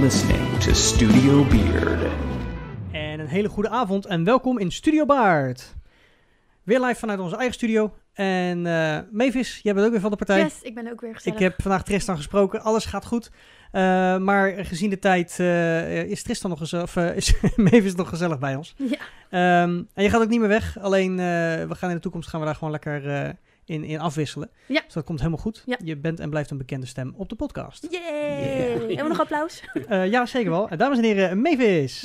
listening 0.00 0.58
to 0.58 0.72
Studio 0.72 1.44
Beard. 1.44 2.12
En 2.92 3.20
een 3.20 3.26
hele 3.26 3.48
goede 3.48 3.68
avond 3.68 4.06
en 4.06 4.24
welkom 4.24 4.58
in 4.58 4.70
Studio 4.70 5.06
Baard. 5.06 5.74
Weer 6.62 6.80
live 6.80 6.98
vanuit 6.98 7.20
onze 7.20 7.36
eigen 7.36 7.54
studio. 7.54 7.94
En 8.12 8.66
eh 8.66 8.98
Mavis, 9.10 9.60
jij 9.62 9.74
bent 9.74 9.86
ook 9.86 9.92
weer 9.92 10.00
van 10.00 10.10
de 10.10 10.16
partij. 10.16 10.40
Yes, 10.40 10.62
ik 10.62 10.74
ben 10.74 10.90
ook 10.90 11.00
weer 11.00 11.14
gezellig. 11.14 11.38
Ik 11.38 11.44
heb 11.44 11.62
vandaag 11.62 11.84
Tristan 11.84 12.16
gesproken, 12.16 12.60
alles 12.62 12.84
gaat 12.84 13.06
goed. 13.06 13.30
Eh, 13.72 13.82
maar 14.16 14.64
gezien 14.64 14.90
de 14.90 14.98
tijd 14.98 15.40
eh, 15.40 16.02
is 16.02 16.22
Tristan 16.22 16.50
nog 16.50 16.58
gezellig, 16.58 16.84
of 16.84 16.96
eh, 16.96 17.16
is 17.16 17.34
Mavis 17.56 17.94
nog 17.94 18.08
gezellig 18.08 18.38
bij 18.38 18.56
ons. 18.56 18.74
Ja, 18.76 18.98
Ehm, 19.30 19.82
en 19.94 20.02
je 20.02 20.10
gaat 20.10 20.22
ook 20.22 20.28
niet 20.28 20.40
meer 20.40 20.48
weg, 20.48 20.78
alleen 20.80 21.10
eh, 21.10 21.16
we 21.66 21.74
gaan 21.74 21.88
in 21.88 21.96
de 21.96 22.02
toekomst 22.02 22.28
gaan 22.28 22.40
we 22.40 22.46
daar 22.46 22.54
gewoon 22.54 22.70
lekker 22.70 23.10
eh, 23.10 23.30
in, 23.66 23.84
in 23.84 24.00
afwisselen. 24.00 24.50
Ja. 24.66 24.80
Dus 24.84 24.92
dat 24.92 25.04
komt 25.04 25.18
helemaal 25.18 25.40
goed. 25.40 25.62
Ja. 25.66 25.76
Je 25.84 25.96
bent 25.96 26.20
en 26.20 26.30
blijft 26.30 26.50
een 26.50 26.58
bekende 26.58 26.86
stem 26.86 27.14
op 27.16 27.28
de 27.28 27.34
podcast. 27.34 27.86
yay! 27.90 28.00
Yeah. 28.02 28.78
Hebben 28.78 28.96
we 28.96 29.08
nog 29.08 29.20
applaus? 29.20 29.62
Eh, 29.88 30.06
ja, 30.10 30.26
zeker 30.26 30.50
wel. 30.50 30.68
En 30.68 30.78
dames 30.78 30.98
en 30.98 31.04
heren, 31.04 31.40
Mavis. 31.40 32.02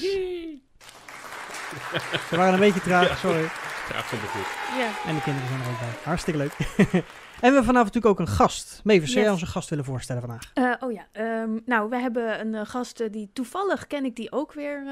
We 2.29 2.35
waren 2.37 2.53
een 2.53 2.59
beetje 2.59 2.81
traag, 2.81 3.17
sorry. 3.17 3.45
Graag 3.47 4.09
zonder 4.09 4.27
goed. 4.27 4.45
Ja. 4.79 5.09
En 5.09 5.15
de 5.15 5.21
kinderen 5.21 5.47
zijn 5.49 5.61
er 5.61 5.67
ook 5.70 5.79
bij. 5.79 5.89
Hartstikke 6.03 6.39
leuk. 6.39 6.53
en 6.57 6.85
we 6.93 7.03
hebben 7.47 7.63
vanavond 7.63 7.93
natuurlijk 7.93 8.05
ook 8.05 8.20
een 8.20 8.27
gast. 8.34 8.81
Mavis, 8.84 9.01
zou 9.03 9.13
jij 9.13 9.23
Yes. 9.23 9.31
onze 9.31 9.45
gast 9.45 9.70
willen 9.70 9.85
voorstellen 9.85 10.21
vandaag? 10.21 10.51
Eh, 10.53 10.73
oh 10.79 10.91
ja, 10.91 11.07
ehm, 11.12 11.59
nou, 11.65 11.89
we 11.89 11.98
hebben 11.98 12.39
een 12.39 12.55
eh, 12.55 12.65
gast 12.65 12.99
eh, 12.99 13.12
die 13.12 13.29
toevallig 13.34 13.87
ken 13.87 14.05
ik 14.05 14.15
die 14.15 14.31
ook 14.31 14.53
weer. 14.53 14.84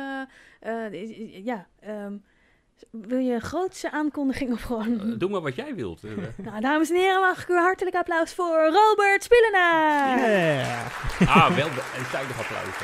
eh, 0.60 0.86
eh, 0.86 1.46
ja, 1.46 1.68
ehm, 1.80 2.14
wil 2.92 3.18
je 3.20 3.34
een 3.34 3.42
grootse 3.42 3.92
aankondiging 3.92 4.52
of 4.52 4.62
gewoon... 4.62 5.00
Eh, 5.00 5.18
doe 5.20 5.30
maar 5.30 5.42
wat 5.42 5.56
jij 5.56 5.76
wilt. 5.76 6.04
Eh, 6.04 6.12
Nou, 6.46 6.62
dames 6.62 6.90
en 6.90 6.96
heren, 6.96 7.20
mag 7.22 7.42
ik 7.42 7.48
u 7.50 7.54
hartelijk 7.56 7.96
applaus 7.96 8.34
voor 8.34 8.56
Robert 8.74 9.24
Spielenaar! 9.24 10.20
Yeah. 10.20 10.86
ah, 11.36 11.56
wel 11.56 11.68
een 11.68 12.10
tijdig 12.12 12.40
applaus. 12.40 12.76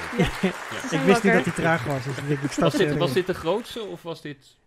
Ze 0.90 0.96
Ik 0.96 1.02
wist 1.02 1.24
niet 1.24 1.34
dat 1.34 1.44
hij 1.46 1.54
traag 1.54 1.86
was. 1.86 2.04
Dus 2.04 2.18
ik, 2.18 2.42
ik 2.44 2.52
Was, 2.52 2.74
dit, 2.74 2.98
was 2.98 3.14
dit 3.14 3.28
de 3.28 3.34
grootste 3.34 3.84
of 3.84 4.02
was 4.04 4.22
dit... 4.22 4.58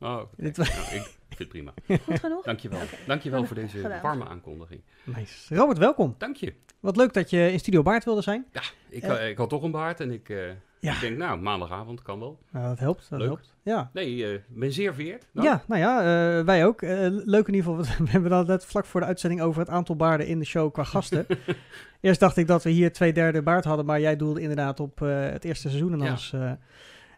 Oh, 0.00 0.16
oké. 0.20 0.28
Dit 0.36 0.56
was- 0.56 0.68
Nou, 0.68 0.82
ik 0.82 1.02
vind 1.28 1.38
het 1.38 1.48
prima. 1.48 1.72
Goed 2.04 2.18
genoeg? 2.20 2.44
Dankjewel. 2.44 2.80
Oké. 2.82 2.96
Dankjewel 3.06 3.44
voor 3.46 3.56
deze 3.56 3.78
Gedaan. 3.78 4.00
warme 4.02 4.24
aankondiging. 4.28 4.80
Nice. 5.04 5.54
Robert, 5.54 5.78
welkom. 5.78 6.14
Dank 6.18 6.36
je. 6.36 6.54
Wat 6.80 6.96
leuk 6.96 7.12
dat 7.12 7.30
je 7.30 7.52
in 7.52 7.58
Studio 7.58 7.82
Baard 7.82 8.04
wilde 8.04 8.22
zijn. 8.22 8.46
Ja, 8.52 8.62
ik, 8.88 9.02
Eh. 9.02 9.28
ik 9.28 9.36
had 9.36 9.48
toch 9.48 9.62
een 9.62 9.70
baard 9.70 10.00
en 10.00 10.10
ik, 10.10 10.28
eh, 10.28 10.38
Ja. 10.82 10.92
ik 10.94 11.00
denk, 11.00 11.16
nou, 11.16 11.40
maandagavond 11.40 12.02
kan 12.02 12.18
wel. 12.18 12.38
Nou, 12.50 12.68
dat 12.68 12.78
helpt. 12.78 13.06
Dat 13.10 13.18
Leuk. 13.18 13.28
helpt. 13.28 13.54
Ja. 13.62 13.90
Nee, 13.92 14.34
ik 14.34 14.42
ben 14.48 14.72
zeer 14.72 14.94
vereerd. 14.94 15.26
Nou, 15.32 15.46
Ja, 15.48 15.62
nou 15.66 15.80
ja, 15.80 15.98
eh, 16.38 16.44
wij 16.44 16.66
ook. 16.66 16.82
Eh, 16.82 17.06
leuk 17.10 17.48
in 17.48 17.54
ieder 17.54 17.70
geval. 17.74 17.96
We 18.04 18.10
hebben 18.10 18.32
het 18.32 18.46
net 18.46 18.64
vlak 18.64 18.84
voor 18.84 19.00
de 19.00 19.06
uitzending 19.06 19.40
over 19.42 19.60
het 19.60 19.70
aantal 19.70 19.96
baarden 19.96 20.26
in 20.26 20.38
de 20.38 20.44
show 20.44 20.72
qua 20.72 20.84
gasten. 20.84 21.26
Eerst 22.00 22.20
dacht 22.20 22.36
ik 22.36 22.46
dat 22.46 22.62
we 22.62 22.70
hier 22.70 22.92
twee 22.92 23.12
derde 23.12 23.42
baard 23.42 23.64
hadden, 23.64 23.86
maar 23.86 24.00
jij 24.00 24.16
doelde 24.16 24.40
inderdaad 24.40 24.80
op 24.80 24.98
het 24.98 25.44
eerste 25.44 25.68
seizoen. 25.68 25.92
En, 25.92 25.98
Ja. 25.98 26.16
eh, 26.32 26.52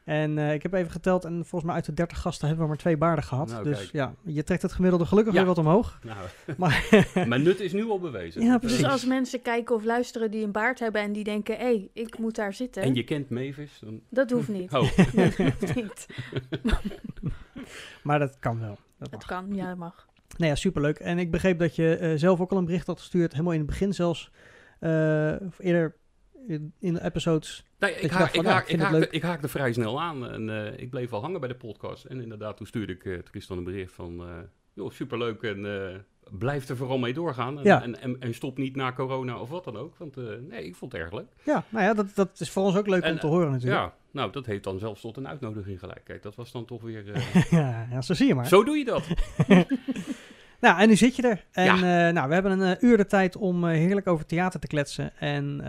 en 0.05 0.39
eh, 0.39 0.53
ik 0.55 0.63
heb 0.63 0.73
even 0.73 0.91
geteld 0.91 1.25
en 1.25 1.33
volgens 1.35 1.63
mij 1.65 1.75
uit 1.75 1.85
de 1.85 1.93
30 1.93 2.19
gasten 2.21 2.47
hebben 2.47 2.65
we 2.65 2.71
maar 2.71 2.81
twee 2.81 2.97
baarden 2.97 3.25
gehad. 3.25 3.49
Nou, 3.49 3.65
dus 3.65 3.79
kijk. 3.79 3.93
ja, 3.93 4.15
je 4.25 4.43
trekt 4.45 4.63
het 4.63 4.73
gemiddelde 4.73 5.07
gelukkig 5.07 5.33
Ja. 5.33 5.39
weer 5.39 5.49
wat 5.49 5.59
omhoog. 5.59 5.99
Nou, 6.03 6.19
Maar 6.59 6.89
mijn 7.29 7.43
nut 7.43 7.61
is 7.61 7.73
nu 7.73 7.85
al 7.91 7.99
bewezen. 8.01 8.43
Ja, 8.43 8.59
precies. 8.59 8.79
Dus 8.79 8.87
als 8.89 9.05
mensen 9.05 9.43
kijken 9.43 9.75
of 9.75 9.85
luisteren 9.85 10.31
die 10.31 10.45
een 10.45 10.53
baard 10.53 10.79
hebben 10.79 11.01
en 11.03 11.13
die 11.13 11.25
denken, 11.25 11.57
hé, 11.57 11.63
hey, 11.65 11.89
ik 11.93 12.19
moet 12.19 12.35
daar 12.35 12.53
zitten. 12.53 12.83
En 12.83 12.95
je 12.95 13.05
kent 13.05 13.31
Mavis, 13.31 13.79
dan... 13.85 14.01
Dat 14.11 14.31
hoeft 14.31 14.49
niet. 14.49 14.73
Oh, 14.77 14.97
Dat 14.97 15.35
hoeft 15.37 15.75
niet. 15.75 16.07
Maar 18.03 18.19
dat 18.19 18.39
kan 18.39 18.61
wel. 18.61 18.79
Dat 18.99 19.25
kan, 19.25 19.55
ja, 19.55 19.69
dat 19.69 19.77
mag. 19.77 20.07
Nou 20.37 20.51
ja, 20.51 20.57
superleuk. 20.57 20.99
En 20.99 21.19
ik 21.19 21.31
begreep 21.31 21.59
dat 21.59 21.77
je 21.77 21.97
eh, 21.97 22.13
zelf 22.17 22.41
ook 22.41 22.51
al 22.51 22.59
een 22.59 22.65
bericht 22.65 22.87
had 22.87 22.99
gestuurd, 22.99 23.33
helemaal 23.33 23.53
in 23.53 23.59
het 23.59 23.69
begin 23.69 23.93
zelfs. 23.95 24.31
eh, 24.81 25.35
of 25.47 25.59
eerder 25.59 25.97
in, 26.47 26.73
de 26.95 27.05
episodes. 27.05 27.65
Nee, 27.79 27.95
ik, 27.95 28.11
haak, 28.11 28.33
ik, 28.35 28.43
nou, 28.43 28.55
haak, 28.55 28.69
ik 28.69 28.81
haakte, 28.81 29.09
ik 29.11 29.23
haakte 29.23 29.49
vrij 29.49 29.73
snel 29.73 30.01
aan 30.01 30.29
en 30.31 30.51
eh, 30.51 30.79
ik 30.79 30.91
bleef 30.91 31.11
wel 31.11 31.21
hangen 31.21 31.41
bij 31.41 31.49
de 31.49 31.55
podcast. 31.55 32.05
En 32.05 32.21
inderdaad, 32.21 32.57
toen 32.57 32.67
stuurde 32.67 32.93
ik 32.93 33.05
eh, 33.05 33.19
Tristan 33.19 33.59
een 33.59 33.65
bericht 33.65 33.93
van, 33.93 34.21
eh 34.21 34.29
joh, 34.73 34.91
superleuk 34.91 35.43
en 35.43 36.05
blijf 36.31 36.69
er 36.69 36.77
vooral 36.77 36.99
mee 36.99 37.15
doorgaan. 37.15 37.59
En, 37.59 37.65
Ja. 37.65 37.83
en, 37.83 38.01
en, 38.01 38.21
en 38.21 38.35
stop 38.35 38.59
niet 38.59 38.77
na 38.77 38.93
corona 38.93 39.39
of 39.39 39.49
wat 39.49 39.65
dan 39.65 39.77
ook, 39.77 39.97
want 39.97 40.17
nee, 40.49 40.65
ik 40.65 40.75
vond 40.75 40.93
het 40.93 41.01
erg 41.01 41.13
leuk. 41.13 41.29
Ja, 41.45 41.65
nou 41.69 41.85
ja, 41.85 41.95
dat, 41.95 42.07
dat 42.15 42.41
is 42.41 42.51
voor 42.51 42.63
ons 42.65 42.77
ook 42.77 42.87
leuk 42.87 43.05
om 43.05 43.19
te 43.19 43.27
horen 43.27 43.51
natuurlijk. 43.51 43.81
Ja, 43.81 43.95
nou, 44.11 44.33
dat 44.33 44.47
heeft 44.47 44.65
dan 44.65 44.79
zelfs 44.79 45.01
tot 45.01 45.17
een 45.17 45.29
uitnodiging 45.29 45.79
gelijk. 45.79 46.01
Kijk, 46.05 46.23
dat 46.23 46.35
was 46.35 46.53
dan 46.53 46.65
toch 46.65 46.83
weer... 46.83 47.05
Ja, 47.51 47.87
ja, 47.91 48.03
zo 48.03 48.15
zie 48.15 48.27
je 48.27 48.35
maar. 48.35 48.47
zo 48.47 48.65
doe 48.65 48.77
je 48.77 48.85
dat. 48.85 49.07
Nou, 50.65 50.79
en 50.79 50.89
nu 50.89 50.97
zit 50.97 51.17
je 51.17 51.23
er. 51.23 51.45
En 51.53 51.65
Ja. 51.65 52.07
eh, 52.09 52.15
nou, 52.15 52.29
we 52.29 52.35
hebben 52.35 52.61
een 52.61 52.77
eh, 52.77 52.83
uur 52.83 52.97
de 52.97 53.07
tijd 53.07 53.37
om 53.37 53.65
eh, 53.65 53.71
heerlijk 53.71 54.07
over 54.07 54.27
theater 54.27 54.61
te 54.61 54.67
kletsen. 54.67 55.17
En 55.17 55.63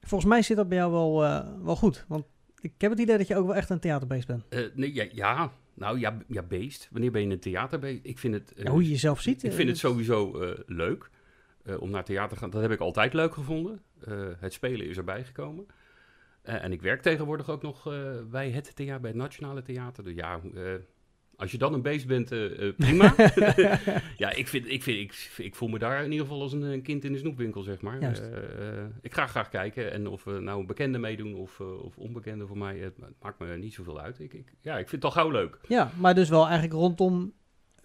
volgens 0.00 0.30
mij 0.30 0.42
zit 0.42 0.56
dat 0.56 0.68
bij 0.68 0.78
jou 0.78 0.92
wel, 0.92 1.18
wel 1.64 1.76
goed. 1.76 2.04
Want 2.08 2.24
ik 2.60 2.72
heb 2.78 2.90
het 2.90 3.00
idee 3.00 3.18
dat 3.18 3.26
je 3.26 3.36
ook 3.36 3.46
wel 3.46 3.54
echt 3.54 3.70
een 3.70 3.80
theaterbeest 3.80 4.26
bent. 4.26 4.74
Nee, 4.74 4.94
ja, 4.94 5.06
ja, 5.12 5.52
nou 5.74 5.98
ja, 5.98 6.18
ja, 6.26 6.42
beest. 6.42 6.88
Wanneer 6.90 7.10
ben 7.10 7.22
je 7.22 7.30
een 7.30 7.40
theaterbeest? 7.40 8.00
Ik 8.02 8.18
vind 8.18 8.34
het... 8.34 8.52
Ja, 8.56 8.70
hoe 8.70 8.82
je 8.82 8.88
jezelf 8.90 9.20
ziet. 9.20 9.42
Ik 9.42 9.52
vind 9.52 9.68
het 9.68 9.78
sowieso 9.78 10.54
leuk 10.66 11.10
om 11.78 11.90
naar 11.90 12.04
theater 12.04 12.28
te 12.28 12.36
gaan. 12.36 12.50
Dat 12.50 12.62
heb 12.62 12.70
ik 12.70 12.80
altijd 12.80 13.12
leuk 13.12 13.34
gevonden. 13.34 13.82
Het 14.38 14.52
spelen 14.52 14.86
is 14.86 14.96
erbij 14.96 15.24
gekomen. 15.24 15.66
En 16.42 16.72
ik 16.72 16.82
werk 16.82 17.02
tegenwoordig 17.02 17.50
ook 17.50 17.62
nog 17.62 17.82
bij 18.30 18.50
het 18.50 18.76
theater, 18.76 19.00
bij 19.00 19.10
het 19.10 19.18
Nationale 19.18 19.62
Theater. 19.62 20.04
Dus 20.04 20.14
ja, 20.14 20.40
als 21.40 21.50
je 21.50 21.58
dan 21.58 21.74
een 21.74 21.82
beest 21.82 22.06
bent, 22.06 22.32
eh, 22.32 22.68
eh, 22.68 22.74
prima. 22.76 23.14
ja, 24.16 24.30
ik, 24.30 24.48
vind, 24.48 24.70
ik, 24.70 24.82
vind, 24.82 24.98
ik, 24.98 25.30
ik 25.36 25.54
voel 25.54 25.68
me 25.68 25.78
daar 25.78 26.04
in 26.04 26.10
ieder 26.10 26.26
geval 26.26 26.42
als 26.42 26.52
een, 26.52 26.62
een 26.62 26.82
kind 26.82 27.04
in 27.04 27.12
de 27.12 27.18
snoepwinkel, 27.18 27.62
zeg 27.62 27.80
maar. 27.80 28.00
Eh, 28.00 28.84
ik 29.02 29.14
ga 29.14 29.26
graag 29.26 29.48
kijken. 29.48 29.92
En 29.92 30.06
of 30.06 30.24
we 30.24 30.40
nou 30.40 30.66
bekenden 30.66 31.00
meedoen 31.00 31.34
of, 31.34 31.60
of 31.60 31.96
onbekenden 31.96 32.46
voor 32.46 32.58
mij, 32.58 32.78
het, 32.78 32.96
het 33.00 33.14
maakt 33.22 33.38
me 33.38 33.56
niet 33.56 33.74
zoveel 33.74 34.00
uit. 34.00 34.20
Ik, 34.20 34.32
ik, 34.32 34.52
ja, 34.60 34.78
ik 34.78 34.88
vind 34.88 35.02
het 35.02 35.04
al 35.04 35.22
gauw 35.22 35.30
leuk. 35.30 35.58
Ja, 35.68 35.90
maar 35.96 36.14
dus 36.14 36.28
wel 36.28 36.44
eigenlijk 36.44 36.72
rondom, 36.72 37.32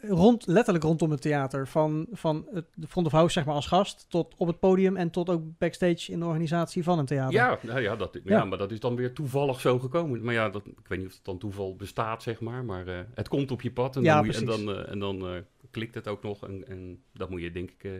rond, 0.07 0.47
letterlijk 0.47 0.83
rondom 0.85 1.11
het 1.11 1.21
theater. 1.21 1.67
Van, 1.67 2.07
van 2.11 2.47
het 2.53 2.65
de 2.73 2.87
front 2.87 3.07
of 3.07 3.13
house, 3.13 3.33
zeg 3.33 3.45
maar, 3.45 3.55
als 3.55 3.67
gast, 3.67 4.05
tot 4.09 4.33
op 4.37 4.47
het 4.47 4.59
podium 4.59 4.95
en 4.95 5.09
tot 5.09 5.29
ook 5.29 5.41
backstage 5.57 6.11
in 6.11 6.19
de 6.19 6.25
organisatie 6.25 6.83
van 6.83 6.99
een 6.99 7.05
theater. 7.05 7.33
Ja, 7.33 7.57
nou 7.61 7.81
ja, 7.81 7.95
dat, 7.95 8.13
ja. 8.13 8.37
Ja. 8.37 8.45
maar 8.45 8.57
dat 8.57 8.71
is 8.71 8.79
dan 8.79 8.95
weer 8.95 9.13
toevallig 9.13 9.59
zo 9.59 9.79
gekomen. 9.79 10.23
Maar 10.23 10.33
ja, 10.33 10.49
dat, 10.49 10.65
ik 10.65 10.87
weet 10.87 10.99
niet 10.99 11.07
of 11.07 11.13
het 11.13 11.25
dan 11.25 11.37
toeval 11.37 11.75
bestaat, 11.75 12.23
zeg 12.23 12.39
maar. 12.39 12.65
Maar 12.65 12.87
eh, 12.87 12.99
het 13.13 13.27
komt 13.27 13.51
op 13.51 13.61
je 13.61 13.71
pad 13.71 13.95
en 13.95 14.03
Ja, 14.03 14.15
dan, 14.15 14.25
je, 14.25 14.37
en 14.37 14.45
dan, 14.45 14.75
eh, 14.75 14.91
en 14.91 14.99
dan 14.99 15.27
eh, 15.27 15.41
klikt 15.71 15.95
het 15.95 16.07
ook 16.07 16.23
nog. 16.23 16.43
En, 16.43 16.67
en 16.67 17.03
dat 17.13 17.29
moet 17.29 17.41
je 17.41 17.51
denk 17.51 17.71
ik 17.71 17.83
eh, 17.83 17.91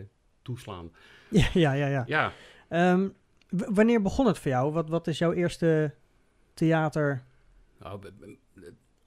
toeslaan. 0.42 0.90
ja, 1.28 1.48
ja, 1.52 1.72
ja. 1.72 1.86
ja. 1.86 2.04
Ja, 2.06 2.32
Ehm, 2.68 3.08
wanneer 3.48 4.02
begon 4.02 4.26
het 4.26 4.38
voor 4.38 4.50
jou? 4.50 4.72
Wat, 4.72 4.88
wat 4.88 5.06
is 5.06 5.18
jouw 5.18 5.32
eerste 5.32 5.94
theater 6.54 7.24
nou, 7.78 8.00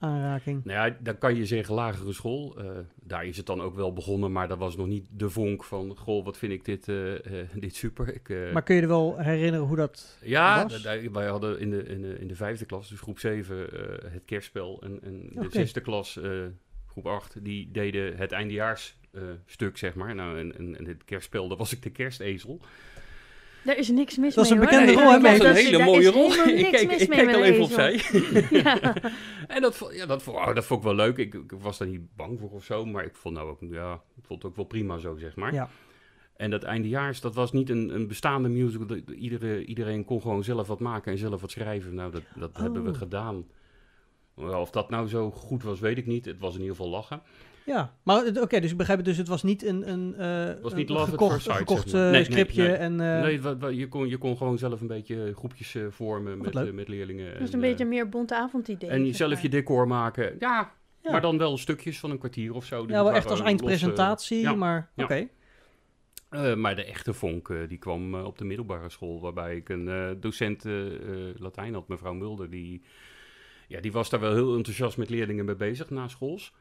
aanraking? 0.00 0.64
nou 0.64 0.88
ja, 0.90 0.96
dan 1.00 1.18
kan 1.18 1.34
je 1.34 1.46
zeggen 1.46 1.74
lagere 1.74 2.12
school. 2.12 2.58
Eh, 2.58 2.70
daar 3.02 3.24
is 3.26 3.36
het 3.36 3.46
dan 3.46 3.60
ook 3.60 3.74
wel 3.74 3.92
begonnen, 3.92 4.32
maar 4.32 4.48
dat 4.48 4.58
was 4.58 4.76
nog 4.76 4.86
niet 4.86 5.06
de 5.12 5.30
vonk 5.30 5.64
van... 5.64 5.96
Goh, 5.96 6.24
wat 6.24 6.36
vind 6.38 6.52
ik 6.52 6.64
dit, 6.64 6.88
eh, 6.88 7.40
eh, 7.40 7.48
dit 7.54 7.74
super. 7.74 8.14
Ik, 8.14 8.52
Maar 8.52 8.62
kun 8.62 8.74
je 8.76 8.82
er 8.82 8.88
wel 8.88 9.18
herinneren 9.18 9.66
hoe 9.66 9.76
dat 9.76 10.18
Ja, 10.22 10.62
was? 10.62 10.82
da- 10.82 11.10
wij 11.10 11.26
hadden 11.26 11.60
in 11.60 11.70
de, 11.70 11.82
in 11.82 12.02
de, 12.02 12.18
in 12.18 12.26
de 12.28 12.34
vijfde 12.36 12.64
klas, 12.64 12.88
dus 12.88 13.00
groep 13.00 13.18
7, 13.18 13.72
eh, 13.72 14.12
het 14.12 14.22
kerstspel. 14.24 14.82
En, 14.82 14.98
en 15.02 15.30
de 15.34 15.46
zesde 15.50 15.80
klas, 15.80 16.18
groep 16.86 17.06
8, 17.06 17.44
die 17.44 17.70
deden 17.70 18.16
het 18.16 18.32
eindejaarsstuk, 18.32 19.76
zeg 19.76 19.94
maar. 19.94 20.14
Nou, 20.14 20.38
en, 20.38 20.58
en, 20.58 20.78
en 20.78 20.84
het 20.86 21.04
kerstspel, 21.04 21.48
daar 21.48 21.58
was 21.58 21.72
ik 21.72 21.82
de 21.82 21.90
kerstezel. 21.90 22.60
Daar 23.64 23.76
is 23.76 23.88
niks 23.88 24.16
mis 24.16 24.34
Dat 24.34 24.44
is 24.44 24.50
mee 24.50 24.60
een 24.60 24.64
hoor. 24.66 24.76
bekende 24.78 24.94
Nee, 24.94 25.04
rol, 25.04 25.12
hè, 25.12 25.20
dat 25.20 25.38
was 25.38 25.38
Mees? 25.38 25.48
een 25.48 25.56
is- 25.56 25.64
hele 25.64 25.76
daar 25.76 25.86
mooie 25.86 26.00
is 26.00 26.08
rol. 26.08 26.32
Ik 26.58 26.70
keek, 26.72 26.90
ik 26.90 27.10
keek 27.10 27.28
al 27.34 27.34
een 27.34 27.42
even 27.42 27.62
opzij. 27.62 28.00
ja. 28.62 28.94
En 29.48 29.60
dat, 29.62 29.88
ja, 29.92 30.06
dat, 30.06 30.28
oh, 30.28 30.54
dat 30.54 30.64
vond 30.64 30.80
ik 30.80 30.86
wel 30.86 30.94
leuk. 30.94 31.16
Ik, 31.16 31.34
ik 31.34 31.52
was 31.60 31.78
daar 31.78 31.88
niet 31.88 32.16
bang 32.16 32.38
voor 32.40 32.50
of 32.50 32.64
zo, 32.64 32.84
maar 32.86 33.04
ik 33.04 33.14
vond, 33.16 33.34
nou 33.34 33.50
ook, 33.50 33.58
ja, 33.60 33.92
ik 33.94 34.24
vond 34.24 34.42
het 34.42 34.50
ook 34.50 34.56
wel 34.56 34.64
prima 34.66 34.98
zo, 34.98 35.16
zeg 35.16 35.36
maar. 35.36 35.52
Ja. 35.54 35.68
En 36.36 36.50
dat 36.50 36.62
eindejaars, 36.62 37.20
dat 37.20 37.34
was 37.34 37.52
niet 37.52 37.70
een, 37.70 37.94
een 37.94 38.06
bestaande 38.06 38.48
musical. 38.48 38.86
Dat- 38.86 39.10
Iedere, 39.10 39.64
iedereen 39.64 40.04
kon 40.04 40.20
gewoon 40.20 40.44
zelf 40.44 40.66
wat 40.66 40.80
maken 40.80 41.12
en 41.12 41.18
zelf 41.18 41.40
wat 41.40 41.50
schrijven. 41.50 41.94
Nou, 41.94 42.10
dat, 42.12 42.22
dat 42.34 42.56
hebben 42.56 42.82
we 42.84 42.90
Oh. 42.90 42.96
gedaan. 42.96 43.44
Of 44.34 44.70
dat 44.70 44.90
nou 44.90 45.08
zo 45.08 45.30
goed 45.30 45.62
was, 45.62 45.80
weet 45.80 45.98
ik 45.98 46.06
niet. 46.06 46.24
Het 46.24 46.38
was 46.38 46.54
in 46.54 46.60
ieder 46.60 46.76
geval 46.76 46.90
lachen. 46.90 47.22
Ja, 47.64 47.94
maar 48.02 48.26
oké, 48.40 48.60
dus 48.60 48.70
ik 48.70 48.76
begrijp 48.76 48.98
het. 48.98 49.06
Dus 49.08 49.16
het 49.16 49.28
was 49.28 49.42
niet 49.42 49.64
een, 49.64 49.90
een, 49.90 50.14
eh, 50.14 50.62
was 50.62 50.74
niet 50.74 50.90
een 50.90 50.98
gekocht, 50.98 51.42
Sight, 51.42 51.58
gekocht 51.58 51.90
zeg 51.90 51.92
maar. 51.92 52.02
eh, 52.04 52.10
Nee, 52.10 52.22
nee, 52.22 52.30
scriptje. 52.32 52.62
nee. 52.62 52.72
En, 52.72 53.00
eh, 53.00 53.22
nee, 53.60 53.76
je, 53.76 53.88
kon, 53.88 54.08
je 54.08 54.16
kon 54.18 54.36
gewoon 54.36 54.58
zelf 54.58 54.80
een 54.80 54.86
beetje 54.86 55.32
groepjes 55.34 55.74
eh, 55.74 55.82
vormen 55.90 56.38
met, 56.38 56.74
met 56.74 56.88
leerlingen. 56.88 57.34
Is 57.40 57.48
en, 57.48 57.54
een 57.54 57.60
beetje 57.60 57.84
een 57.84 57.90
meer 57.90 58.08
bonte 58.08 58.34
avondidee. 58.36 58.90
En 58.90 59.14
zelf 59.14 59.32
maar. 59.32 59.42
je 59.42 59.48
decor 59.48 59.86
maken. 59.86 60.36
Ja, 60.38 60.72
Ja. 61.02 61.10
maar 61.10 61.20
dan 61.20 61.38
wel 61.38 61.58
stukjes 61.58 61.98
van 61.98 62.10
een 62.10 62.18
kwartier 62.18 62.54
of 62.54 62.64
zo. 62.64 62.86
Dus 62.86 62.96
ja, 62.96 63.02
wel 63.04 63.12
echt 63.12 63.16
als 63.22 63.28
losse- 63.28 63.44
eindpresentatie, 63.44 64.40
ja. 64.40 64.54
maar 64.54 64.90
Ja. 64.94 65.04
oké. 65.04 65.28
Eh, 66.30 66.54
maar 66.54 66.76
de 66.76 66.84
echte 66.84 67.12
vonk, 67.12 67.52
die 67.68 67.78
kwam 67.78 68.14
op 68.14 68.38
de 68.38 68.44
middelbare 68.44 68.90
school, 68.90 69.20
waarbij 69.20 69.56
ik 69.56 69.68
een 69.68 69.88
eh, 69.88 70.08
docent 70.20 70.64
Latijn 71.36 71.74
had, 71.74 71.88
mevrouw 71.88 72.12
Mulder. 72.12 72.50
Die, 72.50 72.82
ja, 73.68 73.80
die 73.80 73.92
was 73.92 74.10
daar 74.10 74.20
wel 74.20 74.32
heel 74.34 74.56
enthousiast 74.56 74.96
met 74.96 75.10
leerlingen 75.10 75.44
mee 75.44 75.54
bezig 75.56 75.90
na 75.90 76.08
schools. 76.08 76.52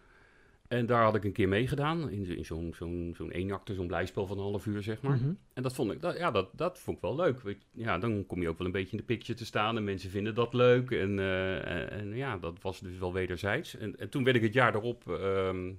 En 0.70 0.86
daar 0.86 1.04
had 1.04 1.16
ik 1.16 1.24
een 1.24 1.32
keer 1.32 1.48
meegedaan, 1.48 2.10
in, 2.10 2.38
in 2.38 2.46
zo'n 2.46 2.74
zo'n 2.76 3.14
zo'n 3.18 3.32
eenakte, 3.32 3.74
zo'n 3.74 3.88
blijspel 3.88 4.28
van 4.28 4.38
een 4.38 4.44
half 4.44 4.66
uur, 4.66 4.84
zeg 4.84 5.02
maar. 5.02 5.16
Mhm. 5.16 5.34
En 5.54 5.64
dat 5.64 5.74
vond 5.74 5.92
ik, 5.92 6.02
dat, 6.02 6.18
ja, 6.18 6.32
dat, 6.32 6.50
dat 6.54 6.80
vond 6.80 6.98
ik 6.98 7.04
wel 7.04 7.16
leuk. 7.16 7.42
Weet 7.42 7.66
Ja, 7.72 7.98
dan 7.98 8.26
kom 8.26 8.42
je 8.42 8.50
ook 8.50 8.58
wel 8.58 8.68
een 8.68 8.74
beetje 8.74 8.92
in 8.92 8.98
de 8.98 9.04
picture 9.04 9.38
te 9.38 9.46
staan 9.46 9.78
en 9.78 9.84
mensen 9.84 10.10
vinden 10.10 10.36
dat 10.36 10.54
leuk. 10.54 10.92
En, 10.92 11.20
eh, 11.20 11.56
en, 11.56 11.90
en 11.90 12.16
ja, 12.16 12.38
dat 12.38 12.62
was 12.62 12.80
dus 12.80 12.98
wel 12.98 13.14
wederzijds. 13.14 13.78
En, 13.78 14.00
en 14.00 14.10
toen 14.10 14.24
werd 14.24 14.36
ik 14.36 14.42
het 14.42 14.54
jaar 14.54 14.72
daarop, 14.72 15.10
ehm, 15.10 15.72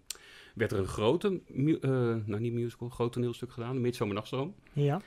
werd 0.55 0.73
er 0.73 0.79
een 0.79 0.87
grote, 0.87 1.41
eh, 1.81 1.91
nou 2.25 2.41
niet 2.41 2.53
musical, 2.53 2.89
groot 2.89 3.13
toneelstuk 3.13 3.53
gedaan, 3.53 3.81
Midsomernachtstroom. 3.81 4.55
Ja. 4.73 5.01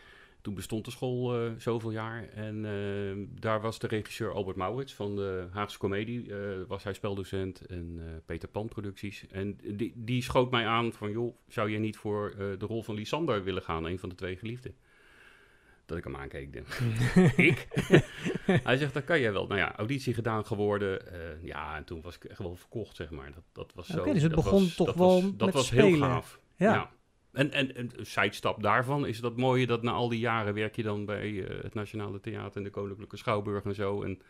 Toen 0.43 0.53
bestond 0.53 0.85
de 0.85 0.91
school 0.91 1.35
eh, 1.45 1.51
zoveel 1.57 1.91
jaar. 1.91 2.29
En 2.29 2.65
eh, 2.65 3.39
daar 3.39 3.61
was 3.61 3.79
de 3.79 3.87
regisseur 3.87 4.31
Albert 4.33 4.57
Maurits 4.57 4.93
van 4.93 5.15
de 5.15 5.47
Haagse 5.51 5.77
Comedie. 5.77 6.33
eh, 6.35 6.39
was 6.67 6.83
hij 6.83 6.93
speldocent 6.93 7.65
en 7.65 7.99
Peter 8.25 8.49
Pan 8.49 8.67
producties. 8.67 9.25
En 9.31 9.57
die, 9.73 9.93
die 9.95 10.23
schoot 10.23 10.51
mij 10.51 10.65
aan 10.67 10.93
van... 10.93 11.11
joh, 11.11 11.35
zou 11.47 11.69
jij 11.69 11.79
niet 11.79 11.97
voor 11.97 12.33
de 12.37 12.65
rol 12.65 12.83
van 12.83 12.95
Lysander 12.95 13.43
willen 13.43 13.61
gaan? 13.61 13.85
Een 13.85 13.99
van 13.99 14.09
de 14.09 14.15
twee 14.15 14.35
geliefden. 14.37 14.75
Dat 15.85 15.97
ik 15.97 16.03
hem 16.03 16.15
aankeek. 16.15 16.53
denk, 16.53 16.67
ik? 17.37 17.67
hij 18.63 18.77
zegt, 18.77 18.93
dat 18.93 19.03
kan 19.03 19.19
jij 19.19 19.33
wel. 19.33 19.47
Nou 19.47 19.59
ja, 19.59 19.75
auditie 19.75 20.13
gedaan 20.13 20.45
geworden. 20.45 20.99
ja, 21.41 21.75
en 21.77 21.83
toen 21.83 22.01
was 22.01 22.15
ik 22.15 22.23
echt 22.23 22.39
wel 22.39 22.55
verkocht, 22.55 22.95
zeg 22.95 23.09
maar. 23.09 23.31
Dat, 23.33 23.43
dat 23.51 23.73
was 23.75 23.87
zo... 23.87 23.99
Oké, 23.99 24.13
dus 24.13 24.21
het 24.21 24.35
begon 24.35 24.61
was- 24.63 24.75
toch 24.75 24.93
wel 24.93 25.21
was, 25.21 25.31
Dat 25.37 25.45
met 25.45 25.53
was 25.53 25.69
heel 25.69 25.87
spelen. 25.87 26.09
gaaf. 26.09 26.39
Ja. 26.55 26.73
ja. 26.73 26.91
En, 27.33 27.51
en, 27.51 27.75
en 27.75 27.89
een 27.95 28.05
sidestap 28.05 28.63
daarvan 28.63 29.07
is 29.07 29.19
dat 29.19 29.37
mooie 29.37 29.67
dat 29.67 29.83
na 29.83 29.91
al 29.91 30.09
die 30.09 30.19
jaren 30.19 30.53
werk 30.53 30.75
je 30.75 30.83
dan 30.83 31.05
bij 31.05 31.43
eh, 31.47 31.63
het 31.63 31.73
Nationale 31.73 32.19
Theater 32.19 32.57
en 32.57 32.63
de 32.63 32.69
Koninklijke 32.69 33.17
Schouwburg 33.17 33.63
en 33.63 33.75
zo. 33.75 34.01
En 34.03 34.21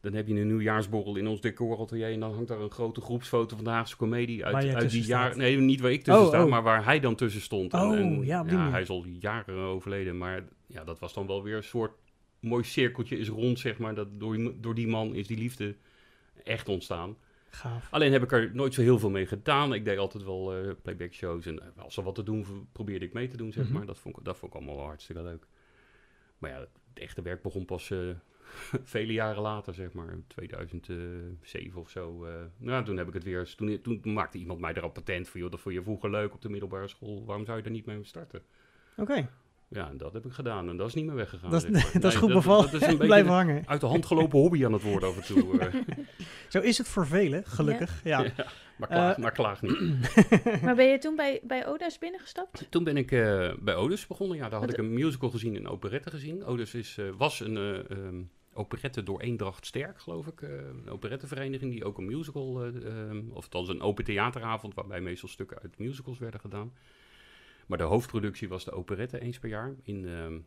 dan 0.00 0.12
heb 0.12 0.26
je 0.26 0.34
een 0.34 0.46
nieuwjaarsborrel 0.46 1.16
in 1.16 1.26
ons 1.26 1.40
decoratelier 1.40 2.12
en 2.12 2.20
dan 2.20 2.32
hangt 2.34 2.48
daar 2.48 2.60
een 2.60 2.70
grote 2.70 3.00
groepsfoto 3.00 3.56
van 3.56 3.64
de 3.64 3.70
Haagse 3.70 3.96
Comedie 3.96 4.44
uit, 4.44 4.74
uit 4.74 4.90
die 4.90 5.02
jaren. 5.04 5.26
staat. 5.26 5.36
Nee, 5.42 5.56
niet 5.56 5.80
waar 5.80 5.92
ik 5.92 6.02
tussen 6.02 6.22
Oh, 6.22 6.28
sta, 6.28 6.44
oh. 6.44 6.50
maar 6.50 6.62
waar 6.62 6.84
hij 6.84 7.00
dan 7.00 7.14
tussen 7.14 7.40
stond. 7.40 7.72
En- 7.72 7.80
Oh, 7.80 7.96
en, 7.96 8.24
ja, 8.24 8.42
die 8.44 8.56
manier. 8.56 8.72
hij 8.72 8.80
is 8.80 8.88
al 8.88 9.04
jaren 9.20 9.56
overleden, 9.56 10.18
maar 10.18 10.44
ja, 10.66 10.84
dat 10.84 10.98
was 10.98 11.14
dan 11.14 11.26
wel 11.26 11.42
weer 11.42 11.56
een 11.56 11.62
soort 11.64 11.92
mooi 12.40 12.64
cirkeltje 12.64 13.18
is 13.18 13.28
rond, 13.28 13.58
zeg 13.58 13.78
maar. 13.78 13.94
Dat 13.94 14.08
door, 14.20 14.52
door 14.60 14.74
die 14.74 14.86
man 14.88 15.14
is 15.14 15.26
die 15.26 15.38
liefde 15.38 15.74
echt 16.44 16.68
ontstaan. 16.68 17.16
Gaaf. 17.56 17.88
Alleen 17.92 18.12
heb 18.12 18.22
ik 18.22 18.32
er 18.32 18.50
nooit 18.54 18.74
zo 18.74 18.80
heel 18.82 18.98
veel 18.98 19.10
mee 19.10 19.26
gedaan. 19.26 19.74
Ik 19.74 19.84
deed 19.84 19.98
altijd 19.98 20.24
wel 20.24 20.54
eh, 20.56 20.70
playback 20.82 21.12
shows. 21.12 21.46
En 21.46 21.60
eh, 21.60 21.82
als 21.82 21.96
er 21.96 22.02
wat 22.02 22.14
te 22.14 22.22
doen, 22.22 22.68
probeerde 22.72 23.04
ik 23.04 23.12
mee 23.12 23.28
te 23.28 23.36
doen, 23.36 23.52
zeg 23.52 23.64
Mhm. 23.64 23.72
maar. 23.72 23.86
Dat 23.86 23.98
vond, 23.98 24.18
ik, 24.18 24.24
dat 24.24 24.36
vond 24.36 24.52
ik 24.52 24.58
allemaal 24.58 24.76
wel 24.76 24.86
hartstikke 24.86 25.22
leuk. 25.22 25.46
Maar 26.38 26.50
ja, 26.50 26.58
het 26.60 26.68
echte 26.94 27.22
werk 27.22 27.42
begon 27.42 27.64
pas 27.64 27.90
eh, 27.90 27.98
vele 28.94 29.12
jaren 29.12 29.42
later, 29.42 29.74
zeg 29.74 29.92
maar. 29.92 30.10
in 30.12 30.24
2007 30.26 31.80
of 31.80 31.90
zo. 31.90 32.24
eh. 32.24 32.34
nou, 32.56 32.84
toen 32.84 32.96
heb 32.96 33.08
ik 33.08 33.14
het 33.14 33.24
weer... 33.24 33.54
Toen, 33.54 33.80
toen 33.80 34.12
maakte 34.12 34.38
iemand 34.38 34.60
mij 34.60 34.74
erop 34.74 34.94
patent 34.94 35.28
van... 35.28 35.40
joh, 35.40 35.50
dat 35.50 35.60
vond 35.60 35.74
je 35.74 35.82
vroeger 35.82 36.10
leuk 36.10 36.34
op 36.34 36.42
de 36.42 36.48
middelbare 36.48 36.88
school. 36.88 37.24
Waarom 37.24 37.44
zou 37.44 37.58
je 37.58 37.64
er 37.64 37.70
niet 37.70 37.86
mee 37.86 38.04
starten? 38.04 38.42
Oké, 38.96 39.28
Ja, 39.68 39.88
en 39.88 39.96
dat 39.96 40.12
heb 40.12 40.24
ik 40.26 40.32
gedaan. 40.32 40.68
En 40.68 40.76
dat 40.76 40.88
is 40.88 40.94
niet 40.94 41.04
meer 41.06 41.14
weggegaan. 41.14 41.50
dat, 41.50 41.62
zeg 41.62 41.70
is- 41.70 41.82
maar. 41.92 42.00
dat 42.02 42.12
is 42.12 42.18
goed 42.18 42.32
bevallen. 42.32 42.70
Dat 42.70 42.80
is 42.82 42.86
een 42.88 42.98
beetje 43.08 43.24
hangen. 43.24 43.62
uit 43.66 43.80
de 43.80 43.86
hand 43.86 44.06
gelopen 44.06 44.38
hobby 44.38 44.64
aan 44.64 44.72
het 44.72 44.82
worden 44.82 45.08
af 45.08 45.16
en 45.16 45.22
toe. 45.34 45.58
eh. 45.58 45.74
Zo 46.48 46.60
is 46.60 46.78
het 46.78 46.88
voor 46.88 47.06
velen, 47.06 47.44
gelukkig. 47.46 48.00
Ja. 48.04 48.24
maar, 48.78 48.88
klaag, 48.88 49.16
Eh, 49.16 49.22
maar 49.22 49.32
klaag 49.32 49.62
niet. 49.62 49.78
Maar 50.62 50.74
ben 50.74 50.86
je 50.86 50.98
toen 50.98 51.16
bij, 51.16 51.40
bij 51.42 51.66
Oda's 51.66 51.98
binnengestapt? 51.98 52.66
Toen 52.70 52.84
ben 52.84 52.96
ik 52.96 53.12
eh, 53.12 53.52
bij 53.60 53.74
Odus 53.74 54.06
begonnen. 54.06 54.36
Ja, 54.36 54.42
daar 54.42 54.52
had 54.60 54.68
Wat- 54.68 54.78
ik 54.78 54.84
een 54.84 54.92
musical 54.94 55.30
gezien 55.30 55.54
en 55.56 55.60
een 55.60 55.68
operette 55.70 56.10
gezien. 56.10 56.44
Odus 56.44 56.74
is, 56.74 56.98
eh, 56.98 57.04
was 57.16 57.40
een 57.40 57.56
eh, 57.56 57.90
ehm, 57.90 58.22
operette 58.54 59.02
door 59.02 59.20
Eendracht 59.20 59.66
Sterk, 59.66 60.00
geloof 60.00 60.26
ik. 60.26 60.42
eh, 60.42 60.50
een 60.84 60.90
operettevereniging 60.90 61.72
die 61.72 61.84
ook 61.84 61.98
een 61.98 62.06
musical, 62.06 62.62
eh, 62.64 62.86
ehm, 62.86 63.22
of 63.30 63.42
althans 63.44 63.68
een 63.68 63.80
open 63.80 64.04
theateravond, 64.04 64.74
waarbij 64.74 65.00
meestal 65.00 65.28
stukken 65.28 65.58
uit 65.62 65.78
musicals 65.78 66.18
werden 66.18 66.40
gedaan. 66.40 66.72
Maar 67.66 67.78
de 67.78 67.84
hoofdproductie 67.84 68.48
was 68.48 68.64
de 68.64 68.72
operette 68.72 69.20
eens 69.20 69.38
per 69.38 69.48
jaar. 69.48 69.74
In, 69.82 70.08
ehm, 70.08 70.38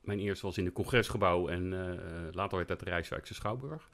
mijn 0.00 0.18
eerste 0.18 0.46
was 0.46 0.58
in 0.58 0.64
het 0.64 0.74
congresgebouw 0.74 1.48
en 1.48 1.72
eh, 1.72 2.32
later 2.32 2.56
werd 2.56 2.68
dat 2.68 2.78
de 2.78 2.84
Rijswijkse 2.84 3.34
Schouwburg. 3.34 3.90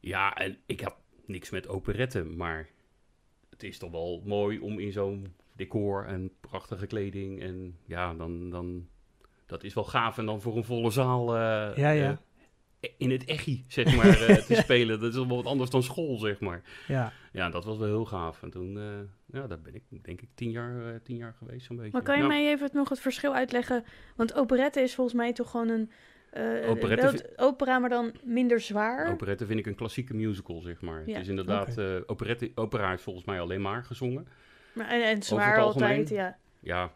Ja, 0.00 0.34
en 0.34 0.58
ik 0.66 0.80
had 0.80 0.96
niks 1.24 1.50
met 1.50 1.68
operetten, 1.68 2.36
maar 2.36 2.68
het 3.50 3.62
is 3.62 3.78
toch 3.78 3.90
wel 3.90 4.22
mooi 4.24 4.58
om 4.58 4.78
in 4.78 4.92
zo'n 4.92 5.34
decor 5.52 6.04
en 6.04 6.30
prachtige 6.40 6.86
kleding 6.86 7.42
en 7.42 7.78
ja, 7.86 8.14
dan, 8.14 8.50
dan 8.50 8.88
dat 9.46 9.64
is 9.64 9.74
wel 9.74 9.84
gaaf 9.84 10.18
en 10.18 10.26
dan 10.26 10.40
voor 10.40 10.56
een 10.56 10.64
volle 10.64 10.90
zaal 10.90 11.36
eh, 11.36 11.76
Ja, 11.76 11.90
ja. 11.90 12.20
In 12.96 13.10
het 13.10 13.24
echi, 13.24 13.64
zeg 13.68 13.96
maar, 13.96 14.20
eh, 14.20 14.36
te 14.36 14.54
spelen. 14.64 15.00
Dat 15.00 15.10
is 15.10 15.16
wel 15.16 15.28
wat 15.36 15.44
anders 15.46 15.70
dan 15.70 15.82
school, 15.82 16.18
zeg 16.18 16.40
maar. 16.40 16.62
ja. 16.88 17.12
Ja, 17.32 17.50
dat 17.50 17.64
was 17.64 17.78
wel 17.78 17.86
heel 17.86 18.04
gaaf. 18.04 18.42
En 18.42 18.50
toen, 18.50 18.76
eh, 18.78 19.40
ja, 19.40 19.46
daar 19.46 19.60
ben 19.60 19.74
ik 19.74 19.82
denk 20.04 20.20
ik 20.20 20.28
tien 20.34 20.50
jaar, 20.50 20.86
eh, 20.86 21.00
tien 21.02 21.16
jaar 21.16 21.34
geweest 21.38 21.66
zo'n 21.66 21.76
beetje. 21.76 21.90
Maar 21.92 22.02
kan 22.02 22.16
je 22.16 22.22
Ja. 22.22 22.28
mij 22.28 22.48
even 22.48 22.70
nog 22.72 22.88
het 22.88 23.00
verschil 23.00 23.34
uitleggen? 23.34 23.84
Want 24.16 24.34
operette 24.34 24.80
is 24.80 24.94
volgens 24.94 25.16
mij 25.16 25.32
toch 25.32 25.50
gewoon 25.50 25.68
een... 25.68 25.90
eh, 26.30 26.70
Operette 26.70 27.30
opera, 27.36 27.78
maar 27.78 27.88
dan 27.88 28.14
minder 28.24 28.60
zwaar. 28.60 29.12
Operette 29.12 29.46
vind 29.46 29.58
ik 29.58 29.66
een 29.66 29.74
klassieke 29.74 30.14
musical, 30.14 30.60
zeg 30.60 30.80
maar. 30.80 31.02
Ja. 31.06 31.12
Het 31.12 31.22
is 31.22 31.28
inderdaad, 31.28 31.78
eh 31.78 31.94
operette, 32.06 32.50
opera 32.54 32.92
is 32.92 33.02
volgens 33.02 33.24
mij 33.24 33.40
alleen 33.40 33.60
maar 33.60 33.84
gezongen. 33.84 34.28
Maar, 34.72 34.88
en, 34.88 35.02
en 35.02 35.22
zwaar 35.22 35.58
altijd, 35.58 36.08
ja. 36.08 36.36
Ja, 36.60 36.92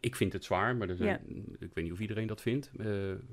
ik 0.00 0.16
vind 0.16 0.32
het 0.32 0.44
zwaar, 0.44 0.76
maar 0.76 0.88
er 0.88 0.96
zijn, 0.96 1.20
ik 1.60 1.70
weet 1.74 1.84
niet 1.84 1.92
of 1.92 2.00
iedereen 2.00 2.26
dat 2.26 2.40
vindt. 2.40 2.70
Eh, 2.78 2.86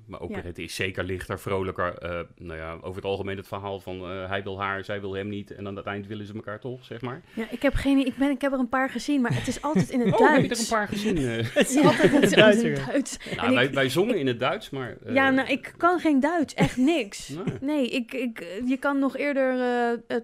maar 0.07 0.19
operette 0.21 0.63
is 0.63 0.75
zeker 0.75 1.03
lichter, 1.03 1.39
vrolijker. 1.39 1.97
Eh, 1.97 2.19
nou 2.37 2.59
ja, 2.59 2.71
over 2.81 2.95
het 2.95 3.05
algemeen 3.05 3.37
het 3.37 3.47
verhaal 3.47 3.79
van 3.79 3.99
eh, 4.11 4.27
hij 4.29 4.43
wil 4.43 4.59
haar, 4.61 4.83
zij 4.83 5.01
wil 5.01 5.13
hem 5.13 5.27
niet. 5.29 5.51
En 5.51 5.67
aan 5.67 5.75
het 5.75 5.85
eind 5.85 6.07
willen 6.07 6.25
ze 6.25 6.33
elkaar 6.33 6.59
toch, 6.59 6.85
zeg 6.85 7.01
maar. 7.01 7.21
Ja, 7.33 7.45
ik 7.51 7.61
heb 7.61 7.73
geen... 7.73 8.05
Ik, 8.05 8.15
ben, 8.17 8.29
ik 8.29 8.41
heb 8.41 8.51
er 8.53 8.59
een 8.59 8.69
paar 8.69 8.89
gezien, 8.89 9.21
maar 9.21 9.33
het 9.35 9.47
is 9.47 9.61
altijd 9.61 9.89
in 9.89 9.99
het 9.99 10.13
Oh, 10.13 10.19
Duits. 10.19 10.33
heb 10.35 10.43
je 10.49 10.55
er 10.55 10.59
een 10.61 10.67
paar 10.77 10.87
gezien? 10.87 11.17
Het 11.53 11.69
is 11.69 11.73
Ja, 11.73 11.81
altijd 11.81 12.11
in 12.13 12.21
het 12.21 12.29
het 12.29 12.39
Duits. 12.39 12.61
in 12.63 12.71
het 12.71 13.19
nou, 13.35 13.47
En 13.47 13.53
wij, 13.53 13.65
ik- 13.65 13.73
wij 13.73 13.89
zongen 13.89 14.17
in 14.19 14.27
het 14.27 14.39
Duits, 14.39 14.69
maar... 14.69 14.97
eh, 15.05 15.13
ja, 15.13 15.29
nou, 15.29 15.47
ik 15.49 15.73
kan 15.77 15.99
geen 15.99 16.19
Duits. 16.19 16.53
Echt 16.53 16.77
niks. 16.77 17.29
nee. 17.29 17.43
Nee, 17.61 17.87
ik, 17.89 18.13
ik, 18.13 18.61
je 18.65 18.77
kan 18.77 18.99
nog 18.99 19.17
eerder 19.17 19.53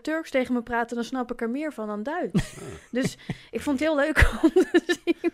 Turks 0.02 0.30
tegen 0.32 0.54
me 0.54 0.62
praten, 0.62 0.96
dan 0.96 1.06
snap 1.06 1.32
ik 1.32 1.42
er 1.42 1.50
meer 1.50 1.74
van 1.74 1.88
dan 1.88 2.04
Duits. 2.04 2.58
Ah. 2.58 2.64
Dus 2.92 3.18
ik 3.52 3.62
vond 3.62 3.80
het 3.80 3.88
heel 3.88 3.98
leuk 3.98 4.40
om 4.44 4.50
te 4.50 5.00
zien. 5.06 5.32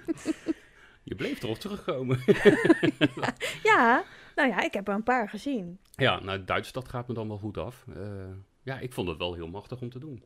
Je 1.09 1.15
bleef 1.15 1.44
erop 1.44 1.57
terugkomen. 1.59 2.19
Ja, 3.63 4.04
nou 4.36 4.50
ja, 4.50 4.63
ik 4.63 4.74
heb 4.74 4.88
er 4.88 4.94
een 4.94 5.04
paar 5.04 5.30
gezien. 5.30 5.80
ja, 5.95 6.19
nou, 6.19 6.44
Duits, 6.45 6.71
dat 6.71 6.88
gaat 6.89 7.07
me 7.07 7.13
dan 7.13 7.27
wel 7.27 7.38
goed 7.38 7.57
af. 7.57 7.86
Eh, 7.95 8.01
ja, 8.63 8.80
ik 8.80 8.94
vond 8.94 9.07
het 9.07 9.18
wel 9.18 9.33
heel 9.33 9.48
machtig 9.48 9.81
om 9.81 9.89
te 9.89 10.00
doen. 10.00 10.24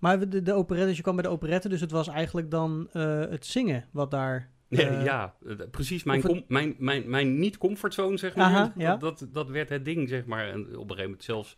Maar 0.00 0.28
de, 0.28 0.42
de 0.42 0.52
operette, 0.52 0.86
dus 0.88 0.96
je 0.96 1.02
kwam 1.02 1.14
bij 1.14 1.24
de 1.24 1.30
operette, 1.30 1.68
dus 1.68 1.80
het 1.80 1.90
was 1.90 2.08
eigenlijk 2.08 2.50
dan 2.50 2.88
eh, 2.92 3.20
het 3.20 3.46
zingen 3.46 3.84
wat 3.90 4.10
daar... 4.10 4.50
eh, 4.68 5.04
ja, 5.04 5.34
precies 5.70 6.02
mijn, 6.04 6.18
of 6.18 6.22
het- 6.24 6.32
com- 6.32 6.44
mijn, 6.48 6.74
mijn, 6.78 7.10
mijn 7.10 7.38
niet-comfortzone, 7.38 8.16
zeg 8.16 8.36
maar. 8.36 8.46
Aha, 8.46 8.72
ja. 8.76 8.96
dat, 8.96 9.18
dat, 9.18 9.28
dat 9.34 9.48
werd 9.50 9.68
het 9.68 9.84
ding, 9.84 10.08
zeg 10.08 10.24
maar. 10.24 10.48
En 10.48 10.60
op 10.60 10.66
een 10.66 10.78
gegeven 10.80 11.02
moment 11.04 11.24
zelfs 11.24 11.54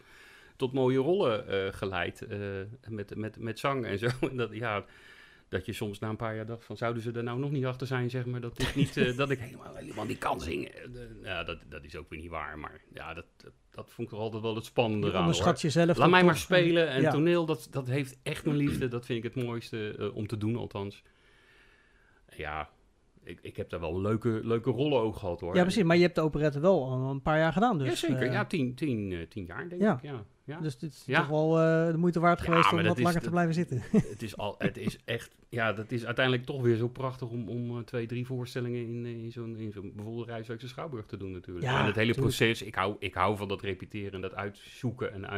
tot 0.56 0.73
mooie 0.73 0.99
rollen 0.99 1.49
eh, 1.49 1.73
geleid. 1.73 2.23
eh, 2.23 2.38
met, 2.88 3.16
met, 3.16 3.38
met 3.38 3.59
zang 3.59 3.85
en 3.87 3.99
zo. 3.99 4.09
En 4.30 4.37
dat, 4.37 4.52
ja, 4.54 4.85
dat 5.49 5.67
je 5.67 5.73
soms 5.73 5.99
na 5.99 6.09
een 6.09 6.17
paar 6.17 6.37
jaar 6.37 6.47
dacht 6.47 6.65
van... 6.65 6.76
zouden 6.76 7.03
ze 7.03 7.12
er 7.12 7.23
nou 7.23 7.38
nog 7.38 7.50
niet 7.50 7.65
achter 7.65 7.87
zijn, 7.87 8.11
zeg 8.11 8.26
maar... 8.26 8.41
dat 8.41 8.62
ik, 8.62 8.75
niet, 8.75 8.97
eh, 8.97 9.17
dat 9.23 9.31
ik 9.31 9.38
helemaal, 9.38 9.75
helemaal 9.75 10.05
niet 10.05 10.19
kan 10.19 10.41
zingen. 10.41 10.75
Eh, 10.75 11.00
ja, 11.23 11.45
dat, 11.45 11.59
dat 11.69 11.85
is 11.85 11.97
ook 11.97 12.11
weer 12.11 12.21
niet 12.21 12.31
waar. 12.31 12.59
Maar 12.59 12.81
ja, 12.95 13.15
dat, 13.15 13.25
dat, 13.37 13.53
dat 13.71 13.91
vond 13.91 14.09
ik 14.09 14.15
toch 14.15 14.23
altijd 14.23 14.43
wel 14.43 14.55
het 14.55 14.65
spannende 14.65 15.12
onderschat 15.19 15.61
jezelf. 15.61 15.97
Laat 15.97 16.11
mij 16.11 16.25
maar 16.25 16.37
spelen. 16.37 16.88
En 16.88 17.00
Ja. 17.00 17.11
toneel, 17.11 17.47
dat, 17.47 17.69
dat 17.71 17.87
heeft 17.87 18.19
echt 18.23 18.45
mijn 18.45 18.57
liefde. 18.57 18.88
Dat 18.88 19.07
vind 19.07 19.25
ik 19.25 19.35
het 19.35 19.45
mooiste 19.45 19.95
eh, 19.99 20.17
om 20.17 20.26
te 20.26 20.37
doen, 20.37 20.57
althans. 20.57 21.03
Ja, 22.37 22.71
ik, 23.26 23.38
ik 23.42 23.56
heb 23.56 23.71
daar 23.71 23.80
wel 23.80 24.00
leuke, 24.00 24.40
leuke 24.42 24.71
rollen 24.71 25.00
ook 25.00 25.16
gehad, 25.16 25.40
hoor. 25.40 25.54
Ja, 25.56 25.62
precies. 25.62 25.83
Maar 25.83 25.97
je 25.97 26.02
hebt 26.02 26.14
de 26.14 26.21
operette 26.21 26.61
wel 26.61 26.85
al 26.90 27.11
een 27.11 27.23
paar 27.23 27.38
jaar 27.38 27.52
gedaan, 27.52 27.78
dus... 27.78 27.88
ja, 27.88 27.95
zeker. 27.95 28.23
eh, 28.26 28.33
ja, 28.33 28.45
tien, 28.45 28.75
tien, 28.75 29.12
eh, 29.12 29.18
tien 29.28 29.45
jaar, 29.45 29.68
denk 29.68 29.80
Ja. 29.83 29.95
ik. 29.95 30.02
Ja, 30.02 30.25
ja. 30.45 30.61
Dus 30.61 30.78
dit 30.78 30.92
is 30.92 31.02
Ja. 31.06 31.18
toch 31.18 31.28
wel 31.28 31.61
eh, 31.61 31.90
de 31.90 31.99
moeite 31.99 32.21
waard 32.21 32.40
geweest 32.40 32.73
om 32.73 32.83
wat 32.83 32.97
is- 32.99 33.02
langer 33.04 33.21
te 33.21 33.30
blijven 33.30 33.54
zitten. 33.54 33.83
het, 34.12 34.23
is 34.23 34.37
al, 34.37 34.54
het 34.59 34.76
is 34.76 34.99
echt... 35.04 35.35
Ja, 35.49 35.73
dat 35.73 35.90
is 35.92 36.04
uiteindelijk 36.06 36.45
toch 36.47 36.62
weer 36.62 36.76
zo 36.76 36.88
prachtig 36.88 37.28
om, 37.30 37.49
om 37.49 37.85
twee, 37.85 38.06
drie 38.06 38.26
voorstellingen 38.26 38.80
in, 38.83 39.06
in 39.06 39.33
zo'n 39.33 39.56
in 39.56 39.73
zo'n 39.73 39.92
bijvoorbeeld 39.95 40.26
Rijswijkse 40.28 40.68
Schouwburg 40.68 41.06
te 41.06 41.16
doen 41.16 41.30
natuurlijk. 41.33 41.66
Ja, 41.66 41.80
en 41.80 41.87
het 41.87 41.95
hele 41.95 42.12
tuurlijk. 42.12 42.37
proces, 42.37 42.62
ik 42.62 42.75
hou, 42.75 42.97
ik 42.99 43.14
hou 43.14 43.37
van 43.37 43.49
dat 43.49 43.61
repeteren 43.62 44.12
en 44.12 44.21
dat 44.21 44.35
uitzoeken 44.35 45.12
en 45.12 45.28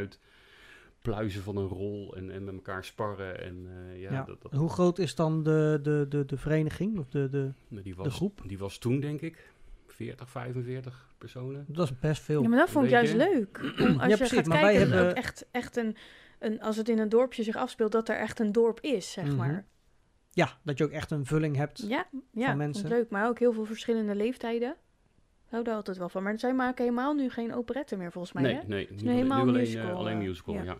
uitpluizen 1.09 1.43
van 1.43 1.57
een 1.57 1.67
rol 1.69 2.17
en, 2.17 2.31
en 2.31 2.45
met 2.45 2.55
elkaar 2.55 2.85
sparren. 2.85 3.43
En 3.43 3.67
eh, 3.69 4.01
ja, 4.01 4.13
Ja. 4.13 4.23
dat, 4.23 4.43
dat, 4.43 4.53
Hoe 4.53 4.69
groot 4.69 4.99
is 4.99 5.15
dan 5.15 5.43
de, 5.43 5.79
de, 5.83 6.07
de, 6.09 6.25
de 6.25 6.37
vereniging? 6.37 6.99
Of 6.99 7.09
de, 7.09 7.29
de, 7.29 7.53
Nou, 7.69 7.83
die 7.83 7.95
was, 7.95 8.15
groep? 8.15 8.41
Die 8.47 8.59
was 8.59 8.79
toen, 8.79 9.01
denk 9.01 9.21
ik, 9.21 9.53
40, 9.87 10.31
45 10.31 11.15
personen. 11.19 11.65
dat 11.69 11.91
is 11.91 11.99
best 11.99 12.23
veel. 12.23 12.43
Ja, 12.43 12.49
maar 12.49 12.59
dat 12.59 12.71
vond 12.71 12.85
ik 12.85 12.91
juist 12.91 13.15
leuk. 13.15 13.61
Om, 13.81 13.87
als 14.01 14.03
Ja, 14.03 14.07
je 14.09 14.17
precies, 14.17 14.37
gaat 14.37 14.47
maar 14.47 14.61
wij 14.61 14.73
kijken, 14.73 14.81
dat 14.91 14.99
hebben- 14.99 15.11
ook 15.11 15.17
echt, 15.25 15.47
echt 15.51 15.77
een, 15.77 15.97
een... 16.39 16.61
Als 16.61 16.77
het 16.77 16.89
in 16.89 16.99
een 16.99 17.09
dorpje 17.09 17.43
zich 17.43 17.57
afspeelt, 17.57 17.93
dat 17.93 18.09
er 18.09 18.17
echt 18.17 18.41
een 18.41 18.53
dorp 18.53 18.81
is, 18.81 19.13
zeg 19.13 19.25
Mhm. 19.25 19.37
maar. 19.37 19.67
Ja, 20.31 20.59
dat 20.63 20.79
je 20.79 20.85
ook 20.85 20.91
echt 20.91 21.11
een 21.11 21.27
vulling 21.27 21.57
hebt. 21.57 21.85
Ja, 21.89 22.07
ja 22.33 22.47
Van 22.47 22.57
mensen. 22.57 22.85
ik 22.85 22.91
leuk. 22.91 23.11
Maar 23.11 23.29
ook 23.29 23.39
heel 23.39 23.53
veel 23.53 23.65
verschillende 23.65 24.15
leeftijden. 24.15 24.71
Ik 25.45 25.55
hou 25.55 25.65
daar 25.65 25.75
altijd 25.75 25.97
wel 25.99 26.09
van. 26.09 26.23
Maar 26.23 26.39
zij 26.39 26.55
maken 26.55 26.85
helemaal 26.85 27.15
nu 27.15 27.31
geen 27.31 27.55
operette 27.55 27.97
meer, 27.97 28.13
volgens 28.13 28.33
mij, 28.33 28.43
nee, 28.43 28.55
hè? 28.55 28.61
nee. 28.67 28.87
is 28.89 29.03
Nu, 29.03 29.09
nu 29.09 29.15
helemaal 29.15 29.45
nu 29.45 29.49
alleen, 29.51 29.61
musical, 29.63 29.89
eh, 29.91 29.97
alleen 29.97 30.21
eh, 30.21 30.27
musical, 30.27 30.55
ja. 30.55 30.63
ja. 30.63 30.77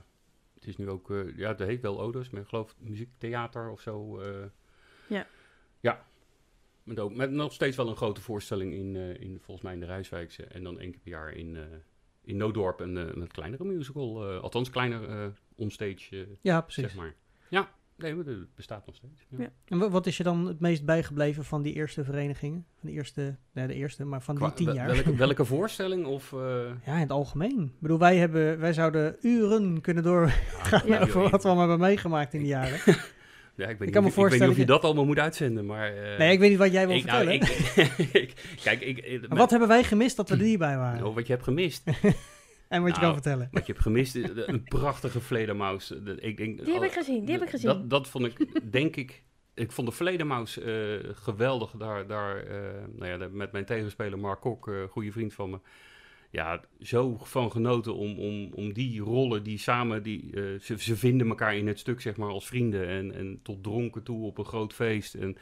Het 0.59 0.67
is 0.69 0.77
nu 0.77 0.89
ook, 0.89 1.11
eh, 1.11 1.37
ja, 1.37 1.49
het 1.49 1.59
heet 1.59 1.81
wel 1.81 2.01
Odos, 2.01 2.31
maar 2.31 2.41
ik 2.43 2.49
geloof 2.49 2.75
muziektheater 2.79 3.71
of 3.71 3.81
zo. 3.81 4.19
eh. 4.21 4.45
Ja. 5.09 5.27
Ja. 5.81 6.07
Met, 6.83 6.99
ook, 6.99 7.15
met 7.15 7.31
nog 7.31 7.53
steeds 7.53 7.77
wel 7.77 7.89
een 7.89 7.97
grote 7.97 8.21
voorstelling 8.21 8.73
in, 8.75 8.97
eh, 8.97 9.21
in 9.21 9.39
volgens 9.41 9.63
mij 9.63 9.75
in 9.75 9.81
de 9.81 9.87
Rijswijkse. 9.87 10.45
En 10.45 10.63
dan 10.63 10.79
één 10.79 10.91
keer 10.91 11.01
per 11.01 11.11
jaar 11.11 11.33
in, 11.33 11.57
eh, 11.57 11.63
in 12.25 12.37
Noodorp 12.37 12.81
een, 12.81 12.97
een 12.97 13.27
kleinere 13.29 13.65
musical. 13.65 14.29
eh, 14.31 14.41
althans, 14.41 14.71
kleiner 14.71 15.09
eh 15.09 15.27
onstage, 15.57 16.29
Ja, 16.41 16.61
precies. 16.61 16.85
zeg 16.85 16.95
maar. 16.97 17.15
Ja, 17.49 17.73
nee, 17.99 18.17
het 18.17 18.55
bestaat 18.55 18.87
nog 18.87 18.95
steeds. 18.95 19.27
Ja. 19.29 19.39
Ja. 19.41 19.49
En 19.65 19.79
wa- 19.79 19.91
wat 19.91 20.07
is 20.07 20.17
je 20.17 20.23
dan 20.23 20.47
het 20.47 20.61
meest 20.61 20.85
bijgebleven 20.85 21.45
van 21.45 21.63
die 21.63 21.75
eerste 21.75 22.05
verenigingen? 22.05 22.67
Van 22.81 22.89
de 22.91 22.95
eerste, 22.95 23.37
nee, 23.53 23.67
de 23.67 23.75
eerste, 23.75 24.05
maar 24.05 24.23
van 24.23 24.35
die 24.37 24.53
tien 24.55 24.73
jaar. 24.73 24.87
Welke, 24.87 25.15
welke 25.27 25.45
voorstelling? 25.45 26.07
Of, 26.07 26.33
eh, 26.33 26.39
Ja, 26.87 26.95
in 26.95 27.01
het 27.01 27.11
algemeen. 27.11 27.63
Ik 27.75 27.81
bedoel, 27.81 27.99
wij, 27.99 28.17
hebben, 28.17 28.59
wij 28.59 28.73
zouden 28.73 29.17
uren 29.23 29.81
kunnen 29.81 30.03
doorgaan 30.03 30.83
Ja. 30.93 31.01
over 31.01 31.31
wat 31.31 31.43
we 31.43 31.49
allemaal 31.49 31.69
hebben 31.69 31.87
meegemaakt 31.87 32.35
in 32.35 32.41
die 32.41 32.49
jaren. 32.49 32.79
Ja, 33.57 33.67
ik 33.69 33.79
weet, 33.79 33.89
Ik 33.89 33.95
kan 33.95 34.05
niet, 34.05 34.15
me 34.17 34.19
of, 34.21 34.25
ik 34.27 34.31
weet 34.31 34.41
niet 34.41 34.51
of 34.51 34.57
je 34.57 34.67
dat 34.67 34.83
allemaal 34.85 35.05
moet 35.05 35.19
uitzenden, 35.19 35.67
maar... 35.67 35.97
eh, 35.97 36.19
Nee, 36.19 36.33
ik 36.33 36.39
weet 36.39 36.51
niet 36.51 36.59
wat 36.59 36.73
jij 36.73 36.87
wil 36.87 36.97
ik- 36.97 37.05
nou, 37.05 37.27
vertellen. 37.27 37.97
ik- 38.07 38.13
ik- 38.13 38.57
kijk, 38.63 38.81
ik, 38.81 39.29
maar 39.29 39.39
wat 39.39 39.51
hebben 39.51 39.69
wij 39.69 39.85
gemist 39.85 40.17
dat 40.17 40.29
we 40.29 40.37
er 40.37 40.43
niet 40.43 40.59
bij 40.59 40.77
waren? 40.77 41.01
nou, 41.01 41.15
wat 41.15 41.27
je 41.27 41.33
hebt 41.33 41.45
gemist. 41.45 41.83
En 42.69 42.83
wat 42.83 42.95
je 42.95 43.01
nou, 43.01 43.13
kan 43.13 43.23
vertellen. 43.23 43.49
Wat 43.51 43.67
je 43.67 43.73
hebt 43.73 43.85
gemist 43.85 44.15
is 44.17 44.29
een 44.35 44.63
prachtige 44.63 45.21
vleermaus. 45.21 45.87
De- 45.87 46.17
Ik 46.21 46.37
denk, 46.37 46.65
Die 46.65 46.75
heb 46.75 46.83
ik 46.83 46.93
gezien, 46.93 47.25
die 47.25 47.35
heb 47.35 47.43
ik 47.43 47.51
gezien. 47.51 47.67
Dat, 47.69 47.91
dat 47.91 48.09
vond 48.09 48.25
ik, 48.27 48.63
denk 48.73 48.97
ik... 48.97 49.23
Ik 49.55 49.73
vond 49.73 49.89
de 49.89 49.95
vleermaus 49.95 50.59
eh, 50.59 50.75
geweldig. 51.13 51.71
Daar, 51.71 52.07
daar 52.07 52.37
eh, 52.37 52.85
nou 52.93 53.07
ja, 53.21 53.29
met 53.31 53.53
mijn 53.53 53.65
tegenspeler 53.65 54.19
Mark 54.19 54.41
Kok, 54.41 54.69
eh 54.69 54.75
goede 54.91 55.13
vriend 55.13 55.35
van 55.35 55.51
me. 55.51 55.59
Ja, 56.31 56.61
zo 56.81 57.17
van 57.23 57.51
genoten 57.51 57.95
om, 57.95 58.19
om, 58.19 58.53
om 58.53 58.73
die 58.73 59.01
rollen 59.01 59.43
die 59.43 59.59
samen... 59.59 60.03
Die, 60.03 60.31
eh, 60.35 60.43
ze, 60.61 60.79
ze 60.79 60.97
vinden 60.97 61.29
elkaar 61.29 61.57
in 61.57 61.67
het 61.67 61.79
stuk, 61.79 62.01
zeg 62.01 62.17
maar, 62.17 62.29
als 62.29 62.47
vrienden. 62.47 62.87
En, 62.89 63.15
en 63.15 63.41
tot 63.43 63.63
dronken 63.63 64.03
toe 64.03 64.27
op 64.27 64.39
een 64.39 64.45
groot 64.45 64.73
feest. 64.73 65.15
En 65.15 65.37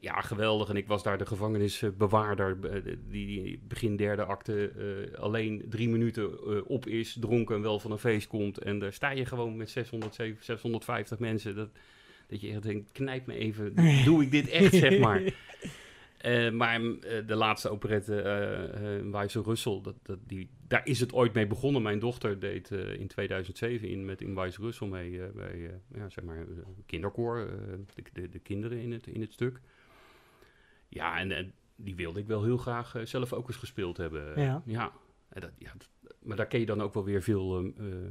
ja, 0.00 0.20
geweldig. 0.20 0.68
En 0.68 0.76
ik 0.76 0.86
was 0.86 1.02
daar 1.02 1.18
de 1.18 1.26
gevangenisbewaarder, 1.26 2.58
eh, 2.62 2.94
die, 3.08 3.62
begin 3.68 3.96
derde 3.96 4.24
acte 4.24 4.68
eh, 4.68 5.18
alleen 5.18 5.64
drie 5.68 5.88
minuten 5.88 6.24
eh, 6.24 6.60
op 6.64 6.86
is, 6.86 7.16
dronken 7.20 7.56
en 7.56 7.62
wel 7.62 7.80
van 7.80 7.90
een 7.90 7.98
feest 7.98 8.26
komt. 8.26 8.58
En 8.58 8.78
daar 8.78 8.92
sta 8.92 9.10
je 9.10 9.26
gewoon 9.26 9.56
met 9.56 9.70
600, 9.70 10.14
700, 10.14 10.44
650 10.44 11.18
mensen. 11.18 11.54
Dat, 11.54 11.68
dat 12.26 12.40
je 12.40 12.50
echt 12.50 12.62
denkt, 12.62 12.92
knijp 12.92 13.26
me 13.26 13.34
even, 13.34 13.74
doe 14.04 14.22
ik 14.22 14.30
dit 14.30 14.48
echt, 14.48 14.74
zeg 14.74 14.98
maar. 14.98 15.22
Eh, 16.18 16.50
maar 16.50 16.80
eh, 16.80 17.26
de 17.26 17.34
laatste 17.34 17.68
operette, 17.68 18.20
eh 18.22 18.96
eh 18.98 19.10
Wijze 19.10 19.42
Russell, 19.42 19.80
dat, 19.82 19.94
dat, 20.02 20.18
die, 20.26 20.50
daar 20.68 20.86
is 20.86 21.00
het 21.00 21.12
ooit 21.12 21.32
mee 21.34 21.46
begonnen. 21.46 21.82
Mijn 21.82 21.98
dochter 21.98 22.38
deed 22.38 22.70
in 22.70 23.06
2007 23.06 23.88
in, 23.88 24.04
met 24.04 24.20
In 24.20 24.34
Wijze 24.34 24.60
Russell 24.62 24.88
mee 24.88 25.20
bij 25.34 25.80
ja, 25.94 26.08
zeg 26.08 26.24
maar, 26.24 26.44
kinderkoor, 26.86 27.36
de, 27.94 28.02
de, 28.12 28.28
de 28.28 28.38
kinderen 28.38 28.78
in 28.78 28.92
het, 28.92 29.06
in 29.06 29.20
het 29.20 29.32
stuk. 29.32 29.60
Ja, 30.88 31.18
en, 31.18 31.32
en 31.32 31.52
die 31.76 31.96
wilde 31.96 32.20
ik 32.20 32.26
wel 32.26 32.44
heel 32.44 32.56
graag 32.56 32.94
zelf 33.04 33.32
ook 33.32 33.48
eens 33.48 33.56
gespeeld 33.56 33.96
hebben. 33.96 34.40
Ja. 34.40 34.62
ja. 34.66 34.92
En 35.28 35.40
dat, 35.40 35.50
ja 35.58 35.72
dat- 35.78 36.14
maar 36.22 36.36
daar 36.36 36.46
ken 36.46 36.60
je 36.60 36.66
dan 36.66 36.80
ook 36.82 36.94
wel 36.94 37.04
weer 37.04 37.22
veel... 37.22 37.56
ehm, 37.58 37.70
eh, 37.76 38.06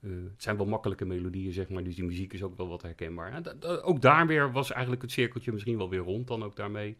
eh, 0.00 0.10
het 0.30 0.42
zijn 0.42 0.56
wel 0.56 0.66
makkelijke 0.66 1.04
melodieën, 1.04 1.52
zeg 1.52 1.68
maar, 1.68 1.84
dus 1.84 1.94
die 1.94 2.04
muziek 2.04 2.32
is 2.32 2.42
ook 2.42 2.56
wel 2.56 2.68
wat 2.68 2.82
herkenbaar. 2.82 3.32
En 3.32 3.62
ook 3.82 4.00
daar 4.00 4.26
weer 4.26 4.52
was 4.52 4.70
eigenlijk 4.72 5.02
het 5.02 5.10
cirkeltje 5.12 5.52
misschien 5.52 5.76
wel 5.76 5.88
weer 5.90 6.00
rond 6.00 6.26
dan 6.26 6.42
ook 6.42 6.56
daarmee. 6.56 6.96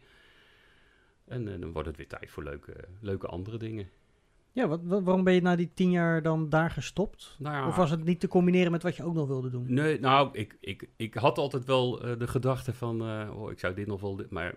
En 1.27 1.53
eh, 1.53 1.59
dan 1.61 1.71
wordt 1.71 1.87
het 1.87 1.97
weer 1.97 2.07
tijd 2.07 2.29
voor 2.31 2.43
leuke, 2.43 2.73
leuke 3.01 3.27
andere 3.27 3.57
dingen. 3.57 3.89
Ja, 4.51 4.67
wat, 4.67 4.79
wat- 4.83 5.03
waarom 5.03 5.23
ben 5.23 5.33
je 5.33 5.41
na 5.41 5.55
die 5.55 5.71
tien 5.73 5.91
jaar 5.91 6.21
dan 6.21 6.49
daar 6.49 6.71
gestopt? 6.71 7.35
Nou 7.39 7.55
ja, 7.55 7.67
Of 7.67 7.75
was 7.75 7.89
het 7.89 8.03
niet 8.03 8.19
te 8.19 8.27
combineren 8.27 8.71
met 8.71 8.83
wat 8.83 8.95
je 8.95 9.03
ook 9.03 9.13
nog 9.13 9.27
wilde 9.27 9.49
doen? 9.49 9.73
Nee, 9.73 9.99
nou, 9.99 10.29
ik, 10.31 10.57
ik, 10.59 10.89
ik 10.95 11.13
had 11.13 11.37
altijd 11.37 11.65
wel 11.65 12.01
eh, 12.03 12.19
de 12.19 12.27
gedachte 12.27 12.73
van, 12.73 13.01
eh, 13.01 13.31
oh, 13.41 13.51
ik 13.51 13.59
zou 13.59 13.73
dit 13.73 13.87
nog 13.87 14.01
wel, 14.01 14.19
maar 14.29 14.55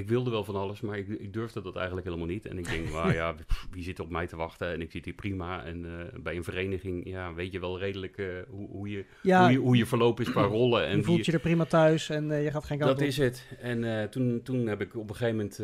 ik 0.00 0.08
wilde 0.08 0.30
wel 0.30 0.44
van 0.44 0.56
alles, 0.56 0.80
maar 0.80 0.98
ik, 0.98 1.08
ik 1.08 1.32
durfde 1.32 1.62
dat 1.62 1.76
eigenlijk 1.76 2.06
helemaal 2.06 2.26
niet. 2.26 2.46
En 2.46 2.58
ik 2.58 2.68
denk, 2.68 2.90
nou 2.92 3.12
ja, 3.12 3.34
wie 3.70 3.82
zit 3.82 4.00
op 4.00 4.10
mij 4.10 4.26
te 4.26 4.36
wachten? 4.36 4.72
En 4.72 4.80
ik 4.80 4.90
zit 4.90 5.04
hier 5.04 5.14
prima. 5.14 5.64
En 5.64 5.84
eh, 5.84 6.20
bij 6.20 6.36
een 6.36 6.44
vereniging, 6.44 7.06
ja, 7.08 7.34
weet 7.34 7.52
je 7.52 7.60
wel 7.60 7.78
redelijk 7.78 8.18
eh, 8.18 8.26
hoe, 8.48 8.68
hoe, 8.68 8.88
je, 8.90 9.04
Ja, 9.22 9.42
hoe, 9.42 9.52
je, 9.52 9.58
hoe 9.58 9.76
je 9.76 9.86
verloop 9.86 10.20
is 10.20 10.30
qua 10.30 10.42
rollen. 10.42 10.86
En 10.86 10.96
je 10.96 11.02
voelt 11.02 11.26
je 11.26 11.32
er 11.32 11.40
prima 11.40 11.64
thuis 11.64 12.08
en 12.10 12.30
eh, 12.30 12.44
je 12.44 12.50
gaat 12.50 12.64
geen 12.64 12.78
kant 12.78 12.90
Dat 12.90 13.00
op. 13.00 13.06
is 13.06 13.16
het. 13.16 13.56
En 13.60 14.10
toen, 14.10 14.42
toen 14.42 14.66
heb 14.66 14.80
ik 14.80 14.96
op 14.96 15.08
een 15.10 15.16
gegeven 15.16 15.36
moment... 15.36 15.56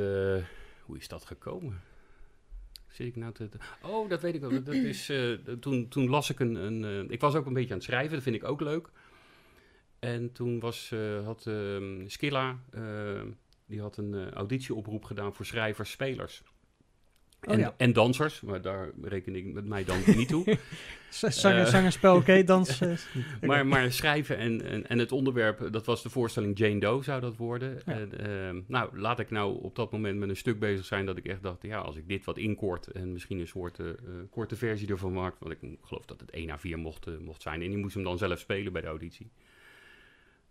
hoe 0.83 0.97
is 0.97 1.09
dat 1.09 1.25
gekomen? 1.25 1.81
Zit 2.89 3.07
ik 3.07 3.17
nou 3.17 3.33
te... 3.33 3.49
te- 3.49 3.59
Oh, 3.83 4.09
dat 4.09 4.23
weet 4.23 4.35
ik 4.35 4.41
wel. 4.41 4.63
Dat, 4.65 4.75
is, 4.75 5.13
toen, 5.61 5.89
toen 5.89 6.09
las 6.09 6.31
ik 6.31 6.41
een... 6.41 6.55
een 6.55 7.11
ik 7.11 7.21
was 7.21 7.35
ook 7.35 7.47
een 7.47 7.53
beetje 7.53 7.71
aan 7.71 7.77
het 7.77 7.87
schrijven. 7.87 8.13
Dat 8.15 8.23
vind 8.23 8.37
ik 8.37 8.45
ook 8.45 8.61
leuk. 8.61 8.89
En 9.99 10.33
toen 10.33 10.61
was, 10.61 10.93
had 11.25 11.47
ehm, 11.47 12.07
Skilla... 12.07 12.59
die 13.67 13.81
had 13.81 13.97
een 13.97 14.15
eh, 14.15 14.31
auditieoproep 14.31 15.05
gedaan 15.05 15.35
voor 15.35 15.45
schrijvers, 15.47 15.91
spelers. 15.91 16.43
Oh, 17.47 17.53
en, 17.55 17.59
ja. 17.59 17.75
en 17.77 17.93
dansers, 17.93 18.41
maar 18.41 18.61
daar 18.63 18.91
reken 19.03 19.35
ik 19.37 19.45
met 19.53 19.65
mij 19.67 19.85
dan 19.85 19.99
niet 20.07 20.29
toe. 20.29 20.45
Z- 21.11 21.23
Zang, 21.29 21.55
Eh. 21.55 21.65
zang 21.67 21.85
en 21.85 21.93
spel, 21.93 22.17
oké, 22.17 22.45
dans. 22.45 22.81
oké. 22.83 22.97
Maar, 23.47 23.67
maar 23.67 23.93
schrijven 23.93 24.37
en, 24.37 24.63
en, 24.63 24.87
en 24.89 24.99
het 24.99 25.13
onderwerp, 25.13 25.73
dat 25.73 25.87
was 25.87 26.03
de 26.03 26.09
voorstelling 26.11 26.59
Jane 26.59 26.81
Doe 26.81 27.05
zou 27.05 27.21
dat 27.21 27.37
worden. 27.37 27.81
Ja. 27.87 27.93
En, 27.93 28.19
ehm, 28.19 28.61
nou, 28.67 28.99
laat 28.99 29.19
ik 29.21 29.31
nou 29.31 29.63
op 29.63 29.77
dat 29.77 29.93
moment 29.93 30.19
met 30.19 30.29
een 30.29 30.37
stuk 30.37 30.59
bezig 30.59 30.85
zijn 30.87 31.07
dat 31.07 31.17
ik 31.17 31.27
echt 31.27 31.43
dacht, 31.43 31.63
ja, 31.63 31.79
als 31.79 31.97
ik 31.97 32.09
dit 32.09 32.25
wat 32.25 32.39
inkort 32.39 32.87
en 32.87 33.13
misschien 33.13 33.39
een 33.39 33.47
soort 33.49 33.79
eh, 33.79 33.87
korte 34.31 34.57
versie 34.57 34.89
ervan 34.89 35.13
maak, 35.13 35.35
want 35.39 35.53
ik 35.53 35.59
geloof 35.83 36.05
dat 36.05 36.21
het 36.21 36.31
1 36.31 36.51
à 36.51 36.59
4 36.59 36.79
mocht, 36.79 37.19
mocht 37.21 37.43
zijn 37.43 37.63
en 37.63 37.69
die 37.69 37.79
moest 37.79 37.95
hem 37.95 38.05
dan 38.05 38.19
zelf 38.19 38.39
spelen 38.39 38.73
bij 38.73 38.83
de 38.83 38.89
auditie. 38.89 39.31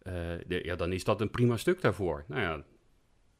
Eh, 0.01 0.13
de- 0.47 0.61
ja, 0.63 0.75
dan 0.75 0.91
is 0.91 1.03
dat 1.03 1.21
een 1.21 1.29
prima 1.31 1.57
stuk 1.57 1.81
daarvoor. 1.81 2.23
Nou 2.27 2.41
ja, 2.41 2.63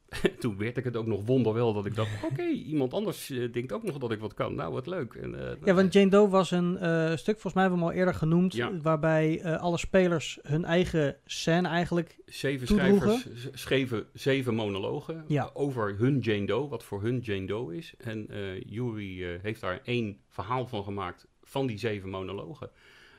toen 0.40 0.56
werd 0.58 0.76
ik 0.76 0.84
het 0.84 0.96
ook 0.96 1.06
nog 1.06 1.26
wonderwel 1.26 1.72
dat 1.72 1.86
ik 1.86 1.94
dacht, 1.94 2.24
oké, 2.24 2.44
iemand 2.46 2.94
anders 2.94 3.30
eh, 3.30 3.52
denkt 3.52 3.72
ook 3.72 3.82
nog 3.82 3.98
dat 3.98 4.10
ik 4.10 4.18
wat 4.20 4.34
kan. 4.34 4.54
Nou, 4.54 4.72
wat 4.72 4.86
leuk. 4.86 5.14
En, 5.14 5.48
eh, 5.50 5.56
Ja, 5.64 5.74
want 5.74 5.92
Jane 5.92 6.10
Doe 6.10 6.28
was 6.28 6.50
een 6.50 6.78
eh, 6.78 7.16
stuk, 7.16 7.34
volgens 7.40 7.54
mij 7.54 7.62
hebben 7.62 7.80
we 7.80 7.86
hem 7.86 7.94
al 7.94 7.98
eerder 7.98 8.14
genoemd, 8.14 8.54
Ja. 8.54 8.80
waarbij 8.82 9.56
alle 9.58 9.78
spelers 9.78 10.38
hun 10.42 10.64
eigen 10.64 11.16
scène 11.24 11.68
eigenlijk... 11.68 12.18
Zeven 12.26 12.66
toedroegen. 12.66 13.18
schrijvers 13.18 13.62
schreven 13.62 14.06
zeven 14.12 14.54
monologen 14.54 15.24
Ja. 15.28 15.50
over 15.54 15.96
hun 15.98 16.18
Jane 16.18 16.46
Doe, 16.46 16.68
wat 16.68 16.84
voor 16.84 17.02
hun 17.02 17.18
Jane 17.18 17.46
Doe 17.46 17.76
is. 17.76 17.94
En 17.98 18.26
Jury 18.66 19.38
heeft 19.42 19.60
daar 19.60 19.80
één 19.84 20.20
verhaal 20.28 20.66
van 20.66 20.84
gemaakt 20.84 21.26
van 21.42 21.66
die 21.66 21.78
zeven 21.78 22.08
monologen. 22.08 22.70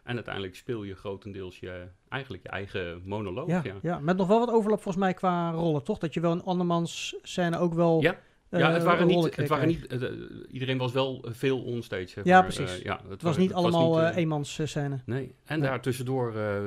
En 0.07 0.15
uiteindelijk 0.15 0.55
speel 0.55 0.83
je 0.83 0.95
grotendeels 0.95 1.59
je, 1.59 1.87
eigenlijk 2.09 2.43
je 2.43 2.49
eigen 2.49 3.01
monoloog. 3.05 3.47
Ja, 3.47 3.61
Ja, 3.63 3.73
ja. 3.81 3.99
met 3.99 4.17
nog 4.17 4.27
wel 4.27 4.39
wat 4.39 4.49
overlap 4.51 4.81
volgens 4.81 5.03
mij 5.03 5.13
qua 5.13 5.51
rollen, 5.51 5.83
toch? 5.83 5.97
Dat 5.97 6.13
je 6.13 6.19
wel 6.19 6.31
een 6.31 6.43
andermans 6.43 7.15
scène 7.21 7.57
ook 7.57 7.73
wel... 7.73 8.01
Ja. 8.01 8.19
eh, 8.49 8.59
Ja, 8.59 8.71
het 8.71 8.83
waren 8.83 9.07
rollen 9.07 9.23
niet, 9.23 9.35
het 9.35 9.47
waren 9.49 9.67
niet 9.67 9.87
eh, 9.87 10.03
eh, 10.03 10.13
iedereen 10.51 10.77
was 10.77 10.91
wel 10.91 11.23
eh, 11.25 11.31
veel 11.33 11.63
onstage. 11.63 12.07
zeg 12.07 12.23
Ja, 12.25 12.41
precies. 12.41 12.77
Eh, 12.77 12.83
ja, 12.83 12.99
het, 13.01 13.09
Het 13.09 13.21
was 13.21 13.37
niet 13.37 13.49
het 13.49 13.57
allemaal 13.57 13.89
niet, 13.89 13.99
eh, 13.99 14.09
eh, 14.09 14.15
eenmans 14.17 14.59
eh, 14.59 14.65
scène. 14.67 14.99
Nee, 15.05 15.35
en 15.45 15.59
Nee. 15.59 15.69
daar 15.69 15.81
tussendoor, 15.81 16.35
eh 16.35 16.59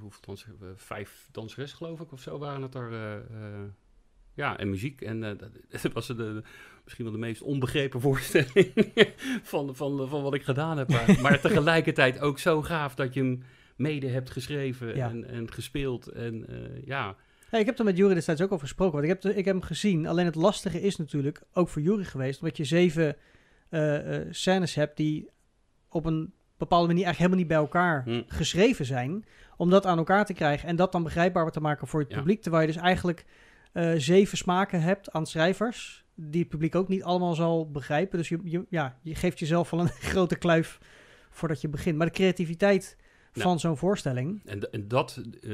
hoeveel 0.00 0.20
dansen, 0.20 0.56
we? 0.60 0.72
vijf 0.76 1.28
danseressen 1.32 1.78
geloof 1.78 2.00
ik 2.00 2.12
of 2.12 2.20
zo 2.20 2.38
waren 2.38 2.62
het 2.62 2.74
er. 2.74 2.90
Ja, 4.34 4.58
en 4.58 4.70
muziek. 4.70 5.00
En 5.00 5.24
eh, 5.24 5.30
dat, 5.38 5.92
was 5.92 6.06
de, 6.06 6.42
misschien 6.84 7.04
wel 7.04 7.12
de 7.14 7.20
meest 7.20 7.42
onbegrepen 7.42 8.00
voorstelling 8.00 8.92
van, 9.42 9.76
van, 9.76 10.08
van 10.08 10.22
wat 10.22 10.34
ik 10.34 10.42
gedaan 10.42 10.78
heb. 10.78 10.88
Maar, 10.88 11.16
maar 11.22 11.40
tegelijkertijd 11.40 12.20
ook 12.20 12.38
zo 12.38 12.62
gaaf 12.62 12.94
dat 12.94 13.14
je 13.14 13.20
hem 13.20 13.42
mede 13.76 14.08
hebt 14.08 14.30
geschreven 14.30 14.96
Ja. 14.96 15.08
en, 15.08 15.28
en 15.28 15.52
gespeeld. 15.52 16.06
En 16.08 16.46
eh, 16.48 16.86
ja, 16.86 17.16
Ja, 17.50 17.58
ik 17.58 17.66
heb 17.66 17.78
er 17.78 17.84
met 17.84 17.96
Jury 17.96 18.14
destijds 18.14 18.40
ook 18.42 18.52
over 18.52 18.66
gesproken. 18.66 18.92
Want 18.92 19.04
ik 19.04 19.10
heb, 19.10 19.20
de- 19.20 19.38
ik 19.38 19.44
heb 19.44 19.54
hem 19.54 19.64
gezien. 19.64 20.06
Alleen 20.06 20.24
het 20.24 20.34
lastige 20.34 20.80
is 20.80 20.96
natuurlijk, 20.96 21.42
ook 21.52 21.68
voor 21.68 21.82
Jury 21.82 22.04
geweest, 22.04 22.40
omdat 22.40 22.56
je 22.56 22.64
zeven 22.64 23.16
eh, 23.68 23.98
scènes 24.30 24.74
hebt 24.74 24.96
die 24.96 25.28
op 25.88 26.04
een 26.06 26.32
bepaalde 26.58 26.86
manier 26.86 27.04
eigenlijk 27.04 27.18
helemaal 27.32 27.38
niet 27.38 27.48
bij 27.48 27.56
elkaar 27.56 28.02
Hm. 28.04 28.22
geschreven 28.36 28.84
zijn. 28.84 29.24
Om 29.56 29.70
dat 29.70 29.86
aan 29.86 29.98
elkaar 29.98 30.24
te 30.26 30.32
krijgen 30.32 30.68
en 30.68 30.76
dat 30.76 30.92
dan 30.92 31.02
begrijpbaar 31.02 31.50
te 31.50 31.60
maken 31.60 31.86
voor 31.86 32.00
het 32.00 32.10
Ja. 32.10 32.16
publiek. 32.16 32.42
Terwijl 32.42 32.66
je 32.66 32.72
dus 32.72 32.82
eigenlijk 32.82 33.24
zeven 33.96 34.38
smaken 34.38 34.80
hebt 34.82 35.10
aan 35.12 35.26
schrijvers, 35.26 36.04
die 36.14 36.40
het 36.40 36.48
publiek 36.48 36.74
ook 36.74 36.88
niet 36.88 37.02
allemaal 37.02 37.34
zal 37.34 37.70
begrijpen. 37.70 38.18
Dus 38.18 38.28
je, 38.28 38.38
je, 38.44 38.66
ja, 38.68 38.98
je 39.02 39.14
geeft 39.14 39.38
jezelf 39.38 39.70
wel 39.70 39.80
een 39.80 39.88
grote 40.12 40.36
kluif 40.36 40.78
voordat 41.30 41.60
je 41.60 41.68
begint. 41.68 41.96
Maar 41.96 42.06
de 42.06 42.12
creativiteit 42.12 42.96
van 43.32 43.60
zo'n 43.60 43.76
voorstelling, 43.76 44.42
en, 44.44 44.72
en 44.72 44.88
dat, 44.88 45.22
eh, 45.42 45.52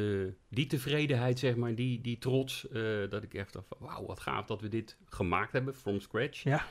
die 0.49 0.67
tevredenheid, 0.67 1.39
zeg 1.39 1.57
maar, 1.57 1.75
die, 1.75 2.01
die 2.01 2.19
trots, 2.19 2.69
eh, 2.69 2.83
dat 3.11 3.23
ik 3.23 3.35
echt 3.35 3.53
dacht 3.53 3.67
van, 3.69 3.77
wauw, 3.81 4.07
wat 4.07 4.21
gaaf 4.21 4.47
dat 4.47 4.61
we 4.61 4.69
dit 4.69 4.97
gemaakt 5.05 5.53
hebben, 5.53 5.75
from 5.75 6.01
scratch. 6.01 6.43
ja, 6.43 6.65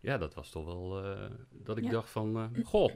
Ja, 0.00 0.18
dat 0.18 0.34
was 0.34 0.50
toch 0.50 0.64
wel 0.64 1.04
eh, 1.04 1.30
dat 1.50 1.76
ik 1.78 1.84
Ja. 1.84 1.90
dacht 1.90 2.10
van, 2.10 2.36
eh, 2.54 2.64
goh, 2.64 2.90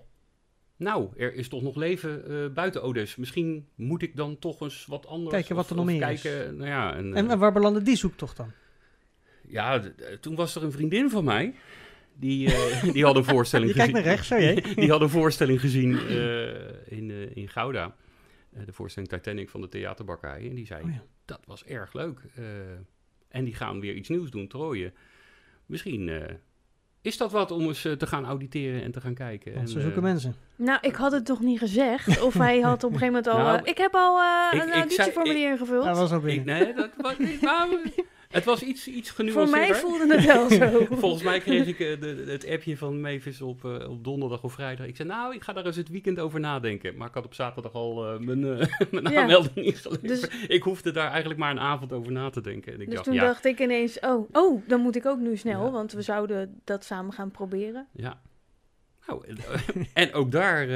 nou, 0.77 1.09
er 1.17 1.35
is 1.35 1.49
toch 1.49 1.63
nog 1.63 1.77
leven 1.77 2.29
eh, 2.29 2.53
buiten 2.55 2.83
Odes. 2.83 3.17
Misschien 3.17 3.69
moet 3.75 4.03
ik 4.03 4.17
dan 4.17 4.39
toch 4.39 4.61
eens 4.61 4.87
wat 4.87 5.07
anders. 5.07 5.35
Kijken 5.35 5.57
wat 5.57 5.71
er 5.71 5.77
nog 5.77 5.85
meer 5.85 6.11
is. 6.11 6.23
kijken, 6.23 6.57
Nou 6.57 6.69
ja, 6.69 6.95
en, 6.95 7.15
en, 7.15 7.31
eh, 7.31 7.39
waar 7.39 7.53
belandde 7.53 7.83
die 7.83 7.97
zoektocht 7.97 8.37
dan? 8.37 8.53
ja, 9.49 9.83
toen 10.21 10.35
was 10.35 10.55
er 10.55 10.63
een 10.63 10.73
vriendin 10.73 11.11
van 11.11 11.25
mij. 11.25 11.55
Die, 12.17 12.49
die 12.93 13.05
hadden 13.05 13.23
een 13.25 13.29
voorstelling 13.29 13.73
gezien. 13.73 13.93
naar 13.93 14.03
rechts, 14.03 14.27
zo 14.29 14.37
die 14.37 14.91
hadden 14.91 15.03
een 15.03 15.09
voorstelling 15.09 15.61
gezien 15.61 16.09
in, 16.87 17.11
eh, 17.11 17.37
in 17.37 17.49
Gouda. 17.49 17.97
De 18.65 18.73
voorstelling 18.73 19.13
Titanic 19.13 19.51
van 19.51 19.61
de 19.61 19.69
theaterbakkerij. 19.69 20.49
En 20.49 20.55
die 20.55 20.67
zei, 20.67 20.83
Oh 20.83 20.91
ja. 20.91 21.03
dat 21.25 21.41
was 21.47 21.65
erg 21.65 21.93
leuk. 21.93 22.21
En 23.29 23.45
die 23.45 23.55
gaan 23.55 23.81
weer 23.81 23.95
iets 23.95 24.09
nieuws 24.09 24.31
doen, 24.31 24.49
trooien. 24.49 24.95
Misschien 25.67 26.11
is 27.05 27.17
dat 27.17 27.33
wat 27.33 27.51
om 27.51 27.61
eens 27.63 27.85
eh, 27.85 27.93
te 27.93 28.07
gaan 28.07 28.25
auditeren 28.25 28.83
en 28.83 28.93
te 28.93 29.01
gaan 29.01 29.15
kijken. 29.15 29.53
Want 29.55 29.67
En, 29.67 29.73
ze 29.73 29.81
zoeken 29.81 29.97
eh, 30.03 30.03
mensen. 30.09 30.35
Nou, 30.57 30.79
ik 30.83 30.95
had 30.95 31.13
het 31.13 31.27
toch 31.27 31.41
niet 31.41 31.59
gezegd. 31.59 32.23
Of 32.23 32.35
hij 32.35 32.61
had 32.61 32.85
op 32.85 32.93
een 32.93 32.99
gegeven 32.99 33.07
moment 33.23 33.27
al... 33.27 33.39
Nou, 33.39 33.59
eh, 33.59 33.71
ik 33.71 33.79
heb 33.79 33.95
al 33.95 34.21
eh, 34.21 34.59
ik- 34.59 34.63
een 34.63 34.73
auditieformulier 34.73 35.51
ingevuld. 35.51 35.85
Hij 35.85 35.95
was 35.95 36.11
al 36.11 36.17
ik, 36.19 36.25
binnen. 36.25 36.45
nee, 36.65 36.75
dat 36.75 36.91
was 36.97 37.19
niet. 37.19 37.41
Het 38.35 38.45
was 38.45 38.63
iets, 38.63 38.89
iets 38.89 39.11
Voor 39.11 39.25
genuanceerder. 39.25 39.69
mij 39.71 39.75
voelde 39.81 40.15
het 40.17 40.25
wel 40.27 40.49
zo. 40.51 40.87
Volgens 41.01 41.23
mij 41.23 41.41
kreeg 41.41 41.67
ik 41.67 41.81
eh, 41.81 42.01
de, 42.01 42.25
het 42.27 42.49
appje 42.49 42.77
van 42.77 43.01
Mavis 43.01 43.41
op, 43.41 43.65
eh, 43.65 43.91
op 43.91 44.05
donderdag 44.05 44.43
of 44.43 44.53
vrijdag. 44.53 44.87
Ik 44.87 44.97
zei, 44.97 45.09
nou, 45.09 45.35
ik 45.35 45.43
ga 45.43 45.53
daar 45.53 45.67
eens 45.67 45.77
het 45.77 45.89
weekend 45.89 46.19
over 46.19 46.41
nadenken. 46.41 46.97
Maar 46.97 47.09
ik 47.09 47.15
had 47.15 47.25
op 47.25 47.35
zaterdag 47.35 47.73
al 47.73 48.07
eh, 48.13 48.19
mijn, 48.19 48.41
mijn 48.91 49.11
Ja. 49.11 49.21
aanmelding 49.21 49.57
ingeleverd. 49.67 50.09
Dus- 50.09 50.47
Ik 50.49 50.63
hoefde 50.63 50.91
daar 50.91 51.11
eigenlijk 51.11 51.41
maar 51.41 51.51
een 51.51 51.61
avond 51.61 51.93
over 51.93 52.13
na 52.13 52.31
te 52.31 52.41
denken. 52.41 52.73
En 52.73 52.81
ik 52.81 52.87
Dus 52.87 52.95
dacht, 52.95 53.07
toen 53.07 53.15
ja, 53.15 53.25
dacht 53.25 53.45
ik 53.45 53.59
ineens, 53.61 54.01
oh, 54.01 54.29
oh, 54.33 54.63
dan 54.69 54.81
moet 54.81 54.97
ik 54.97 55.07
ook 55.07 55.19
nu 55.19 55.37
snel, 55.37 55.65
Ja. 55.65 55.71
want 55.71 55.93
we 55.93 56.03
zouden 56.03 56.61
dat 56.65 56.85
samen 56.85 57.13
gaan 57.13 57.31
proberen. 57.31 57.87
ja. 57.93 58.21
Nou, 59.07 59.25
en, 59.95 60.13
ook 60.21 60.31
daar, 60.31 60.67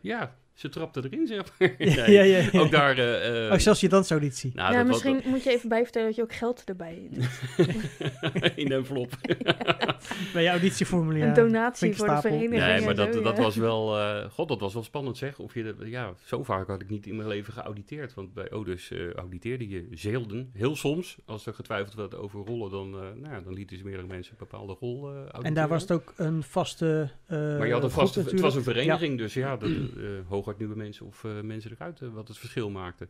ja, 0.00 0.36
ze 0.58 0.68
trapte 0.68 1.02
erin, 1.10 1.26
zeg 1.26 1.36
maar. 1.58 1.70
Ja, 1.78 1.94
Nee, 2.06 2.12
ja, 2.12 2.22
ja, 2.22 2.48
ja. 2.52 2.60
Ook 2.60 2.70
daar... 2.70 2.98
eh, 2.98 3.46
eh, 3.46 3.52
Oh, 3.52 3.58
zelfs 3.58 3.80
je 3.80 3.88
dansauditie. 3.88 4.52
nou, 4.54 4.72
ja, 4.72 4.78
was- 4.78 4.86
misschien 5.04 5.30
moet 5.30 5.42
je 5.44 5.50
even 5.50 5.68
bijvertellen 5.68 6.06
dat 6.08 6.16
je 6.16 6.22
ook 6.22 6.32
geld 6.34 6.62
erbij 6.64 7.08
doet. 7.10 7.28
in 8.56 8.66
een 8.66 8.72
envelop. 8.72 9.10
Bij 10.32 10.42
je 10.42 10.48
auditieformulier. 10.48 11.24
Een 11.26 11.34
donatie 11.34 11.96
voor 11.96 12.06
de 12.08 12.20
vereniging. 12.20 12.50
Nee, 12.60 12.80
maar 12.84 12.94
dat, 12.94 13.14
zo, 13.14 13.22
dat 13.22 13.38
was 13.38 13.56
wel... 13.56 13.98
eh, 13.98 14.24
God, 14.30 14.48
dat 14.48 14.60
was 14.60 14.74
wel 14.74 14.82
spannend 14.82 15.16
zeg. 15.16 15.38
Of 15.38 15.54
je, 15.54 15.62
de- 15.78 15.88
ja, 15.90 16.12
zo 16.24 16.42
vaak 16.44 16.66
had 16.66 16.80
ik 16.82 16.90
niet 16.90 17.06
in 17.06 17.16
mijn 17.16 17.28
leven 17.28 17.52
geauditeerd. 17.52 18.14
Want 18.14 18.34
bij 18.34 18.50
Odus 18.50 18.90
eh 18.90 19.12
auditeerde 19.12 19.68
je 19.68 19.86
zelden. 19.90 20.50
Heel 20.52 20.76
soms, 20.76 21.16
als 21.26 21.46
er 21.46 21.54
getwijfeld 21.54 21.94
werd 21.94 22.14
over 22.16 22.40
rollen, 22.46 22.70
dan, 22.70 22.94
eh, 22.94 23.00
nou 23.22 23.34
ja, 23.34 23.40
dan 23.40 23.52
lieten 23.54 23.76
ze 23.76 23.84
meerdere 23.84 24.06
mensen 24.06 24.32
een 24.32 24.46
bepaalde 24.50 24.76
rol 24.80 25.08
eh 25.08 25.14
auditeren. 25.14 25.44
En 25.44 25.54
daar 25.54 25.68
was 25.68 25.82
het 25.82 25.92
ook 25.92 26.12
een 26.16 26.42
vaste. 26.42 27.10
eh 27.26 27.38
Maar 27.38 27.66
je 27.66 27.72
had 27.72 27.82
een 27.82 27.90
groep 27.90 28.02
vaste, 28.04 28.20
het 28.20 28.40
was 28.40 28.54
een 28.54 28.62
vereniging, 28.62 29.18
dus 29.18 29.34
ja, 29.34 29.56
dat, 29.56 29.68
eh, 29.70 29.74
nieuwe 30.58 30.76
mensen 30.76 31.06
of 31.06 31.24
eh, 31.24 31.40
mensen 31.40 31.70
eruit 31.70 32.00
eh, 32.00 32.08
wat 32.08 32.28
het 32.28 32.38
verschil 32.38 32.70
maakte. 32.70 33.08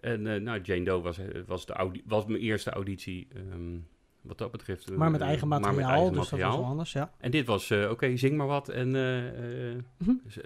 En 0.00 0.26
eh, 0.26 0.40
nou, 0.40 0.60
Jane 0.60 0.84
Doe 0.84 1.00
was, 1.00 1.18
was, 1.46 1.66
de 1.66 2.02
was 2.06 2.26
mijn 2.26 2.40
eerste 2.40 2.70
auditie, 2.70 3.28
ehm, 3.34 3.78
wat 4.20 4.38
dat 4.38 4.50
betreft. 4.50 4.96
Maar 4.96 5.10
met 5.10 5.20
eigen 5.20 5.48
materiaal, 5.48 5.74
met 5.74 5.84
eigen 5.84 6.12
dus 6.12 6.28
dat 6.28 6.40
was 6.40 6.56
wel 6.56 6.64
anders, 6.64 6.92
ja. 6.92 7.12
En 7.18 7.30
dit 7.30 7.46
was, 7.46 7.70
oké, 7.70 8.16
zing 8.16 8.36
maar 8.36 8.46
wat 8.46 8.68
en 8.68 8.90
Mhm. 8.90 10.12
dus, 10.24 10.36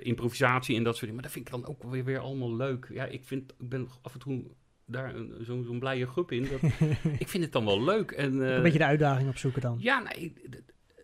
improvisatie 0.00 0.76
en 0.76 0.82
dat 0.82 0.96
soort 0.96 1.10
dingen. 1.10 1.14
Maar 1.14 1.24
dat 1.24 1.32
vind 1.32 1.46
ik 1.46 1.52
dan 1.52 1.66
ook 1.66 1.82
weer, 1.82 2.04
weer 2.04 2.18
allemaal 2.18 2.56
leuk. 2.56 2.88
Ja, 2.92 3.04
ik, 3.04 3.24
vind, 3.24 3.52
ik 3.58 3.68
ben 3.68 3.88
af 4.02 4.12
en 4.12 4.20
toe 4.20 4.44
daar 4.86 5.14
zo'n 5.40 5.64
zo'n 5.64 5.78
blije 5.78 6.06
groep 6.06 6.32
in. 6.32 6.42
Dat, 6.42 6.62
ik 7.24 7.28
vind 7.28 7.44
het 7.44 7.52
dan 7.52 7.64
wel 7.64 7.84
leuk. 7.84 8.10
En, 8.10 8.34
een 8.40 8.62
beetje 8.62 8.78
de 8.78 8.84
uitdaging 8.84 9.28
opzoeken 9.28 9.60
dan. 9.60 9.76
ja, 9.80 10.02
nee, 10.02 10.32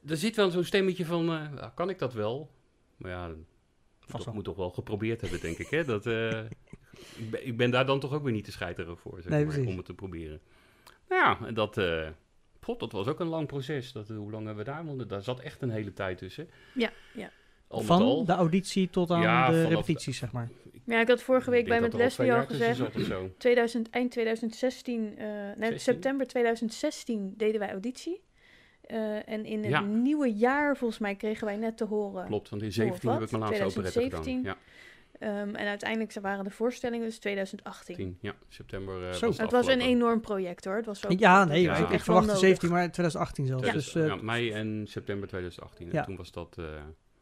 er 0.06 0.16
zit 0.16 0.36
wel 0.36 0.50
zo'n 0.50 0.64
stemmetje 0.64 1.04
van, 1.04 1.28
ah, 1.28 1.74
kan 1.74 1.88
ik 1.88 1.98
dat 1.98 2.12
wel? 2.12 2.50
Maar 2.96 3.10
ja, 3.10 3.30
Vast 4.10 4.24
dat 4.24 4.34
moet 4.34 4.44
toch 4.44 4.56
wel 4.56 4.70
geprobeerd 4.70 5.20
hebben, 5.20 5.40
denk 5.40 5.58
ik. 5.58 5.68
Hè? 5.68 5.84
Dat, 5.84 6.06
eh, 6.06 6.38
ik, 7.22 7.30
ben, 7.30 7.46
ik 7.46 7.56
ben 7.56 7.70
daar 7.70 7.86
dan 7.86 8.00
toch 8.00 8.12
ook 8.12 8.22
weer 8.22 8.32
niet 8.32 8.44
te 8.44 8.52
scheiterig 8.52 9.00
voor, 9.00 9.22
zeg 9.22 9.30
Nee, 9.32 9.44
maar, 9.46 9.58
om 9.58 9.76
het 9.76 9.86
te 9.86 9.94
proberen. 9.94 10.40
Nou 11.08 11.22
ja, 11.22 11.46
en 11.46 11.54
dat, 11.54 11.78
eh, 11.78 12.08
god, 12.60 12.80
dat 12.80 12.92
was 12.92 13.06
ook 13.06 13.20
een 13.20 13.26
lang 13.26 13.46
proces. 13.46 13.92
Dat, 13.92 14.08
hoe 14.08 14.30
lang 14.30 14.46
hebben 14.46 14.64
we 14.64 14.70
daar? 14.70 14.84
Want 14.84 15.08
daar 15.08 15.22
zat 15.22 15.40
echt 15.40 15.62
een 15.62 15.70
hele 15.70 15.92
tijd 15.92 16.18
tussen. 16.18 16.48
Ja, 16.74 16.90
ja. 17.14 17.30
Al 17.68 17.80
Van 17.80 18.02
al. 18.02 18.24
de 18.24 18.32
auditie 18.32 18.90
tot 18.90 19.10
aan 19.10 19.20
Ja, 19.20 19.50
de 19.50 19.66
repetities, 19.66 20.18
zeg 20.18 20.32
maar. 20.32 20.48
Ja, 20.84 21.00
ik 21.00 21.08
had 21.08 21.22
vorige 21.22 21.50
week 21.50 21.68
bij 21.68 21.80
met 21.80 21.92
al 21.92 21.98
Leslie 21.98 22.32
al 22.32 22.46
gezegd, 22.46 22.76
zat 22.76 22.94
of 22.94 23.02
zo. 23.02 23.30
2000, 23.38 23.90
eind 23.90 24.10
2016, 24.10 25.18
eh, 25.18 25.26
nee, 25.26 25.54
16? 25.56 25.78
september 25.78 26.26
2016 26.26 27.34
deden 27.36 27.60
wij 27.60 27.70
auditie. 27.70 28.20
Eh, 28.90 29.28
en 29.28 29.44
in 29.44 29.58
het 29.60 29.70
Ja. 29.70 29.80
nieuwe 29.80 30.32
jaar, 30.34 30.76
volgens 30.76 31.00
mij, 31.00 31.14
kregen 31.14 31.46
wij 31.46 31.56
net 31.56 31.76
te 31.76 31.84
horen. 31.84 32.26
Klopt, 32.26 32.48
want 32.48 32.62
in 32.62 32.72
17 32.72 33.10
heb 33.10 33.22
ik 33.22 33.30
mijn 33.30 33.42
laatste 33.42 33.64
operette 33.64 34.00
gedaan. 34.00 34.22
2017? 34.22 34.42
Ja, 34.42 34.56
Ehm, 35.18 35.54
en 35.54 35.66
uiteindelijk 35.66 36.12
waren 36.20 36.44
de 36.44 36.50
voorstellingen 36.50 37.06
dus 37.06 37.18
2018. 37.18 37.94
10, 37.96 38.18
ja, 38.20 38.34
september 38.48 39.08
eh, 39.08 39.12
Zo. 39.12 39.26
was 39.26 39.38
Het 39.38 39.50
was 39.50 39.66
een 39.66 39.80
enorm 39.80 40.20
project 40.20 40.64
hoor. 40.64 40.74
Het 40.76 40.86
was 40.86 41.06
ook, 41.06 41.18
Ja, 41.18 41.44
nee, 41.44 41.62
Ja. 41.62 41.72
ik, 41.88 42.00
verwachtte 42.00 42.12
nodig. 42.32 42.38
17, 42.38 42.70
maar 42.70 42.82
2018 42.92 43.46
zelfs. 43.46 43.66
Ja. 43.66 43.72
Dus, 43.72 43.92
ja, 43.92 44.06
eh, 44.06 44.20
mei 44.20 44.52
en 44.52 44.84
september 44.88 45.28
2018. 45.28 45.86
En 45.86 45.92
Ja. 45.94 46.04
toen 46.04 46.16
was 46.16 46.32
dat... 46.32 46.56
eh, 46.58 46.64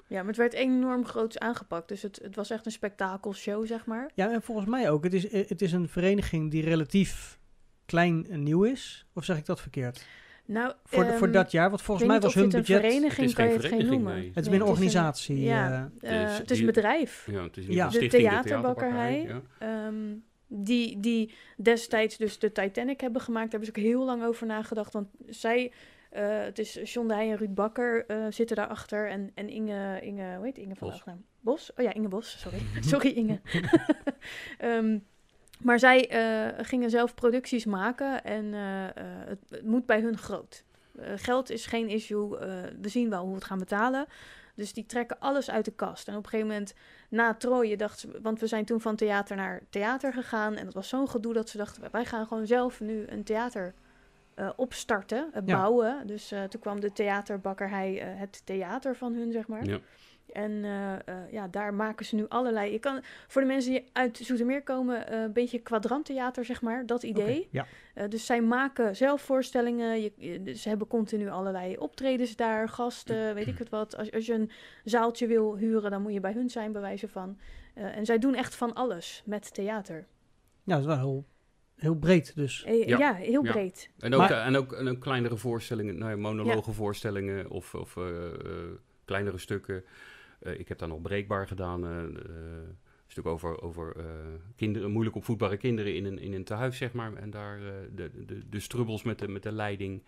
Ja, 0.06 0.18
maar 0.18 0.26
het 0.26 0.36
werd 0.36 0.52
enorm 0.52 1.06
groots 1.06 1.38
aangepakt. 1.38 1.88
Dus 1.88 2.02
het, 2.02 2.18
het 2.22 2.36
was 2.36 2.50
echt 2.50 2.66
een 2.66 2.72
spektakelshow, 2.72 3.66
zeg 3.66 3.86
maar. 3.86 4.10
ja, 4.14 4.32
en 4.32 4.42
volgens 4.42 4.66
mij 4.66 4.90
ook. 4.90 5.04
Het 5.04 5.14
is, 5.14 5.32
het 5.48 5.62
is 5.62 5.72
een 5.72 5.88
vereniging 5.88 6.50
die 6.50 6.62
relatief 6.62 7.38
klein 7.86 8.26
en 8.30 8.42
nieuw 8.42 8.62
is. 8.64 9.06
Of 9.14 9.24
zeg 9.24 9.36
ik 9.38 9.46
dat 9.46 9.60
verkeerd? 9.60 10.06
Nou, 10.48 10.72
Voor, 10.84 11.04
de- 11.04 11.10
voor 11.12 11.26
ehm, 11.26 11.32
dat 11.36 11.50
jaar, 11.50 11.68
want 11.68 11.82
volgens 11.82 12.06
mij 12.08 12.20
was 12.20 12.34
hun 12.34 12.44
het 12.44 12.52
een 12.54 12.60
budget... 12.60 12.80
vereniging 12.80 13.16
Het 13.16 13.28
is 13.28 13.34
kan 13.34 13.44
je 13.44 13.50
geen 13.50 13.60
het 13.60 13.68
geen 13.70 13.78
vereniging, 13.78 14.02
noemen. 14.04 14.20
nee. 14.22 14.30
Het 14.34 14.44
is 14.44 14.50
meer 14.52 14.60
een 14.60 14.66
het 14.66 14.76
is 14.78 14.82
een- 14.84 14.86
organisatie. 14.86 15.40
ja, 15.40 15.90
eh, 16.00 16.22
eh, 16.22 16.36
het 16.38 16.50
is 16.50 16.56
die- 16.58 16.66
een 16.66 16.72
bedrijf. 16.72 17.26
Ja, 17.30 17.42
het 17.42 17.56
is 17.56 17.66
Ja. 17.66 17.88
De 17.88 17.96
stichting 17.96 18.22
theaterbakkerij. 18.28 19.22
ja. 19.22 19.40
Ehm, 19.58 19.94
die, 20.46 21.00
die 21.00 21.34
destijds 21.56 22.16
dus 22.16 22.38
de 22.38 22.52
Titanic 22.52 23.00
hebben 23.00 23.20
gemaakt. 23.20 23.50
Daar 23.50 23.60
hebben 23.60 23.82
ze 23.82 23.86
ook 23.88 23.90
heel 23.92 24.04
lang 24.04 24.24
over 24.24 24.46
nagedacht. 24.46 24.92
Want 24.92 25.08
zij, 25.26 25.72
eh, 26.10 26.22
het 26.40 26.58
is 26.58 26.78
John 26.92 27.08
de 27.08 27.14
Heij 27.14 27.30
en 27.30 27.36
Ruud 27.36 27.54
Bakker 27.54 28.04
eh, 28.06 28.16
zitten 28.30 28.56
daarachter. 28.56 29.08
En, 29.08 29.30
en 29.34 29.48
Inge, 29.48 30.00
Inge, 30.02 30.36
hoe 30.36 30.44
heet 30.44 30.58
Inge 30.58 30.74
van 30.74 30.88
Bos. 30.88 31.02
Bos? 31.40 31.70
Oh 31.76 31.84
ja, 31.84 31.92
Inge 31.94 32.08
Bos, 32.08 32.40
sorry. 32.40 32.58
sorry 32.92 33.08
Inge. 33.10 33.40
Ehm, 34.58 34.98
maar 35.62 35.78
zij 35.78 36.08
eh, 36.08 36.64
gingen 36.66 36.90
zelf 36.90 37.14
producties 37.14 37.64
maken 37.64 38.24
en 38.24 38.54
eh, 38.54 38.84
eh, 38.84 38.92
het, 39.26 39.38
het 39.48 39.64
moet 39.64 39.86
bij 39.86 40.00
hun 40.00 40.18
groot. 40.18 40.64
Geld 41.00 41.50
is 41.50 41.66
geen 41.66 41.88
issue, 41.88 42.28
we 42.80 42.88
zien 42.88 43.10
wel 43.10 43.20
hoe 43.20 43.28
we 43.28 43.34
het 43.34 43.44
gaan 43.44 43.58
betalen. 43.58 44.06
Dus 44.54 44.72
die 44.72 44.86
trekken 44.86 45.20
alles 45.20 45.50
uit 45.50 45.64
de 45.64 45.72
kast. 45.72 46.08
En 46.08 46.16
op 46.16 46.24
een 46.24 46.30
gegeven 46.30 46.50
moment 46.52 46.74
na 47.08 47.34
Troje 47.34 47.76
dacht 47.76 47.98
ze, 47.98 48.18
want 48.22 48.40
we 48.40 48.46
zijn 48.46 48.64
toen 48.64 48.80
van 48.80 48.96
theater 48.96 49.36
naar 49.36 49.62
theater 49.70 50.12
gegaan. 50.12 50.56
En 50.56 50.64
dat 50.64 50.74
was 50.74 50.88
zo'n 50.88 51.08
gedoe 51.08 51.32
dat 51.32 51.48
ze 51.48 51.56
dachten, 51.56 51.82
wij 51.90 52.04
gaan 52.04 52.26
gewoon 52.26 52.46
zelf 52.46 52.80
nu 52.80 53.04
een 53.06 53.24
theater 53.24 53.74
opstarten, 54.56 55.30
Ja. 55.34 55.40
bouwen. 55.40 56.06
Dus 56.06 56.28
toen 56.28 56.60
kwam 56.60 56.80
de 56.80 56.92
theaterbakkerij, 56.92 57.94
het 57.94 58.42
theater 58.44 58.96
van 58.96 59.14
hun, 59.14 59.32
zeg 59.32 59.48
maar. 59.48 59.64
Ja. 59.64 59.78
En 60.32 60.64
eh, 60.64 60.92
eh, 60.94 61.32
ja, 61.32 61.48
daar 61.48 61.74
maken 61.74 62.06
ze 62.06 62.14
nu 62.14 62.28
allerlei. 62.28 62.72
Je 62.72 62.78
kan 62.78 63.00
voor 63.26 63.40
de 63.42 63.46
mensen 63.48 63.72
die 63.72 63.84
uit 63.92 64.16
Zoetermeer 64.16 64.62
komen, 64.62 65.06
eh, 65.08 65.20
een 65.22 65.32
beetje 65.32 65.58
kwadranttheater, 65.58 66.44
zeg 66.44 66.62
maar, 66.62 66.86
dat 66.86 67.02
idee. 67.02 67.48
ja. 67.50 67.66
Eh, 67.94 68.08
dus 68.08 68.26
zij 68.26 68.40
maken 68.42 68.96
zelf 68.96 69.22
voorstellingen. 69.22 70.00
Je, 70.02 70.12
je- 70.16 70.42
dus 70.42 70.62
ze 70.62 70.68
hebben 70.68 70.86
continu 70.86 71.28
allerlei 71.28 71.76
optredens 71.76 72.36
daar, 72.36 72.68
gasten, 72.68 73.34
weet 73.34 73.46
ik 73.46 73.58
het 73.58 73.68
wat. 73.68 73.96
Als, 73.96 74.12
als 74.12 74.26
je 74.26 74.32
een 74.34 74.50
zaaltje 74.84 75.26
wil 75.26 75.56
huren, 75.56 75.90
dan 75.90 76.02
moet 76.02 76.12
je 76.12 76.20
bij 76.20 76.32
hun 76.32 76.50
zijn, 76.50 76.72
bij 76.72 76.80
wijze 76.80 77.08
van. 77.08 77.38
Eh, 77.74 77.96
en 77.96 78.06
zij 78.06 78.18
doen 78.18 78.34
echt 78.34 78.54
van 78.54 78.74
alles 78.74 79.22
met 79.26 79.54
theater. 79.54 80.06
ja, 80.64 80.72
dat 80.74 80.80
is 80.80 80.86
wel 80.86 80.96
heel, 80.98 81.24
heel 81.76 81.94
breed 81.94 82.34
dus. 82.34 82.64
Ja. 82.66 82.98
ja. 82.98 83.14
heel 83.14 83.44
Ja. 83.44 83.50
breed. 83.52 83.90
En 83.98 84.12
ook, 84.14 84.20
Maar- 84.20 84.44
en, 84.46 84.56
ook, 84.56 84.72
en 84.72 84.88
ook 84.88 85.00
kleinere 85.00 85.36
voorstellingen, 85.36 85.98
nou 85.98 86.10
ja, 86.10 86.16
monologenvoorstellingen 86.16 87.50
of, 87.50 87.74
of 87.74 87.96
kleinere 89.04 89.38
stukken. 89.38 89.84
Eh, 90.38 90.58
ik 90.58 90.68
heb 90.68 90.78
daar 90.78 90.88
nog 90.88 91.02
breekbaar 91.02 91.46
gedaan. 91.46 91.84
eh, 91.84 91.90
eh, 91.90 92.04
een 92.04 93.14
stuk 93.14 93.26
over, 93.26 93.62
over 93.62 93.96
kinderen, 94.56 94.90
moeilijk 94.90 95.16
opvoedbare 95.16 95.56
kinderen 95.56 95.94
in 95.94 96.04
een, 96.04 96.18
in 96.18 96.32
een 96.32 96.44
tehuis, 96.44 96.76
zeg 96.76 96.92
maar. 96.92 97.14
En 97.14 97.30
daar 97.30 97.58
de, 97.94 98.24
de, 98.26 98.48
de 98.48 98.60
strubbels 98.60 99.02
met 99.02 99.18
de, 99.18 99.28
met 99.28 99.42
de 99.42 99.52
leiding. 99.52 100.02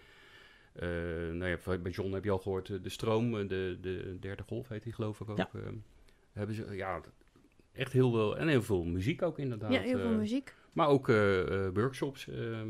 Nou 1.32 1.46
ja, 1.46 1.78
bij 1.78 1.92
John 1.92 2.12
heb 2.12 2.24
je 2.24 2.30
al 2.30 2.38
gehoord, 2.38 2.70
eh, 2.70 2.76
de 2.82 2.88
stroom, 2.88 3.48
de, 3.48 3.78
de 3.80 4.16
derde 4.20 4.42
golf 4.42 4.68
heet 4.68 4.82
die 4.82 4.92
geloof 4.92 5.20
ik 5.20 5.30
ook. 5.30 5.36
Ja. 5.36 5.50
hebben 6.32 6.54
ze, 6.54 6.74
ja, 6.74 7.00
echt 7.72 7.92
heel 7.92 8.10
veel, 8.10 8.36
en 8.36 8.48
heel 8.48 8.62
veel 8.62 8.84
muziek 8.84 9.22
ook 9.22 9.38
inderdaad. 9.38 9.72
Ja, 9.72 9.80
heel 9.80 9.98
veel 9.98 10.16
muziek. 10.16 10.54
maar 10.72 10.88
ook 10.88 11.06
workshops 11.74 12.28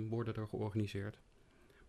worden 0.09 0.35
er 0.35 0.47
georganiseerd. 0.49 1.19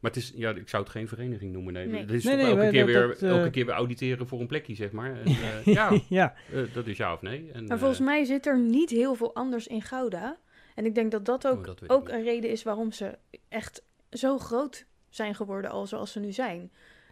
Maar 0.02 0.12
het 0.12 0.20
is, 0.20 0.34
ja, 0.36 0.50
ik 0.50 0.70
zou 0.70 0.84
het 0.84 0.92
geen 0.92 1.08
vereniging 1.08 1.52
noemen. 1.54 1.74
Nee, 1.74 1.88
Nee. 1.88 2.02
Het 2.02 2.12
is 2.12 2.24
Nee, 2.24 2.34
toch 2.34 2.42
nee, 2.44 2.52
elke, 2.52 2.62
maar 2.64 2.72
keer 2.72 2.86
dat- 2.86 2.96
weer, 2.96 3.08
dat, 3.08 3.22
eh, 3.22 3.30
elke 3.38 3.50
keer 3.50 3.66
weer 3.66 3.76
auditeren 3.76 4.28
voor 4.28 4.40
een 4.40 4.48
plekje, 4.48 4.76
zeg 4.76 4.92
maar. 4.92 5.16
En, 5.16 5.26
eh, 5.66 5.66
ja, 5.66 5.92
ja, 6.10 6.36
eh, 6.54 6.62
dat 6.74 6.88
is 6.88 6.98
ja 6.98 7.14
of 7.14 7.22
nee. 7.22 7.50
En, 7.54 7.66
Maar 7.66 7.80
volgens 7.80 8.00
mij 8.00 8.24
zit 8.26 8.46
er 8.46 8.60
niet 8.60 8.90
heel 8.90 9.16
veel 9.16 9.36
anders 9.36 9.68
in 9.68 9.82
Gouda. 9.82 10.38
En 10.76 10.86
ik 10.86 10.96
denk 10.96 11.12
dat 11.12 11.26
dat 11.26 11.48
ook, 11.48 11.60
oh, 11.60 11.66
dat 11.66 11.90
ook 11.90 12.10
een 12.10 12.24
reden 12.24 12.50
is 12.50 12.64
waarom 12.64 12.92
ze 12.92 13.18
echt 13.50 13.84
zo 14.12 14.38
groot 14.38 14.86
zijn 15.10 15.36
geworden 15.36 15.72
al 15.72 15.88
zoals 15.88 16.12
ze 16.12 16.20
nu 16.20 16.32
zijn. 16.32 16.72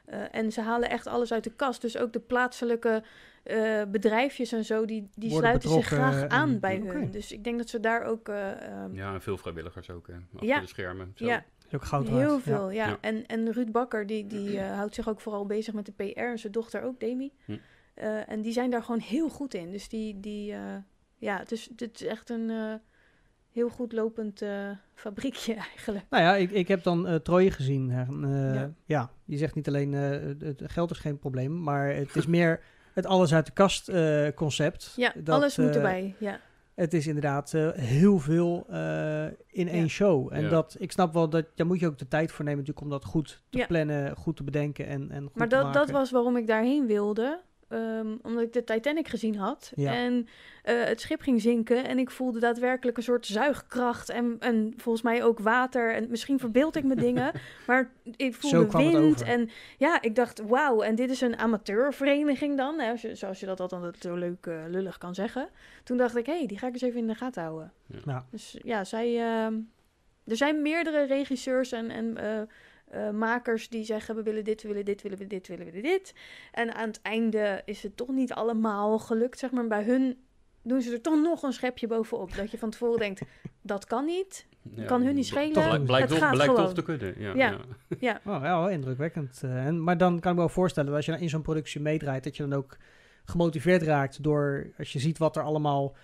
Eh, 0.10 0.36
en 0.36 0.52
ze 0.52 0.62
halen 0.62 0.90
echt 0.90 1.08
alles 1.08 1.34
uit 1.34 1.44
de 1.44 1.52
kast. 1.56 1.82
Dus 1.82 1.98
ook 1.98 2.14
de 2.14 2.20
plaatselijke 2.20 3.04
eh, 3.44 3.82
bedrijfjes 3.88 4.52
en 4.52 4.66
zo, 4.66 4.86
die, 4.86 5.10
die 5.16 5.30
Worden 5.30 5.38
sluiten 5.50 5.70
zich 5.70 5.86
graag 5.86 6.22
en- 6.22 6.30
aan 6.30 6.60
bij 6.60 6.78
hun. 6.78 7.12
Dus 7.12 7.32
ik 7.32 7.44
denk 7.44 7.58
dat 7.58 7.70
ze 7.70 7.80
daar 7.80 8.04
ook 8.04 8.30
eh, 8.30 8.52
ehm, 8.68 8.94
Ja, 8.96 9.14
en 9.14 9.22
veel 9.22 9.38
vrijwilligers 9.38 9.90
ook, 9.90 10.08
hè. 10.08 10.14
Achter 10.34 10.48
Ja. 10.48 10.60
de 10.60 10.68
schermen. 10.68 11.12
Zo. 11.16 11.26
ja, 11.26 11.46
is 11.68 11.76
ook 11.76 11.84
goud 11.84 12.10
waard. 12.10 12.22
heel 12.28 12.40
veel. 12.40 12.70
Ja. 12.70 12.88
Ja. 12.88 12.98
En, 13.02 13.26
en 13.26 13.52
Ruud 13.52 13.72
Bakker, 13.72 14.06
die, 14.08 14.28
die 14.28 14.60
eh, 14.60 14.76
houdt 14.76 14.96
zich 14.96 15.10
ook 15.10 15.22
vooral 15.22 15.46
bezig 15.46 15.74
met 15.74 15.86
de 15.86 15.92
PR. 15.92 16.20
En 16.20 16.40
zijn 16.40 16.52
dochter 16.54 16.82
ook, 16.82 17.00
Demi. 17.00 17.32
Hm. 17.46 17.58
Eh, 17.94 18.30
en 18.30 18.42
die 18.42 18.52
zijn 18.54 18.70
daar 18.70 18.84
gewoon 18.84 19.00
heel 19.02 19.30
goed 19.30 19.54
in. 19.54 19.72
Dus 19.72 19.90
die, 19.90 20.20
die 20.20 20.54
eh, 20.54 20.60
ja, 21.18 21.38
het 21.38 21.52
is, 21.52 21.70
het 21.76 22.02
is 22.02 22.08
echt 22.08 22.30
een 22.30 22.50
eh, 22.50 22.74
heel 23.60 23.70
goed 23.70 23.92
lopend 23.94 24.42
eh, 24.42 24.70
fabriekje 24.94 25.54
eigenlijk. 25.76 26.06
Nou 26.10 26.24
ja, 26.24 26.36
ik, 26.36 26.52
ik 26.52 26.68
heb 26.68 26.84
dan 26.84 27.08
eh 27.08 27.16
Troje 27.16 27.52
gezien. 27.52 27.92
En, 27.92 28.24
eh, 28.24 28.54
ja. 28.56 28.72
Ja. 28.86 29.10
je 29.26 29.38
zegt 29.38 29.56
niet 29.56 29.68
alleen 29.68 29.94
eh, 29.94 30.10
het, 30.48 30.62
geld 30.66 30.92
is 30.92 30.98
geen 30.98 31.20
probleem, 31.20 31.62
maar 31.64 31.88
het 31.96 32.16
is 32.16 32.26
meer 32.26 32.60
het 32.94 33.06
alles 33.06 33.34
uit 33.34 33.46
de 33.46 33.52
kast 33.52 33.90
eh, 33.90 34.28
concept. 34.36 34.94
Ja, 34.96 35.14
Dat, 35.24 35.36
alles 35.36 35.58
moet 35.58 35.76
erbij. 35.76 36.16
Ja. 36.20 36.40
Het 36.76 36.94
is 36.94 37.08
inderdaad 37.08 37.52
heel 37.76 38.20
veel 38.20 38.66
eh, 38.70 39.24
in 39.48 39.66
Ja. 39.66 39.72
één 39.72 39.90
show. 39.90 40.34
En 40.34 40.42
Ja. 40.42 40.50
dat, 40.50 40.76
ik 40.80 40.92
snap 40.92 41.14
wel 41.14 41.30
dat 41.30 41.46
daar 41.56 41.68
moet 41.68 41.80
je 41.80 41.88
ook 41.88 41.98
de 41.98 42.08
tijd 42.08 42.32
voor 42.32 42.46
nemen 42.46 42.60
natuurlijk 42.60 42.86
om 42.86 42.92
dat 42.92 43.06
goed 43.06 43.42
te 43.50 43.58
Ja. 43.58 43.66
plannen, 43.66 44.16
goed 44.16 44.36
te 44.36 44.44
bedenken 44.44 44.88
en, 44.88 45.12
en 45.12 45.24
goed 45.24 45.36
Maar 45.36 45.48
te 45.50 45.56
dat, 45.56 45.74
dat 45.74 45.90
was 45.90 46.12
waarom 46.12 46.38
ik 46.38 46.48
daarheen 46.48 46.86
wilde. 46.88 47.42
Ehm, 47.70 48.16
omdat 48.22 48.44
ik 48.44 48.54
de 48.54 48.64
Titanic 48.64 49.08
gezien 49.08 49.36
had. 49.36 49.72
Ja. 49.76 49.94
En 49.94 50.28
eh, 50.64 50.84
het 50.84 51.02
schip 51.02 51.22
ging 51.22 51.42
zinken. 51.42 51.86
En 51.86 52.00
ik 52.00 52.12
voelde 52.12 52.40
daadwerkelijk 52.40 52.98
een 52.98 53.04
soort 53.04 53.26
zuigkracht. 53.26 54.10
En, 54.10 54.36
en 54.40 54.74
volgens 54.78 55.04
mij 55.04 55.24
ook 55.24 55.40
water. 55.40 55.94
En 55.94 56.10
misschien 56.10 56.40
verbeeld 56.40 56.76
ik 56.76 56.84
me 56.84 56.96
dingen. 57.08 57.32
Maar 57.68 57.92
ik 58.16 58.36
Zo 58.36 58.50
voelde 58.50 58.78
wind. 58.78 58.96
over. 58.96 59.28
En 59.28 59.50
ja, 59.78 60.02
ik 60.02 60.16
dacht, 60.16 60.42
wauw. 60.42 60.82
En 60.82 60.96
dit 60.96 61.10
is 61.10 61.22
een 61.22 61.38
amateurvereniging 61.38 62.58
dan. 62.58 62.80
Hè, 62.80 62.92
als 62.92 63.02
je, 63.02 63.16
zoals 63.16 63.40
je 63.40 63.46
dat 63.46 63.60
altijd 63.60 63.96
zo 64.00 64.16
leuk 64.16 64.46
eh, 64.46 64.64
lullig 64.68 64.98
kan 64.98 65.16
zeggen. 65.16 65.50
Toen 65.84 65.98
dacht 65.98 66.16
ik, 66.16 66.26
hé, 66.26 66.38
hey, 66.38 66.48
die 66.48 66.58
ga 66.58 66.68
ik 66.68 66.74
eens 66.74 66.82
even 66.82 67.00
in 67.00 67.08
de 67.08 67.16
gaten 67.16 67.44
houden. 67.44 67.72
Ja. 68.06 68.26
Dus 68.32 68.58
ja, 68.64 68.84
zij, 68.84 69.18
ehm, 69.18 69.54
er 70.26 70.36
zijn 70.36 70.62
meerdere 70.62 71.06
regisseurs 71.06 71.72
en, 71.72 71.90
en 71.90 72.18
eh, 72.90 73.10
makers 73.10 73.70
die 73.70 73.84
zeggen: 73.84 74.16
we 74.16 74.24
willen 74.24 74.44
dit, 74.44 74.62
we 74.62 74.68
willen 74.68 74.86
dit, 74.86 75.02
we 75.02 75.10
willen 75.10 75.28
dit, 75.28 75.48
we 75.48 75.58
willen 75.58 75.82
dit. 75.84 76.14
En 76.52 76.74
aan 76.76 76.88
het 76.88 77.02
einde 77.02 77.62
is 77.66 77.84
het 77.84 77.98
toch 77.98 78.10
niet 78.10 78.34
allemaal 78.34 79.00
gelukt, 79.00 79.40
zeg 79.40 79.52
maar. 79.52 79.68
Bij 79.68 79.84
hun 79.84 80.18
doen 80.62 80.82
ze 80.82 80.92
er 80.94 81.02
toch 81.02 81.22
nog 81.22 81.44
een 81.44 81.54
schepje 81.54 81.88
bovenop. 81.88 82.36
Dat 82.36 82.52
je 82.52 82.58
van 82.58 82.70
tevoren 82.70 83.00
denkt: 83.00 83.22
dat 83.62 83.86
kan 83.86 84.06
niet. 84.06 84.48
Ja, 84.76 84.86
Kan 84.86 85.02
hun 85.04 85.16
niet 85.16 85.26
schelen. 85.26 85.54
Toch, 85.54 85.84
blijkt 85.84 86.10
Het 86.10 86.20
toch, 86.20 86.28
gaat 86.28 86.34
blijkt 86.36 86.56
toch 86.56 86.62
gewoon. 86.62 86.74
te 86.76 86.84
kunnen. 86.84 87.14
Ja, 87.22 87.34
Ja. 87.36 87.50
ja. 87.50 87.60
Ja, 88.00 88.22
Oh, 88.36 88.42
ja, 88.42 88.60
wel 88.60 88.70
indrukwekkend. 88.70 89.42
eh, 89.44 89.66
en, 89.66 89.84
maar 89.84 89.98
dan 89.98 90.20
kan 90.20 90.32
ik 90.32 90.38
me 90.38 90.44
wel 90.44 90.54
voorstellen 90.54 90.90
dat 90.90 90.98
als 90.98 91.06
je 91.06 91.22
in 91.22 91.30
zo'n 91.30 91.42
productie 91.42 91.82
meedraait, 91.82 92.24
dat 92.24 92.38
je 92.38 92.48
dan 92.48 92.58
ook 92.58 92.78
gemotiveerd 93.26 93.82
raakt 93.82 94.24
door, 94.24 94.72
als 94.78 94.94
je 94.94 95.00
ziet 95.00 95.18
wat 95.18 95.36
er 95.36 95.44
allemaal 95.44 95.96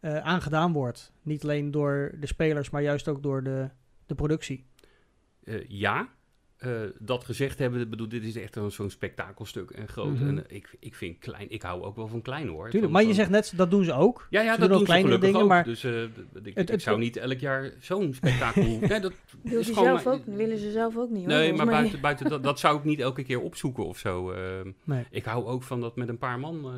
eh 0.00 0.16
aangedaan 0.18 0.72
wordt. 0.72 1.12
Niet 1.22 1.42
alleen 1.42 1.70
door 1.70 2.12
de 2.20 2.26
spelers, 2.26 2.70
maar 2.70 2.82
juist 2.82 3.08
ook 3.08 3.22
door 3.22 3.42
de, 3.42 3.68
de 4.06 4.14
productie. 4.14 4.66
Eh, 5.44 5.64
ja, 5.68 6.08
Eh, 6.56 6.70
dat 6.98 7.24
gezegd 7.24 7.58
hebben, 7.58 7.90
bedoel, 7.90 8.08
dit 8.08 8.24
is 8.24 8.36
echt 8.36 8.58
zo'n 8.68 8.90
spektakelstuk 8.90 9.70
en 9.70 9.88
groot. 9.88 10.14
Mhm. 10.18 10.28
En 10.28 10.48
eh, 10.48 10.56
ik, 10.56 10.76
ik 10.80 10.94
vind 10.94 11.18
klein, 11.18 11.50
ik 11.50 11.62
hou 11.62 11.82
ook 11.82 11.96
wel 11.96 12.08
van 12.08 12.22
klein 12.22 12.48
hoor. 12.48 12.62
Tuurlijk, 12.70 12.82
Van- 12.82 12.90
maar 12.92 13.00
je 13.00 13.06
van- 13.06 13.16
zegt 13.16 13.30
net, 13.30 13.52
dat 13.56 13.70
doen 13.70 13.84
ze 13.84 13.92
ook. 13.92 14.26
Ja, 14.30 14.40
ja 14.42 14.54
ze 14.54 14.60
dat 14.60 14.68
doen 14.68 14.78
ook 14.80 14.86
doen 14.86 15.10
ze 15.12 15.18
dingen, 15.18 15.40
ook. 15.40 15.48
maar- 15.48 15.64
Dus 15.64 15.84
eh, 15.84 16.02
ik, 16.02 16.54
Het- 16.54 16.70
ik 16.70 16.80
zou 16.80 16.98
niet 16.98 17.16
elk 17.16 17.38
jaar 17.38 17.70
zo'n 17.80 18.14
spektakel... 18.14 18.62
nee, 18.80 19.00
dat 19.00 19.12
wil 19.42 19.58
is 19.58 19.66
die 19.66 19.74
gewoon 19.74 19.88
zelf 19.88 20.04
maar- 20.04 20.14
ook, 20.14 20.36
willen 20.36 20.58
ze 20.58 20.70
zelf 20.70 20.96
ook 20.96 21.10
niet. 21.10 21.24
Hoor, 21.24 21.34
Nee, 21.34 21.52
maar 21.52 21.66
buiten, 21.66 22.00
buiten 22.00 22.28
dat, 22.28 22.42
dat 22.42 22.58
zou 22.58 22.78
ik 22.78 22.84
niet 22.84 23.00
elke 23.00 23.22
keer 23.22 23.40
opzoeken 23.40 23.86
of 23.86 23.98
zo. 23.98 24.30
ehm. 24.30 24.70
Nee. 24.84 25.04
ik 25.10 25.24
hou 25.24 25.44
ook 25.46 25.62
van 25.62 25.80
dat 25.80 25.96
met 25.96 26.08
een 26.08 26.18
paar 26.18 26.38
man 26.38 26.72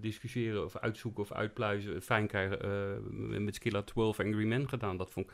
discussiëren 0.00 0.64
of 0.64 0.76
uitzoeken 0.76 1.22
of 1.22 1.32
uitpluizen, 1.32 2.02
fijn 2.02 2.26
krijgen. 2.26 3.44
met 3.44 3.54
Skilla 3.54 3.82
12 3.82 4.20
Angry 4.20 4.46
Men 4.46 4.68
gedaan. 4.68 4.96
Dat 4.96 5.10
vond 5.10 5.26
ik 5.26 5.32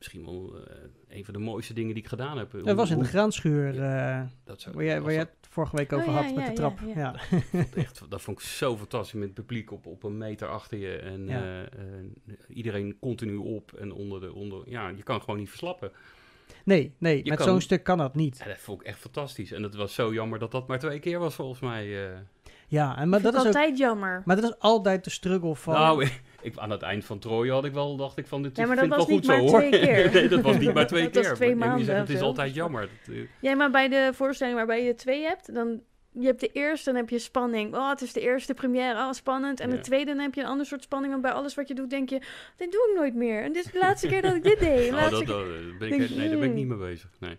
misschien 0.00 0.24
wel 0.24 0.54
eh, 0.66 1.16
een 1.16 1.24
van 1.24 1.34
de 1.34 1.40
mooiste 1.40 1.72
dingen 1.74 1.94
die 1.94 2.02
ik 2.02 2.08
gedaan 2.08 2.38
heb. 2.38 2.52
Dat 2.64 2.76
was 2.76 2.90
in 2.90 2.98
de 2.98 3.04
graanschuur, 3.04 3.82
eh, 3.82 4.20
Dat, 4.44 4.60
zou- 4.60 4.74
waar 4.74 4.84
jij, 4.84 4.94
dat 4.94 5.02
waar 5.04 5.12
jij 5.12 5.20
het 5.20 5.48
vorige 5.50 5.76
week 5.76 5.92
over 5.92 6.08
Oh, 6.08 6.14
ja, 6.14 6.22
had 6.22 6.34
met 6.34 6.44
ja, 6.44 6.48
de 6.50 6.56
trap. 6.56 6.78
ja, 6.86 6.92
Ja, 6.94 7.14
ja. 7.52 7.64
echt, 7.74 8.02
dat 8.08 8.22
vond 8.22 8.38
ik 8.40 8.44
zo 8.46 8.76
fantastisch 8.76 9.12
met 9.18 9.22
het 9.28 9.34
publiek 9.34 9.72
op, 9.72 9.86
op 9.86 10.02
een 10.02 10.18
meter 10.18 10.48
achter 10.48 10.78
je. 10.78 10.96
En 10.96 11.26
Ja. 11.28 11.40
eh, 11.42 11.60
eh, 11.62 11.68
iedereen 12.48 12.96
continu 13.00 13.36
op 13.36 13.72
en 13.72 13.92
onder 13.92 14.20
de... 14.20 14.32
Onder, 14.34 14.62
ja, 14.70 14.88
je 14.88 15.02
kan 15.02 15.20
gewoon 15.20 15.38
niet 15.38 15.48
verslappen. 15.48 15.92
Nee, 16.64 16.94
nee, 16.98 17.16
Je 17.24 17.28
met 17.30 17.38
kan- 17.38 17.48
zo'n 17.48 17.60
stuk 17.60 17.82
kan 17.82 17.98
dat 17.98 18.14
niet. 18.14 18.38
Ja, 18.38 18.44
dat 18.44 18.58
vond 18.58 18.80
ik 18.80 18.86
echt 18.86 18.98
fantastisch. 18.98 19.52
En 19.52 19.62
het 19.62 19.74
was 19.74 19.94
zo 19.94 20.12
jammer 20.12 20.38
dat 20.38 20.50
dat 20.52 20.68
maar 20.68 20.78
twee 20.78 20.98
keer 20.98 21.18
was 21.18 21.34
volgens 21.34 21.60
mij. 21.60 22.08
eh. 22.10 22.18
Ja, 22.68 22.96
en, 22.98 23.08
maar 23.08 23.22
dat 23.22 23.32
is 23.34 23.40
ook, 23.40 23.46
altijd 23.46 23.78
jammer. 23.78 24.22
maar 24.24 24.36
dat 24.36 24.44
is 24.44 24.58
altijd 24.58 25.04
de 25.04 25.10
struggle 25.10 25.54
van... 25.56 25.74
Nou, 25.74 26.08
ik, 26.42 26.56
aan 26.56 26.70
het 26.70 26.82
eind 26.82 27.04
van 27.04 27.18
Troje 27.18 27.50
had 27.52 27.64
ik 27.64 27.72
wel, 27.72 27.96
dacht 27.96 28.16
ik 28.18 28.26
van, 28.26 28.42
dit 28.42 28.56
Ja, 28.56 28.66
maar 28.66 28.76
vind 28.78 28.90
dat 28.90 29.00
ik 29.00 29.06
wel 29.06 29.16
was 29.18 29.36
goed 29.38 29.50
zo 29.50 29.58
hoor. 29.58 29.70
keer. 29.80 30.10
nee, 30.12 30.28
dat 30.28 30.40
was 30.40 30.58
niet 30.58 30.74
maar 30.74 30.86
twee 30.86 31.02
Dat 31.10 31.14
was 31.14 31.26
keer. 31.26 31.34
twee 31.34 31.54
Maar, 31.54 31.68
maanden 31.68 31.96
het 31.96 32.08
is 32.10 32.20
altijd 32.20 32.54
jammer. 32.54 32.88
Eh, 33.08 33.14
Ja, 33.40 33.54
maar 33.54 33.70
bij 33.70 33.88
de 33.88 34.10
voorstelling 34.14 34.56
waarbij 34.56 34.84
je 34.84 34.94
twee 34.94 35.22
hebt, 35.22 35.54
dan 35.54 35.80
je 36.12 36.26
hebt 36.26 36.40
de 36.40 36.50
eerste, 36.52 36.84
dan 36.90 36.94
heb 37.00 37.08
je 37.10 37.18
spanning. 37.18 37.74
Oh, 37.74 37.88
het 37.90 38.00
is 38.00 38.12
de 38.12 38.20
eerste 38.20 38.54
première, 38.54 38.98
oh, 38.98 39.12
spannend. 39.12 39.60
En 39.60 39.70
Ja. 39.70 39.76
de 39.76 39.80
tweede, 39.82 40.04
dan 40.10 40.18
heb 40.18 40.34
je 40.34 40.40
een 40.40 40.46
ander 40.46 40.66
soort 40.66 40.82
spanning. 40.82 41.10
Want 41.12 41.24
bij 41.24 41.32
alles 41.32 41.54
wat 41.54 41.68
je 41.68 41.74
doet, 41.74 41.90
denk 41.90 42.08
je, 42.10 42.18
dit 42.56 42.72
doe 42.72 42.88
ik 42.90 42.96
nooit 42.96 43.14
meer. 43.14 43.42
En 43.42 43.52
dit 43.52 43.64
is 43.64 43.72
de 43.72 43.78
laatste 43.78 44.08
keer 44.08 44.22
dat 44.22 44.34
ik 44.34 44.42
dit 44.42 44.58
deed. 44.58 44.90
De 44.90 44.96
oh, 44.96 45.10
dat, 45.10 45.18
keer- 45.18 45.26
dat, 45.26 45.40
eh, 45.42 45.78
ben 45.78 45.92
ik, 45.92 45.98
Denk, 45.98 46.10
nee, 46.10 46.28
daar 46.28 46.28
ben 46.28 46.38
ik 46.38 46.44
hmm. 46.44 46.54
niet 46.54 46.66
mee 46.66 46.78
bezig. 46.78 47.10
Nee. 47.20 47.38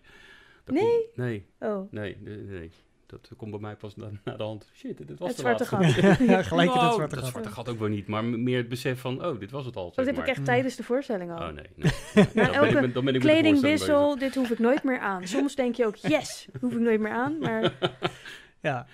Dat 0.66 0.76
Nee? 0.76 0.84
Komt, 0.84 1.16
nee, 1.18 1.46
Oh, 1.60 1.92
nee, 1.92 2.18
nee, 2.22 2.38
nee. 2.38 2.72
Dat 3.12 3.32
komt 3.38 3.52
bij 3.52 3.60
mij 3.60 3.76
pas 3.76 3.96
na, 3.96 4.10
na 4.24 4.36
de 4.38 4.44
hand. 4.44 4.70
Shit, 4.74 4.98
dit 5.08 5.20
was 5.20 5.28
het 5.28 5.38
de 5.38 5.44
zwarte 5.44 5.76
laatste. 5.76 6.02
gat. 6.02 6.18
ja, 6.30 6.44
gelijk 6.44 6.74
in 6.74 6.80
dat 6.80 6.94
zwarte 6.94 7.16
dat 7.16 7.24
gat. 7.24 7.32
zwarte 7.34 7.50
gat 7.50 7.70
ook 7.70 7.80
wel 7.80 7.88
niet, 7.88 8.08
maar 8.08 8.24
meer 8.24 8.58
het 8.58 8.70
besef 8.70 9.00
van, 9.00 9.26
oh, 9.26 9.40
dit 9.40 9.52
was 9.52 9.66
het 9.66 9.76
al. 9.76 9.92
Dat 9.96 10.06
heb 10.06 10.18
ik 10.18 10.28
echt 10.28 10.46
tijdens 10.46 10.76
de 10.76 10.84
voorstelling 10.84 11.32
al. 11.32 11.38
Oh 11.38 11.54
nee, 11.54 11.66
nee. 11.76 11.92
Na 12.34 12.44
Dan 12.52 12.52
ben 12.52 12.70
ik 12.70 12.76
elke 12.76 12.92
dan 12.92 13.06
ben 13.06 13.16
ik 13.16 13.22
kledingwissel, 13.22 14.18
dit 14.18 14.36
hoef 14.36 14.50
ik 14.50 14.60
nooit 14.60 14.84
meer 14.84 15.00
aan. 15.00 15.28
Soms 15.28 15.56
denk 15.56 15.76
je 15.76 15.86
ook, 15.86 15.96
yes, 15.96 16.48
hoef 16.60 16.74
ik 16.74 16.80
nooit 16.80 17.00
meer 17.00 17.12
aan. 17.12 17.38
Maar, 17.40 17.74
Ja, 18.62 18.88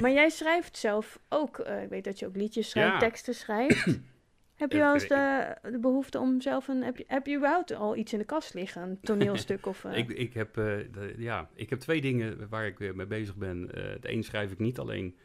maar 0.00 0.10
jij 0.12 0.28
schrijft 0.28 0.76
zelf 0.76 1.18
ook, 1.28 1.58
eh, 1.58 1.82
ik 1.82 1.88
weet 1.88 2.04
dat 2.04 2.18
je 2.18 2.26
ook 2.26 2.36
liedjes 2.36 2.70
schrijft, 2.70 2.92
Ja. 2.92 2.98
teksten 2.98 3.34
schrijft. 3.34 3.86
Heb 4.58 4.72
je 4.72 4.78
wel 4.78 4.94
eens 4.94 5.08
de, 5.08 5.54
de 5.62 5.78
behoefte 5.78 6.18
om 6.18 6.40
zelf 6.40 6.68
een... 6.68 6.82
Heb 6.82 6.96
je, 6.96 7.04
heb 7.06 7.26
je 7.26 7.36
überhaupt 7.36 7.74
al 7.74 7.96
iets 7.96 8.12
in 8.12 8.18
de 8.18 8.24
kast 8.24 8.54
liggen? 8.54 8.82
Een 8.82 9.00
toneelstuk 9.00 9.66
of... 9.66 9.84
eh, 9.84 9.96
Ik, 9.96 10.08
ik, 10.08 10.34
heb, 10.34 10.48
eh, 10.56 10.64
de- 10.64 11.14
ja, 11.18 11.50
ik 11.54 11.70
heb 11.70 11.78
twee 11.78 12.00
dingen 12.00 12.48
waar 12.48 12.66
ik 12.66 12.78
weer 12.78 12.96
mee 12.96 13.06
bezig 13.06 13.36
ben. 13.36 13.74
Eh 13.74 13.82
het 13.88 14.06
een 14.08 14.22
schrijf 14.22 14.52
ik 14.52 14.58
niet 14.58 14.78
alleen. 14.78 15.16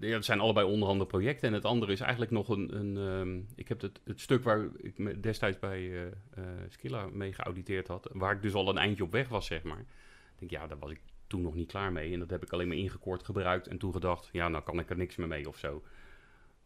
ja, 0.00 0.14
het 0.14 0.24
zijn 0.24 0.40
allebei 0.40 0.66
onderhanden 0.66 1.06
projecten. 1.06 1.48
En 1.48 1.54
het 1.54 1.64
andere 1.64 1.92
is 1.92 2.00
eigenlijk 2.00 2.30
nog 2.30 2.48
een. 2.48 2.76
een 2.76 2.96
ehm, 2.96 3.40
ik 3.54 3.68
heb 3.68 3.80
het, 3.80 4.00
het 4.04 4.20
stuk 4.20 4.44
waar 4.44 4.68
ik 4.76 4.98
me 4.98 5.20
destijds 5.20 5.58
bij 5.58 6.12
Skilla 6.68 7.06
mee 7.12 7.32
geauditeerd 7.32 7.88
had. 7.88 8.08
Waar 8.12 8.34
ik 8.34 8.42
dus 8.42 8.54
al 8.54 8.68
een 8.68 8.78
eindje 8.78 9.04
op 9.04 9.12
weg 9.12 9.28
was, 9.28 9.46
zeg 9.46 9.62
maar. 9.62 9.80
Ik 9.80 10.38
denk, 10.38 10.50
ja, 10.50 10.66
daar 10.66 10.78
was 10.78 10.90
ik 10.90 11.00
toen 11.26 11.42
nog 11.42 11.54
niet 11.54 11.68
klaar 11.70 11.92
mee. 11.92 12.12
En 12.12 12.18
dat 12.18 12.30
heb 12.30 12.42
ik 12.42 12.52
alleen 12.52 12.68
maar 12.68 12.76
ingekort 12.76 13.22
gebruikt. 13.24 13.66
En 13.66 13.78
toen 13.78 13.92
gedacht, 13.92 14.28
ja, 14.32 14.48
nou 14.48 14.64
kan 14.64 14.78
ik 14.78 14.90
er 14.90 14.96
niks 14.96 15.16
meer 15.16 15.28
mee 15.28 15.48
of 15.48 15.58
zo. 15.58 15.82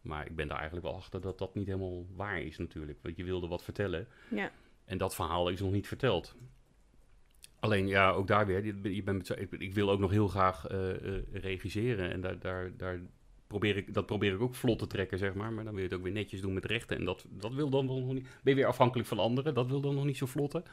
Maar 0.03 0.25
ik 0.25 0.35
ben 0.35 0.47
daar 0.47 0.57
eigenlijk 0.57 0.87
wel 0.87 0.95
achter 0.95 1.21
dat 1.21 1.37
dat 1.37 1.55
niet 1.55 1.67
helemaal 1.67 2.05
waar 2.15 2.41
is 2.41 2.57
natuurlijk. 2.57 2.99
Want 3.01 3.17
je 3.17 3.23
wilde 3.23 3.47
wat 3.47 3.63
vertellen. 3.63 4.07
ja. 4.29 4.51
En 4.85 4.97
dat 4.97 5.15
verhaal 5.15 5.49
is 5.49 5.59
nog 5.59 5.71
niet 5.71 5.87
verteld. 5.87 6.35
Alleen 7.59 7.87
ja, 7.87 8.11
ook 8.11 8.27
daar 8.27 8.45
weer. 8.45 8.65
je- 8.65 9.03
bent 9.03 9.17
met 9.29 9.45
ik, 9.61 9.73
wil 9.73 9.89
ook 9.91 9.99
nog 9.99 10.11
heel 10.11 10.27
graag 10.27 10.67
eh, 10.67 10.89
eh, 11.15 11.23
regisseren. 11.31 12.11
En 12.11 12.21
daar, 12.21 12.39
daar, 12.39 12.71
daar 12.77 12.99
probeer 13.47 13.77
ik, 13.77 13.93
dat 13.93 14.05
probeer 14.05 14.33
ik 14.33 14.41
ook 14.41 14.55
vlot 14.55 14.79
te 14.79 14.87
trekken, 14.87 15.17
zeg 15.17 15.33
maar. 15.33 15.53
Maar 15.53 15.63
dan 15.63 15.73
wil 15.73 15.83
je 15.83 15.89
het 15.89 15.97
ook 15.97 16.03
weer 16.03 16.11
netjes 16.13 16.41
doen 16.41 16.53
met 16.53 16.65
rechten. 16.65 16.97
En 16.97 17.05
dat, 17.05 17.25
dat 17.29 17.53
wil 17.53 17.69
dan 17.69 17.87
wel 17.87 17.99
nog 17.99 18.13
niet. 18.13 18.23
Ben 18.23 18.53
je 18.53 18.59
weer 18.59 18.65
afhankelijk 18.69 19.07
van 19.07 19.19
anderen. 19.19 19.53
Dat 19.53 19.67
wil 19.67 19.81
dan 19.81 19.95
nog 19.95 20.05
niet 20.05 20.17
zo 20.17 20.25
vlotten. 20.25 20.63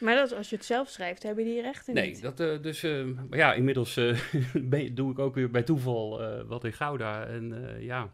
Maar 0.00 0.14
dat, 0.14 0.34
als 0.34 0.50
je 0.50 0.56
het 0.56 0.64
zelf 0.64 0.88
schrijft, 0.88 1.22
hebben 1.22 1.44
die 1.44 1.60
rechten 1.60 1.94
Nee, 1.94 2.08
niet. 2.10 2.22
dat, 2.22 2.40
eh, 2.40 2.62
dus. 2.62 2.82
maar 3.28 3.38
ja, 3.38 3.54
inmiddels 3.54 3.94
doe 4.94 5.10
ik 5.12 5.18
ook 5.18 5.34
weer 5.34 5.50
bij 5.50 5.62
toeval 5.62 6.22
wat 6.46 6.64
in 6.64 6.72
Gouda. 6.72 7.26
En 7.26 7.76
ja. 7.80 8.12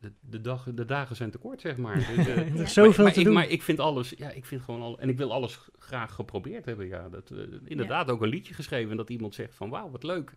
De, 0.00 0.12
de, 0.20 0.40
dag, 0.40 0.68
de 0.74 0.84
dagen 0.84 1.16
zijn 1.16 1.30
te 1.30 1.38
kort, 1.38 1.60
zeg 1.60 1.76
maar. 1.76 1.96
Dus, 2.16 2.26
eh, 2.26 2.36
er 2.36 2.60
is 2.60 2.72
zoveel 2.72 3.04
maar, 3.04 3.12
te 3.12 3.18
ik, 3.18 3.24
doen. 3.24 3.34
maar 3.34 3.48
ik 3.48 3.62
vind 3.62 3.80
alles, 3.80 4.14
ja, 4.16 4.30
ik 4.30 4.44
vind 4.44 4.62
gewoon 4.62 4.80
al, 4.80 4.98
en 4.98 5.08
ik 5.08 5.16
wil 5.16 5.32
alles 5.32 5.68
graag 5.78 6.14
geprobeerd 6.14 6.64
hebben, 6.64 6.86
ja. 6.86 7.08
Dat, 7.08 7.30
eh, 7.30 7.38
inderdaad 7.64 8.10
ook 8.10 8.22
een 8.22 8.28
liedje 8.28 8.54
geschreven 8.54 8.90
en 8.90 8.96
dat 8.96 9.10
iemand 9.10 9.34
zegt 9.34 9.54
van, 9.54 9.70
wauw, 9.70 9.90
wat 9.90 10.02
leuk. 10.02 10.32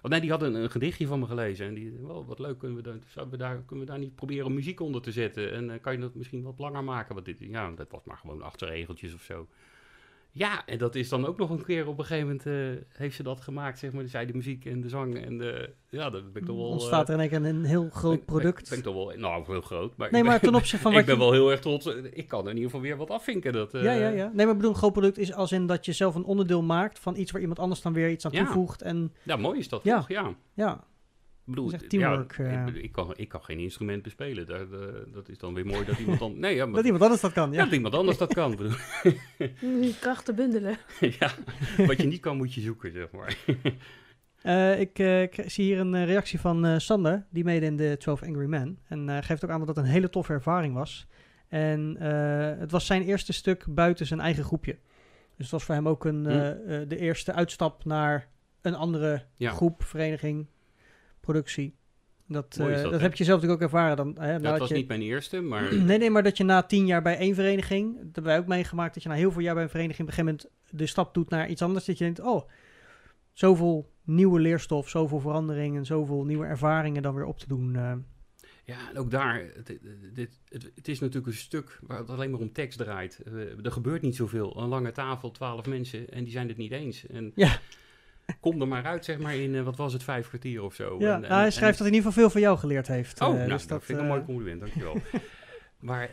Want 0.00 0.12
nee, 0.12 0.20
die 0.20 0.30
had 0.30 0.42
een, 0.42 0.54
een 0.54 0.70
gedichtje 0.70 1.06
van 1.06 1.18
me 1.20 1.26
gelezen 1.26 1.66
en 1.66 1.74
die, 1.74 1.92
wow, 2.00 2.28
wat 2.28 2.38
leuk, 2.38 2.58
kunnen 2.58 2.76
we, 2.76 2.82
daar, 2.82 2.98
zouden 3.06 3.38
we 3.38 3.44
daar, 3.44 3.62
kunnen 3.66 3.84
we 3.84 3.90
daar 3.90 4.00
niet 4.00 4.14
proberen 4.14 4.54
muziek 4.54 4.80
onder 4.80 5.02
te 5.02 5.12
zetten? 5.12 5.52
En 5.52 5.70
eh, 5.70 5.80
kan 5.80 5.92
je 5.92 5.98
dat 5.98 6.14
misschien 6.14 6.42
wat 6.42 6.58
langer 6.58 6.84
maken? 6.84 7.14
Want 7.14 7.26
dit, 7.26 7.36
ja, 7.38 7.70
dat 7.70 7.90
was 7.90 8.04
maar 8.04 8.16
gewoon 8.16 8.42
acht 8.42 8.62
regeltjes 8.62 9.14
of 9.14 9.22
zo. 9.22 9.48
Ja, 10.38 10.66
en 10.66 10.78
dat 10.78 10.94
is 10.94 11.08
dan 11.08 11.26
ook 11.26 11.38
nog 11.38 11.50
een 11.50 11.64
keer 11.64 11.86
op 11.86 11.98
een 11.98 12.04
gegeven 12.04 12.26
moment 12.26 12.46
eh, 12.46 12.98
heeft 12.98 13.16
ze 13.16 13.22
dat 13.22 13.40
gemaakt, 13.40 13.78
zeg 13.78 13.92
maar. 13.92 14.02
Dus 14.02 14.10
zij 14.10 14.26
de 14.26 14.32
muziek 14.34 14.64
en 14.64 14.80
de 14.80 14.88
zang 14.88 15.24
en 15.24 15.38
de, 15.38 15.70
ja, 15.88 16.10
dat 16.10 16.32
ben 16.32 16.42
ik 16.42 16.48
toch 16.48 16.56
wel... 16.56 16.66
Ontstaat 16.66 17.08
eh, 17.08 17.14
er 17.14 17.22
in 17.22 17.28
keer 17.28 17.44
een 17.44 17.64
heel 17.64 17.82
ben- 17.82 17.90
groot 17.90 18.16
ben- 18.16 18.24
product. 18.24 18.68
Ben 18.68 18.78
ik 18.78 18.84
toch 18.84 18.94
wel, 18.94 19.12
nou, 19.16 19.44
heel 19.46 19.60
groot. 19.60 19.96
Maar 19.96 20.10
Nee, 20.10 20.20
ik 20.20 20.26
maar 20.26 20.40
ben, 20.40 20.48
ten 20.50 20.58
opzichte 20.58 20.82
van 20.82 20.90
ik 20.92 20.96
wat 20.96 21.06
ben 21.06 21.14
je... 21.14 21.20
wel 21.20 21.32
heel 21.32 21.50
erg 21.50 21.60
trots. 21.60 21.86
Ik 22.12 22.28
kan 22.28 22.40
in 22.40 22.48
ieder 22.48 22.64
geval 22.64 22.80
weer 22.80 22.96
wat 22.96 23.10
afvinken. 23.10 23.52
Dat, 23.52 23.74
eh, 23.74 23.82
Ja, 23.82 23.92
ja, 23.92 24.08
ja. 24.08 24.24
Nee, 24.34 24.44
maar 24.46 24.54
ik 24.54 24.56
bedoel, 24.60 24.70
een 24.70 24.76
groot 24.76 24.92
product 24.92 25.18
is 25.18 25.32
als 25.32 25.52
in 25.52 25.66
dat 25.66 25.84
je 25.84 25.92
zelf 25.92 26.14
een 26.14 26.24
onderdeel 26.24 26.62
maakt 26.62 26.98
van 26.98 27.16
iets 27.16 27.30
waar 27.30 27.40
iemand 27.40 27.58
anders 27.58 27.82
dan 27.82 27.92
weer 27.92 28.10
iets 28.10 28.24
aan 28.26 28.32
Ja. 28.32 28.44
toevoegt. 28.44 28.82
En 28.82 29.12
Ja, 29.22 29.36
mooi 29.36 29.58
is 29.58 29.68
dat 29.68 29.80
Ja. 29.84 29.96
toch? 29.96 30.08
Ja. 30.08 30.34
ja, 30.54 30.72
Ik 30.72 30.80
bedoel, 31.46 31.70
Dat 31.70 31.80
ja, 31.80 31.86
teamwork, 31.88 32.32
ik, 32.38 32.46
eh. 32.46 32.64
bedoel, 32.64 32.82
ik, 32.82 32.92
kan, 32.92 33.12
ik 33.16 33.28
kan 33.28 33.42
geen 33.42 33.58
instrument 33.58 34.02
bespelen. 34.02 34.46
Daar, 34.46 34.60
eh, 34.72 34.78
dat 35.12 35.28
is 35.28 35.38
dan 35.38 35.54
weer 35.54 35.66
mooi 35.66 35.84
dat 35.84 35.98
iemand 35.98 36.18
dan... 36.18 36.38
Nee, 36.38 36.54
ja, 36.54 36.64
maar, 36.66 36.74
dat 36.74 36.84
iemand 36.84 37.02
anders 37.02 37.20
dat 37.20 37.32
kan. 37.32 37.50
ja, 37.52 37.56
Ja. 37.58 37.64
dat 37.64 37.72
iemand 37.74 37.94
anders 37.94 38.18
dat 38.18 38.34
kan. 38.34 38.52
Ik 39.80 39.96
krachten 40.00 40.34
bundelen. 40.34 40.76
ja, 41.20 41.30
wat 41.86 41.96
je 42.02 42.06
niet 42.06 42.20
kan, 42.20 42.36
moet 42.36 42.54
je 42.54 42.60
zoeken, 42.60 42.92
zeg 42.92 43.10
maar. 43.10 43.36
Eh, 44.42 44.80
ik 44.80 44.98
eh, 44.98 45.22
k- 45.28 45.50
zie 45.50 45.64
hier 45.64 45.78
een 45.78 46.04
reactie 46.04 46.40
van 46.40 46.64
eh, 46.66 46.78
Sander, 46.78 47.26
die 47.30 47.44
meede 47.44 47.66
in 47.66 47.76
de 47.76 47.96
12 47.98 48.22
Angry 48.22 48.46
Men. 48.46 48.78
En 48.88 49.08
eh, 49.08 49.18
geeft 49.22 49.44
ook 49.44 49.50
aan 49.50 49.58
dat 49.58 49.68
het 49.68 49.76
een 49.76 49.84
hele 49.84 50.10
toffe 50.10 50.32
ervaring 50.32 50.74
was. 50.74 51.06
En 51.48 51.96
eh, 52.00 52.58
het 52.60 52.70
was 52.70 52.86
zijn 52.86 53.02
eerste 53.02 53.32
stuk 53.32 53.64
buiten 53.68 54.06
zijn 54.06 54.20
eigen 54.20 54.44
groepje. 54.44 54.72
Dus 55.36 55.44
het 55.44 55.50
was 55.50 55.64
voor 55.64 55.74
hem 55.74 55.88
ook 55.88 56.04
een, 56.04 56.26
eh, 56.26 56.50
eh, 56.80 56.88
de 56.88 56.98
eerste 56.98 57.32
uitstap 57.32 57.84
naar 57.84 58.28
een 58.62 58.74
andere 58.74 59.12
Hm. 59.16 59.22
Ja. 59.42 59.50
groep, 59.50 59.82
vereniging, 59.84 60.46
productie. 61.26 61.74
Dat, 62.28 62.56
eh, 62.60 62.82
dat, 62.82 62.90
dat 62.90 63.00
heb 63.00 63.14
je 63.14 63.24
zelf 63.24 63.40
natuurlijk 63.40 63.62
ook 63.62 63.72
ervaren. 63.72 63.96
Dan, 63.96 64.16
hè, 64.18 64.32
het 64.32 64.42
nadat 64.42 64.58
was 64.58 64.68
je, 64.68 64.74
niet 64.74 64.88
mijn 64.88 65.02
eerste, 65.02 65.40
maar... 65.40 65.74
Nee, 65.84 65.98
nee, 65.98 66.10
maar 66.10 66.22
dat 66.22 66.36
je 66.36 66.44
na 66.44 66.62
tien 66.62 66.86
jaar 66.86 67.02
bij 67.02 67.16
één 67.18 67.34
vereniging, 67.34 67.94
dat 67.96 68.04
hebben 68.04 68.24
wij 68.24 68.38
ook 68.38 68.46
meegemaakt, 68.46 68.94
dat 68.94 69.02
je 69.02 69.08
na 69.08 69.14
heel 69.14 69.32
veel 69.32 69.42
jaar 69.42 69.54
bij 69.54 69.62
een 69.62 69.68
vereniging 69.68 70.08
op 70.08 70.08
een 70.08 70.24
gegeven 70.24 70.48
moment 70.48 70.80
de 70.80 70.86
stap 70.86 71.14
doet 71.14 71.30
naar 71.30 71.48
iets 71.48 71.62
anders. 71.62 71.84
Dat 71.84 71.98
je 71.98 72.04
denkt, 72.04 72.20
oh, 72.20 72.48
zoveel 73.32 73.92
nieuwe 74.04 74.40
leerstof, 74.40 74.88
zoveel 74.88 75.20
verandering 75.20 75.76
en 75.76 75.86
zoveel 75.86 76.24
nieuwe 76.24 76.46
ervaringen 76.46 77.02
dan 77.02 77.14
weer 77.14 77.24
op 77.24 77.38
te 77.38 77.48
doen. 77.48 77.76
eh. 77.76 77.92
Ja, 78.64 78.90
en 78.90 78.98
ook 78.98 79.10
daar, 79.10 79.44
dit, 80.12 80.40
het, 80.48 80.70
het 80.74 80.88
is 80.88 81.00
natuurlijk 81.00 81.26
een 81.26 81.32
stuk 81.38 81.78
waar 81.82 81.98
het 81.98 82.10
alleen 82.10 82.30
maar 82.30 82.40
om 82.40 82.52
tekst 82.52 82.78
draait. 82.78 83.20
Eh, 83.24 83.64
er 83.64 83.72
gebeurt 83.72 84.02
niet 84.02 84.16
zoveel. 84.16 84.60
Een 84.60 84.68
lange 84.68 84.92
tafel, 84.92 85.30
twaalf 85.30 85.66
mensen, 85.66 86.08
en 86.10 86.24
die 86.24 86.32
zijn 86.32 86.48
het 86.48 86.56
niet 86.56 86.72
eens. 86.72 87.06
En 87.06 87.32
Ja. 87.34 87.58
Kom 88.40 88.60
er 88.60 88.68
maar 88.68 88.84
uit, 88.84 89.04
zeg 89.04 89.18
maar, 89.18 89.34
in, 89.36 89.54
eh, 89.54 89.62
wat 89.62 89.76
was 89.76 89.92
het, 89.92 90.02
vijf 90.02 90.28
kwartier 90.28 90.62
of 90.62 90.74
zo. 90.74 90.96
ja, 90.98 91.14
En- 91.14 91.20
nou, 91.20 91.32
hij 91.32 91.50
schrijft 91.50 91.78
dat 91.78 91.86
hij 91.86 91.88
in 91.88 91.94
ieder 91.94 92.08
geval 92.08 92.22
veel 92.22 92.30
van 92.30 92.40
jou 92.40 92.58
geleerd 92.58 92.86
heeft. 92.86 93.20
Oh, 93.20 93.28
eh, 93.28 93.34
nou, 93.34 93.48
dus 93.48 93.66
dat 93.66 93.84
vind 93.84 93.98
ik 93.98 94.04
een 94.04 94.10
eh, 94.10 94.14
mooi 94.16 94.26
compliment, 94.26 94.60
dankjewel. 94.60 94.96
maar 95.80 96.10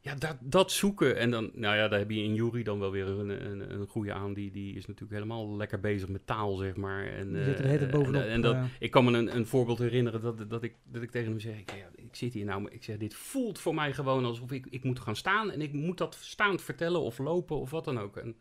ja, 0.00 0.14
dat, 0.14 0.36
dat 0.40 0.72
zoeken 0.72 1.16
en 1.16 1.30
dan, 1.30 1.50
nou 1.54 1.76
ja, 1.76 1.88
daar 1.88 1.98
heb 1.98 2.10
je 2.10 2.22
in 2.22 2.34
Jury 2.34 2.62
dan 2.62 2.78
wel 2.78 2.90
weer 2.90 3.06
een, 3.06 3.50
een, 3.50 3.80
een 3.80 3.86
goede 3.86 4.12
aan. 4.12 4.34
Die, 4.34 4.50
die 4.50 4.74
is 4.74 4.86
natuurlijk 4.86 5.12
helemaal 5.12 5.56
lekker 5.56 5.80
bezig 5.80 6.08
met 6.08 6.26
taal, 6.26 6.56
zeg 6.56 6.76
maar. 6.76 7.06
En, 7.06 7.32
Die 7.32 7.44
zit 7.44 7.58
er 7.60 7.88
bovenop, 7.88 8.22
En, 8.22 8.40
dat, 8.40 8.56
ik 8.78 8.90
kan 8.90 9.04
me 9.04 9.18
een, 9.18 9.36
een 9.36 9.46
voorbeeld 9.46 9.78
herinneren 9.78 10.20
dat, 10.20 10.50
dat, 10.50 10.62
ik, 10.62 10.74
dat 10.84 11.02
ik 11.02 11.10
tegen 11.10 11.28
hem 11.30 11.40
zeg, 11.40 11.58
ik, 11.58 11.70
ja, 11.70 11.88
ik 11.94 12.16
zit 12.16 12.32
hier 12.32 12.44
nou, 12.44 12.60
maar 12.60 12.72
ik 12.72 12.84
zeg, 12.84 12.96
dit 12.96 13.14
voelt 13.14 13.58
voor 13.58 13.74
mij 13.74 13.92
gewoon 13.92 14.24
alsof 14.24 14.52
ik, 14.52 14.66
ik 14.70 14.84
moet 14.84 15.00
gaan 15.00 15.16
staan 15.16 15.50
en 15.50 15.60
ik 15.60 15.72
moet 15.72 15.98
dat 15.98 16.14
staand 16.20 16.62
vertellen 16.62 17.00
of 17.00 17.18
lopen 17.18 17.56
of 17.56 17.70
wat 17.70 17.84
dan 17.84 17.98
ook. 17.98 18.16
En 18.16 18.36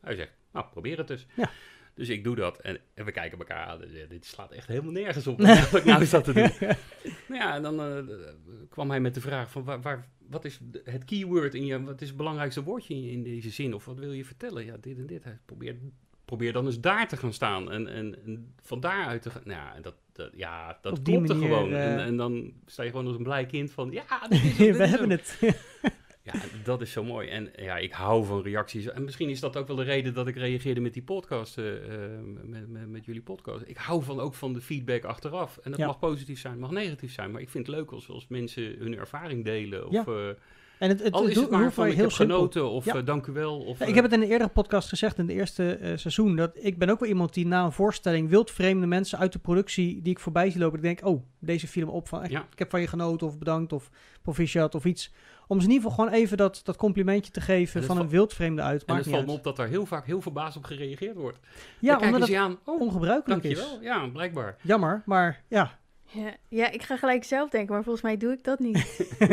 hij 0.00 0.14
zegt, 0.14 0.32
nou, 0.52 0.66
probeer 0.70 0.98
het 0.98 1.08
dus. 1.08 1.26
Ja. 1.34 1.50
Dus 1.96 2.08
ik 2.08 2.24
doe 2.24 2.34
dat 2.36 2.58
en, 2.60 2.78
en 2.94 3.04
we 3.04 3.12
kijken 3.12 3.38
elkaar 3.38 3.66
aan. 3.66 3.78
Dus, 3.80 3.90
dit 4.08 4.24
slaat 4.24 4.52
echt 4.52 4.68
helemaal 4.68 4.92
nergens 4.92 5.26
op 5.26 5.40
wat 5.70 5.74
ik 5.74 5.84
nou 5.84 6.04
zat 6.04 6.24
te 6.24 6.32
doen. 6.32 6.50
Nou 7.28 7.40
ja, 7.42 7.54
en 7.54 7.62
dan 7.62 7.80
eh, 7.80 8.16
kwam 8.68 8.90
hij 8.90 9.00
met 9.00 9.14
de 9.14 9.20
vraag 9.20 9.50
van 9.50 9.64
waar, 9.64 9.80
waar, 9.80 10.08
wat 10.28 10.44
is 10.44 10.60
het 10.84 11.04
keyword 11.04 11.54
in 11.54 11.66
je, 11.66 11.82
wat 11.82 12.00
is 12.00 12.08
het 12.08 12.16
belangrijkste 12.16 12.62
woordje 12.62 12.94
in, 12.94 13.08
in 13.10 13.22
deze 13.22 13.50
zin? 13.50 13.74
Of 13.74 13.84
wat 13.84 13.98
wil 13.98 14.12
je 14.12 14.24
vertellen? 14.24 14.64
Ja, 14.64 14.76
dit 14.80 14.98
en 14.98 15.06
dit. 15.06 15.24
Hij 15.24 15.38
probeert, 15.44 15.76
probeer 16.24 16.52
dan 16.52 16.66
eens 16.66 16.80
daar 16.80 17.08
te 17.08 17.16
gaan 17.16 17.32
staan 17.32 17.70
en, 17.72 17.88
en, 17.88 18.16
en 18.24 18.54
van 18.62 18.80
daaruit 18.80 19.22
te 19.22 19.30
gaan. 19.30 19.42
Nou 19.44 19.60
ja, 19.60 19.74
en 19.74 19.82
dat, 19.82 19.94
dat, 20.12 20.30
ja, 20.34 20.78
dat 20.82 21.02
klopte 21.02 21.34
manier, 21.34 21.48
gewoon. 21.48 21.72
eh, 21.72 21.92
En, 21.92 21.98
en 22.00 22.16
dan 22.16 22.52
sta 22.66 22.82
je 22.82 22.90
gewoon 22.90 23.06
als 23.06 23.16
een 23.16 23.22
blij 23.22 23.46
kind 23.46 23.70
van, 23.72 23.90
ja, 23.90 24.28
dit 24.28 24.42
is 24.44 24.56
hem, 24.56 24.56
dit 24.66 24.76
we 24.76 24.82
is 24.82 24.90
hebben 24.90 25.10
het. 25.10 25.38
Ja, 26.32 26.40
dat 26.64 26.80
is 26.80 26.92
zo 26.92 27.04
mooi. 27.04 27.28
En 27.28 27.50
ja, 27.56 27.76
ik 27.76 27.92
hou 27.92 28.24
van 28.24 28.42
reacties. 28.42 28.86
En 28.86 29.04
misschien 29.04 29.28
is 29.28 29.40
dat 29.40 29.56
ook 29.56 29.66
wel 29.66 29.76
de 29.76 29.82
reden 29.82 30.14
dat 30.14 30.26
ik 30.26 30.36
reageerde 30.36 30.80
met 30.80 30.92
die 30.92 31.02
podcast, 31.02 31.58
eh, 31.58 31.74
eh, 32.04 32.10
met, 32.44 32.68
met, 32.68 32.88
met 32.88 33.04
jullie 33.04 33.22
podcast. 33.22 33.64
Ik 33.66 33.76
hou 33.76 34.02
van, 34.02 34.20
ook 34.20 34.34
van 34.34 34.52
de 34.52 34.60
feedback 34.60 35.04
achteraf. 35.04 35.58
En 35.62 35.70
dat 35.70 35.80
Ja. 35.80 35.86
mag 35.86 35.98
positief 35.98 36.40
zijn, 36.40 36.58
mag 36.58 36.70
negatief 36.70 37.12
zijn. 37.12 37.30
Maar 37.30 37.40
ik 37.40 37.50
vind 37.50 37.66
het 37.66 37.76
leuk 37.76 37.90
als, 37.90 38.08
als 38.08 38.26
mensen 38.28 38.62
hun 38.78 38.96
ervaring 38.96 39.44
delen. 39.44 39.86
Of, 39.86 39.92
Ja. 39.92 40.34
Eh, 40.78 40.88
En 40.88 40.88
het, 40.88 41.02
het, 41.02 41.12
al 41.12 41.26
is 41.26 41.36
het 41.36 41.50
maar 41.50 41.72
van, 41.72 41.86
ik 41.86 41.92
heel 41.92 42.02
heb 42.02 42.12
simpel. 42.12 42.36
genoten 42.36 42.68
of 42.70 42.84
Ja. 42.84 42.94
eh, 42.94 43.04
dank 43.04 43.26
u 43.26 43.32
wel. 43.32 43.58
Of, 43.58 43.78
Ja, 43.78 43.82
eh, 43.84 43.88
ik 43.88 43.94
heb 43.94 44.04
het 44.04 44.12
in 44.12 44.22
een 44.22 44.28
eerdere 44.30 44.50
podcast 44.50 44.88
gezegd, 44.88 45.18
in 45.18 45.26
het 45.28 45.36
eerste 45.36 45.74
eh, 45.76 45.96
seizoen, 45.96 46.36
dat 46.36 46.50
ik 46.54 46.78
ben 46.78 46.88
ook 46.88 47.00
wel 47.00 47.08
iemand 47.08 47.34
die 47.34 47.46
na 47.46 47.64
een 47.64 47.72
voorstelling 47.72 48.28
wildvreemde 48.28 48.86
mensen 48.86 49.18
uit 49.18 49.32
de 49.32 49.38
productie 49.38 50.02
die 50.02 50.12
ik 50.12 50.18
voorbij 50.20 50.50
zie 50.50 50.60
lopen, 50.60 50.76
ik 50.76 50.82
denk, 50.84 51.04
oh, 51.04 51.22
deze 51.40 51.66
viel 51.66 51.86
me 51.86 51.92
op 51.92 52.08
van, 52.08 52.22
echt, 52.22 52.30
Ja. 52.32 52.46
ik 52.52 52.58
heb 52.58 52.70
van 52.70 52.80
je 52.80 52.86
genoten 52.86 53.26
of 53.26 53.38
bedankt 53.38 53.72
of 53.72 53.90
proficiat 54.22 54.74
of 54.74 54.84
iets. 54.84 55.12
Om 55.48 55.58
ze 55.60 55.66
in 55.66 55.72
ieder 55.72 55.88
geval 55.90 56.04
gewoon 56.04 56.20
even 56.20 56.36
dat, 56.36 56.60
dat 56.64 56.76
complimentje 56.76 57.32
te 57.32 57.40
geven 57.40 57.72
En 57.74 57.78
het 57.78 57.86
van 57.86 57.96
va- 57.96 58.02
een 58.02 58.08
wildvreemde 58.08 58.62
uit. 58.62 58.80
en 58.84 58.84
Maakt 58.86 58.98
het 58.98 59.06
niet 59.06 59.14
valt 59.14 59.26
me 59.26 59.32
op 59.38 59.44
dat 59.44 59.56
daar 59.56 59.68
heel 59.68 59.86
vaak 59.86 60.06
heel 60.06 60.20
verbaasd 60.20 60.56
op 60.56 60.64
gereageerd 60.64 61.16
wordt. 61.16 61.38
Ja, 61.78 61.98
omdat 61.98 62.20
het 62.20 62.34
aan. 62.34 62.58
Oh, 62.64 62.80
ongebruikelijk 62.80 63.44
is. 63.44 63.76
Ja, 63.80 64.06
blijkbaar. 64.08 64.56
Jammer, 64.62 65.02
maar 65.06 65.42
ja. 65.48 65.78
Ja, 66.16 66.34
ja, 66.48 66.70
ik 66.70 66.82
ga 66.82 66.96
gelijk 66.96 67.24
zelf 67.24 67.50
denken, 67.50 67.74
maar 67.74 67.82
volgens 67.82 68.04
mij 68.04 68.16
doe 68.16 68.32
ik 68.32 68.44
dat 68.44 68.58
niet. 68.58 68.76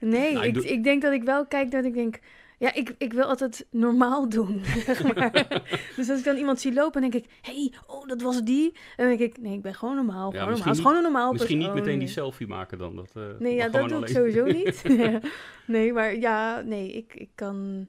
Nee, 0.00 0.32
Nou, 0.32 0.46
ik 0.46 0.48
ik, 0.48 0.54
doe- 0.54 0.68
ik 0.68 0.84
denk 0.84 1.02
dat 1.02 1.12
ik 1.12 1.22
wel 1.22 1.46
kijk 1.46 1.70
dat 1.70 1.84
ik 1.84 1.94
denk... 1.94 2.18
Ja, 2.58 2.74
ik, 2.74 2.94
ik 2.98 3.12
wil 3.12 3.24
altijd 3.24 3.66
normaal 3.70 4.28
doen, 4.28 4.60
zeg 4.86 5.02
maar. 5.14 5.62
dus 5.96 6.10
als 6.10 6.18
ik 6.18 6.24
dan 6.24 6.36
iemand 6.36 6.60
zie 6.60 6.72
lopen, 6.72 7.00
dan 7.02 7.10
denk 7.10 7.24
ik... 7.24 7.30
hey, 7.40 7.72
oh, 7.86 8.06
dat 8.06 8.22
was 8.22 8.42
die. 8.42 8.72
En 8.96 9.08
dan 9.08 9.16
denk 9.16 9.20
ik, 9.20 9.40
nee, 9.42 9.54
ik 9.54 9.62
ben 9.62 9.74
gewoon 9.74 9.94
normaal. 9.94 10.30
Gewoon 10.30 10.32
normaal. 10.32 10.48
misschien 10.50 10.68
Het 10.70 10.78
is 10.78 10.84
gewoon 10.86 10.96
een 10.96 11.12
normaal 11.12 11.32
Misschien 11.32 11.58
niet 11.58 11.74
meteen 11.74 11.98
die 11.98 12.08
selfie 12.08 12.46
maken 12.46 12.78
dan. 12.78 12.96
Dat, 12.96 13.10
eh, 13.14 13.22
Nee, 13.38 13.54
ja, 13.54 13.68
dat 13.68 13.88
doe 13.88 14.00
ik 14.00 14.08
sowieso 14.08 14.44
niet. 14.44 14.82
nee, 15.66 15.92
maar 15.92 16.16
ja, 16.16 16.60
nee, 16.60 16.92
ik, 16.92 17.14
ik 17.14 17.28
kan... 17.34 17.86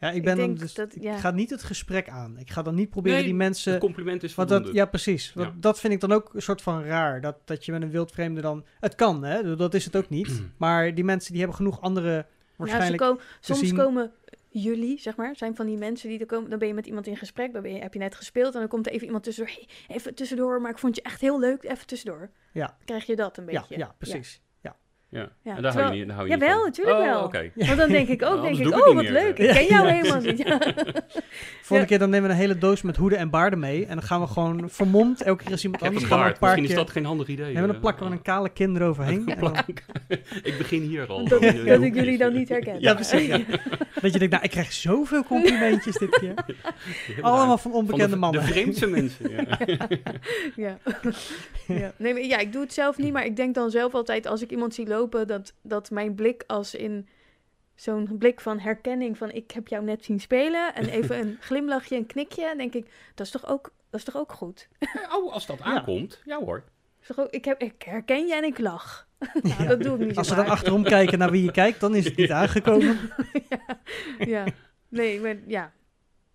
Ja, 0.00 0.08
ik, 0.10 0.14
Ik 0.16 0.24
ben 0.24 0.36
dan 0.36 0.54
dus, 0.54 0.74
dat- 0.74 0.94
ik 0.96 1.02
ja. 1.02 1.16
ga 1.18 1.30
niet 1.30 1.50
het 1.50 1.62
gesprek 1.62 2.08
aan. 2.08 2.38
Ik 2.38 2.50
ga 2.50 2.62
dan 2.62 2.74
niet 2.74 2.90
proberen 2.90 3.18
Nee, 3.18 3.26
die 3.26 3.34
mensen... 3.34 3.72
Het 3.72 3.80
compliment 3.80 4.22
is 4.22 4.34
Want 4.34 4.48
dat, 4.48 4.68
ja, 4.72 4.86
precies. 4.86 5.32
Want 5.32 5.48
Ja. 5.48 5.54
Dat 5.60 5.80
vind 5.80 5.92
ik 5.92 6.00
dan 6.00 6.12
ook 6.12 6.34
een 6.34 6.42
soort 6.42 6.62
van 6.62 6.82
raar. 6.84 7.20
Dat, 7.20 7.36
dat 7.44 7.64
je 7.64 7.72
met 7.72 7.82
een 7.82 7.90
wildvreemde 7.90 8.40
dan... 8.40 8.64
Het 8.80 8.94
kan, 8.94 9.24
hè? 9.24 9.56
Dat 9.56 9.74
is 9.74 9.84
het 9.84 9.96
ook 9.96 10.08
niet. 10.08 10.42
maar 10.56 10.94
die 10.94 11.04
mensen 11.04 11.30
die 11.30 11.38
hebben 11.38 11.56
genoeg 11.56 11.80
andere... 11.80 12.10
Ja, 12.10 12.26
Waarschijnlijk... 12.56 13.02
ze 13.02 13.08
komen, 13.08 13.22
soms 13.40 13.58
zien- 13.60 13.76
komen 13.76 14.12
jullie, 14.48 14.98
zeg 14.98 15.16
maar, 15.16 15.36
zijn 15.36 15.56
van 15.56 15.66
die 15.66 15.76
mensen 15.76 16.08
die 16.08 16.18
er 16.18 16.26
komen. 16.26 16.50
Dan 16.50 16.58
ben 16.58 16.68
je 16.68 16.74
met 16.74 16.86
iemand 16.86 17.06
in 17.06 17.16
gesprek, 17.16 17.52
dan 17.52 17.62
ben 17.62 17.72
je, 17.74 17.80
heb 17.80 17.92
je 17.92 17.98
net 17.98 18.14
gespeeld 18.14 18.54
en 18.54 18.60
dan 18.60 18.68
komt 18.68 18.86
er 18.86 18.92
even 18.92 19.06
iemand 19.06 19.24
tussendoor. 19.24 19.54
Hey, 19.54 19.96
even 19.96 20.14
tussendoor, 20.14 20.60
maar 20.60 20.70
ik 20.70 20.78
vond 20.78 20.96
je 20.96 21.02
echt 21.02 21.20
heel 21.20 21.40
leuk, 21.40 21.62
even 21.62 21.86
tussendoor. 21.86 22.30
Ja. 22.52 22.66
Dan 22.66 22.76
krijg 22.84 23.06
je 23.06 23.16
dat 23.16 23.36
een 23.38 23.44
ja, 23.48 23.60
beetje. 23.60 23.78
ja, 23.78 23.94
precies. 23.98 24.40
Ja. 25.10 25.20
Ja. 25.20 25.28
Ja, 25.42 25.56
En 25.56 25.62
daar 25.62 25.72
hou 25.72 25.84
je 25.92 25.98
niet, 25.98 26.06
daar 26.06 26.16
hou 26.16 26.28
je 26.28 26.32
niet 26.34 26.42
Jawel, 26.42 26.56
van. 26.58 26.66
natuurlijk 26.68 26.98
oh, 26.98 27.04
wel. 27.04 27.20
Want 27.66 27.78
dan 27.78 27.88
denk 27.88 28.08
ik 28.08 28.22
ook, 28.22 28.34
Nou, 28.42 28.42
denk 28.54 28.58
ik, 28.66 28.74
oh 28.74 28.94
wat 28.94 28.94
meer. 28.94 29.12
leuk, 29.12 29.38
ik 29.38 29.50
ken 29.50 29.66
jou 29.66 29.86
Ja, 29.86 29.92
helemaal 29.92 30.20
niet. 30.20 30.38
Ja. 30.46 30.58
Volgende 30.58 31.78
Ja. 31.80 31.84
keer 31.84 31.98
dan 31.98 32.10
nemen 32.10 32.28
we 32.28 32.34
een 32.34 32.40
hele 32.40 32.58
doos 32.58 32.82
met 32.82 32.96
hoeden 32.96 33.18
en 33.18 33.30
baarden 33.30 33.58
mee. 33.58 33.86
En 33.86 33.94
dan 33.94 34.02
gaan 34.02 34.20
we 34.20 34.26
gewoon 34.26 34.70
vermomd, 34.70 35.22
elke 35.22 35.42
keer 35.42 35.52
als 35.52 35.64
iemand 35.64 35.82
anders 35.82 36.04
gaan 36.04 36.18
een 36.18 36.24
paar 36.24 36.40
Misschien 36.40 36.62
is 36.62 36.68
keer... 36.68 36.76
dat 36.78 36.90
geen 36.90 37.04
handig 37.04 37.28
idee. 37.28 37.52
Maar 37.54 37.66
dan 37.66 37.80
plakken 37.80 38.06
we 38.06 38.12
een 38.12 38.22
kale 38.22 38.48
kin 38.48 38.76
eroverheen. 38.76 39.28
En 39.28 39.40
dan- 39.40 39.56
ik 40.42 40.54
begin 40.58 40.82
hier 40.82 41.06
al. 41.06 41.28
Dat, 41.28 41.42
ik 41.42 41.94
jullie 41.94 42.18
dan 42.18 42.32
niet 42.32 42.48
herken. 42.48 42.80
Ja, 42.80 42.94
precies, 42.94 43.26
ja. 43.26 43.38
dat 44.00 44.12
je 44.12 44.18
denkt, 44.18 44.30
nou, 44.30 44.44
ik 44.44 44.50
krijg 44.50 44.72
zoveel 44.72 45.24
complimentjes 45.24 45.96
dit 45.98 46.18
keer. 46.18 46.34
Allemaal 47.20 47.58
van 47.58 47.70
Van 47.70 47.80
onbekende 47.80 48.08
de, 48.10 48.16
mannen. 48.16 48.40
De 48.40 48.46
vreemdste 48.46 48.86
mensen. 48.86 49.30
Ja. 49.30 49.58
Ja. 50.56 50.78
ja. 51.66 51.92
Nee, 51.96 52.12
maar 52.12 52.22
ja, 52.22 52.38
ik 52.38 52.52
doe 52.52 52.62
het 52.62 52.72
zelf 52.72 52.98
niet, 52.98 53.12
maar 53.12 53.24
ik 53.24 53.36
denk 53.36 53.54
dan 53.54 53.70
zelf 53.70 53.94
altijd 53.94 54.26
als 54.26 54.42
ik 54.42 54.50
iemand 54.50 54.74
zie 54.74 54.86
lopen, 54.86 54.98
dat, 55.08 55.54
dat 55.62 55.90
mijn 55.90 56.14
blik 56.14 56.44
als 56.46 56.74
in 56.74 57.08
zo'n 57.74 58.16
blik 58.18 58.40
van 58.40 58.58
herkenning 58.58 59.18
van 59.18 59.30
ik 59.30 59.50
heb 59.50 59.68
jou 59.68 59.84
net 59.84 60.04
zien 60.04 60.20
spelen 60.20 60.74
en 60.74 60.88
even 60.98 61.18
een 61.18 61.36
glimlachje, 61.40 61.96
een 61.96 62.06
knikje, 62.06 62.42
dan 62.42 62.58
denk 62.58 62.74
ik, 62.74 62.90
dat 63.14 63.26
is 63.26 63.32
toch 63.32 63.46
ook, 63.46 63.72
dat 63.90 64.00
is 64.00 64.04
toch 64.04 64.16
ook 64.16 64.32
goed? 64.32 64.68
Oh, 65.12 65.32
als 65.32 65.46
dat 65.46 65.60
aankomt. 65.60 66.22
Ja 66.24 66.38
hoor. 66.38 66.64
Is 67.00 67.06
toch 67.06 67.18
ook, 67.18 67.30
ik, 67.30 67.44
heb, 67.44 67.60
ik 67.60 67.82
herken 67.82 68.26
je 68.26 68.34
en 68.34 68.44
ik 68.44 68.58
lach. 68.58 69.08
nou, 69.42 69.66
dat 69.66 69.82
doe 69.82 69.94
ik 69.94 70.00
niet 70.00 70.12
zo 70.12 70.18
Als 70.18 70.28
ze 70.28 70.34
dan 70.34 70.46
achterom 70.46 70.82
kijken 70.82 71.18
naar 71.18 71.30
wie 71.30 71.44
je 71.44 71.50
kijkt, 71.50 71.80
dan 71.80 71.94
is 71.94 72.04
het 72.04 72.16
niet 72.16 72.30
aangekomen. 72.40 72.98
ja. 74.18 74.46
Nee, 74.88 75.20
maar 75.20 75.36
ja. 75.46 75.72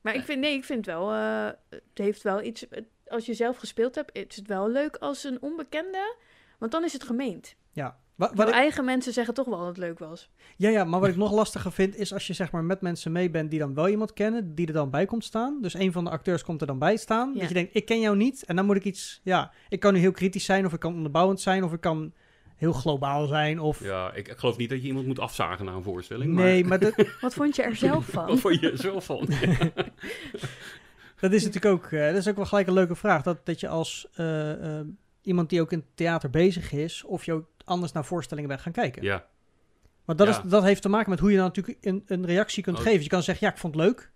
Maar 0.01 0.15
ik 0.15 0.23
vind, 0.23 0.39
nee, 0.39 0.53
ik 0.53 0.63
vind 0.63 0.85
wel, 0.85 1.11
eh, 1.11 1.49
het 1.69 1.81
heeft 1.93 2.21
wel 2.21 2.41
iets, 2.41 2.65
als 3.07 3.25
je 3.25 3.33
zelf 3.33 3.57
gespeeld 3.57 3.95
hebt, 3.95 4.15
is 4.15 4.35
het 4.35 4.47
wel 4.47 4.69
leuk 4.69 4.95
als 4.95 5.23
een 5.23 5.41
onbekende, 5.41 6.15
want 6.57 6.71
dan 6.71 6.83
is 6.83 6.93
het 6.93 7.03
gemeend. 7.03 7.55
Ja. 7.71 7.99
Wat, 8.15 8.31
Wat 8.35 8.47
ik, 8.47 8.53
eigen 8.53 8.85
mensen 8.85 9.13
zeggen 9.13 9.33
toch 9.33 9.45
wel 9.47 9.57
dat 9.57 9.67
het 9.67 9.77
leuk 9.77 9.99
was. 9.99 10.29
ja, 10.57 10.69
ja, 10.69 10.83
maar 10.83 10.99
wat 10.99 11.09
ik 11.09 11.15
nog 11.15 11.31
lastiger 11.31 11.71
vind, 11.71 11.95
is 11.95 12.13
als 12.13 12.27
je 12.27 12.33
zeg 12.33 12.51
maar 12.51 12.63
met 12.63 12.81
mensen 12.81 13.11
mee 13.11 13.29
bent 13.29 13.49
die 13.49 13.59
dan 13.59 13.73
wel 13.73 13.87
iemand 13.89 14.13
kennen, 14.13 14.55
die 14.55 14.67
er 14.67 14.73
dan 14.73 14.89
bij 14.89 15.05
komt 15.05 15.23
staan. 15.23 15.57
Dus 15.61 15.73
een 15.73 15.91
van 15.91 16.03
de 16.03 16.09
acteurs 16.09 16.43
komt 16.43 16.61
er 16.61 16.67
dan 16.67 16.79
bij 16.79 16.97
staan. 16.97 17.31
Ja. 17.33 17.39
Dat 17.39 17.47
je 17.47 17.53
denkt, 17.53 17.75
ik 17.75 17.85
ken 17.85 17.99
jou 17.99 18.15
niet. 18.15 18.43
En 18.45 18.55
dan 18.55 18.65
moet 18.65 18.75
ik 18.75 18.83
iets, 18.83 19.19
ja, 19.23 19.51
ik 19.69 19.79
kan 19.79 19.93
nu 19.93 19.99
heel 19.99 20.11
kritisch 20.11 20.45
zijn, 20.45 20.65
of 20.65 20.73
ik 20.73 20.79
kan 20.79 20.93
onderbouwend 20.93 21.41
zijn, 21.41 21.63
of 21.63 21.73
ik 21.73 21.81
kan 21.81 22.13
heel 22.55 22.73
globaal 22.73 23.27
zijn. 23.27 23.59
Of 23.59 23.83
Ja, 23.83 24.13
ik, 24.13 24.27
ik 24.27 24.37
geloof 24.37 24.57
niet 24.57 24.69
dat 24.69 24.81
je 24.81 24.87
iemand 24.87 25.05
moet 25.07 25.19
afzagen 25.19 25.65
na 25.65 25.71
een 25.71 25.83
voorstelling. 25.83 26.33
maar- 26.33 26.43
nee, 26.43 26.65
maar 26.65 26.79
dat, 26.79 26.93
Wat 27.21 27.33
vond 27.33 27.55
je 27.55 27.63
er 27.63 27.75
zelf 27.75 28.05
van? 28.15 28.27
Wat 28.27 28.39
vond 28.39 28.59
je 28.59 28.71
er 28.71 28.77
zelf 28.77 29.05
van? 29.05 29.27
dat 31.19 31.31
is 31.31 31.43
natuurlijk 31.45 31.65
ook, 31.75 31.91
eh, 31.91 32.05
dat 32.07 32.15
is 32.15 32.27
ook 32.27 32.35
wel 32.35 32.45
gelijk 32.45 32.67
een 32.67 32.73
leuke 32.73 32.95
vraag. 32.95 33.21
Dat, 33.21 33.45
dat 33.45 33.59
je 33.59 33.67
als 33.67 34.07
eh, 34.13 34.79
eh, 34.79 34.85
iemand 35.21 35.49
die 35.49 35.61
ook 35.61 35.71
in 35.71 35.85
theater 35.95 36.29
bezig 36.29 36.71
is, 36.71 37.03
of 37.03 37.25
je 37.25 37.33
ook 37.33 37.45
anders 37.65 37.91
naar 37.91 38.05
voorstellingen 38.05 38.49
bent 38.49 38.61
gaan 38.61 38.71
kijken. 38.71 39.03
ja, 39.03 39.25
Want 40.05 40.17
dat, 40.17 40.27
Ja. 40.27 40.43
is, 40.43 40.49
dat 40.49 40.63
heeft 40.63 40.81
te 40.81 40.89
maken 40.89 41.09
met 41.09 41.19
hoe 41.19 41.31
je 41.31 41.37
dan 41.37 41.45
natuurlijk 41.45 41.77
een, 41.81 42.03
een 42.05 42.25
reactie 42.25 42.63
kunt 42.63 42.77
Oh. 42.77 42.83
geven. 42.83 43.01
Je 43.03 43.09
kan 43.09 43.23
zeggen, 43.23 43.47
ja, 43.47 43.53
ik 43.53 43.59
vond 43.59 43.75
het 43.75 43.83
leuk. 43.83 44.11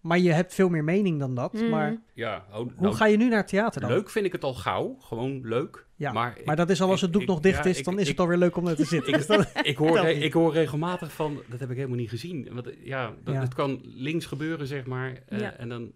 Maar 0.00 0.18
je 0.18 0.32
hebt 0.32 0.54
veel 0.54 0.68
meer 0.68 0.84
mening 0.84 1.18
dan 1.18 1.34
dat. 1.34 1.52
Mhm. 1.52 1.68
Maar 1.68 1.96
ja. 2.14 2.44
Oh, 2.50 2.54
hoe 2.56 2.70
nou, 2.78 2.94
ga 2.94 3.06
je 3.06 3.16
nu 3.16 3.28
naar 3.28 3.38
het 3.38 3.48
theater 3.48 3.80
dan? 3.80 3.90
leuk 3.90 4.10
vind 4.10 4.26
ik 4.26 4.32
het 4.32 4.44
al 4.44 4.54
gauw. 4.54 4.96
Gewoon 5.00 5.40
leuk. 5.48 5.86
Ja, 5.96 6.12
maar, 6.12 6.38
Maar 6.44 6.56
dat 6.56 6.70
is 6.70 6.80
al 6.82 6.90
als 6.90 7.00
het 7.00 7.12
doek 7.12 7.22
ik- 7.22 7.28
nog 7.28 7.40
dicht 7.40 7.64
ja, 7.64 7.70
is, 7.70 7.78
ik- 7.78 7.84
dan 7.84 7.94
is 7.94 8.00
ik- 8.00 8.08
het 8.08 8.20
alweer 8.20 8.36
leuk 8.36 8.56
om 8.56 8.66
er 8.66 8.76
te 8.76 8.84
zitten. 8.94 9.12
ik- 9.12 9.18
Dus 9.18 9.26
dat- 9.26 9.50
ik, 9.62 9.76
hoor, 9.76 9.98
ik 10.06 10.32
hoor 10.32 10.52
regelmatig 10.52 11.12
van, 11.12 11.42
dat 11.46 11.60
heb 11.60 11.70
ik 11.70 11.76
helemaal 11.76 11.96
niet 11.98 12.08
gezien. 12.08 12.48
Want 12.52 12.68
ja, 12.82 13.12
dat, 13.24 13.34
Ja. 13.34 13.40
het 13.40 13.54
kan 13.54 13.80
links 13.84 14.26
gebeuren, 14.26 14.66
zeg 14.66 14.86
maar. 14.86 15.12
eh, 15.28 15.40
Ja. 15.40 15.52
En 15.52 15.68
dan 15.68 15.92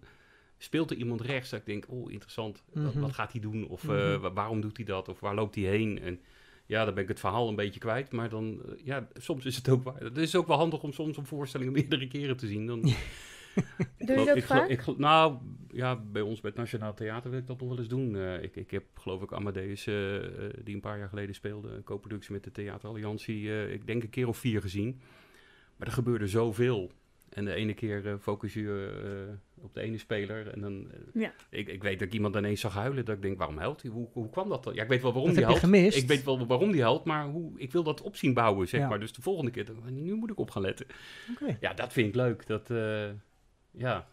speelt 0.57 0.91
er 0.91 0.97
iemand 0.97 1.21
rechts 1.21 1.49
dat 1.49 1.59
ik 1.59 1.65
denk, 1.65 1.85
oh, 1.87 2.11
interessant. 2.11 2.63
Wat, 2.73 2.83
Mhm. 2.93 2.99
wat 2.99 3.13
gaat 3.13 3.31
hij 3.31 3.41
doen? 3.41 3.67
Of 3.67 3.83
eh, 3.83 3.89
Mhm. 4.11 4.19
wa- 4.19 4.33
waarom 4.33 4.61
doet 4.61 4.77
hij 4.77 4.85
dat? 4.85 5.09
Of 5.09 5.19
waar 5.19 5.35
loopt 5.35 5.55
hij 5.55 5.63
heen? 5.63 6.01
En 6.01 6.19
ja, 6.65 6.85
dan 6.85 6.93
ben 6.93 7.03
ik 7.03 7.09
het 7.09 7.19
verhaal 7.19 7.49
een 7.49 7.55
beetje 7.55 7.79
kwijt. 7.79 8.11
Maar 8.11 8.29
dan, 8.29 8.61
eh, 8.65 8.85
ja, 8.85 9.07
soms 9.13 9.45
is 9.45 9.55
het 9.55 9.69
ook 9.69 9.83
waar. 9.83 9.99
Het 9.99 10.17
is 10.17 10.35
ook 10.35 10.47
wel 10.47 10.57
handig 10.57 10.83
om 10.83 10.93
soms 10.93 11.17
een 11.17 11.25
voorstelling 11.25 11.71
meerdere 11.75 12.07
keren 12.07 12.37
te 12.37 12.47
zien. 12.47 12.67
Dan, 12.67 12.81
Doe 13.97 14.19
je 14.19 14.25
dat 14.25 14.37
ik 14.37 14.43
vaak? 14.43 14.69
ik 14.69 14.97
nou, 14.97 15.37
ja, 15.71 15.95
bij 15.95 16.21
ons 16.21 16.41
bij 16.41 16.49
het 16.49 16.59
Nationaal 16.59 16.93
Theater 16.93 17.29
wil 17.29 17.39
ik 17.39 17.47
dat 17.47 17.59
nog 17.59 17.69
wel 17.69 17.77
eens 17.77 17.87
doen. 17.87 18.15
Eh, 18.15 18.43
ik, 18.43 18.55
ik 18.55 18.71
heb 18.71 18.83
geloof 18.93 19.21
ik 19.21 19.33
Amadeus, 19.33 19.87
eh, 19.87 19.95
die 20.63 20.75
een 20.75 20.81
paar 20.81 20.97
jaar 20.97 21.09
geleden 21.09 21.35
speelde, 21.35 21.69
een 21.69 21.83
co-productie 21.83 22.31
met 22.31 22.43
de 22.43 22.51
Theateralliantie, 22.51 23.71
ik 23.71 23.87
denk 23.87 24.03
een 24.03 24.09
keer 24.09 24.27
of 24.27 24.37
vier 24.37 24.61
gezien. 24.61 24.99
Maar 25.75 25.87
er 25.87 25.93
gebeurde 25.93 26.27
zoveel. 26.27 26.91
En 27.29 27.45
de 27.45 27.53
ene 27.53 27.73
keer 27.73 28.17
focus 28.19 28.53
je 28.53 29.37
op 29.61 29.73
de 29.73 29.81
ene 29.81 29.97
speler. 29.97 30.47
En 30.53 30.61
dan, 30.61 30.91
eh, 30.91 31.21
Ja. 31.21 31.33
ik, 31.49 31.67
ik 31.67 31.83
weet 31.83 31.99
dat 31.99 32.07
ik 32.07 32.13
iemand 32.13 32.35
ineens 32.35 32.61
zag 32.61 32.73
huilen. 32.73 33.05
Dat 33.05 33.15
ik 33.15 33.21
denk, 33.21 33.37
waarom 33.37 33.57
huilt 33.57 33.81
hij? 33.81 33.91
Hoe, 33.91 34.07
hoe 34.13 34.29
kwam 34.29 34.49
dat 34.49 34.63
dan? 34.63 34.73
Ja, 34.73 34.83
ik 34.83 34.89
weet 34.89 35.01
wel 35.01 35.11
waarom 35.11 35.29
Dat 35.29 35.37
hij 35.39 35.45
huilt. 35.47 35.63
gemist. 35.63 35.97
Ik 35.97 36.07
weet 36.07 36.23
wel 36.23 36.47
waarom 36.47 36.71
die 36.71 36.81
huilt, 36.81 37.05
maar 37.05 37.25
hoe, 37.25 37.51
ik 37.59 37.71
wil 37.71 37.83
dat 37.83 38.01
op 38.01 38.15
zien 38.15 38.33
bouwen, 38.33 38.67
zeg 38.67 38.79
Ja. 38.81 38.87
maar. 38.87 38.99
Dus 38.99 39.13
de 39.13 39.21
volgende 39.21 39.51
keer, 39.51 39.65
dan- 39.65 40.03
nu 40.03 40.13
moet 40.15 40.29
ik 40.31 40.39
op 40.39 40.51
gaan 40.51 40.61
letten. 40.61 40.85
Oké. 41.31 41.57
Ja, 41.59 41.73
dat 41.73 41.93
vind 41.93 42.07
ik 42.07 42.15
leuk. 42.15 42.47
Dat, 42.47 42.69
eh, 42.69 43.09
ja. 43.71 44.07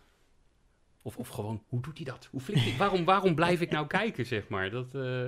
Of, 1.02 1.16
of 1.16 1.28
gewoon, 1.28 1.62
hoe 1.66 1.81
doet 1.83 1.96
hij 1.96 2.07
dat? 2.07 2.28
Hoe 2.31 2.40
flikt 2.40 2.61
hij? 2.64 2.76
Waarom, 2.78 3.05
waarom 3.05 3.35
blijf 3.35 3.61
ik 3.61 3.70
nou 3.70 3.87
kijken, 3.87 4.26
zeg 4.26 4.48
maar? 4.48 4.70
Dat, 4.70 4.94
eh, 4.94 5.26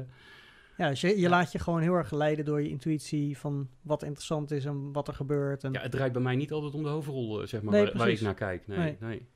Ja, 0.77 0.89
dus 0.89 1.01
je, 1.01 1.09
je 1.09 1.19
Ja. 1.21 1.29
laat 1.29 1.53
je 1.53 1.59
gewoon 1.59 1.81
heel 1.81 1.95
erg 1.95 2.11
leiden 2.11 2.45
door 2.45 2.63
je 2.63 2.69
intuïtie 2.69 3.39
van 3.39 3.69
wat 3.83 4.03
interessant 4.03 4.51
is 4.51 4.65
en 4.65 4.93
wat 4.93 5.09
er 5.09 5.15
gebeurt. 5.15 5.65
En, 5.65 5.73
ja, 5.73 5.81
het 5.81 5.91
draait 5.91 6.13
bij 6.13 6.23
mij 6.23 6.37
niet 6.37 6.53
altijd 6.53 6.75
om 6.75 6.83
de 6.83 6.89
hoofdrol, 6.89 7.47
zeg 7.47 7.63
maar, 7.63 7.73
Nee, 7.75 7.85
waar, 7.85 7.97
waar 7.97 8.09
ik 8.11 8.21
naar 8.21 8.35
kijk. 8.35 8.67
Nee, 8.67 8.79
Nee. 8.79 8.97
nee. 9.01 9.27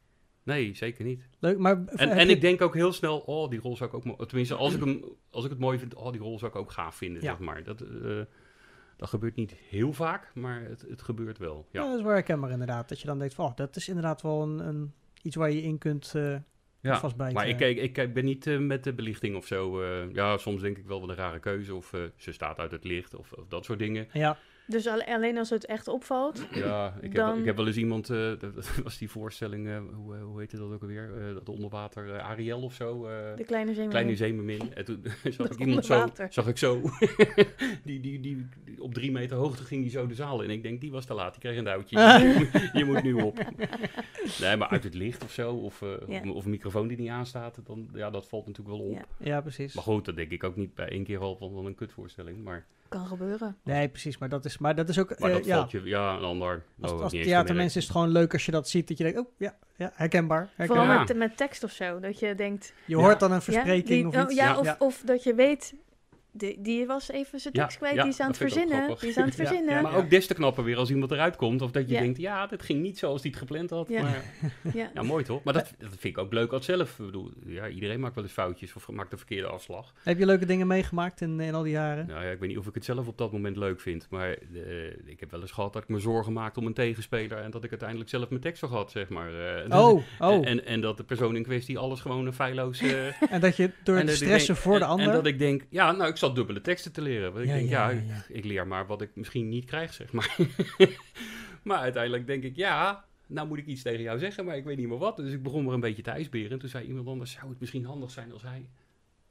Nee. 0.49 0.75
zeker 0.75 1.05
niet. 1.05 1.23
Leuk, 1.39 1.59
maar 1.59 1.85
En, 1.87 2.09
en 2.11 2.27
je- 2.27 2.33
ik 2.35 2.41
denk 2.41 2.61
ook 2.63 2.75
heel 2.75 2.93
snel, 2.93 3.19
oh, 3.19 3.51
die 3.51 3.61
rol 3.61 3.77
zou 3.77 3.91
ik 3.91 4.09
ook... 4.09 4.27
Tenminste, 4.29 4.55
als 4.55 4.75
ik, 4.75 4.81
hem, 4.81 5.05
als 5.31 5.45
ik 5.45 5.51
het 5.51 5.59
mooi 5.59 5.79
vind, 5.79 5.95
oh, 5.95 6.13
die 6.13 6.21
rol 6.21 6.39
zou 6.39 6.51
ik 6.51 6.57
ook 6.57 6.71
gaaf 6.73 6.95
vinden, 6.95 7.23
Ja. 7.23 7.29
zeg 7.29 7.39
maar. 7.39 7.63
Dat, 7.63 7.81
eh, 7.81 8.21
dat 8.97 9.09
gebeurt 9.09 9.37
niet 9.37 9.53
heel 9.69 9.93
vaak, 9.93 10.31
maar 10.35 10.63
het, 10.65 10.85
het 10.89 11.03
gebeurt 11.03 11.39
wel. 11.39 11.69
ja. 11.71 11.83
Ja, 11.83 11.89
dat 11.89 11.99
is 11.99 12.05
wel 12.05 12.13
herkenbaar 12.13 12.51
inderdaad. 12.51 12.89
Dat 12.89 13.01
je 13.01 13.07
dan 13.07 13.19
denkt 13.19 13.35
van, 13.35 13.45
oh, 13.47 13.57
dat 13.57 13.77
is 13.77 13.89
inderdaad 13.89 14.23
wel 14.23 14.43
een, 14.43 14.59
een, 14.59 14.93
iets 15.23 15.37
waar 15.37 15.51
je 15.51 15.63
in 15.63 15.79
kunt 15.79 16.13
eh 16.15 16.37
ja. 16.81 16.99
vastbijten. 16.99 17.35
Maar 17.37 17.49
ik, 17.49 17.57
kijk, 17.57 17.77
ik 17.79 17.93
kijk, 17.93 18.15
ben 18.15 18.25
niet 18.25 18.47
eh, 18.47 18.59
met 18.59 18.85
de 18.85 18.93
belichting 18.93 19.37
of 19.37 19.47
zo. 19.47 19.85
ja, 20.13 20.37
soms 20.37 20.61
denk 20.63 20.77
ik 20.79 20.87
wel 20.87 21.01
wat 21.01 21.09
een 21.09 21.15
rare 21.15 21.39
keuze. 21.39 21.75
Of 21.75 21.93
ze 22.17 22.33
staat 22.33 22.59
uit 22.59 22.71
het 22.71 22.85
licht 22.85 23.15
of, 23.15 23.33
of 23.33 23.47
dat 23.49 23.65
soort 23.65 23.79
dingen. 23.79 24.09
Ja, 24.13 24.39
Dus 24.70 24.87
al- 24.87 25.02
alleen 25.04 25.38
als 25.38 25.50
het 25.50 25.66
echt 25.66 25.88
opvalt. 25.88 26.46
Ja, 26.52 26.94
ik 27.00 27.12
heb, 27.12 27.35
ik 27.37 27.44
heb 27.44 27.57
wel 27.57 27.66
eens 27.66 27.76
iemand, 27.76 28.11
eh, 28.11 28.31
dat 28.40 28.76
was 28.85 28.98
die 28.98 29.11
voorstelling, 29.11 29.68
eh, 29.68 29.78
hoe, 29.94 30.14
eh, 30.16 30.22
hoe 30.22 30.38
heette 30.38 30.57
dat 30.57 30.72
ook 30.72 30.83
alweer? 30.83 31.11
Eh, 31.28 31.35
dat 31.35 31.48
onderwater 31.48 32.14
eh, 32.14 32.28
Ariel 32.28 32.61
of 32.62 32.74
zo. 32.74 33.07
eh, 33.07 33.37
De 33.37 33.44
kleine 33.44 33.74
zeemermin. 33.74 33.88
Kleine 33.88 34.16
zeemermin. 34.16 34.74
En 34.74 34.85
toen 34.85 35.02
zag 35.22 35.37
Dat 35.37 35.52
ik 35.52 35.59
iemand 35.66 35.85
zo, 35.87 36.07
zag 36.28 36.48
ik 36.48 36.59
zo, 36.59 36.81
die, 37.85 38.00
die, 38.00 38.20
die, 38.20 38.20
die- 38.20 38.46
op 38.83 38.94
drie 38.94 39.12
meter 39.12 39.37
hoogte 39.37 39.64
ging 39.64 39.83
die 39.83 39.90
zo 39.90 40.07
de 40.07 40.14
zaal 40.14 40.42
in. 40.42 40.48
En 40.48 40.54
ik 40.54 40.62
denk, 40.62 40.81
die 40.81 40.90
was 40.90 41.04
te 41.04 41.14
laat, 41.14 41.33
die 41.33 41.40
kreeg 41.40 41.57
een 41.59 41.64
duwtje. 41.64 41.98
je, 41.98 42.35
moet, 42.52 42.70
je 42.72 42.85
moet 42.85 43.02
nu 43.02 43.12
op. 43.12 43.38
Nee, 44.40 44.57
maar 44.57 44.68
uit 44.68 44.85
het 44.85 44.94
licht 44.94 45.24
of 45.24 45.33
zo, 45.33 45.52
of, 45.54 45.83
eh, 45.83 45.88
Ja. 46.09 46.20
of, 46.20 46.31
of 46.37 46.44
een 46.44 46.50
microfoon 46.50 46.88
die 46.88 46.96
niet 46.98 47.09
aanstaat, 47.09 47.61
dan, 47.64 47.88
ja, 47.94 48.11
dat 48.11 48.28
valt 48.28 48.46
natuurlijk 48.46 48.76
wel 48.76 48.87
op. 48.87 48.92
Ja. 48.94 49.04
ja, 49.18 49.40
precies. 49.40 49.74
Maar 49.74 49.85
goed, 49.85 50.04
dat 50.04 50.16
denk 50.16 50.31
ik 50.31 50.44
ook 50.44 50.57
niet 50.57 50.74
bij 50.74 50.88
één 50.88 51.04
keer 51.04 51.18
al 51.18 51.37
van, 51.37 51.52
van 51.52 51.66
een 51.66 51.74
kutvoorstelling. 51.74 52.42
Maar, 52.44 52.66
Kan 52.88 53.07
gebeuren. 53.07 53.57
Nee, 53.64 53.88
precies. 53.88 54.18
Maar 54.18 54.29
dat 54.29 54.44
is, 54.44 54.59
maar 54.59 54.74
dat 54.74 54.88
is 54.88 54.98
ook... 54.98 55.18
maar 55.18 55.31
eh, 55.31 55.37
dat 55.37 55.44
ja, 55.44 55.57
valt 55.57 55.70
je, 55.70 55.83
ja, 55.85 56.12
een 56.16 56.22
ander. 56.24 56.62
als, 56.81 56.90
nou, 56.90 57.03
als 57.03 57.12
theatermens 57.12 57.77
is 57.77 57.83
het 57.83 57.92
gewoon 57.92 58.09
leuk 58.09 58.33
als 58.33 58.46
je 58.46 58.53
dat 58.53 58.68
ziet. 58.68 58.88
Dat 58.88 58.98
je 58.98 59.05
denkt, 59.05 59.18
oh 59.18 59.27
ja, 59.38 59.55
ja 59.77 59.90
herkenbaar. 59.94 60.48
Vooral 60.57 60.66
herkenbaar. 60.77 60.94
Ja. 60.94 60.98
met, 61.05 61.16
met 61.16 61.37
tekst 61.37 61.64
of 61.64 61.70
zo. 61.70 62.01
Dat 62.01 62.18
je 62.18 62.35
denkt... 62.35 62.72
Je 62.85 62.96
Ja. 62.96 63.03
hoort 63.03 63.20
dan 63.20 63.31
een 63.31 63.37
Ja, 63.37 63.42
verspreking 63.42 63.87
die- 63.87 64.07
of 64.07 64.14
oh, 64.16 64.22
iets. 64.22 64.35
ja, 64.35 64.44
Ja. 64.44 64.59
Of, 64.59 64.64
Ja. 64.64 64.77
of 64.79 65.03
dat 65.05 65.22
je 65.22 65.35
weet... 65.35 65.74
Die, 66.38 66.61
die 66.61 66.87
was 66.87 67.11
even 67.11 67.40
zijn 67.40 67.55
Ja, 67.57 67.62
tekst 67.62 67.77
kwijt, 67.79 67.94
ja, 67.94 68.03
die 68.03 68.11
is 68.12 68.20
aan 68.20 68.29
het 68.29 68.37
verzinnen. 68.37 68.96
Die 69.01 69.09
is 69.09 69.16
aan 69.16 69.24
het 69.24 69.35
verzinnen. 69.44 69.74
ja, 69.74 69.81
Maar 69.81 69.96
ook 69.96 70.11
des 70.11 70.27
te 70.27 70.35
knapper 70.35 70.64
weer 70.64 70.77
als 70.77 70.90
iemand 70.90 71.11
eruit 71.11 71.37
komt. 71.37 71.62
Of 71.62 71.70
dat 71.70 71.88
je 71.88 71.94
Ja. 71.94 72.01
denkt, 72.01 72.18
ja, 72.18 72.46
dit 72.46 72.62
ging 72.62 72.81
niet 72.83 72.98
zoals 72.98 73.20
hij 73.22 73.31
het 73.31 73.38
gepland 73.40 73.70
had. 73.70 73.88
Ja. 73.88 74.03
Maar, 74.03 74.22
Ja. 74.74 74.90
ja, 74.94 75.03
mooi 75.03 75.24
toch? 75.24 75.42
Maar 75.42 75.55
dat, 75.55 75.72
dat 75.79 75.88
vind 75.88 76.05
ik 76.05 76.18
ook 76.18 76.33
leuk 76.33 76.53
als 76.53 76.64
zelf. 76.64 76.98
Ik 76.98 77.05
bedoel, 77.07 77.31
ja, 77.46 77.68
iedereen 77.68 78.01
maakt 78.01 78.14
wel 78.14 78.24
eens 78.24 78.33
foutjes 78.33 78.74
of 78.74 78.88
maakt 78.90 79.12
een 79.12 79.18
verkeerde 79.18 79.46
afslag. 79.48 79.92
Heb 80.03 80.18
je 80.18 80.27
leuke 80.27 80.46
dingen 80.46 80.66
meegemaakt 80.66 81.20
in, 81.20 81.40
in 81.40 81.55
al 81.55 81.62
die 81.62 81.72
jaren? 81.72 82.07
Nou 82.07 82.24
ja, 82.24 82.31
ik 82.31 82.38
weet 82.38 82.48
niet 82.48 82.59
of 82.59 82.66
ik 82.66 82.74
het 82.74 82.85
zelf 82.85 83.07
op 83.07 83.18
dat 83.18 83.33
moment 83.33 83.57
leuk 83.57 83.81
vind. 83.81 84.07
Maar 84.11 84.29
eh, 84.31 84.85
ik 85.05 85.20
heb 85.20 85.31
wel 85.31 85.40
eens 85.40 85.51
gehad 85.53 85.72
dat 85.72 85.83
ik 85.83 85.88
me 85.88 85.98
zorgen 85.98 86.33
maakte 86.33 86.61
om 86.61 86.66
een 86.66 86.74
tegenspeler. 86.74 87.38
En 87.38 87.51
dat 87.51 87.64
ik 87.64 87.70
uiteindelijk 87.70 88.11
zelf 88.11 88.29
mijn 88.29 88.40
tekst 88.40 88.62
had, 88.62 88.90
zeg 88.90 89.09
maar. 89.09 89.33
eh, 89.35 89.57
en, 89.64 89.72
Oh, 89.74 90.03
oh. 90.18 90.46
En, 90.48 90.66
en 90.66 90.81
dat 90.81 90.96
de 90.96 91.05
persoon 91.05 91.37
in 91.37 91.42
kwestie 91.42 91.79
alles 91.79 92.01
gewoon 92.01 92.27
een 92.27 92.33
feilloos... 92.33 92.81
eh, 92.81 93.33
En 93.33 93.40
dat 93.40 93.57
je 93.57 93.70
door 93.83 93.98
ik 93.98 94.09
stressen 94.11 94.46
denk- 94.55 94.66
voor 94.66 94.79
de 94.79 94.85
ander... 94.85 95.07
En 95.07 95.12
dat 95.12 95.27
ik 95.27 95.38
denk, 95.38 95.62
ja, 95.70 95.92
nou, 95.92 96.11
ik 96.11 96.16
zat 96.29 96.37
dubbele 96.37 96.61
teksten 96.61 96.93
te 96.93 97.03
leren. 97.03 97.33
Want 97.33 97.45
ik 97.45 97.51
Ja, 97.51 97.57
denk, 97.57 97.69
ja, 97.69 97.88
ja, 97.88 97.97
ja, 98.01 98.03
ja. 98.09 98.25
Ik, 98.35 98.45
leer 98.45 98.67
maar 98.67 98.87
wat 98.87 99.03
ik 99.03 99.11
misschien 99.14 99.49
niet 99.49 99.64
krijg, 99.64 99.93
zeg 99.95 100.12
maar. 100.12 100.37
maar 101.62 101.79
uiteindelijk 101.79 102.27
denk 102.27 102.43
ik, 102.43 102.57
ja, 102.57 103.05
nou 103.27 103.49
moet 103.49 103.59
ik 103.59 103.67
iets 103.67 103.83
tegen 103.83 104.03
jou 104.03 104.19
zeggen, 104.19 104.45
maar 104.45 104.57
ik 104.57 104.64
weet 104.64 104.77
niet 104.77 104.88
meer 104.88 104.99
wat. 104.99 105.17
Dus 105.17 105.33
ik 105.33 105.43
begon 105.43 105.64
maar 105.64 105.75
een 105.75 105.81
beetje 105.81 106.03
te 106.03 106.11
ijsberen. 106.11 106.51
En 106.51 106.59
toen 106.59 106.69
zei 106.69 106.87
iemand 106.87 107.07
anders, 107.07 107.33
zou 107.33 107.49
het 107.49 107.61
misschien 107.61 107.85
handig 107.85 108.11
zijn 108.11 108.33
als 108.33 108.43
hij... 108.43 108.69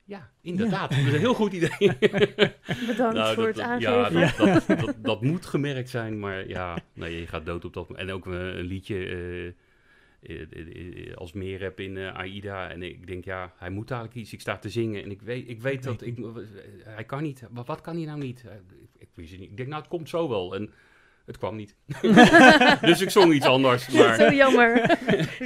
Ja, 0.04 0.32
inderdaad. 0.42 0.90
Dat 0.90 1.00
is 1.00 1.14
een 1.14 1.20
heel 1.20 1.34
goed 1.34 1.54
idee. 1.54 1.70
Bedankt 2.88 3.16
Nou, 3.16 3.34
voor 3.36 3.54
dat- 3.54 3.56
het 3.56 3.56
dat- 3.56 3.82
Ja, 3.82 4.04
aangeven. 4.06 4.46
dat, 4.46 4.68
dat, 4.68 4.80
dat, 4.86 4.96
dat 5.04 5.22
moet 5.22 5.46
gemerkt 5.46 5.90
zijn, 5.90 6.20
maar 6.20 6.48
ja, 6.48 6.78
nee, 6.94 7.20
je 7.20 7.28
gaat 7.28 7.46
dood 7.46 7.66
op 7.66 7.74
dat 7.74 7.92
En 7.94 8.12
ook 8.12 8.26
een, 8.26 8.34
een 8.58 8.66
liedje 8.66 8.96
eh, 9.06 9.46
eh, 9.46 9.48
eh, 9.48 9.54
als 11.16 11.34
meer 11.34 11.62
heb 11.62 11.80
in 11.80 11.98
eh, 11.98 12.13
Aida. 12.13 12.70
En 12.70 12.82
ik 12.82 13.08
denk, 13.08 13.26
ja, 13.26 13.54
hij 13.58 13.70
moet 13.70 13.92
eigenlijk 13.92 14.22
iets. 14.22 14.34
Ik 14.34 14.42
sta 14.42 14.58
te 14.58 14.70
zingen 14.70 15.04
en 15.04 15.12
ik 15.12 15.22
weet, 15.22 15.50
ik 15.50 15.62
weet 15.62 15.84
dat 15.84 16.02
ik, 16.02 16.18
hij 16.84 17.04
kan 17.04 17.24
niet. 17.24 17.48
Maar 17.52 17.63
wat 17.63 17.82
kan 17.82 17.96
hij 17.96 18.06
nou 18.06 18.20
niet? 18.20 18.44
Eh, 18.46 18.56
Ik, 18.56 18.90
ik, 18.98 19.10
wist 19.13 19.32
het 19.32 19.40
niet. 19.40 19.50
ik 19.50 19.58
denk, 19.58 19.70
nou, 19.70 19.82
het 19.82 19.92
komt 19.92 20.10
zo 20.10 20.30
wel. 20.30 20.56
En 20.56 20.70
het 21.28 21.38
kwam 21.38 21.56
niet. 21.56 21.76
dus 22.82 23.02
ik 23.02 23.10
zong 23.10 23.34
iets 23.34 23.46
anders. 23.46 23.90
Maar 23.90 24.16
Zo 24.16 24.32
jammer. 24.32 24.98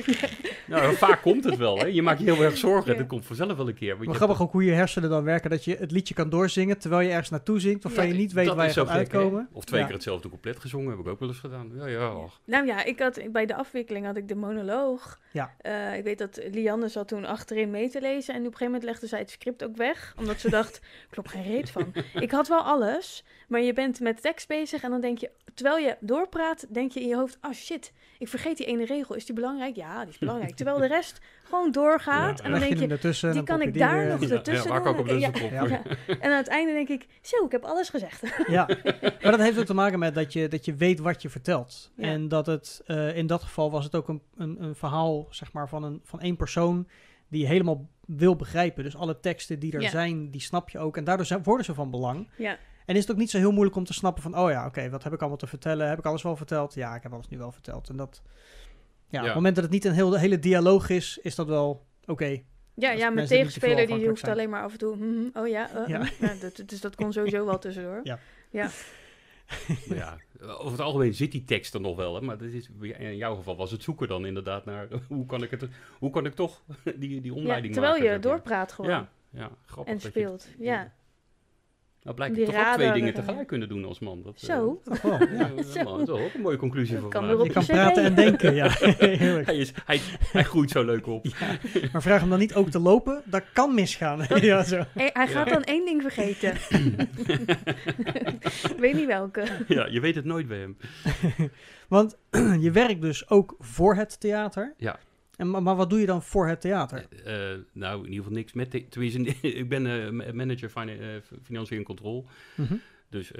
nou, 0.67 0.95
vaak 0.95 1.21
komt 1.21 1.43
het 1.43 1.57
wel. 1.57 1.77
Hè? 1.77 1.85
Je 1.85 2.01
maakt 2.01 2.19
je 2.19 2.33
heel 2.33 2.43
erg 2.43 2.57
zorgen. 2.57 2.91
Ja. 2.91 2.97
Dat 2.97 3.07
komt 3.07 3.25
vanzelf 3.25 3.57
wel 3.57 3.67
een 3.67 3.73
keer. 3.73 3.97
Maar 3.97 4.15
grappig 4.15 4.41
ook 4.41 4.51
hoe 4.51 4.63
je 4.65 4.71
hersenen 4.71 5.09
dan 5.09 5.23
werken. 5.23 5.49
Dat 5.49 5.63
je 5.65 5.75
het 5.79 5.91
liedje 5.91 6.13
kan 6.13 6.29
doorzingen 6.29 6.77
terwijl 6.79 7.01
je 7.01 7.09
ergens 7.09 7.29
naartoe 7.29 7.59
zingt. 7.59 7.83
Waarvan 7.83 8.07
Ja, 8.07 8.11
je 8.13 8.17
niet 8.17 8.33
weet 8.33 8.53
waar 8.53 8.67
je 8.67 8.73
gaat 8.73 8.87
uitkomen. 8.89 9.49
Of 9.51 9.65
twee 9.65 9.79
Ja. 9.79 9.85
keer 9.85 9.95
hetzelfde 9.95 10.29
couplet 10.29 10.59
gezongen, 10.59 10.89
heb 10.89 10.99
ik 10.99 11.07
ook 11.07 11.19
wel 11.19 11.29
eens 11.29 11.39
gedaan. 11.39 11.71
Ja, 11.75 11.85
ja. 11.85 12.15
och. 12.15 12.39
Nou 12.45 12.65
ja, 12.65 12.83
ik 12.83 12.99
had, 12.99 13.21
bij 13.31 13.45
de 13.45 13.55
afwikkeling 13.55 14.05
had 14.05 14.15
ik 14.17 14.27
de 14.27 14.35
monoloog. 14.35 15.19
Ja. 15.31 15.53
Eh, 15.61 15.97
ik 15.97 16.03
weet 16.03 16.17
dat 16.17 16.41
Lianne 16.51 16.87
zat 16.87 17.07
toen 17.07 17.25
achterin 17.25 17.71
mee 17.71 17.89
te 17.89 18.01
lezen. 18.01 18.33
En 18.33 18.39
op 18.39 18.45
een 18.45 18.51
gegeven 18.51 18.65
moment 18.73 18.83
legde 18.83 19.07
zij 19.07 19.19
het 19.19 19.29
script 19.29 19.63
ook 19.63 19.75
weg. 19.75 20.13
Omdat 20.17 20.39
ze 20.39 20.49
dacht, 20.49 20.81
klopt 21.11 21.29
geen 21.29 21.43
reet 21.43 21.69
van. 21.69 21.93
Ik 22.13 22.31
had 22.31 22.47
wel 22.47 22.61
alles, 22.61 23.23
maar 23.47 23.61
je 23.61 23.73
bent 23.73 23.99
met 23.99 24.21
tekst 24.21 24.47
bezig. 24.47 24.81
En 24.83 24.89
dan 24.89 25.01
denk 25.01 25.17
je, 25.17 25.29
terwijl 25.53 25.70
je 25.79 25.97
doorpraat, 25.99 26.65
denk 26.73 26.91
je 26.91 27.01
in 27.01 27.07
je 27.07 27.15
hoofd... 27.15 27.37
Oh 27.41 27.51
shit, 27.51 27.93
ik 28.19 28.27
vergeet 28.27 28.57
die 28.57 28.65
ene 28.65 28.85
regel. 28.85 29.15
Is 29.15 29.25
die 29.25 29.35
belangrijk? 29.35 29.75
Ja, 29.75 29.99
die 30.01 30.13
is 30.13 30.17
belangrijk. 30.27 30.55
Terwijl 30.55 30.77
de 30.77 30.87
rest 30.87 31.19
gewoon 31.43 31.71
doorgaat. 31.71 32.37
Ja, 32.37 32.43
en 32.43 32.51
dan 32.51 32.59
denk 32.59 32.71
je, 32.71 32.87
die 33.21 33.33
dan 33.33 33.45
kan 33.45 33.61
ik 33.61 33.77
daar 33.77 33.97
weer. 33.97 34.07
nog 34.07 34.29
ertussen 34.29 34.67
ja, 34.67 34.73
waar 34.73 34.81
kan 34.81 34.93
ik 34.93 34.99
op 34.99 35.07
doen? 35.07 35.19
Ja. 35.19 35.81
En 36.07 36.31
aan 36.31 36.37
het 36.37 36.47
einde 36.47 36.73
denk 36.73 36.89
ik, 36.89 37.07
zo, 37.21 37.45
ik 37.45 37.51
heb 37.51 37.63
alles 37.63 37.89
gezegd. 37.89 38.21
Ja, 38.47 38.65
maar 39.21 39.31
dat 39.31 39.39
heeft 39.39 39.59
ook 39.59 39.65
te 39.65 39.73
maken 39.73 39.99
met 39.99 40.15
dat 40.15 40.33
je, 40.33 40.47
dat 40.47 40.65
je 40.65 40.75
weet 40.75 40.99
wat 40.99 41.21
je 41.21 41.29
vertelt. 41.29 41.91
Ja. 41.95 42.03
En 42.03 42.27
dat 42.27 42.45
het, 42.45 42.81
eh, 42.85 43.17
in 43.17 43.27
dat 43.27 43.43
geval 43.43 43.71
was 43.71 43.83
het 43.83 43.95
ook 43.95 44.07
een, 44.07 44.21
een, 44.37 44.63
een 44.63 44.75
verhaal 44.75 45.27
zeg 45.29 45.51
maar, 45.53 45.69
van, 45.69 45.83
een, 45.83 45.99
van 46.03 46.19
één 46.19 46.35
persoon 46.35 46.87
die 47.27 47.41
je 47.41 47.47
helemaal 47.47 47.89
wil 48.05 48.35
begrijpen. 48.35 48.83
Dus 48.83 48.95
alle 48.95 49.19
teksten 49.19 49.59
die 49.59 49.73
er 49.73 49.81
Ja. 49.81 49.89
zijn, 49.89 50.31
die 50.31 50.41
snap 50.41 50.69
je 50.69 50.79
ook. 50.79 50.97
En 50.97 51.03
daardoor 51.03 51.25
zijn, 51.25 51.43
worden 51.43 51.65
ze 51.65 51.73
van 51.73 51.91
belang. 51.91 52.27
Ja. 52.37 52.57
En 52.85 52.95
is 52.95 53.01
het 53.01 53.11
ook 53.11 53.17
niet 53.17 53.29
zo 53.29 53.37
heel 53.37 53.51
moeilijk 53.51 53.75
om 53.75 53.83
te 53.83 53.93
snappen 53.93 54.23
van, 54.23 54.37
oh 54.37 54.49
ja, 54.49 54.65
oké, 54.65 54.89
wat 54.89 55.03
heb 55.03 55.13
ik 55.13 55.19
allemaal 55.19 55.37
te 55.37 55.47
vertellen? 55.47 55.89
Heb 55.89 55.99
ik 55.99 56.05
alles 56.05 56.21
wel 56.21 56.35
verteld? 56.35 56.73
Ja, 56.73 56.95
ik 56.95 57.03
heb 57.03 57.13
alles 57.13 57.27
nu 57.27 57.37
wel 57.37 57.51
verteld. 57.51 57.89
En 57.89 57.95
dat, 57.97 58.21
ja, 58.25 58.29
op 59.07 59.11
Ja. 59.19 59.23
het 59.25 59.33
moment 59.35 59.55
dat 59.55 59.63
het 59.63 59.73
niet 59.73 59.85
een 59.85 59.93
heel, 59.93 60.13
hele 60.17 60.39
dialoog 60.39 60.89
is, 60.89 61.19
is 61.21 61.35
dat 61.35 61.47
wel 61.47 61.85
oké. 62.05 62.41
Ja, 62.73 62.91
ja 62.91 63.09
mijn 63.09 63.27
tegenspeler 63.27 63.87
die 63.87 64.07
hoeft 64.07 64.19
zijn. 64.19 64.31
alleen 64.31 64.49
maar 64.49 64.63
af 64.63 64.71
en 64.71 64.77
toe... 64.77 64.95
mhm, 64.95 65.27
oh 65.33 65.47
ja, 65.47 65.69
uh, 65.75 65.87
Ja. 65.87 65.99
uh. 66.01 66.09
Ja, 66.19 66.33
dat, 66.41 66.63
dus 66.65 66.81
dat 66.81 66.95
kon 66.95 67.13
sowieso 67.13 67.45
wel 67.45 67.59
tussendoor. 67.59 67.99
Ja. 68.03 68.19
ja. 68.49 68.69
Ja, 69.89 70.17
over 70.41 70.71
het 70.71 70.79
algemeen 70.81 71.13
zit 71.13 71.31
die 71.31 71.43
tekst 71.43 71.73
er 71.73 71.81
nog 71.81 71.95
wel, 71.95 72.15
hè, 72.15 72.21
maar 72.21 72.37
dat 72.37 72.47
is, 72.47 72.69
in 72.81 73.15
jouw 73.17 73.35
geval 73.35 73.55
was 73.55 73.71
het 73.71 73.83
zoeken 73.83 74.07
dan 74.07 74.25
inderdaad 74.25 74.65
naar 74.65 74.87
hoe 75.07 75.25
kan 75.25 75.43
ik, 75.43 75.51
het, 75.51 75.67
hoe 75.99 76.09
kan 76.09 76.25
ik 76.25 76.33
toch 76.35 76.61
die, 76.83 77.21
die 77.21 77.33
Ja, 77.33 77.39
omleiding 77.39 77.73
terwijl 77.73 77.93
maken. 77.97 78.11
je 78.11 78.19
doorpraat 78.19 78.71
gewoon 78.71 78.91
Ja, 78.91 79.09
ja, 79.29 79.49
grappig. 79.65 79.93
en 79.93 79.99
je- 80.01 80.07
speelt. 80.07 80.47
Ja, 80.59 80.91
Nou 82.03 82.15
blijkt 82.15 82.35
je 82.35 82.45
toch 82.45 82.55
ook 82.55 82.73
twee 82.73 82.91
dingen 82.91 83.13
tegelijk 83.13 83.47
kunnen 83.47 83.69
doen 83.69 83.85
als 83.85 83.99
man. 83.99 84.21
Dat, 84.23 84.39
Zo. 84.39 84.81
Toch 84.83 85.01
wel, 85.01 85.11
ja. 85.19 85.27
ja, 85.73 85.83
dat 85.83 85.99
is 86.01 86.09
ook 86.09 86.33
een 86.33 86.41
mooie 86.41 86.57
conclusie 86.57 86.97
voor 86.97 87.09
kan 87.09 87.21
vandaag. 87.27 87.37
weer 87.37 87.57
op 87.57 87.63
Je 87.63 87.73
kan 87.73 87.77
praten 87.77 88.03
en 88.03 88.15
denken, 88.15 88.55
ja. 88.55 88.67
Hij, 89.45 89.57
is, 89.57 89.71
hij, 89.85 89.99
hij 90.31 90.43
groeit 90.43 90.71
zo 90.71 90.83
leuk 90.85 91.07
op. 91.07 91.25
Maar 91.91 92.01
vraag 92.01 92.19
hem 92.19 92.29
dan 92.29 92.39
niet 92.39 92.53
ook 92.53 92.69
te 92.69 92.79
lopen, 92.79 93.21
dat 93.25 93.43
kan 93.53 93.73
misgaan. 93.73 94.25
ja, 94.41 94.63
zo. 94.63 94.83
Hey, 94.93 95.09
hij 95.13 95.27
gaat 95.27 95.47
Ja. 95.47 95.53
dan 95.53 95.63
één 95.63 95.85
ding 95.85 96.01
vergeten. 96.01 96.53
Ik 98.69 98.77
weet 98.79 98.93
niet 98.93 99.07
welke. 99.07 99.43
Ja, 99.67 99.87
je 99.87 99.99
weet 99.99 100.15
het 100.15 100.25
nooit 100.25 100.47
bij 100.47 100.57
hem. 100.59 100.77
Want 101.87 102.17
je 102.65 102.71
werkt 102.71 103.01
dus 103.01 103.29
ook 103.29 103.55
voor 103.59 103.95
het 103.95 104.19
theater. 104.19 104.73
Ja. 104.77 104.99
En, 105.41 105.49
maar, 105.49 105.63
maar 105.63 105.75
wat 105.75 105.89
doe 105.89 105.99
je 105.99 106.05
dan 106.05 106.23
voor 106.23 106.47
het 106.47 106.61
theater? 106.61 107.07
Eh, 107.25 107.57
nou, 107.73 107.97
in 107.99 108.05
ieder 108.09 108.23
geval 108.23 108.37
niks 108.37 108.53
met... 108.53 108.71
de- 108.71 108.87
Tenminste, 108.87 109.19
ik 109.61 109.69
ben 109.69 109.85
eh, 110.05 110.09
ma- 110.09 110.33
manager 110.33 110.71
eh, 110.75 111.21
financiën 111.43 111.77
en 111.77 111.83
controle. 111.83 112.23
Mhm. 112.55 112.73
Dus 113.09 113.31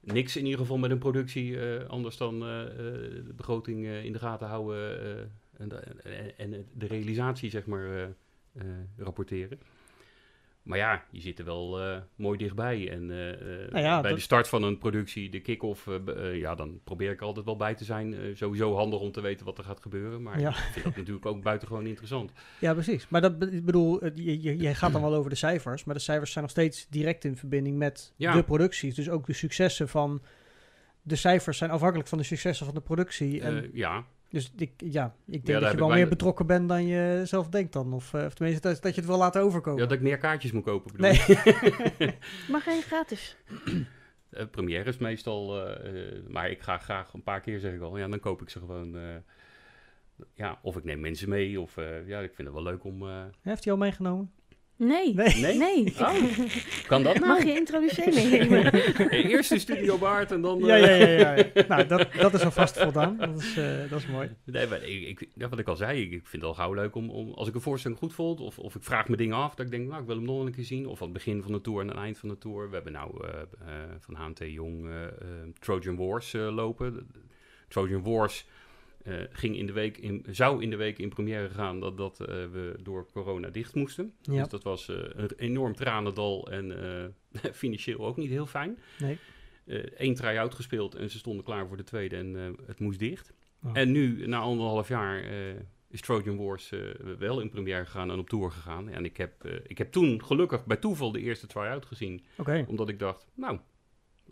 niks 0.00 0.36
in 0.36 0.44
ieder 0.44 0.60
geval 0.60 0.78
met 0.78 0.90
een 0.90 0.98
productie, 0.98 1.58
anders 1.86 2.16
dan 2.16 2.40
de 2.40 3.32
begroting 3.36 3.86
in 3.86 4.12
de 4.12 4.18
gaten 4.18 4.46
houden 4.48 5.32
en, 5.56 5.68
de, 5.68 5.76
en- 6.36 6.66
de 6.74 6.86
realisatie, 6.86 7.50
zeg 7.50 7.66
maar, 7.66 8.14
rapporteren. 8.96 9.58
Maar 10.70 10.78
ja, 10.78 11.04
je 11.10 11.20
zit 11.20 11.38
er 11.38 11.44
wel 11.44 11.80
eh, 11.80 11.96
mooi 12.16 12.38
dichtbij. 12.38 12.90
En 12.90 13.10
eh, 13.10 13.30
eh, 13.30 13.70
Nou 13.70 13.84
ja, 13.84 14.00
bij 14.00 14.10
dat- 14.10 14.18
de 14.18 14.24
start 14.24 14.48
van 14.48 14.62
een 14.62 14.78
productie, 14.78 15.30
de 15.30 15.40
kick-off, 15.40 15.88
ja, 16.32 16.54
dan 16.54 16.80
probeer 16.84 17.10
ik 17.10 17.20
altijd 17.20 17.44
wel 17.44 17.56
bij 17.56 17.74
te 17.74 17.84
zijn. 17.84 18.14
Sowieso 18.34 18.74
handig 18.76 19.00
om 19.00 19.12
te 19.12 19.20
weten 19.20 19.46
wat 19.46 19.58
er 19.58 19.64
gaat 19.64 19.80
gebeuren. 19.80 20.22
Maar 20.22 20.40
Ja. 20.40 20.48
ik 20.48 20.54
vind 20.54 20.84
dat 20.84 20.96
natuurlijk 20.96 21.26
ook 21.26 21.42
buitengewoon 21.42 21.86
interessant. 21.86 22.32
Ja, 22.58 22.72
precies. 22.72 23.08
Maar 23.08 23.20
dat, 23.20 23.32
ik 23.52 23.64
bedoel, 23.64 24.04
je, 24.04 24.42
je, 24.42 24.58
je 24.58 24.74
gaat 24.74 24.92
dan 24.92 25.02
wel 25.02 25.14
over 25.14 25.30
de 25.30 25.36
cijfers, 25.36 25.84
maar 25.84 25.94
de 25.94 26.00
cijfers 26.00 26.30
zijn 26.32 26.44
nog 26.44 26.52
steeds 26.52 26.86
direct 26.90 27.24
in 27.24 27.36
verbinding 27.36 27.76
met 27.78 28.12
Ja. 28.16 28.32
de 28.34 28.42
producties. 28.42 28.94
Dus 28.94 29.08
ook 29.10 29.26
de 29.26 29.32
successen 29.32 29.88
van 29.88 30.22
de 31.02 31.16
cijfers 31.16 31.58
zijn 31.58 31.70
afhankelijk 31.70 32.08
van 32.08 32.18
de 32.18 32.24
successen 32.24 32.66
van 32.66 32.74
de 32.74 32.80
productie. 32.80 33.40
En, 33.40 33.70
ja, 33.72 34.04
dus 34.30 34.52
ik, 34.56 34.72
ja, 34.76 35.14
ik 35.26 35.46
denk 35.46 35.60
dat 35.60 35.70
je 35.70 35.76
wel 35.76 35.86
bijna- 35.88 35.94
meer 35.94 36.08
betrokken 36.08 36.46
bent 36.46 36.68
dan 36.68 36.86
je 36.86 37.22
zelf 37.24 37.48
denkt 37.48 37.72
dan. 37.72 37.92
Of, 37.92 38.14
eh, 38.14 38.24
of 38.24 38.34
tenminste, 38.34 38.68
dat, 38.68 38.82
dat 38.82 38.94
je 38.94 39.00
het 39.00 39.10
wil 39.10 39.18
laten 39.18 39.42
overkomen. 39.42 39.80
ja, 39.82 39.86
dat 39.88 39.96
ik 39.96 40.02
meer 40.02 40.18
kaartjes 40.18 40.52
moet 40.52 40.64
kopen. 40.64 40.92
bedoel 40.92 41.10
Nee. 41.10 41.18
je? 41.26 42.14
Maar 42.50 42.60
geen 42.60 42.82
gratis. 42.82 43.36
Eh, 44.30 44.46
premières 44.50 44.98
meestal, 44.98 45.66
eh, 45.68 46.28
maar 46.28 46.50
ik 46.50 46.60
ga 46.62 46.78
graag 46.78 47.12
een 47.12 47.22
paar 47.22 47.40
keer 47.40 47.60
zeg 47.60 47.72
ik 47.74 47.80
al, 47.80 47.98
ja, 47.98 48.08
dan 48.08 48.20
koop 48.20 48.42
ik 48.42 48.50
ze 48.50 48.58
gewoon. 48.58 48.96
eh, 48.96 49.02
ja, 50.34 50.58
of 50.62 50.76
ik 50.76 50.84
neem 50.84 51.00
mensen 51.00 51.28
mee, 51.28 51.60
of 51.60 51.76
eh, 51.76 52.06
ja, 52.08 52.20
ik 52.20 52.34
vind 52.34 52.48
het 52.48 52.56
wel 52.56 52.66
leuk 52.66 52.84
om. 52.84 53.02
eh, 53.08 53.22
Heeft 53.40 53.64
hij 53.64 53.72
al 53.72 53.78
meegenomen? 53.78 54.30
Nee. 54.80 55.14
Nee. 55.14 55.34
Nee? 55.34 55.58
Nee. 55.58 55.94
Oh, 55.98 56.14
kan 56.86 57.02
dat 57.02 57.14
nou? 57.18 57.26
Mag 57.26 57.44
je 57.44 57.54
introduceren 57.54 58.14
meenemen? 58.14 58.72
Eerst 59.30 59.48
de 59.48 59.58
Studio 59.58 59.98
Baard 59.98 60.32
en 60.32 60.40
dan. 60.40 60.58
Ja, 60.58 60.76
eh, 60.76 61.00
ja, 61.00 61.06
ja. 61.06 61.34
ja, 61.34 61.44
ja. 61.54 61.64
nou, 61.68 61.86
dat, 61.86 62.12
dat 62.12 62.34
is 62.34 62.44
alvast 62.44 62.78
voldaan. 62.78 63.16
Dat 63.16 63.38
is, 63.38 63.56
eh, 63.56 63.90
dat 63.90 63.98
is 63.98 64.06
mooi. 64.06 64.36
Nee, 64.44 64.66
maar 64.66 64.82
ik, 64.82 65.20
ik, 65.20 65.28
ja, 65.34 65.48
wat 65.48 65.58
ik 65.58 65.68
al 65.68 65.76
zei, 65.76 66.02
ik, 66.02 66.12
ik 66.12 66.26
vind 66.26 66.42
het 66.42 66.50
al 66.50 66.54
gauw 66.54 66.72
leuk 66.72 66.94
om, 66.94 67.10
om 67.10 67.32
als 67.32 67.48
ik 67.48 67.54
een 67.54 67.60
voorstelling 67.60 67.98
goed 67.98 68.14
vond, 68.14 68.40
of, 68.40 68.58
of 68.58 68.74
ik 68.74 68.82
vraag 68.82 69.08
me 69.08 69.16
dingen 69.16 69.36
af, 69.36 69.54
dat 69.54 69.66
ik 69.66 69.72
denk, 69.72 69.88
nou, 69.88 70.00
ik 70.00 70.06
wil 70.06 70.16
hem 70.16 70.24
nog 70.24 70.44
een 70.44 70.54
keer 70.54 70.64
zien. 70.64 70.86
Of 70.86 70.98
aan 70.98 71.08
het 71.08 71.16
begin 71.16 71.42
van 71.42 71.52
de 71.52 71.60
tour 71.60 71.80
en 71.80 71.88
aan 71.88 71.94
het 71.96 72.04
eind 72.04 72.18
van 72.18 72.28
de 72.28 72.38
tour. 72.38 72.68
We 72.68 72.74
hebben 72.74 72.92
nou 72.92 73.26
eh, 73.26 73.40
eh, 73.40 73.46
van 73.98 74.14
HNT 74.14 74.38
Jong 74.38 74.86
eh, 74.86 75.04
eh, 75.04 75.10
Trojan 75.58 75.96
Wars 75.96 76.34
eh, 76.34 76.54
lopen. 76.54 77.08
Trojan 77.68 78.02
Wars 78.02 78.46
eh, 78.46 78.59
ging 79.32 79.56
in 79.56 79.66
de 79.66 79.72
week 79.72 79.98
in, 79.98 80.26
zou 80.30 80.62
in 80.62 80.70
de 80.70 80.76
week 80.76 80.98
in 80.98 81.08
première 81.08 81.50
gaan 81.50 81.80
dat, 81.80 81.96
dat 81.96 82.20
eh, 82.20 82.26
we 82.26 82.76
door 82.82 83.06
corona 83.12 83.48
dicht 83.48 83.74
moesten. 83.74 84.12
Ja. 84.22 84.40
Dus 84.40 84.48
dat 84.48 84.62
was 84.62 84.88
eh, 84.88 84.96
een 84.96 85.30
enorm 85.36 85.74
tranendal 85.74 86.50
en 86.50 86.82
eh, 87.32 87.50
financieel 87.52 88.06
ook 88.06 88.16
niet 88.16 88.30
heel 88.30 88.46
fijn. 88.46 88.78
Nee. 88.98 89.18
Eén 89.96 90.14
try-out 90.14 90.54
gespeeld 90.54 90.94
en 90.94 91.10
ze 91.10 91.18
stonden 91.18 91.44
klaar 91.44 91.66
voor 91.66 91.76
de 91.76 91.84
tweede 91.84 92.16
en 92.16 92.36
eh, 92.36 92.66
het 92.66 92.80
moest 92.80 92.98
dicht. 92.98 93.32
Oh. 93.62 93.70
En 93.72 93.92
nu, 93.92 94.26
na 94.26 94.38
anderhalf 94.38 94.88
jaar, 94.88 95.22
eh, 95.22 95.54
is 95.90 96.00
Trojan 96.00 96.36
Wars 96.36 96.72
eh, 96.72 96.80
wel 97.18 97.40
in 97.40 97.48
première 97.48 97.84
gegaan 97.84 98.10
en 98.10 98.18
op 98.18 98.28
tour 98.28 98.50
gegaan. 98.50 98.88
En 98.88 99.04
ik 99.04 99.16
heb, 99.16 99.44
eh, 99.44 99.52
ik 99.66 99.78
heb 99.78 99.92
toen 99.92 100.24
gelukkig 100.24 100.64
bij 100.64 100.76
toeval 100.76 101.12
de 101.12 101.20
eerste 101.20 101.46
try-out 101.46 101.86
gezien. 101.86 102.24
Oké. 102.36 102.64
Omdat 102.68 102.88
ik 102.88 102.98
dacht, 102.98 103.26
nou, 103.34 103.58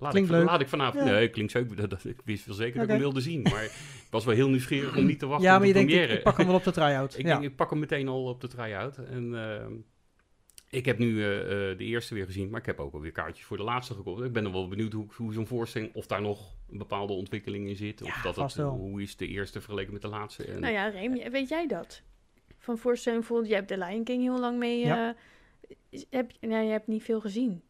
laat, 0.01 0.11
Klinkt 0.11 0.31
ik, 0.31 0.37
leuk. 0.37 0.47
laat 0.47 0.61
ik 0.61 0.69
vanavond... 0.69 1.05
Ja. 1.07 1.13
Nee, 1.13 1.29
klinkt 1.29 1.53
zo. 1.53 1.67
Dat, 1.67 1.91
dat- 1.91 2.05
ik 2.05 2.21
wist 2.25 2.47
wel 2.47 2.55
zeker 2.55 2.75
dat 2.75 2.83
ik 2.83 2.89
hem 2.91 2.99
wilde 2.99 3.21
zien. 3.21 3.43
Maar 3.43 3.65
ik 3.65 4.07
was 4.11 4.25
wel 4.25 4.35
heel 4.35 4.49
nieuwsgierig 4.49 4.97
om 4.97 5.07
niet 5.07 5.19
te 5.19 5.27
wachten 5.27 5.47
Ja, 5.47 5.53
op 5.55 5.59
maar 5.59 5.69
je 5.69 5.73
de 5.75 5.79
denkt, 5.79 5.93
ik, 5.95 5.99
première. 5.99 6.19
ik 6.19 6.25
pak 6.25 6.37
hem 6.37 6.47
wel 6.47 6.57
op 6.57 6.65
de 6.65 6.71
try-out. 6.73 7.15
Ik 7.19 7.27
ja. 7.27 7.39
denk, 7.39 7.51
ik 7.51 7.57
pak 7.57 7.71
hem 7.71 7.79
meteen 7.79 8.09
al 8.09 8.25
op 8.25 8.41
de 8.41 8.49
try-out. 8.49 8.99
En 8.99 9.35
ehm, 9.35 9.73
ik 10.71 10.85
heb 10.85 10.99
nu 10.99 11.23
eh, 11.25 11.41
eh, 11.71 11.79
de 11.79 11.85
eerste 11.85 12.15
weer 12.15 12.25
gezien, 12.27 12.51
maar 12.51 12.61
ik 12.61 12.67
heb 12.67 12.79
ook 12.81 12.95
alweer 12.95 13.13
kaartjes 13.13 13.47
voor 13.47 13.57
de 13.57 13.63
laatste 13.63 13.95
gekocht. 13.95 14.25
Ik 14.25 14.33
ben 14.33 14.43
dan 14.43 14.53
wel 14.53 14.69
benieuwd 14.69 14.93
hoe, 14.93 15.07
hoe 15.17 15.33
zo'n 15.33 15.47
voorstelling, 15.47 15.95
of 15.95 16.07
daar 16.07 16.21
nog 16.23 16.57
een 16.71 16.79
bepaalde 16.79 17.13
ontwikkeling 17.13 17.69
in 17.69 17.77
zit. 17.77 18.03
Of 18.03 18.17
Ja, 18.17 18.23
dat 18.23 18.35
vast 18.35 18.57
het, 18.57 18.65
wel. 18.65 18.75
hoe 18.75 19.03
is 19.03 19.17
de 19.17 19.27
eerste 19.27 19.61
vergeleken 19.61 19.93
met 19.93 20.03
de 20.03 20.09
laatste. 20.09 20.45
En, 20.45 20.61
nou 20.61 20.73
ja, 20.73 20.89
Reem, 20.89 21.31
weet 21.31 21.49
jij 21.49 21.67
dat? 21.67 22.03
Van 22.59 22.79
voorstelling 22.79 23.21
bijvoorbeeld, 23.21 23.51
jij 23.51 23.59
hebt 23.59 23.69
de 23.71 23.79
Lion 23.79 24.05
King 24.05 24.23
heel 24.23 24.39
lang 24.41 24.59
mee. 24.59 24.79
Ja. 24.79 25.17
eh, 25.69 25.77
is- 25.91 26.07
heb, 26.11 26.31
je- 26.41 26.47
nou, 26.47 26.65
je 26.65 26.71
hebt 26.71 26.87
niet 26.87 27.03
veel 27.03 27.21
gezien. 27.21 27.63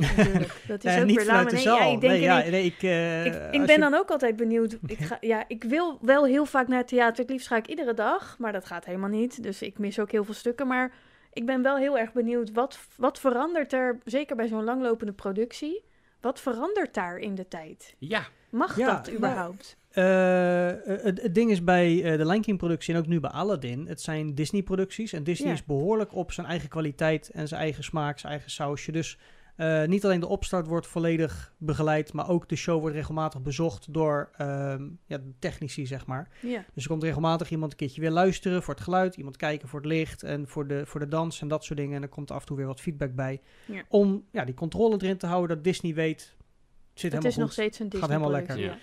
Natuurlijk. 0.00 0.60
Dat 0.68 0.84
is 0.84 0.94
Eh, 0.94 1.00
ook 1.00 1.06
niet 1.06 1.16
weer 1.16 1.24
vanuit 1.24 1.52
nee, 1.52 1.62
ja, 1.62 1.84
ik 1.84 2.00
denk 2.00 2.12
nee, 2.12 2.20
ja, 2.20 2.38
nee, 2.50 2.64
ik, 2.64 2.82
eh, 2.82 3.24
ik, 3.26 3.32
ben 3.66 3.74
je- 3.74 3.78
dan 3.78 3.94
ook 3.94 4.10
altijd 4.10 4.36
benieuwd. 4.36 4.78
Ik, 4.86 4.98
ga, 4.98 5.16
ja, 5.20 5.44
ik 5.48 5.64
wil 5.64 5.98
wel 6.00 6.24
heel 6.24 6.44
vaak 6.44 6.68
naar 6.68 6.78
het 6.78 6.88
theater. 6.88 7.20
Het 7.22 7.30
liefst 7.30 7.46
ga 7.46 7.56
ik 7.56 7.66
iedere 7.66 7.94
dag, 7.94 8.36
maar 8.38 8.52
dat 8.52 8.64
gaat 8.66 8.84
helemaal 8.84 9.08
niet. 9.08 9.42
Dus 9.42 9.62
ik 9.62 9.78
mis 9.78 9.98
ook 9.98 10.10
heel 10.10 10.24
veel 10.24 10.34
stukken. 10.34 10.66
Maar 10.66 10.92
ik 11.32 11.46
ben 11.46 11.62
wel 11.62 11.76
heel 11.76 11.98
erg 11.98 12.12
benieuwd. 12.12 12.52
Wat, 12.52 12.78
wat 12.96 13.20
verandert 13.20 13.72
er, 13.72 13.98
zeker 14.04 14.36
bij 14.36 14.48
zo'n 14.48 14.64
langlopende 14.64 15.12
productie, 15.12 15.84
wat 16.20 16.40
verandert 16.40 16.94
daar 16.94 17.18
in 17.18 17.34
de 17.34 17.48
tijd? 17.48 17.94
ja, 17.98 18.22
Mag 18.50 18.76
Ja, 18.76 18.86
dat 18.96 19.12
überhaupt? 19.14 19.76
Eh, 19.90 20.66
het, 20.84 21.22
het 21.22 21.34
ding 21.34 21.50
is 21.50 21.64
bij 21.64 22.02
eh, 22.04 22.18
de 22.18 22.26
Lion 22.26 22.40
King 22.42 22.58
productie 22.58 22.94
en 22.94 23.00
ook 23.00 23.06
nu 23.06 23.20
bij 23.20 23.30
Aladdin, 23.30 23.86
het 23.86 24.00
zijn 24.00 24.34
Disney 24.34 24.62
producties 24.62 25.12
en 25.12 25.24
Disney 25.24 25.48
Ja. 25.48 25.54
is 25.54 25.64
behoorlijk 25.64 26.14
op 26.14 26.32
zijn 26.32 26.46
eigen 26.46 26.68
kwaliteit 26.68 27.30
en 27.30 27.48
zijn 27.48 27.60
eigen 27.60 27.84
smaak, 27.84 28.18
zijn 28.18 28.32
eigen 28.32 28.50
sausje. 28.50 28.92
Dus 28.92 29.18
eh, 29.60 29.88
niet 29.88 30.04
alleen 30.04 30.20
de 30.20 30.26
opstart 30.26 30.66
wordt 30.66 30.86
volledig 30.86 31.52
begeleid, 31.58 32.12
maar 32.12 32.28
ook 32.28 32.48
de 32.48 32.56
show 32.56 32.80
wordt 32.80 32.94
regelmatig 32.96 33.42
bezocht 33.42 33.92
door 33.92 34.30
ehm, 34.36 34.88
ja, 35.06 35.18
de 35.18 35.32
technici, 35.38 35.86
zeg 35.86 36.06
maar. 36.06 36.28
Ja. 36.42 36.64
Dus 36.74 36.82
er 36.82 36.88
komt 36.90 37.02
regelmatig 37.02 37.50
iemand 37.50 37.70
een 37.72 37.78
keertje 37.78 38.00
weer 38.00 38.10
luisteren 38.10 38.62
voor 38.62 38.74
het 38.74 38.82
geluid, 38.82 39.16
iemand 39.16 39.36
kijken 39.36 39.68
voor 39.68 39.78
het 39.80 39.88
licht 39.88 40.22
en 40.22 40.48
voor 40.48 40.66
de, 40.66 40.86
voor 40.86 41.00
de 41.00 41.08
dans 41.08 41.40
en 41.40 41.48
dat 41.48 41.64
soort 41.64 41.78
dingen. 41.78 41.96
En 41.96 42.02
er 42.02 42.08
komt 42.08 42.30
af 42.30 42.40
en 42.40 42.46
toe 42.46 42.56
weer 42.56 42.66
wat 42.66 42.80
feedback 42.80 43.14
bij. 43.14 43.40
Ja. 43.66 43.82
Om 43.88 44.24
ja, 44.30 44.44
die 44.44 44.54
controle 44.54 44.96
erin 45.02 45.16
te 45.18 45.26
houden, 45.26 45.56
dat 45.56 45.64
Disney 45.64 45.94
weet, 45.94 46.20
het 46.20 47.00
zit 47.00 47.12
Het 47.12 47.22
helemaal 47.22 47.30
is 47.30 47.36
nog 47.36 47.44
goed. 47.44 47.52
steeds 47.52 47.78
een 47.78 47.88
Disney 47.88 48.00
Gaat 48.08 48.18
helemaal 48.18 48.36
lekker. 48.40 48.58
ja. 48.58 48.76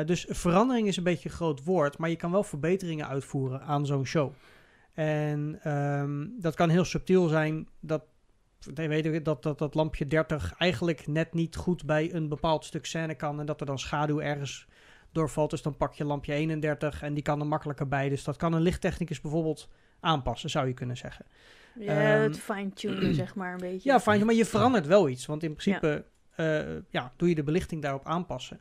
Eh, 0.00 0.06
dus 0.06 0.26
verandering 0.28 0.86
is 0.86 0.96
een 0.96 1.02
beetje 1.04 1.28
een 1.28 1.34
groot 1.34 1.64
woord, 1.64 1.98
maar 1.98 2.10
je 2.10 2.16
kan 2.16 2.30
wel 2.30 2.42
verbeteringen 2.42 3.08
uitvoeren 3.08 3.62
aan 3.62 3.86
zo'n 3.86 4.06
show. 4.06 4.32
En 4.94 5.58
ehm, 5.62 6.26
dat 6.38 6.54
kan 6.54 6.68
heel 6.68 6.84
subtiel 6.84 7.28
zijn. 7.28 7.68
Dat, 7.80 8.02
nee, 8.74 8.88
weet 8.88 9.24
dat, 9.24 9.42
dat 9.42 9.58
dat 9.58 9.74
lampje 9.74 10.06
30 10.06 10.54
eigenlijk 10.58 11.06
net 11.06 11.34
niet 11.34 11.56
goed 11.56 11.86
bij 11.86 12.14
een 12.14 12.28
bepaald 12.28 12.64
stuk 12.64 12.86
scène 12.86 13.14
kan. 13.14 13.40
En 13.40 13.46
dat 13.46 13.60
er 13.60 13.66
dan 13.66 13.78
schaduw 13.78 14.20
ergens 14.20 14.66
doorvalt. 15.12 15.50
Dus 15.50 15.62
dan 15.62 15.76
pak 15.76 15.94
je 15.94 16.04
lampje 16.04 16.32
31 16.32 17.02
en 17.02 17.14
die 17.14 17.22
kan 17.22 17.40
er 17.40 17.46
makkelijker 17.46 17.88
bij. 17.88 18.08
Dus 18.08 18.24
dat 18.24 18.36
kan 18.36 18.52
een 18.52 18.62
lichttechnicus 18.62 19.20
bijvoorbeeld 19.20 19.68
aanpassen, 20.00 20.50
zou 20.50 20.66
je 20.66 20.74
kunnen 20.74 20.96
zeggen. 20.96 21.26
Ja, 21.78 22.14
Ehm, 22.14 22.22
het 22.22 22.38
fine-tunen, 22.38 23.14
zeg 23.14 23.34
maar, 23.34 23.52
een 23.52 23.60
beetje. 23.70 23.90
Ja, 23.90 24.00
fijn, 24.00 24.26
maar 24.26 24.34
je 24.34 24.44
verandert 24.44 24.86
wel 24.86 25.08
iets. 25.08 25.26
Want 25.26 25.42
in 25.42 25.54
principe 25.54 26.04
ja. 26.36 26.82
ja, 26.88 27.12
doe 27.16 27.28
je 27.28 27.34
de 27.34 27.42
belichting 27.42 27.82
daarop 27.82 28.06
aanpassen. 28.06 28.60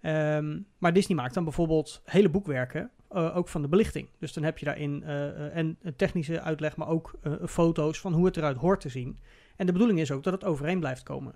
Ehm, 0.00 0.58
maar 0.78 0.92
Disney 0.92 1.16
maakt 1.16 1.34
dan 1.34 1.44
bijvoorbeeld 1.44 2.02
hele 2.04 2.28
boekwerken, 2.28 2.90
eh, 3.10 3.36
ook 3.36 3.48
van 3.48 3.62
de 3.62 3.68
belichting. 3.68 4.08
Dus 4.18 4.32
dan 4.32 4.42
heb 4.42 4.58
je 4.58 4.64
daarin 4.64 5.02
eh, 5.02 5.28
eh, 5.28 5.56
en 5.56 5.78
een 5.82 5.96
technische 5.96 6.40
uitleg, 6.40 6.76
maar 6.76 6.88
ook 6.88 7.18
foto's 7.46 8.00
van 8.00 8.12
hoe 8.12 8.26
het 8.26 8.36
eruit 8.36 8.56
hoort 8.56 8.80
te 8.80 8.88
zien. 8.88 9.18
En 9.56 9.66
de 9.66 9.72
bedoeling 9.72 10.00
is 10.00 10.10
ook 10.10 10.22
dat 10.22 10.32
het 10.32 10.44
overeen 10.44 10.80
blijft 10.80 11.02
komen. 11.02 11.34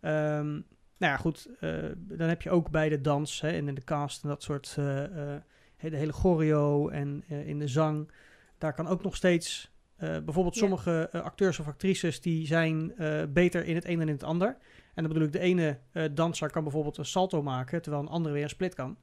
Ehm, 0.00 0.50
nou 0.98 1.12
ja, 1.12 1.16
goed, 1.16 1.50
dan 1.96 2.28
heb 2.28 2.42
je 2.42 2.50
ook 2.50 2.70
bij 2.70 2.88
de 2.88 3.00
dans 3.00 3.40
hè, 3.40 3.50
en 3.50 3.68
in 3.68 3.74
de 3.74 3.84
cast 3.84 4.22
en 4.22 4.28
dat 4.28 4.42
soort, 4.42 4.74
de 4.74 5.42
hele 5.76 6.12
choreo 6.12 6.88
en 6.88 7.24
in 7.28 7.58
de 7.58 7.68
zang. 7.68 8.10
Daar 8.58 8.72
kan 8.72 8.86
ook 8.86 9.02
nog 9.02 9.16
steeds 9.16 9.72
uh, 9.98 10.18
bijvoorbeeld 10.18 10.54
Ja. 10.54 10.60
sommige 10.60 11.10
uh, 11.12 11.20
acteurs 11.22 11.58
of 11.58 11.66
actrices 11.66 12.20
die 12.20 12.46
zijn 12.46 12.92
uh, 12.98 13.22
beter 13.28 13.64
in 13.64 13.74
het 13.74 13.84
een 13.84 13.98
dan 13.98 14.08
in 14.08 14.14
het 14.14 14.22
ander. 14.22 14.48
En 14.94 15.02
dan 15.02 15.12
bedoel 15.12 15.26
ik, 15.26 15.32
de 15.32 15.38
ene 15.38 15.78
danser 16.14 16.50
kan 16.50 16.62
bijvoorbeeld 16.62 16.96
een 16.96 17.04
salto 17.04 17.42
maken, 17.42 17.82
terwijl 17.82 18.02
een 18.02 18.10
andere 18.10 18.34
weer 18.34 18.42
een 18.42 18.48
split 18.48 18.74
kan. 18.74 18.96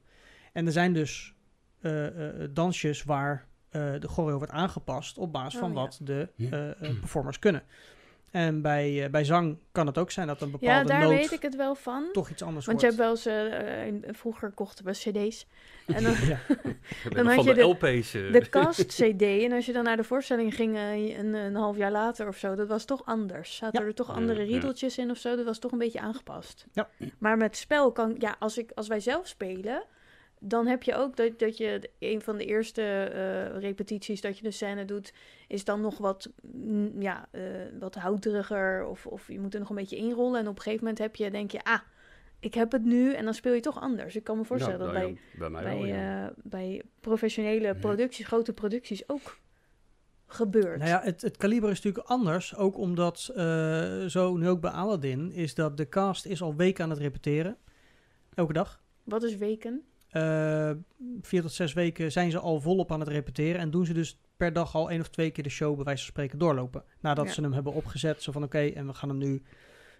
En 0.52 0.66
er 0.66 0.72
zijn 0.72 0.92
dus 0.92 1.34
dansjes 2.50 3.04
waar 3.04 3.46
eh, 3.70 3.82
de 4.00 4.08
choreo 4.08 4.36
wordt 4.38 4.52
aangepast 4.52 5.18
op 5.18 5.32
basis 5.32 5.54
Oh, 5.54 5.60
van 5.60 5.68
ja. 5.70 5.74
wat 5.80 5.98
de 6.02 6.28
eh, 6.38 6.70
eh, 6.70 6.74
performers 7.00 7.38
kunnen. 7.38 7.62
En 8.30 8.62
bij, 8.62 9.04
eh, 9.04 9.10
bij 9.10 9.24
zang 9.24 9.58
kan 9.72 9.86
het 9.86 9.98
ook 9.98 10.10
zijn 10.10 10.26
dat 10.26 10.40
een 10.42 10.50
bepaalde 10.50 10.74
Ja, 10.74 10.84
daar 10.84 11.00
noot 11.08 11.18
weet 11.18 11.32
ik 11.32 11.42
het 11.42 11.56
wel 11.56 11.74
van. 11.74 12.08
toch 12.12 12.30
iets 12.30 12.42
anders 12.42 12.66
Want 12.66 12.80
je 12.80 12.86
wordt. 12.86 13.02
hebt 13.26 13.26
wel 13.26 13.34
eens, 13.36 13.52
eh, 13.52 13.80
eh, 13.80 13.86
in- 13.86 14.04
vroeger 14.14 14.50
kochten 14.50 14.84
we 14.84 14.90
cd's. 14.90 15.46
En 15.86 16.02
dan 16.02 16.12
ja. 16.28 16.38
Dan 17.14 17.26
had 17.26 17.44
je 17.44 17.54
de, 17.54 17.60
de- 17.60 17.66
LP's. 17.66 18.14
eh, 18.14 18.32
de 18.32 18.48
cast-cd. 18.48 19.22
En 19.22 19.52
als 19.52 19.66
je 19.66 19.72
dan 19.72 19.84
naar 19.84 19.96
de 19.96 20.04
voorstelling 20.04 20.54
ging 20.54 20.76
eh, 20.76 21.18
een, 21.18 21.34
een 21.34 21.54
half 21.54 21.76
jaar 21.76 21.90
later 21.92 22.28
of 22.28 22.36
zo, 22.36 22.54
dat 22.54 22.68
was 22.68 22.84
toch 22.84 23.04
anders. 23.04 23.56
Zaten 23.56 23.80
Ja. 23.80 23.86
er 23.88 23.94
toch 23.94 24.10
andere 24.10 24.42
riedeltjes 24.42 24.98
in 24.98 25.10
of 25.10 25.16
zo? 25.18 25.36
Dat 25.36 25.44
was 25.44 25.58
toch 25.58 25.72
een 25.72 25.78
beetje 25.78 26.00
aangepast. 26.00 26.66
Ja. 26.72 26.88
Maar 27.18 27.36
met 27.36 27.56
spel 27.56 27.92
kan, 27.92 28.14
ja, 28.18 28.36
als, 28.38 28.58
ik, 28.58 28.70
als 28.74 28.88
wij 28.88 29.00
zelf 29.00 29.26
spelen, 29.26 29.82
dan 30.40 30.66
heb 30.66 30.82
je 30.82 30.94
ook 30.94 31.16
dat, 31.16 31.38
dat 31.38 31.56
je 31.56 31.90
een 31.98 32.20
van 32.20 32.36
de 32.36 32.44
eerste 32.44 32.82
eh, 32.82 33.60
repetities 33.60 34.20
dat 34.20 34.38
je 34.38 34.42
de 34.42 34.50
scène 34.50 34.84
doet, 34.84 35.12
is 35.48 35.64
dan 35.64 35.80
nog 35.80 35.98
wat, 35.98 36.30
mm, 36.42 37.02
ja, 37.02 37.28
eh, 37.30 37.42
wat 37.78 37.94
houteriger. 37.94 38.84
Of, 38.84 39.06
of 39.06 39.28
je 39.28 39.40
moet 39.40 39.54
er 39.54 39.60
nog 39.60 39.70
een 39.70 39.76
beetje 39.76 39.96
inrollen. 39.96 40.40
En 40.40 40.48
op 40.48 40.56
een 40.56 40.62
gegeven 40.62 40.84
moment 40.84 41.02
heb 41.02 41.16
je, 41.16 41.30
denk 41.30 41.50
je, 41.50 41.64
ah, 41.64 41.80
ik 42.40 42.54
heb 42.54 42.72
het 42.72 42.84
nu. 42.84 43.14
En 43.14 43.24
dan 43.24 43.34
speel 43.34 43.52
je 43.52 43.60
toch 43.60 43.80
anders. 43.80 44.16
Ik 44.16 44.24
kan 44.24 44.36
me 44.36 44.44
voorstellen 44.44 44.78
ja, 44.78 44.84
dat 44.84 44.94
nou 44.94 45.12
bij 45.12 45.20
bij 45.38 45.50
mij 45.50 45.62
bij, 45.62 45.76
wel, 45.76 45.86
ja. 45.86 46.26
eh, 46.26 46.32
bij 46.42 46.82
professionele 47.00 47.74
producties, 47.74 48.26
grote 48.26 48.52
producties 48.52 49.08
ook 49.08 49.38
gebeurt. 50.26 50.78
Nou 50.78 50.90
ja, 50.90 51.00
het, 51.02 51.22
het 51.22 51.36
kaliber 51.36 51.70
is 51.70 51.82
natuurlijk 51.82 52.08
anders. 52.08 52.56
Ook 52.56 52.76
omdat, 52.76 53.30
eh, 53.34 54.04
zo 54.04 54.36
nu 54.36 54.48
ook 54.48 54.60
bij 54.60 54.70
Aladdin, 54.70 55.32
is 55.32 55.54
dat 55.54 55.76
de 55.76 55.88
cast 55.88 56.26
is 56.26 56.42
al 56.42 56.56
weken 56.56 56.84
aan 56.84 56.90
het 56.90 56.98
repeteren. 56.98 57.56
Elke 58.34 58.52
dag. 58.52 58.82
Wat 59.04 59.22
is 59.22 59.36
weken? 59.36 59.82
Eh, 60.08 60.70
vier 61.20 61.42
tot 61.42 61.52
zes 61.52 61.72
weken 61.72 62.12
zijn 62.12 62.30
ze 62.30 62.38
al 62.38 62.60
volop 62.60 62.92
aan 62.92 63.00
het 63.00 63.08
repeteren. 63.08 63.60
En 63.60 63.70
doen 63.70 63.86
ze 63.86 63.92
dus 63.92 64.20
per 64.36 64.52
dag 64.52 64.74
al 64.74 64.90
één 64.90 65.00
of 65.00 65.08
twee 65.08 65.30
keer 65.30 65.44
de 65.44 65.50
show, 65.50 65.74
bij 65.74 65.84
wijze 65.84 66.02
van 66.02 66.10
spreken, 66.12 66.38
doorlopen. 66.38 66.84
Nadat 67.00 67.26
Ja. 67.26 67.32
ze 67.32 67.40
hem 67.40 67.52
hebben 67.52 67.72
opgezet. 67.72 68.22
Zo 68.22 68.32
van 68.32 68.42
oké, 68.42 68.58
en 68.58 68.86
we 68.86 68.94
gaan 68.94 69.08
hem 69.08 69.18
nu 69.18 69.42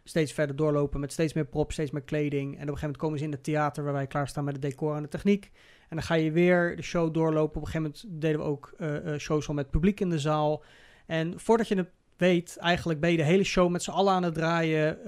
steeds 0.05 0.33
verder 0.33 0.57
doorlopen 0.57 1.01
met 1.01 1.13
steeds 1.13 1.33
meer 1.33 1.45
prop, 1.45 1.73
steeds 1.73 1.91
meer 1.91 2.03
kleding. 2.03 2.47
En 2.47 2.47
op 2.47 2.53
een 2.53 2.59
gegeven 2.59 2.81
moment 2.81 2.97
komen 2.97 3.19
ze 3.19 3.25
in 3.25 3.33
het 3.33 3.45
theater 3.45 3.85
waar 3.85 3.93
wij 3.93 4.07
klaarstaan 4.07 4.45
met 4.45 4.53
het 4.53 4.63
decor 4.63 4.97
en 4.97 5.03
de 5.03 5.09
techniek. 5.09 5.51
En 5.89 5.97
dan 5.97 6.03
ga 6.03 6.15
je 6.15 6.33
weer 6.33 6.77
de 6.77 6.83
show 6.83 7.15
doorlopen. 7.15 7.57
Op 7.61 7.67
een 7.67 7.73
gegeven 7.73 7.83
moment 7.83 8.23
deden 8.23 8.41
we 8.41 8.47
ook 8.47 8.75
eh, 8.79 9.13
eh, 9.15 9.21
shows 9.21 9.49
al 9.49 9.55
met 9.55 9.71
publiek 9.71 10.01
in 10.01 10.11
de 10.11 10.19
zaal. 10.19 10.63
En 11.07 11.41
voordat 11.41 11.69
je 11.69 11.77
het 11.77 11.91
weet, 12.17 12.57
eigenlijk 12.57 13.01
ben 13.01 13.11
je 13.11 13.17
de 13.17 13.23
hele 13.23 13.45
show 13.45 13.71
met 13.71 13.83
z'n 13.83 13.91
allen 13.91 14.13
aan 14.13 14.23
het 14.23 14.35
draaien. 14.35 14.99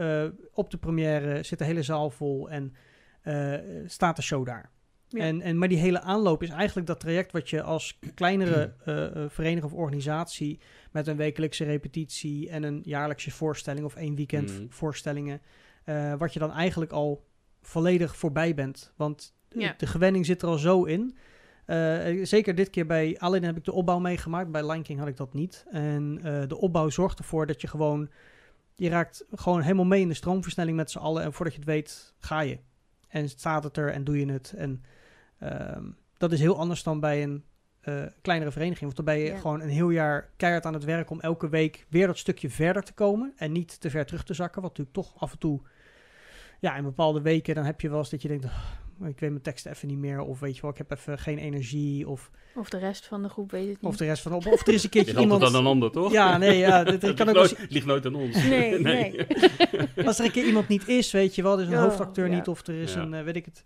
Op 0.53 0.71
de 0.71 0.77
première 0.77 1.43
zit 1.43 1.59
de 1.59 1.65
hele 1.65 1.83
zaal 1.83 2.11
vol 2.11 2.51
en 2.51 2.75
staat 3.87 4.17
de 4.17 4.23
show 4.23 4.47
daar. 4.47 4.71
Ja. 5.13 5.25
En, 5.25 5.41
en, 5.41 5.59
maar 5.59 5.69
die 5.69 5.79
hele 5.79 6.01
aanloop 6.01 6.43
is 6.43 6.49
eigenlijk 6.49 6.87
dat 6.87 7.01
traject 7.01 7.33
wat 7.33 7.51
je 7.51 7.63
als 7.63 7.99
kleinere 8.15 8.75
eh, 8.85 9.07
eh, 9.07 9.31
vereniging 9.31 9.65
of 9.73 9.79
organisatie 9.79 10.61
met 10.93 11.07
een 11.07 11.17
wekelijkse 11.17 11.65
repetitie 11.65 12.49
en 12.51 12.63
een 12.63 12.81
jaarlijkse 12.85 13.31
voorstelling 13.31 13.85
of 13.85 13.95
één 13.95 14.15
weekend 14.15 14.53
Mhm. 14.53 14.67
voorstellingen, 14.69 15.41
eh, 15.85 16.15
wat 16.15 16.33
je 16.33 16.39
dan 16.39 16.53
eigenlijk 16.53 16.93
al 16.93 17.27
volledig 17.63 18.17
voorbij 18.17 18.55
bent. 18.55 18.93
Want 18.97 19.35
Ja. 19.49 19.75
de 19.77 19.87
gewenning 19.87 20.27
zit 20.27 20.43
er 20.43 20.49
al 20.49 20.59
zo 20.59 20.85
in. 20.85 21.17
Eh, 21.67 22.25
zeker 22.25 22.55
dit 22.55 22.71
keer 22.71 22.87
bij 22.87 23.17
Aladdin 23.19 23.45
heb 23.49 23.57
ik 23.57 23.65
de 23.65 23.73
opbouw 23.73 23.99
meegemaakt. 23.99 24.51
Bij 24.51 24.67
Lion 24.71 24.83
King 24.83 24.99
had 24.99 25.09
ik 25.09 25.17
dat 25.17 25.35
niet. 25.35 25.65
En 25.71 26.21
eh, 26.23 26.49
de 26.49 26.57
opbouw 26.59 26.89
zorgt 26.89 27.19
ervoor 27.19 27.47
dat 27.47 27.61
je 27.61 27.67
gewoon... 27.67 28.11
Je 28.75 28.89
raakt 28.89 29.25
gewoon 29.31 29.61
helemaal 29.61 29.85
mee 29.85 30.01
in 30.01 30.09
de 30.09 30.15
stroomversnelling 30.15 30.77
met 30.77 30.91
z'n 30.91 30.99
allen. 30.99 31.23
En 31.23 31.33
voordat 31.33 31.55
je 31.55 31.61
het 31.61 31.69
weet, 31.69 32.15
ga 32.19 32.41
je. 32.41 32.59
En 33.09 33.29
staat 33.29 33.65
het 33.65 33.77
er 33.77 33.93
en 33.93 34.05
doe 34.05 34.19
je 34.19 34.33
het. 34.33 34.53
En 34.57 34.83
ehm, 35.41 35.85
dat 36.17 36.33
is 36.33 36.41
heel 36.41 36.59
anders 36.59 36.83
dan 36.83 37.01
bij 37.01 37.23
een 37.23 37.45
eh, 37.81 38.03
kleinere 38.23 38.51
vereniging. 38.51 38.85
Want 38.85 38.97
dan 38.97 39.05
ben 39.05 39.19
je 39.19 39.31
Ja. 39.31 39.39
gewoon 39.39 39.61
een 39.61 39.69
heel 39.69 39.91
jaar 39.91 40.31
keihard 40.37 40.65
aan 40.67 40.75
het 40.75 40.85
werk... 40.85 41.11
om 41.11 41.21
elke 41.21 41.49
week 41.49 41.87
weer 41.89 42.07
dat 42.07 42.19
stukje 42.19 42.51
verder 42.51 42.83
te 42.83 42.93
komen. 42.93 43.33
En 43.37 43.53
niet 43.53 43.81
te 43.81 43.91
ver 43.91 44.07
terug 44.07 44.23
te 44.25 44.35
zakken. 44.35 44.63
Wat 44.63 44.71
natuurlijk 44.71 44.97
toch 44.97 45.21
af 45.23 45.33
en 45.33 45.39
toe... 45.39 45.61
Ja, 46.61 46.77
in 46.77 46.83
bepaalde 46.85 47.21
weken 47.21 47.55
dan 47.55 47.65
heb 47.65 47.81
je 47.81 47.89
wel 47.89 47.99
eens 47.99 48.11
dat 48.11 48.23
je 48.23 48.29
denkt... 48.29 48.45
"Ah, 48.45 49.09
ik 49.09 49.21
weet 49.21 49.31
mijn 49.31 49.43
teksten 49.43 49.71
even 49.73 49.89
niet 49.89 49.99
meer. 49.99 50.21
Of 50.21 50.41
weet 50.41 50.57
je 50.57 50.63
wel, 50.63 50.71
ik 50.71 50.79
heb 50.79 50.91
even 50.91 51.19
geen 51.19 51.39
energie. 51.39 52.09
Of, 52.09 52.31
Of 52.55 52.69
de 52.69 52.79
rest 52.79 53.07
van 53.07 53.23
de 53.23 53.29
groep 53.29 53.51
weet 53.51 53.69
het 53.69 53.83
niet. 53.83 53.91
of 53.91 53.97
de 53.97 54.05
rest 54.05 54.23
van... 54.23 54.33
Of, 54.33 54.47
of 54.47 54.67
er 54.67 54.75
is 54.75 54.85
een 54.85 54.91
keertje 54.97 55.13
Je 55.13 55.19
helpt 55.19 55.33
iemand... 55.33 55.55
aan 55.55 55.61
een 55.61 55.67
ander, 55.67 55.91
toch? 55.91 56.13
Ja, 56.13 56.37
nee, 56.37 56.59
ja. 56.59 56.85
dit- 56.85 56.93
Het 56.93 57.03
Het 57.03 57.15
kan 57.17 57.27
ligt, 57.27 57.39
ook 57.39 57.45
eens- 57.45 57.59
nooit, 57.59 57.71
ligt 57.73 57.87
nooit 57.87 58.07
aan 58.07 58.15
ons. 58.15 58.45
Nee, 58.45 58.81
nee. 58.81 59.27
als 60.07 60.19
er 60.19 60.25
een 60.25 60.31
keer 60.31 60.45
iemand 60.47 60.69
niet 60.69 60.89
is, 60.89 61.13
weet 61.13 61.35
je 61.35 61.43
wel, 61.43 61.57
er 61.59 61.65
is 61.65 61.71
een 61.71 61.75
Oh, 61.77 61.83
hoofdacteur 61.83 62.29
ja. 62.29 62.35
niet 62.35 62.49
of 62.49 62.67
er 62.67 62.75
is 62.75 62.95
Ja. 62.95 63.01
een, 63.01 63.15
eh, 63.15 63.23
weet 63.25 63.37
ik 63.37 63.45
het. 63.45 63.65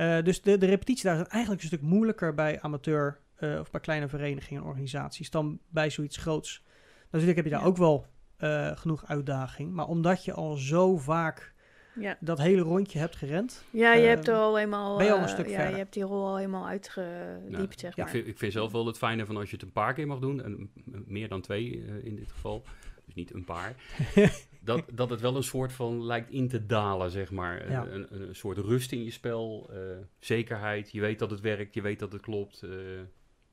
Eh, 0.00 0.22
dus 0.24 0.42
de, 0.42 0.58
de 0.58 0.66
repetitie 0.66 1.04
daar 1.04 1.20
is 1.20 1.26
eigenlijk 1.26 1.62
een 1.62 1.68
stuk 1.68 1.80
moeilijker 1.82 2.34
bij 2.34 2.60
amateur 2.60 3.18
eh, 3.36 3.58
of 3.60 3.70
bij 3.70 3.80
kleine 3.80 4.08
verenigingen 4.08 4.62
en 4.62 4.68
organisaties 4.68 5.30
dan 5.30 5.58
bij 5.68 5.90
zoiets 5.90 6.16
groots. 6.16 6.62
Natuurlijk 7.10 7.36
heb 7.36 7.44
je 7.44 7.50
daar 7.50 7.60
Ja. 7.60 7.66
ook 7.66 7.76
wel 7.76 8.06
eh, 8.36 8.76
genoeg 8.76 9.06
uitdaging, 9.06 9.72
maar 9.72 9.86
omdat 9.86 10.24
je 10.24 10.32
al 10.32 10.56
zo 10.56 10.96
vaak 10.96 11.52
Ja, 11.94 12.16
dat 12.20 12.38
hele 12.38 12.60
rondje 12.60 12.98
hebt 12.98 13.16
gerend, 13.16 13.64
ja 13.70 13.92
je 13.94 14.06
hebt 14.06 14.28
er 14.28 14.34
al 14.34 14.58
eenmaal... 14.58 14.96
ben 14.96 15.06
je 15.06 15.12
al 15.12 15.18
een 15.18 15.24
eh, 15.24 15.30
stuk 15.30 15.46
ja, 15.46 15.54
verder. 15.54 15.70
je 15.72 15.76
hebt 15.78 15.92
die 15.92 16.02
rol 16.02 16.26
al 16.26 16.36
helemaal 16.36 16.66
uitgediept, 16.66 17.50
Nou, 17.50 17.68
zeg 17.76 17.96
ja. 17.96 18.04
maar. 18.04 18.14
Ik, 18.14 18.20
vind, 18.20 18.26
ik 18.26 18.38
vind 18.38 18.52
zelf 18.52 18.72
wel 18.72 18.86
het 18.86 18.98
fijne 18.98 19.26
van 19.26 19.36
als 19.36 19.50
je 19.50 19.56
het 19.56 19.64
een 19.64 19.72
paar 19.72 19.94
keer 19.94 20.06
mag 20.06 20.18
doen, 20.18 20.42
en 20.42 20.70
meer 21.06 21.28
dan 21.28 21.40
twee 21.40 21.84
in 22.02 22.16
dit 22.16 22.32
geval, 22.32 22.64
dus 23.04 23.14
niet 23.14 23.34
een 23.34 23.44
paar, 23.44 23.74
dat, 24.60 24.84
dat 24.92 25.10
het 25.10 25.20
wel 25.20 25.36
een 25.36 25.42
soort 25.42 25.72
van 25.72 26.04
lijkt 26.04 26.30
in 26.30 26.48
te 26.48 26.66
dalen, 26.66 27.10
zeg 27.10 27.30
maar. 27.30 27.70
Ja. 27.70 27.86
Een, 27.86 28.14
een, 28.14 28.28
een 28.28 28.34
soort 28.34 28.58
rust 28.58 28.92
in 28.92 29.04
je 29.04 29.10
spel, 29.10 29.70
eh, 29.72 29.78
zekerheid, 30.18 30.90
je 30.90 31.00
weet 31.00 31.18
dat 31.18 31.30
het 31.30 31.40
werkt, 31.40 31.74
je 31.74 31.82
weet 31.82 31.98
dat 31.98 32.12
het 32.12 32.22
klopt. 32.22 32.62
eh, 32.62 32.70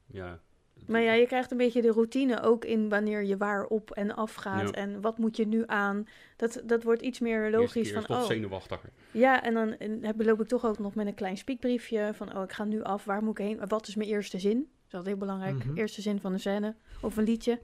ja. 0.06 0.40
Maar 0.86 1.02
ja, 1.02 1.14
je 1.14 1.26
krijgt 1.26 1.52
een 1.52 1.58
beetje 1.58 1.82
de 1.82 1.92
routine 1.92 2.42
ook 2.42 2.66
in 2.66 2.90
wanneer 2.90 3.24
je 3.24 3.38
waar 3.38 3.66
op 3.66 3.92
en 3.92 4.16
af 4.16 4.34
gaat. 4.34 4.68
Ja. 4.68 4.72
En 4.72 5.02
wat 5.02 5.18
moet 5.18 5.38
je 5.38 5.48
nu 5.48 5.64
aan? 5.66 6.08
Dat, 6.36 6.62
dat 6.66 6.84
wordt 6.84 7.02
iets 7.02 7.20
meer 7.20 7.52
logisch 7.52 7.72
keer 7.72 7.82
is 7.82 7.92
van, 7.92 8.04
toch 8.04 8.18
oh, 8.18 8.26
zenuwachtiger. 8.26 8.90
Ja, 9.12 9.44
en 9.44 9.54
dan 9.54 9.78
en 9.78 10.14
loop 10.18 10.42
ik 10.42 10.48
toch 10.48 10.66
ook 10.66 10.80
nog 10.80 10.96
met 10.96 11.08
een 11.08 11.14
klein 11.14 11.38
spiekbriefje 11.38 12.12
van, 12.14 12.38
oh, 12.38 12.44
ik 12.44 12.52
ga 12.52 12.64
nu 12.64 12.84
af, 12.84 13.06
waar 13.06 13.24
moet 13.24 13.40
ik 13.40 13.46
heen? 13.46 13.68
Wat 13.68 13.88
is 13.88 13.96
mijn 13.96 14.10
eerste 14.10 14.40
zin? 14.40 14.58
Dat 14.58 14.68
is 14.88 14.94
altijd 14.94 15.06
heel 15.06 15.18
belangrijk. 15.18 15.66
Mhm. 15.66 15.78
Eerste 15.78 16.02
zin 16.02 16.20
van 16.20 16.34
een 16.34 16.40
scène 16.40 16.76
of 17.02 17.18
een 17.18 17.24
liedje. 17.24 17.60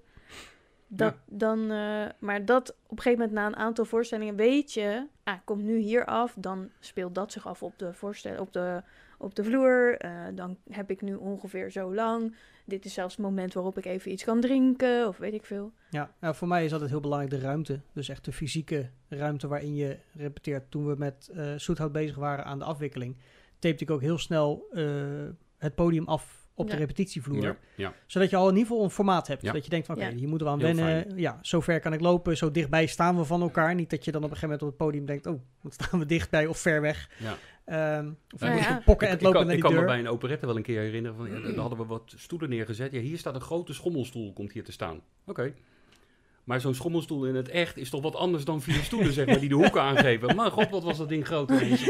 Dat, 0.96 1.16
dan, 1.26 1.72
eh, 1.72 2.06
maar 2.20 2.46
dat 2.46 2.70
op 2.70 2.98
een 2.98 3.04
gegeven 3.04 3.20
moment 3.20 3.32
na 3.32 3.46
een 3.46 3.66
aantal 3.66 3.86
voorstellingen 3.86 4.36
weet 4.36 4.74
je, 4.74 5.08
ah, 5.24 5.34
ik 5.34 5.42
kom 5.44 5.64
nu 5.64 5.78
hier 5.78 6.06
af, 6.06 6.36
dan 6.38 6.70
speelt 6.80 7.16
dat 7.16 7.32
zich 7.32 7.48
af 7.48 7.64
op 7.64 7.80
de, 7.80 7.94
voorstel, 7.94 8.40
op 8.40 8.54
de, 8.54 8.82
op 9.18 9.36
de 9.36 9.44
vloer. 9.44 9.98
Eh, 9.98 10.12
dan 10.36 10.58
heb 10.70 10.92
ik 10.92 11.02
nu 11.02 11.16
ongeveer 11.16 11.72
zo 11.72 11.94
lang. 11.94 12.36
Dit 12.66 12.86
is 12.86 12.94
zelfs 12.94 13.16
het 13.16 13.26
moment 13.26 13.54
waarop 13.54 13.78
ik 13.78 13.86
even 13.86 14.12
iets 14.12 14.24
kan 14.24 14.42
drinken 14.42 15.08
of 15.08 15.18
weet 15.18 15.34
ik 15.34 15.46
veel. 15.46 15.72
Ja, 15.90 16.12
nou, 16.20 16.36
voor 16.36 16.48
mij 16.48 16.66
is 16.66 16.72
altijd 16.72 16.90
heel 16.90 17.00
belangrijk 17.00 17.34
de 17.34 17.40
ruimte. 17.40 17.80
Dus 17.94 18.10
echt 18.10 18.26
de 18.26 18.32
fysieke 18.32 18.90
ruimte 19.08 19.48
waarin 19.48 19.76
je 19.76 19.98
repeteert. 20.14 20.72
Toen 20.72 20.88
we 20.88 20.96
met 20.98 21.30
eh 21.34 21.54
Soethout 21.56 21.92
bezig 21.92 22.16
waren 22.16 22.46
aan 22.46 22.60
de 22.60 22.66
afwikkeling, 22.66 23.18
tapte 23.60 23.84
ik 23.84 23.92
ook 23.92 24.02
heel 24.02 24.18
snel 24.18 24.68
het 25.58 25.76
podium 25.76 26.08
af 26.08 26.43
op 26.56 26.70
de 26.70 26.76
repetitievloer. 26.76 27.44
Ja, 27.44 27.56
ja. 27.76 27.94
Zodat 28.06 28.30
je 28.30 28.36
al 28.36 28.50
in 28.50 28.54
ieder 28.56 28.68
geval 28.68 28.84
een 28.84 28.90
formaat 28.90 29.28
hebt. 29.28 29.42
Ja. 29.42 29.52
Dat 29.52 29.64
je 29.64 29.70
denkt 29.70 29.86
van 29.86 29.96
oké, 29.96 30.06
Ja. 30.06 30.12
hier 30.16 30.28
moeten 30.28 30.48
we 30.48 30.54
aan 30.54 30.60
Heel 30.60 30.76
wennen. 30.76 31.18
Ja, 31.18 31.40
zo 31.42 31.60
ver 31.62 31.80
kan 31.80 31.94
ik 31.94 32.02
lopen. 32.02 32.38
Zo 32.38 32.52
dichtbij 32.52 32.86
staan 32.86 33.18
we 33.18 33.26
van 33.26 33.42
elkaar. 33.42 33.76
Niet 33.76 33.90
dat 33.90 34.06
je 34.06 34.12
dan 34.12 34.24
op 34.24 34.30
een 34.30 34.36
gegeven 34.36 34.58
moment 34.60 34.74
op 34.74 34.78
het 34.80 34.88
podium 34.88 35.06
denkt... 35.06 35.26
oh, 35.26 35.42
wat 35.62 35.74
staan 35.74 36.00
we 36.00 36.06
dichtbij 36.06 36.46
of 36.46 36.58
ver 36.58 36.82
weg. 36.82 37.10
Ja. 37.20 37.38
Ehm 37.66 38.12
of 38.34 38.40
Nou 38.40 38.54
moet 38.54 38.64
je 38.64 38.70
ja. 38.70 38.82
pokken 38.86 39.08
en 39.08 39.14
Ik, 39.14 39.20
het 39.20 39.28
lopen 39.28 39.40
kan, 39.40 39.48
naar 39.48 39.56
ik 39.56 39.62
die 39.62 39.72
kan 39.72 39.80
me 39.82 39.88
bij 39.88 40.00
een 40.00 40.08
operette 40.08 40.46
wel 40.46 40.56
een 40.56 40.62
keer 40.64 40.82
herinneren 40.82 41.18
van, 41.18 41.32
ja, 41.32 41.40
dan 41.40 41.58
hadden 41.58 41.78
we 41.78 41.86
wat 41.86 42.14
stoelen 42.18 42.50
neergezet. 42.50 42.92
Ja, 42.92 43.00
hier 43.00 43.18
staat 43.18 43.36
een 43.36 43.42
grote 43.42 43.74
schommelstoel, 43.74 44.34
komt 44.34 44.52
hier 44.52 44.64
te 44.64 44.72
staan. 44.72 45.02
Oké. 45.26 45.54
Maar 46.44 46.62
zo'n 46.62 46.74
schommelstoel 46.76 47.26
in 47.26 47.36
het 47.36 47.50
echt 47.50 47.78
is 47.78 47.90
toch 47.90 48.02
wat 48.02 48.16
anders 48.16 48.46
dan 48.46 48.62
vier 48.62 48.84
stoelen, 48.84 49.14
zeg 49.14 49.26
maar, 49.26 49.40
die 49.40 49.50
de 49.50 49.56
hoeken 49.56 49.82
aangeven. 49.82 50.36
Maar 50.36 50.52
god, 50.52 50.70
wat 50.70 50.84
was 50.84 50.98
dat 50.98 51.10
ding 51.10 51.26
groot 51.26 51.50
ineens. 51.52 51.90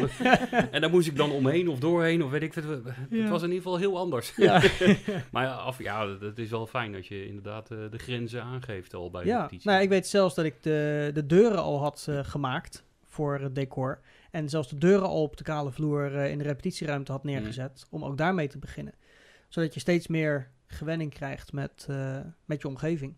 En 0.72 0.82
daar 0.82 0.90
moest 0.90 1.08
ik 1.08 1.16
dan 1.16 1.32
omheen 1.32 1.68
of 1.68 1.80
doorheen, 1.80 2.24
of 2.24 2.32
weet 2.32 2.42
ik 2.42 2.54
het. 2.54 2.64
Het 3.10 3.30
was 3.30 3.42
in 3.42 3.48
ieder 3.52 3.64
geval 3.64 3.78
heel 3.78 3.98
anders. 3.98 4.34
Ja. 4.36 4.62
Maar 5.32 5.48
af, 5.48 5.78
ja, 5.84 6.08
het 6.20 6.40
is 6.40 6.50
wel 6.50 6.68
fijn 6.68 6.92
dat 6.92 7.08
je 7.08 7.28
inderdaad 7.28 7.72
eh, 7.72 7.78
de 7.92 7.98
grenzen 7.98 8.44
aangeeft 8.44 8.94
al 8.94 9.10
bij 9.12 9.22
de 9.22 9.28
Ja, 9.28 9.38
repetitie. 9.42 9.70
nou, 9.70 9.82
ik 9.84 9.90
weet 9.90 10.08
zelfs 10.08 10.36
dat 10.36 10.46
ik 10.46 10.64
de, 10.64 11.10
de 11.14 11.26
deuren 11.26 11.62
al 11.62 11.80
had 11.80 12.06
eh, 12.10 12.20
gemaakt 12.24 12.84
voor 13.06 13.40
het 13.40 13.56
decor. 13.56 14.00
En 14.32 14.50
zelfs 14.50 14.70
de 14.70 14.78
deuren 14.78 15.08
al 15.08 15.22
op 15.22 15.38
de 15.38 15.44
kale 15.44 15.72
vloer 15.72 16.16
eh, 16.16 16.32
in 16.32 16.38
de 16.38 16.44
repetitieruimte 16.44 17.12
had 17.12 17.24
neergezet. 17.24 17.88
Om 17.90 18.04
ook 18.04 18.18
daarmee 18.18 18.48
te 18.48 18.58
beginnen. 18.60 18.94
Zodat 19.48 19.74
je 19.74 19.80
steeds 19.80 20.08
meer 20.08 20.50
gewenning 20.68 21.14
krijgt 21.14 21.54
met, 21.54 21.88
met 22.46 22.62
je 22.62 22.68
omgeving. 22.68 23.16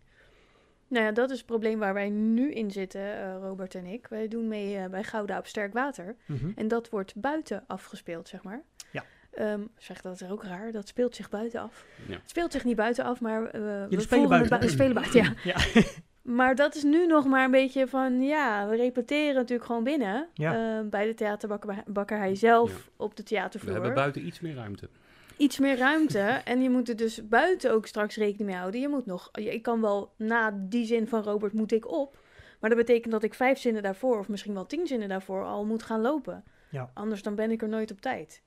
Nou 0.88 1.04
ja, 1.04 1.12
dat 1.12 1.30
is 1.30 1.36
het 1.36 1.46
probleem 1.46 1.78
waar 1.78 1.94
wij 1.94 2.08
nu 2.08 2.52
in 2.52 2.70
zitten, 2.70 3.00
eh, 3.00 3.36
Robert 3.42 3.74
en 3.74 3.84
ik. 3.86 4.06
Wij 4.08 4.28
doen 4.28 4.48
mee 4.48 4.76
eh, 4.76 4.86
bij 4.86 5.04
Gouda 5.04 5.38
op 5.38 5.46
Sterk 5.46 5.72
Water. 5.72 6.16
Mhm. 6.26 6.50
En 6.54 6.68
dat 6.68 6.88
wordt 6.88 7.14
buiten 7.16 7.64
afgespeeld, 7.66 8.28
zeg 8.28 8.42
maar. 8.42 8.62
Ja. 8.92 9.04
Ehm, 9.32 9.60
zeg, 9.78 10.00
dat 10.00 10.20
is 10.20 10.28
ook 10.30 10.44
raar. 10.44 10.72
Dat 10.72 10.88
speelt 10.88 11.16
zich 11.16 11.28
buiten 11.28 11.60
af. 11.60 11.84
Ja. 12.08 12.12
Het 12.14 12.30
speelt 12.30 12.52
zich 12.52 12.64
niet 12.64 12.76
buiten 12.76 13.04
af, 13.04 13.20
maar 13.20 13.44
eh 13.44 13.60
we 13.88 14.00
spelen 14.00 14.28
buiten. 14.28 14.50
bui- 14.50 14.62
we 14.62 14.68
spelen 14.68 14.94
buiten, 14.94 15.22
ja. 15.22 15.32
Ja. 15.74 15.82
Maar 16.22 16.54
dat 16.54 16.74
is 16.74 16.82
nu 16.82 17.06
nog 17.06 17.26
maar 17.26 17.44
een 17.44 17.50
beetje 17.50 17.86
van, 17.86 18.20
ja, 18.22 18.68
we 18.68 18.76
repeteren 18.76 19.34
natuurlijk 19.34 19.66
gewoon 19.66 19.84
binnen. 19.84 20.28
Ja. 20.34 20.78
eh, 20.78 20.86
bij 20.88 21.06
de 21.06 21.14
theaterbakkerij 21.14 22.34
zelf 22.34 22.90
op 22.96 23.16
de 23.16 23.22
We 23.22 23.28
theatervloer. 23.28 23.72
hebben 23.72 23.94
buiten 23.94 24.26
iets 24.26 24.40
meer 24.40 24.54
ruimte. 24.54 24.88
Iets 25.36 25.58
meer 25.58 25.76
ruimte. 25.76 26.18
en 26.18 26.62
je 26.62 26.70
moet 26.70 26.88
er 26.88 26.96
dus 26.96 27.28
buiten 27.28 27.72
ook 27.72 27.86
straks 27.86 28.16
rekening 28.16 28.48
mee 28.50 28.58
houden. 28.58 28.80
Je 28.80 28.88
moet 28.88 29.06
nog, 29.06 29.28
je- 29.32 29.52
ik 29.54 29.62
kan 29.62 29.80
wel 29.80 30.12
na 30.18 30.50
die 30.68 30.86
zin 30.86 31.06
van 31.08 31.22
Robert 31.22 31.52
moet 31.52 31.72
ik 31.72 31.90
op. 31.92 32.18
Maar 32.60 32.70
dat 32.70 32.78
betekent 32.78 33.12
dat 33.12 33.22
ik 33.22 33.34
vijf 33.34 33.58
zinnen 33.58 33.82
daarvoor, 33.82 34.18
of 34.18 34.28
misschien 34.28 34.54
wel 34.54 34.66
tien 34.66 34.86
zinnen 34.86 35.08
daarvoor, 35.08 35.44
al 35.44 35.64
moet 35.64 35.82
gaan 35.82 36.00
lopen. 36.00 36.44
Ja. 36.70 36.90
Anders 36.94 37.22
dan 37.22 37.34
ben 37.34 37.50
ik 37.50 37.62
er 37.62 37.68
nooit 37.68 37.90
op 37.90 38.00
tijd. 38.00 38.42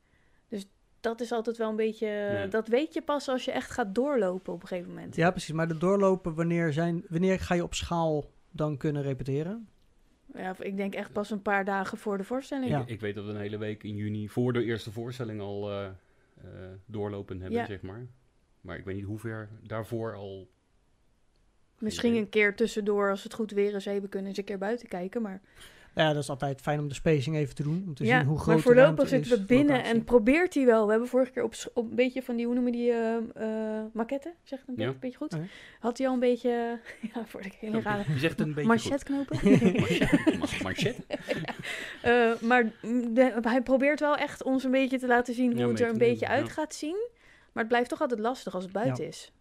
Dus 0.48 0.66
dat 1.00 1.22
is 1.22 1.32
altijd 1.32 1.58
wel 1.58 1.70
een 1.70 1.76
beetje, 1.76 2.08
Ja. 2.08 2.46
dat 2.48 2.68
weet 2.68 2.94
je 2.94 3.02
pas 3.02 3.28
als 3.28 3.46
je 3.46 3.52
echt 3.52 3.72
gaat 3.72 3.96
doorlopen 3.96 4.54
op 4.54 4.62
een 4.62 4.68
gegeven 4.68 4.90
moment. 4.94 5.16
Ja, 5.16 5.32
precies. 5.32 5.52
Maar 5.54 5.68
de 5.68 5.78
doorlopen, 5.78 6.36
wanneer, 6.36 6.74
zijn, 6.74 7.06
wanneer 7.10 7.40
ga 7.40 7.56
je 7.56 7.64
op 7.64 7.74
schaal 7.74 8.26
dan 8.52 8.78
kunnen 8.78 9.02
repeteren? 9.02 9.68
Ja, 10.34 10.56
ik 10.60 10.78
denk 10.78 10.94
echt 10.96 11.12
pas 11.14 11.30
een 11.32 11.42
paar 11.42 11.66
dagen 11.66 11.98
voor 11.98 12.18
de 12.18 12.24
voorstelling. 12.24 12.70
Ja. 12.72 12.80
Ik, 12.80 12.88
ik 12.90 13.00
weet 13.00 13.16
dat 13.16 13.26
we 13.26 13.30
een 13.32 13.38
hele 13.40 13.58
week 13.58 13.84
in 13.84 13.96
juni 13.96 14.30
voor 14.30 14.54
de 14.54 14.64
eerste 14.64 14.92
voorstelling 14.92 15.42
al 15.42 15.72
eh, 15.72 15.88
doorlopen 16.86 17.42
hebben, 17.42 17.60
Ja. 17.60 17.66
zeg 17.66 17.82
maar. 17.82 18.08
Maar 18.62 18.78
ik 18.78 18.86
weet 18.86 18.96
niet 18.96 19.06
hoe 19.06 19.20
ver 19.20 19.50
daarvoor 19.62 20.16
al... 20.16 20.50
Misschien 21.80 22.16
een 22.16 22.30
keer 22.30 22.56
tussendoor, 22.56 23.10
als 23.10 23.24
het 23.24 23.34
goed 23.34 23.52
weer 23.52 23.74
is, 23.74 23.86
even 23.86 24.10
kunnen 24.10 24.30
eens 24.30 24.38
een 24.38 24.44
keer 24.44 24.58
buiten 24.58 24.88
kijken. 24.88 25.22
Maar, 25.22 25.42
Ja, 25.96 26.14
dat 26.14 26.24
is 26.24 26.30
altijd 26.30 26.62
fijn 26.62 26.80
om 26.80 26.88
de 26.88 26.94
spacing 26.94 27.36
even 27.36 27.56
te 27.56 27.64
doen. 27.64 27.84
Om 27.88 27.94
te 27.96 28.06
ja, 28.06 28.18
zien 28.20 28.28
hoe 28.28 28.38
groot 28.38 28.54
maar 28.56 28.64
voorlopig 28.64 29.08
zitten 29.08 29.32
we 29.40 29.46
binnen 29.46 29.76
locatie. 29.76 29.94
en 29.94 30.04
probeert 30.04 30.54
hij 30.54 30.66
wel. 30.66 30.86
We 30.86 30.92
hebben 30.92 31.10
vorige 31.10 31.32
keer 31.32 31.44
op, 31.44 31.54
een 31.74 31.96
beetje 31.96 32.24
van 32.24 32.36
die, 32.36 32.46
hoe 32.46 32.54
noemen 32.54 32.72
die, 32.72 32.92
eh 32.92 33.16
eh 33.16 33.86
maquette, 33.94 34.34
zeg 34.44 34.60
ik 34.60 34.68
een 34.68 34.74
Ja. 34.78 34.84
beetje, 34.86 35.00
beetje 35.00 35.18
goed? 35.18 35.34
Ja. 35.34 35.40
Had 35.80 35.98
hij 35.98 36.08
al 36.08 36.14
een 36.14 36.20
beetje, 36.20 36.80
ja, 37.14 37.26
voor 37.26 37.42
de 37.42 37.50
hele 37.60 37.82
rare 37.82 38.04
Je 38.14 38.20
zegt 38.20 38.40
het 38.40 38.48
een 38.48 38.54
beetje 38.54 38.70
manchetknopen. 38.70 39.38
Manchet. 39.44 40.40
Ma- 40.40 40.64
Manchet? 40.64 40.98
Eh, 42.02 42.32
maar 42.42 42.64
de- 43.14 43.38
hij 43.42 43.62
probeert 43.62 44.00
wel 44.00 44.16
echt 44.16 44.44
ons 44.44 44.64
een 44.64 44.72
beetje 44.72 45.00
te 45.00 45.08
laten 45.08 45.34
zien 45.34 45.52
hoe 45.52 45.60
Ja, 45.62 45.68
het 45.68 45.80
er 45.80 45.90
een 45.90 45.98
beetje 45.98 46.28
uit 46.28 46.48
ja. 46.48 46.52
gaat 46.54 46.74
zien. 46.74 47.08
Maar 47.54 47.64
het 47.64 47.68
blijft 47.68 47.90
toch 47.90 48.02
altijd 48.02 48.20
lastig 48.20 48.54
als 48.54 48.64
het 48.64 48.74
buiten 48.74 49.08
is. 49.08 49.32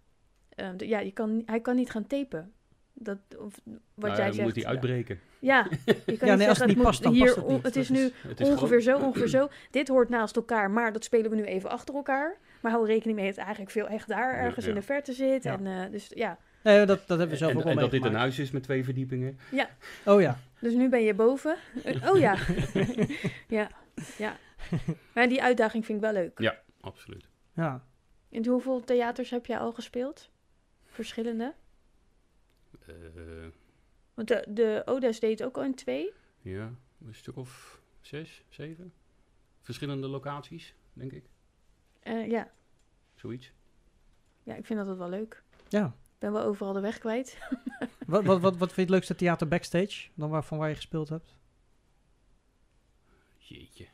Eh, 0.49 0.68
de- 0.76 0.88
ja, 0.88 0.99
je 1.01 1.12
kan, 1.12 1.42
hij 1.46 1.61
kan 1.61 1.76
niet 1.76 1.90
gaan 1.90 2.07
tapen. 2.07 2.53
Dat, 3.01 3.18
of, 3.38 3.55
wat 3.64 3.74
Nou, 3.94 4.14
jij 4.16 4.24
dan 4.24 4.34
zegt. 4.34 4.46
moet 4.46 4.57
hij 4.57 4.66
uitbreken. 4.66 5.20
Ja, 5.38 5.66
je 5.84 5.94
kan 5.94 6.05
niet 6.07 6.20
nee, 6.20 6.30
als 6.30 6.38
zeggen, 6.38 6.66
het 6.66 6.76
niet 6.76 6.82
past, 6.82 7.03
dan 7.03 7.12
hier, 7.12 7.24
past 7.24 7.36
het 7.36 7.46
niet. 7.49 7.62
Het 7.62 7.76
is 7.76 7.88
nu 7.88 8.11
Het 8.28 8.40
is 8.40 8.49
ongeveer 8.49 8.82
gewoon- 8.82 9.01
zo, 9.01 9.05
ongeveer 9.09 9.28
zo. 9.28 9.49
Dit 9.70 9.88
hoort 9.88 10.09
naast 10.09 10.36
elkaar, 10.36 10.70
maar 10.70 10.92
dat 10.92 11.05
spelen 11.05 11.30
we 11.30 11.36
nu 11.36 11.44
even 11.44 11.70
achter 11.70 11.94
elkaar. 11.94 12.36
Maar 12.61 12.72
hou 12.72 12.86
rekening 12.86 13.16
mee 13.16 13.26
dat 13.26 13.34
het 13.36 13.44
eigenlijk 13.44 13.74
veel 13.74 13.88
echt 13.88 14.09
daar 14.09 14.32
Ja, 14.36 14.38
ergens 14.42 14.64
ja. 14.64 14.70
in 14.70 14.76
de 14.76 14.82
verte 14.82 15.12
zit. 15.12 15.42
Ja. 15.42 15.53
En, 15.59 15.66
eh, 15.66 15.90
dus 15.90 16.11
ja, 16.14 16.38
Nee, 16.62 16.86
dat, 16.86 16.99
dat 16.99 17.09
hebben 17.09 17.28
we 17.28 17.36
zelf 17.36 17.51
en 17.53 17.57
ook 17.59 17.64
al 17.64 17.70
en 17.70 17.76
dat 17.76 17.90
dit 17.90 18.05
een 18.05 18.14
huis 18.14 18.38
is 18.38 18.51
met 18.51 18.62
twee 18.62 18.84
verdiepingen. 18.84 19.38
Oh 20.05 20.20
ja. 20.20 20.38
dus 20.61 20.74
nu 20.74 20.88
ben 20.88 21.03
je 21.03 21.14
boven. 21.14 21.57
Oh 22.11 22.18
ja. 22.18 22.36
ja, 23.59 23.70
ja. 24.18 24.36
Maar 25.14 25.28
die 25.28 25.42
uitdaging 25.42 25.84
vind 25.86 25.99
ik 25.99 26.05
wel 26.05 26.12
leuk. 26.12 26.53
Absoluut. 26.80 27.28
ja. 27.55 27.84
In 28.30 28.46
hoeveel 28.46 28.84
theaters 28.84 29.30
heb 29.30 29.46
jij 29.46 29.59
al 29.59 29.72
gespeeld? 29.72 30.30
Verschillende? 30.86 31.55
Eh, 32.87 32.95
Want 34.14 34.29
de, 34.29 34.45
de 34.49 34.83
Odes 34.85 35.21
deed 35.21 35.43
ook 35.45 35.57
al 35.57 35.64
in 35.64 35.75
twee. 35.75 36.12
ja, 36.43 36.75
een 37.07 37.14
stuk 37.14 37.37
of 37.37 37.81
zes, 38.01 38.43
zeven. 38.49 38.93
Verschillende 39.61 40.09
locaties, 40.09 40.75
denk 40.93 41.12
ik. 41.12 41.25
Eh, 42.01 42.29
ja. 42.31 42.51
Zoiets. 43.14 43.53
ja, 44.43 44.55
ik 44.55 44.66
vind 44.66 44.87
dat 44.87 44.97
wel 44.97 45.09
leuk. 45.09 45.43
ja. 45.69 45.87
Ik 45.87 46.25
ben 46.25 46.33
wel 46.33 46.43
overal 46.45 46.73
de 46.73 46.81
weg 46.81 46.99
kwijt. 46.99 47.39
Wat, 48.07 48.25
wat, 48.25 48.41
wat, 48.41 48.57
wat 48.57 48.59
vind 48.73 48.75
je 48.75 48.81
het 48.81 48.91
leukste 48.91 49.14
theater 49.14 49.49
backstage 49.49 50.09
dan 50.14 50.31
waarvan 50.31 50.59
waar 50.59 50.69
je 50.69 50.75
gespeeld 50.75 51.09
hebt? 51.09 51.35
Jeetje. 53.39 53.87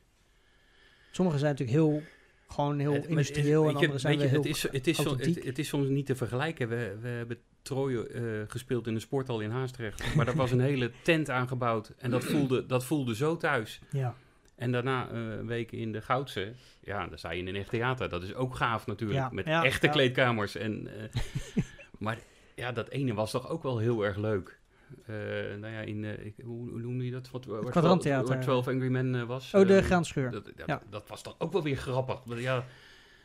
Sommige 1.11 1.39
zijn 1.39 1.51
natuurlijk 1.51 1.79
heel, 1.79 2.03
gewoon 2.49 2.79
heel 2.79 2.93
Het- 2.93 3.07
industrieel 3.07 3.61
het- 3.63 3.71
en 3.71 3.77
andere 3.77 3.99
zijn 3.99 4.19
weet 4.19 4.31
weer 4.31 4.41
je, 4.41 4.43
heel 4.43 4.53
het 4.53 4.57
is, 4.57 4.63
het, 4.63 4.87
is 4.87 4.99
het, 5.37 5.45
het 5.45 5.59
is 5.59 5.69
soms 5.69 5.89
niet 5.89 6.07
te 6.07 6.17
vergelijken. 6.17 6.69
We, 6.69 6.99
we 7.01 7.09
hebben 7.09 7.41
Troje 7.65 8.07
eh, 8.09 8.23
gespeeld 8.47 8.87
in 8.87 8.95
een 8.95 9.01
sporthal 9.01 9.41
in 9.41 9.51
Haastrecht. 9.51 10.15
Maar 10.15 10.25
daar 10.25 10.35
was 10.37 10.51
een 10.51 10.61
hele 10.61 10.91
tent 11.03 11.31
aangebouwd. 11.31 11.93
En 11.99 12.11
dat 12.11 12.25
voelde, 12.25 12.67
dat 12.67 12.85
voelde 12.85 13.15
zo 13.15 13.37
thuis. 13.37 13.81
Ja, 13.91 14.15
En 14.57 14.73
daarna 14.73 15.09
eh, 15.11 15.17
een 15.19 15.47
week 15.47 15.73
in 15.73 15.93
de 15.93 16.01
Goudse. 16.03 16.53
Ja, 16.81 17.07
dan 17.07 17.19
sta 17.19 17.31
je 17.31 17.39
in 17.41 17.49
een 17.49 17.57
echt 17.57 17.69
theater. 17.71 18.09
Dat 18.09 18.23
is 18.23 18.35
ook 18.35 18.55
gaaf 18.57 18.87
natuurlijk. 18.87 19.21
Ja, 19.21 19.29
met 19.33 19.45
ja, 19.47 19.65
echte 19.65 19.87
ja. 19.87 19.93
kleedkamers. 19.93 20.55
En, 20.57 20.89
eh, 21.01 21.23
maar 21.99 22.19
ja, 22.55 22.73
dat 22.73 22.89
ene 22.89 23.15
was 23.15 23.31
toch 23.31 23.49
ook 23.49 23.63
wel 23.63 23.79
heel 23.79 24.05
erg 24.05 24.17
leuk. 24.17 24.59
Eh, 25.07 25.15
nou 25.61 25.73
ja, 25.73 25.81
in, 25.81 26.05
eh, 26.05 26.27
ik, 26.27 26.35
hoe, 26.45 26.71
hoe 26.71 26.81
noem 26.81 27.03
je 27.03 27.11
dat? 27.11 27.31
Wat, 27.31 27.45
waar, 27.45 27.65
Kwadranttheater. 27.65 28.35
Waar 28.35 28.43
12 28.43 28.69
Angry 28.69 28.89
Men 28.89 29.15
eh, 29.15 29.23
was. 29.23 29.55
Oh, 29.55 29.67
de 29.67 29.77
Eh, 29.77 29.85
graanscheur. 29.85 30.31
Dat, 30.31 30.45
dat, 30.45 30.67
Ja. 30.67 30.83
dat 30.91 31.09
was 31.09 31.23
dan 31.23 31.35
ook 31.39 31.53
wel 31.53 31.63
weer 31.63 31.77
grappig. 31.77 32.25
Maar 32.25 32.41
Ja, 32.41 32.65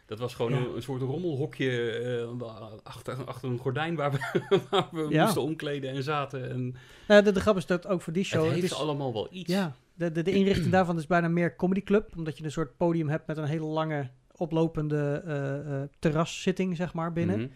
dat 0.10 0.20
was 0.20 0.34
gewoon 0.36 0.52
Ja. 0.52 0.58
een, 0.58 0.76
een 0.76 0.82
soort 0.82 1.02
rommelhokje 1.02 1.92
eh, 1.92 2.48
achter, 2.84 3.26
achter 3.26 3.50
een 3.50 3.58
gordijn 3.58 3.96
waar 3.96 4.12
we, 4.12 4.20
waar 4.70 4.88
we 4.92 5.06
Ja. 5.10 5.24
moesten 5.24 5.42
omkleden 5.42 5.90
en 5.92 6.04
zaten. 6.04 6.50
En 6.50 6.76
Nou, 7.08 7.24
de, 7.24 7.32
de 7.32 7.40
grap 7.40 7.58
is 7.58 7.66
dat 7.66 7.88
ook 7.88 8.02
voor 8.02 8.14
die 8.14 8.24
show... 8.24 8.40
het 8.44 8.52
het 8.52 8.62
heeft 8.62 8.74
is, 8.74 8.80
allemaal 8.80 9.14
wel 9.14 9.28
iets. 9.32 9.52
Ja, 9.52 9.76
de, 9.94 10.12
de, 10.12 10.22
de 10.22 10.32
inrichting 10.32 10.72
daarvan 10.72 10.98
is 10.98 11.08
bijna 11.08 11.28
meer 11.28 11.56
comedy 11.56 11.84
club. 11.84 12.14
Omdat 12.18 12.38
je 12.38 12.44
een 12.44 12.52
soort 12.52 12.78
podium 12.78 13.10
hebt 13.10 13.28
met 13.28 13.38
een 13.38 13.44
hele 13.46 13.66
lange 13.66 14.10
oplopende 14.36 15.22
eh, 15.26 15.82
eh, 15.82 15.90
terraszitting, 16.00 16.76
zeg 16.76 16.94
maar, 16.94 17.14
binnen. 17.14 17.52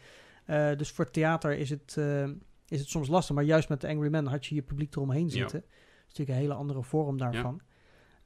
Mhm. 0.46 0.78
Dus 0.78 0.90
voor 0.92 1.10
theater 1.12 1.58
is 1.58 1.70
het, 1.70 1.98
is 2.68 2.80
het 2.80 2.90
soms 2.90 3.08
lastig. 3.08 3.36
Maar 3.36 3.44
juist 3.44 3.70
met 3.70 3.82
de 3.82 3.88
Angry 3.88 4.10
Man 4.10 4.26
had 4.28 4.46
je 4.46 4.56
je 4.56 4.62
publiek 4.62 4.96
eromheen 4.96 5.26
Ja. 5.26 5.30
zitten. 5.32 5.60
Dat 5.60 5.70
is 5.72 6.08
natuurlijk 6.08 6.30
een 6.38 6.44
hele 6.44 6.54
andere 6.54 6.84
vorm 6.84 7.18
daarvan. 7.18 7.62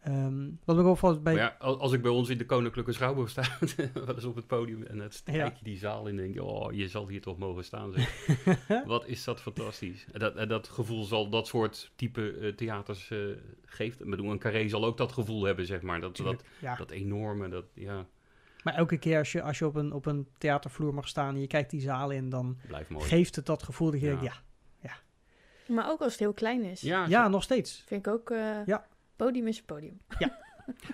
Ehm, 0.07 0.49
wat 0.65 0.77
ook 0.77 1.23
bij... 1.23 1.33
Ja, 1.33 1.55
als, 1.59 1.91
ik 1.91 2.01
bij 2.01 2.11
ons 2.11 2.29
in 2.29 2.37
de 2.37 2.45
Koninklijke 2.45 2.91
Schouwburg 2.91 3.29
sta, 3.29 3.43
wel 3.93 4.15
eens 4.15 4.23
op 4.23 4.35
het 4.35 4.47
podium 4.47 4.83
en 4.83 4.99
het 4.99 5.21
kijk 5.25 5.57
je 5.57 5.63
die 5.63 5.77
zaal 5.77 6.07
in 6.07 6.15
en 6.17 6.21
denk 6.23 6.33
je, 6.33 6.43
oh, 6.43 6.73
je 6.73 6.87
zal 6.87 7.07
hier 7.07 7.21
toch 7.21 7.37
mogen 7.37 7.63
staan. 7.63 7.93
Zeg. 7.93 8.25
Wat 8.85 9.05
is 9.07 9.23
dat 9.23 9.41
fantastisch. 9.41 10.05
En 10.11 10.19
dat, 10.19 10.35
en 10.35 10.47
dat 10.47 10.67
gevoel 10.67 11.03
zal 11.03 11.29
dat 11.29 11.47
soort 11.47 11.91
type 11.95 12.31
eh, 12.31 12.53
theaters 12.53 13.11
eh, 13.11 13.19
geeft. 13.65 13.99
Ik 14.01 14.09
bedoel, 14.09 14.31
een 14.31 14.39
carré 14.39 14.67
zal 14.67 14.85
ook 14.85 14.97
dat 14.97 15.11
gevoel 15.11 15.43
hebben, 15.43 15.65
zeg 15.65 15.81
maar. 15.81 16.01
Dat, 16.01 16.17
dat, 16.17 16.25
Tuurlijk, 16.25 16.43
ja. 16.59 16.75
dat 16.75 16.91
enorme, 16.91 17.49
dat, 17.49 17.65
ja, 17.73 18.05
Maar 18.63 18.73
elke 18.73 18.97
keer 18.97 19.17
als 19.17 19.31
je, 19.31 19.41
als 19.41 19.59
je 19.59 19.65
op, 19.65 19.75
een, 19.75 19.91
op 19.91 20.05
een 20.05 20.27
theatervloer 20.37 20.93
mag 20.93 21.07
staan 21.07 21.33
en 21.35 21.41
je 21.41 21.47
kijkt 21.47 21.69
die 21.69 21.81
zaal 21.81 22.09
in, 22.11 22.29
dan 22.29 22.57
geeft 22.97 23.35
het 23.35 23.45
dat 23.45 23.63
gevoel 23.63 23.91
dat 23.91 23.99
je 23.99 24.05
Ja. 24.05 24.19
denkt, 24.19 24.41
ja, 24.81 24.97
Maar 25.67 25.89
ook 25.89 25.99
als 26.01 26.11
het 26.11 26.19
heel 26.19 26.33
klein 26.33 26.63
is. 26.63 26.81
ja, 26.81 27.05
ja, 27.07 27.27
nog 27.27 27.43
steeds. 27.43 27.83
Vind 27.85 28.05
ik 28.07 28.13
ook... 28.13 28.29
eh, 28.29 28.65
Ja. 28.65 28.87
Podium 29.17 29.47
is 29.47 29.61
podium. 29.61 29.99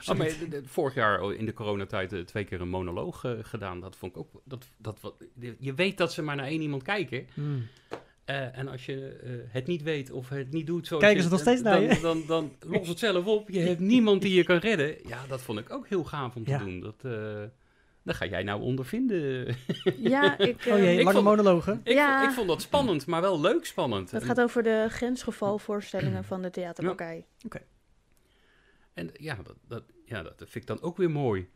Oh, 0.09 0.17
maar 0.17 0.27
de- 0.27 0.47
de- 0.49 0.61
vorig 0.65 0.93
jaar 0.95 1.33
in 1.33 1.45
de 1.45 1.53
coronatijd 1.53 2.13
eh, 2.13 2.19
twee 2.19 2.43
keer 2.43 2.61
een 2.61 2.69
monoloog 2.69 3.23
eh, 3.25 3.31
gedaan. 3.41 3.79
Dat 3.79 3.95
vond 3.95 4.11
ik 4.11 4.17
ook. 4.17 4.41
Dat, 4.45 4.65
dat, 4.77 4.99
wat, 5.01 5.13
je 5.59 5.73
weet 5.73 5.97
dat 5.97 6.13
ze 6.13 6.21
maar 6.21 6.35
naar 6.35 6.45
één 6.45 6.61
iemand 6.61 6.83
kijken. 6.83 7.27
Hmm. 7.33 7.67
Eh, 8.25 8.57
en 8.57 8.67
als 8.67 8.85
je 8.85 9.07
eh, 9.23 9.31
het 9.53 9.67
niet 9.67 9.83
weet 9.83 10.11
of 10.11 10.29
het 10.29 10.51
niet 10.51 10.67
doet 10.67 10.87
zoals 10.87 11.03
Kijken 11.03 11.23
ze 11.23 11.29
nog 11.29 11.39
steeds 11.39 11.61
naar 11.61 11.73
dan, 11.73 11.83
je? 11.83 11.99
Dan, 12.01 12.23
dan, 12.27 12.51
los 12.59 12.87
het 12.87 12.99
zelf 12.99 13.25
op. 13.25 13.49
Je 13.49 13.59
hebt 13.59 13.79
niemand 13.79 14.21
die 14.21 14.33
je 14.35 14.43
kan 14.43 14.57
redden. 14.57 14.95
Ja, 15.07 15.19
dat 15.27 15.41
vond 15.41 15.59
ik 15.59 15.69
ook 15.73 15.87
heel 15.87 16.03
gaaf 16.03 16.35
om 16.35 16.43
te 16.43 16.49
Ja. 16.51 16.57
doen. 16.57 16.79
Dat, 16.79 16.95
eh 17.03 17.43
dat 18.03 18.15
ga 18.15 18.25
jij 18.25 18.43
nou 18.43 18.61
ondervinden. 18.61 19.55
Ja, 19.97 20.37
ik... 20.37 20.65
Oh 20.67 20.73
eh, 20.73 20.83
jee, 20.83 20.97
ik 20.97 21.03
lange 21.03 21.11
vond- 21.21 21.25
monologen. 21.37 21.81
ik, 21.83 21.93
Ja. 21.93 22.17
vond, 22.19 22.29
ik 22.29 22.35
vond 22.35 22.47
dat 22.47 22.61
spannend, 22.61 23.05
maar 23.05 23.21
wel 23.21 23.39
leuk 23.41 23.65
spannend. 23.65 24.11
Het 24.11 24.23
gaat 24.23 24.41
over 24.41 24.63
de 24.63 24.85
grensgevalvoorstellingen 24.89 26.23
van 26.33 26.41
de 26.41 26.49
theaterbakkerij. 26.49 27.25
En 28.93 29.09
ja 29.13 29.35
dat, 29.43 29.55
dat, 29.67 29.83
ja, 30.05 30.23
dat 30.23 30.33
vind 30.37 30.55
ik 30.55 30.67
dan 30.67 30.81
ook 30.81 30.97
weer 30.97 31.11
mooi. 31.11 31.47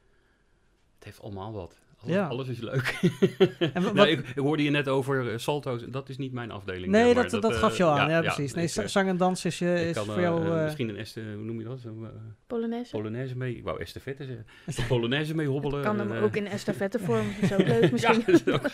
Het 0.96 1.04
heeft 1.04 1.22
allemaal 1.22 1.54
wat. 1.54 1.80
Alles, 2.00 2.16
Ja. 2.16 2.28
alles 2.28 2.48
is 2.48 2.60
leuk. 2.60 2.98
En 3.60 3.74
wa- 3.74 3.80
Nou, 3.80 3.94
wat- 3.94 4.08
ik, 4.08 4.20
ik 4.28 4.36
hoorde 4.36 4.64
je 4.64 4.70
net 4.70 4.88
over 4.88 5.32
eh, 5.32 5.38
salto's. 5.38 5.84
Dat 5.90 6.10
is 6.10 6.18
niet 6.18 6.32
mijn 6.32 6.52
afdeling. 6.52 6.92
nee, 6.92 7.14
dat, 7.14 7.30
dat, 7.30 7.52
eh, 7.52 7.58
gaf 7.60 7.78
je 7.78 7.84
al 7.84 8.00
aan. 8.00 8.10
Ja, 8.10 8.22
precies. 8.22 8.54
nee, 8.54 8.66
ik, 8.66 8.76
eh, 8.76 8.86
zang 8.86 9.08
en 9.10 9.18
dans 9.18 9.46
is, 9.46 9.62
eh, 9.62 9.88
is 9.90 9.96
kan 9.96 10.06
voor 10.06 10.16
eh, 10.16 10.22
jou... 10.22 10.46
eh, 10.46 10.58
eh, 10.58 10.64
misschien 10.64 10.90
een 10.90 10.96
este, 10.98 11.22
hoe 11.22 11.44
noem 11.44 11.60
je 11.60 11.66
dat? 11.66 11.80
Zo, 11.80 12.04
eh, 12.04 12.10
Polonaise. 12.48 12.92
Polonaise 12.92 13.38
mee. 13.38 13.56
Ik 13.56 13.64
wou 13.64 13.80
estafette 13.82 14.26
zeggen. 14.26 14.46
Een 14.78 14.88
Polonaise 14.88 15.36
mee 15.36 15.48
hobbelen. 15.48 15.84
kan 15.84 16.00
hem 16.00 16.12
en, 16.12 16.18
eh, 16.18 16.24
ook 16.24 16.36
in 16.36 16.48
estafettevorm. 16.48 17.28
Dat 17.42 17.50
is 17.52 17.58
ook 17.58 17.68
leuk 17.68 17.84
Ja, 17.84 17.90
misschien. 17.92 18.24
dat 18.26 18.46
is 18.48 18.54
ook- 18.54 18.74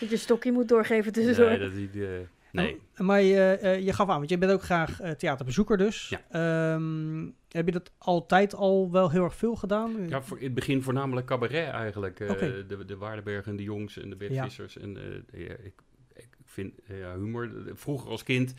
dat 0.00 0.10
je 0.10 0.16
stokje 0.16 0.52
moet 0.52 0.68
doorgeven 0.68 1.12
tussendoor. 1.12 1.48
nee, 1.48 1.58
dat 1.58 1.72
is 1.72 1.78
niet, 1.78 1.96
eh, 1.96 2.08
nee. 2.62 2.80
Maar 2.96 3.22
je, 3.22 3.40
eh, 3.50 3.80
je 3.84 3.92
gaf 3.92 4.08
aan, 4.08 4.16
want 4.18 4.30
je 4.30 4.38
bent 4.38 4.52
ook 4.52 4.62
graag 4.62 5.00
eh, 5.00 5.10
theaterbezoeker 5.10 5.76
dus. 5.76 6.08
Ja. 6.08 6.20
Ehm, 6.74 7.26
heb 7.48 7.66
je 7.66 7.72
dat 7.72 7.90
altijd 7.98 8.54
al 8.54 8.90
wel 8.90 9.10
heel 9.10 9.24
erg 9.24 9.34
veel 9.34 9.54
gedaan? 9.56 10.08
Ja, 10.08 10.22
voor, 10.22 10.38
in 10.38 10.44
het 10.44 10.54
begin 10.54 10.82
voornamelijk 10.82 11.26
cabaret 11.26 11.68
eigenlijk. 11.68 12.20
eh, 12.20 12.28
de, 12.68 12.84
de 12.86 12.96
Waardenberg 12.96 13.46
en 13.46 13.56
de 13.56 13.62
Jongs 13.62 13.98
en 13.98 14.10
de 14.10 14.16
Bert 14.16 14.32
Ja. 14.32 14.44
Vissers. 14.44 14.78
En 14.78 14.96
ik, 15.32 15.80
ik 16.14 16.28
vind 16.44 16.72
ja, 16.88 17.14
humor. 17.16 17.50
Vroeger 17.74 18.10
als 18.10 18.22
kind, 18.22 18.54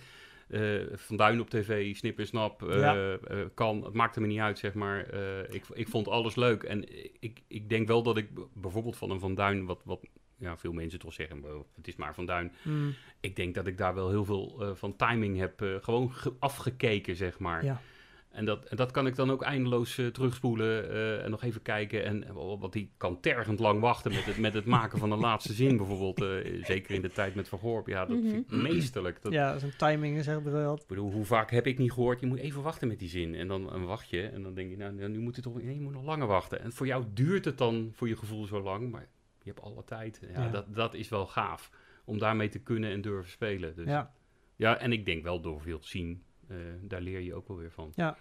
Van 0.94 1.18
Duin 1.18 1.40
op 1.40 1.50
tv, 1.50 1.96
Snip 1.96 2.20
en 2.20 2.28
Snap, 2.28 2.62
Ja. 2.70 3.18
kan. 3.54 3.84
Het 3.84 3.94
maakte 3.94 4.22
me 4.22 4.28
niet 4.28 4.40
uit, 4.40 4.60
zeg 4.60 4.74
maar. 4.74 5.14
Ik, 5.50 5.64
ik 5.74 5.88
vond 5.88 6.08
alles 6.08 6.36
leuk. 6.36 6.64
En 6.64 6.84
ik, 7.20 7.42
ik 7.48 7.70
denk 7.70 7.88
wel 7.88 8.04
dat 8.04 8.18
ik 8.18 8.30
bijvoorbeeld 8.54 8.98
van 8.98 9.10
een 9.12 9.20
Van 9.20 9.36
Duin 9.36 9.66
wat, 9.66 9.82
wat 9.86 10.00
ja, 10.40 10.58
veel 10.58 10.72
mensen 10.74 11.00
toch 11.00 11.14
zeggen, 11.14 11.42
"Wow, 11.42 11.64
het 11.76 11.88
is 11.88 11.96
maar 11.96 12.14
Van 12.14 12.26
Duin. 12.26 12.52
Mm, 12.64 12.94
Ik 13.20 13.36
denk 13.36 13.56
dat 13.56 13.68
ik 13.68 13.78
daar 13.78 13.94
wel 13.96 14.10
heel 14.10 14.26
veel 14.26 14.58
eh, 14.62 14.72
van 14.76 14.96
timing 14.96 15.38
heb 15.38 15.62
eh, 15.62 15.70
gewoon 15.82 16.14
ge- 16.14 16.34
afgekeken, 16.40 17.16
zeg 17.16 17.40
maar. 17.40 17.66
ja. 17.66 17.82
En 18.30 18.46
dat, 18.46 18.66
en 18.66 18.78
dat 18.78 18.92
kan 18.92 19.08
ik 19.08 19.16
dan 19.16 19.32
ook 19.32 19.42
eindeloos 19.42 19.98
eh, 19.98 20.06
terugspoelen 20.08 20.92
en 21.24 21.32
nog 21.32 21.44
even 21.44 21.62
kijken. 21.62 22.04
En 22.06 22.34
wat 22.60 22.74
die 22.74 22.92
kan 22.98 23.20
tergend 23.20 23.60
lang 23.60 23.80
wachten 23.80 24.12
met 24.14 24.26
het, 24.26 24.38
met 24.38 24.54
het 24.54 24.66
maken 24.66 25.00
van 25.00 25.12
een 25.12 25.20
laatste 25.20 25.54
zin 25.54 25.78
bijvoorbeeld. 25.78 26.18
zeker 26.66 26.96
in 26.96 27.02
de 27.02 27.12
tijd 27.12 27.36
met 27.36 27.48
Van 27.48 27.60
Gorp. 27.60 27.88
Ja, 27.88 28.06
dat 28.06 28.18
vind 28.22 28.52
ik 28.52 28.52
meesterlijk. 28.52 29.22
Dat, 29.22 29.32
ja, 29.32 29.58
zijn 29.58 29.74
timing 29.78 30.24
zeg 30.24 30.38
ik 30.38 30.44
wel. 30.44 30.76
Ik 30.76 30.88
bedoel, 30.88 31.12
hoe 31.12 31.26
vaak 31.26 31.52
heb 31.52 31.68
ik 31.68 31.78
niet 31.78 31.92
gehoord, 31.92 32.20
je 32.20 32.26
moet 32.26 32.40
even 32.40 32.62
wachten 32.62 32.88
met 32.88 33.00
die 33.00 33.10
zin. 33.10 33.36
En 33.36 33.48
dan, 33.48 33.64
dan 33.68 33.86
wacht 33.86 34.10
je 34.10 34.22
en 34.28 34.44
dan 34.44 34.54
denk 34.54 34.70
je, 34.70 34.78
nou, 34.78 34.94
nou, 34.94 35.10
nu 35.10 35.20
moet 35.20 35.36
je 35.36 35.42
toch 35.42 35.62
nee, 35.62 35.76
je 35.76 35.82
moet 35.82 35.94
nog 35.94 36.04
langer 36.06 36.28
wachten. 36.28 36.62
En 36.62 36.72
voor 36.72 36.86
jou 36.88 37.04
duurt 37.14 37.46
het 37.46 37.58
dan 37.58 37.92
voor 37.96 38.08
je 38.08 38.18
gevoel 38.18 38.46
zo 38.46 38.62
lang, 38.62 38.92
maar 38.92 39.08
je 39.44 39.50
hebt 39.50 39.62
alle 39.62 39.84
tijd. 39.84 40.20
Ja, 40.34 40.44
Ja. 40.44 40.50
Dat, 40.50 40.76
dat 40.76 40.94
is 40.94 41.10
wel 41.10 41.28
gaaf, 41.28 41.72
om 42.04 42.18
daarmee 42.18 42.50
te 42.50 42.60
kunnen 42.60 42.92
en 42.92 43.02
durven 43.02 43.32
spelen. 43.32 43.76
Dus, 43.76 43.88
ja. 43.88 44.14
Ja, 44.56 44.78
en 44.78 44.92
ik 44.92 45.06
denk 45.06 45.24
wel 45.24 45.42
door 45.42 45.62
veel 45.62 45.80
te 45.80 45.88
zien, 45.88 46.24
eh, 46.48 46.58
daar 46.82 47.02
leer 47.02 47.20
je 47.20 47.34
ook 47.34 47.48
wel 47.48 47.58
weer 47.58 47.72
van. 47.72 47.92
Ja. 47.96 48.18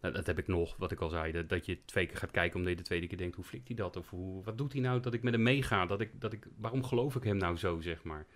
Nou, 0.00 0.14
dat 0.14 0.26
heb 0.26 0.38
ik 0.38 0.46
nog, 0.46 0.76
wat 0.76 0.90
ik 0.90 1.00
al 1.00 1.08
zei, 1.08 1.32
dat, 1.32 1.48
dat 1.48 1.66
je 1.66 1.84
twee 1.84 2.06
keer 2.06 2.16
gaat 2.16 2.30
kijken 2.30 2.56
omdat 2.56 2.70
je 2.70 2.78
de 2.78 2.84
tweede 2.84 3.06
keer 3.06 3.18
denkt, 3.18 3.36
hoe 3.36 3.44
flikt 3.44 3.68
hij 3.68 3.76
dat? 3.76 3.96
Of 3.96 4.10
hoe, 4.10 4.42
wat 4.44 4.58
doet 4.58 4.72
hij 4.72 4.82
nou 4.82 5.00
dat 5.00 5.14
ik 5.14 5.22
met 5.22 5.32
hem 5.32 5.42
meega? 5.42 5.86
Dat 5.86 6.00
ik, 6.00 6.20
dat 6.20 6.32
ik, 6.32 6.46
waarom 6.56 6.84
geloof 6.84 7.16
ik 7.16 7.22
hem 7.22 7.36
nou 7.36 7.56
zo, 7.56 7.80
zeg 7.80 8.02
maar? 8.02 8.26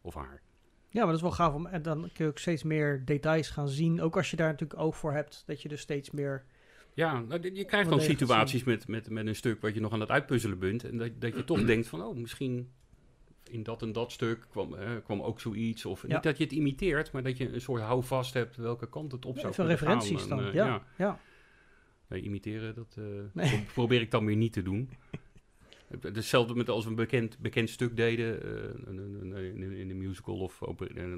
Of 0.00 0.14
haar. 0.14 0.40
ja, 0.88 0.98
maar 0.98 1.06
dat 1.06 1.16
is 1.16 1.22
wel 1.22 1.30
gaaf. 1.30 1.54
Om, 1.54 1.66
en 1.66 1.82
dan 1.82 2.00
kun 2.00 2.24
je 2.24 2.30
ook 2.30 2.38
steeds 2.38 2.62
meer 2.62 3.04
details 3.04 3.50
gaan 3.50 3.68
zien. 3.68 4.00
Ook 4.00 4.16
als 4.16 4.30
je 4.30 4.36
daar 4.36 4.50
natuurlijk 4.50 4.80
oog 4.80 4.96
voor 4.96 5.12
hebt. 5.12 5.42
Dat 5.46 5.62
je 5.62 5.68
dus 5.68 5.80
steeds 5.80 6.10
meer... 6.10 6.44
Ja, 6.94 7.20
nou, 7.20 7.54
je 7.54 7.64
krijgt 7.64 7.90
dan 7.90 8.00
situaties 8.00 8.64
met, 8.64 8.88
met, 8.88 9.10
met 9.10 9.26
een 9.26 9.34
stuk 9.36 9.60
wat 9.60 9.74
je 9.74 9.80
nog 9.80 9.92
aan 9.92 10.00
het 10.00 10.10
uitpuzzelen 10.10 10.58
bent. 10.58 10.84
En 10.84 10.96
dat, 10.98 11.10
dat 11.20 11.34
je 11.36 11.44
toch 11.52 11.64
denkt 11.64 11.86
van, 11.86 12.02
oh, 12.02 12.16
misschien 12.16 12.70
in 13.50 13.62
dat 13.62 13.82
en 13.82 13.92
dat 13.92 14.12
stuk 14.12 14.46
kwam, 14.50 14.74
eh, 14.74 14.90
kwam 15.04 15.20
ook 15.22 15.40
zoiets. 15.40 15.84
Of 15.84 16.06
Ja. 16.06 16.14
niet 16.14 16.22
dat 16.22 16.38
je 16.38 16.44
het 16.44 16.52
imiteert, 16.52 17.12
maar 17.12 17.22
dat 17.22 17.36
je 17.36 17.52
een 17.52 17.60
soort 17.60 17.82
houvast 17.82 18.34
hebt 18.34 18.56
welke 18.56 18.88
kant 18.88 19.12
het 19.12 19.24
op 19.26 19.38
zou 19.38 19.54
kunnen 19.54 19.78
gaan. 19.78 19.88
referenties 19.88 20.22
En, 20.22 20.28
dan. 20.36 20.46
eh, 20.46 20.54
ja, 20.54 20.66
ja. 20.66 20.82
ja. 20.98 21.20
Nee, 22.08 22.22
imiteren, 22.22 22.74
dat 22.74 22.96
eh, 22.98 23.04
Nee. 23.32 23.64
probeer 23.74 24.00
ik 24.00 24.10
dan 24.10 24.24
weer 24.24 24.36
niet 24.36 24.52
te 24.52 24.62
doen. 24.62 24.88
Het- 25.88 26.02
Hetzelfde 26.02 26.54
met 26.54 26.68
als 26.68 26.84
we 26.84 26.90
een 26.90 26.96
bekend, 26.96 27.38
bekend 27.38 27.70
stuk 27.70 27.96
deden 27.96 28.42
eh, 28.42 28.50
een- 28.86 28.98
een- 28.98 29.30
een- 29.36 29.62
in, 29.62 29.72
in 29.72 29.88
de 29.88 29.94
musical. 29.94 30.36
Of 30.38 30.58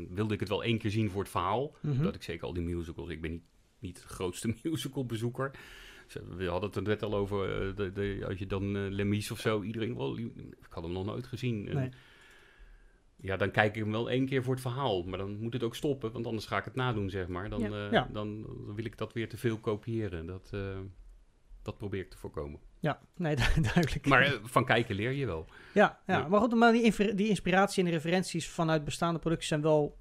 wilde 0.09 0.35
ik 0.35 0.41
het 0.41 0.49
wel 0.49 0.65
één 0.65 0.79
keer 0.79 0.91
zien 0.91 1.11
voor 1.11 1.21
het 1.23 1.31
verhaal. 1.31 1.77
Mhm. 1.83 2.03
Dat 2.03 2.15
ik 2.15 2.23
zeker 2.23 2.47
al 2.47 2.53
die 2.53 2.63
musicals. 2.63 3.09
Ik 3.09 3.21
ben 3.21 3.31
niet, 3.31 3.43
niet 3.85 4.03
de 4.03 4.09
grootste 4.09 4.55
musicalbezoeker. 4.63 5.51
We 6.37 6.47
hadden 6.47 6.69
het 6.69 6.77
er 6.79 6.83
net 6.83 7.03
al 7.03 7.15
over. 7.15 7.69
eh, 7.69 7.77
de, 7.77 7.93
de, 7.93 8.25
als 8.29 8.39
je 8.39 8.47
dan 8.47 8.89
Lemies 8.89 9.31
of 9.31 9.41
zo. 9.41 9.63
Iedereen 9.63 9.97
wel. 9.97 10.19
Ik 10.19 10.33
had 10.69 10.83
hem 10.83 10.93
nog 10.93 11.05
nooit 11.05 11.27
gezien. 11.27 11.63
Nee. 11.75 11.89
Ja, 13.17 13.37
dan 13.37 13.51
kijk 13.51 13.75
ik 13.77 13.83
hem 13.83 13.91
wel 13.93 14.11
één 14.11 14.27
keer 14.27 14.43
voor 14.43 14.53
het 14.53 14.63
verhaal. 14.63 15.03
Maar 15.03 15.19
dan 15.19 15.39
moet 15.41 15.53
het 15.53 15.63
ook 15.63 15.75
stoppen. 15.75 16.13
Want 16.13 16.27
anders 16.27 16.47
ga 16.47 16.59
ik 16.59 16.65
het 16.65 16.75
nadoen, 16.75 17.11
zeg 17.11 17.29
maar. 17.29 17.49
Dan, 17.49 17.61
Ja. 17.61 17.87
eh, 17.87 17.93
Ja. 17.93 18.09
dan, 18.13 18.47
wil 18.75 18.85
ik 18.85 18.99
dat 18.99 19.13
weer 19.13 19.29
te 19.29 19.37
veel 19.37 19.59
kopiëren. 19.59 20.27
Dat, 20.27 20.51
dat 21.63 21.77
probeer 21.79 22.01
ik 22.01 22.11
te 22.11 22.19
voorkomen. 22.19 22.61
Ja, 22.81 23.01
nee, 23.17 23.37
du- 23.55 23.61
duidelijk. 23.61 24.07
Maar 24.07 24.39
van 24.43 24.65
kijken 24.65 24.95
leer 24.95 25.11
je 25.13 25.27
wel. 25.27 25.47
Ja, 25.75 26.01
ja. 26.07 26.29
Maar 26.29 26.41
goed, 26.41 26.55
maar 26.55 26.73
die, 26.73 27.15
die 27.15 27.29
inspiratie 27.29 27.85
en 27.85 27.91
de 27.91 27.95
referenties 27.97 28.49
vanuit 28.49 28.85
bestaande 28.85 29.19
producties 29.19 29.49
zijn 29.49 29.63
wel 29.63 29.99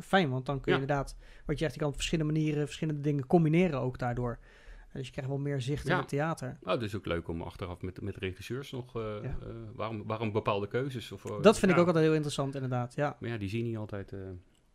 fijn. 0.00 0.30
Want 0.30 0.46
dan 0.46 0.60
kun 0.60 0.72
je 0.72 0.78
Ja. 0.78 0.82
inderdaad, 0.86 1.16
wat 1.46 1.58
je 1.58 1.62
zegt, 1.62 1.74
je 1.74 1.80
kan 1.80 1.88
op 1.88 1.94
verschillende 1.94 2.32
manieren 2.32 2.64
verschillende 2.66 3.00
dingen 3.00 3.26
combineren 3.26 3.80
ook 3.80 3.98
daardoor. 3.98 4.38
Dus 4.92 5.06
je 5.06 5.12
krijgt 5.12 5.30
wel 5.30 5.38
meer 5.40 5.60
zicht 5.60 5.88
in 5.88 5.96
het 5.96 6.08
theater. 6.08 6.58
Oh, 6.62 6.70
het 6.72 6.82
is 6.82 6.94
ook 6.96 7.06
leuk 7.06 7.28
om 7.28 7.42
achteraf 7.42 7.82
met, 7.82 8.00
met 8.00 8.16
regisseurs 8.16 8.70
nog... 8.72 8.96
eh, 8.96 9.02
Ja. 9.22 9.28
eh, 9.28 9.46
waarom, 9.74 10.02
waarom 10.06 10.32
bepaalde 10.32 10.68
keuzes? 10.68 11.12
Of, 11.12 11.24
eh, 11.24 11.42
Dat 11.42 11.58
vind 11.58 11.70
ja. 11.70 11.76
ik 11.76 11.80
ook 11.82 11.86
altijd 11.86 12.04
heel 12.04 12.14
interessant, 12.14 12.54
inderdaad. 12.54 12.94
Ja. 12.94 13.16
Maar 13.20 13.30
ja, 13.30 13.36
die 13.36 13.48
zie 13.48 13.58
je 13.62 13.64
niet 13.68 13.76
altijd 13.76 14.12
eh, 14.12 14.18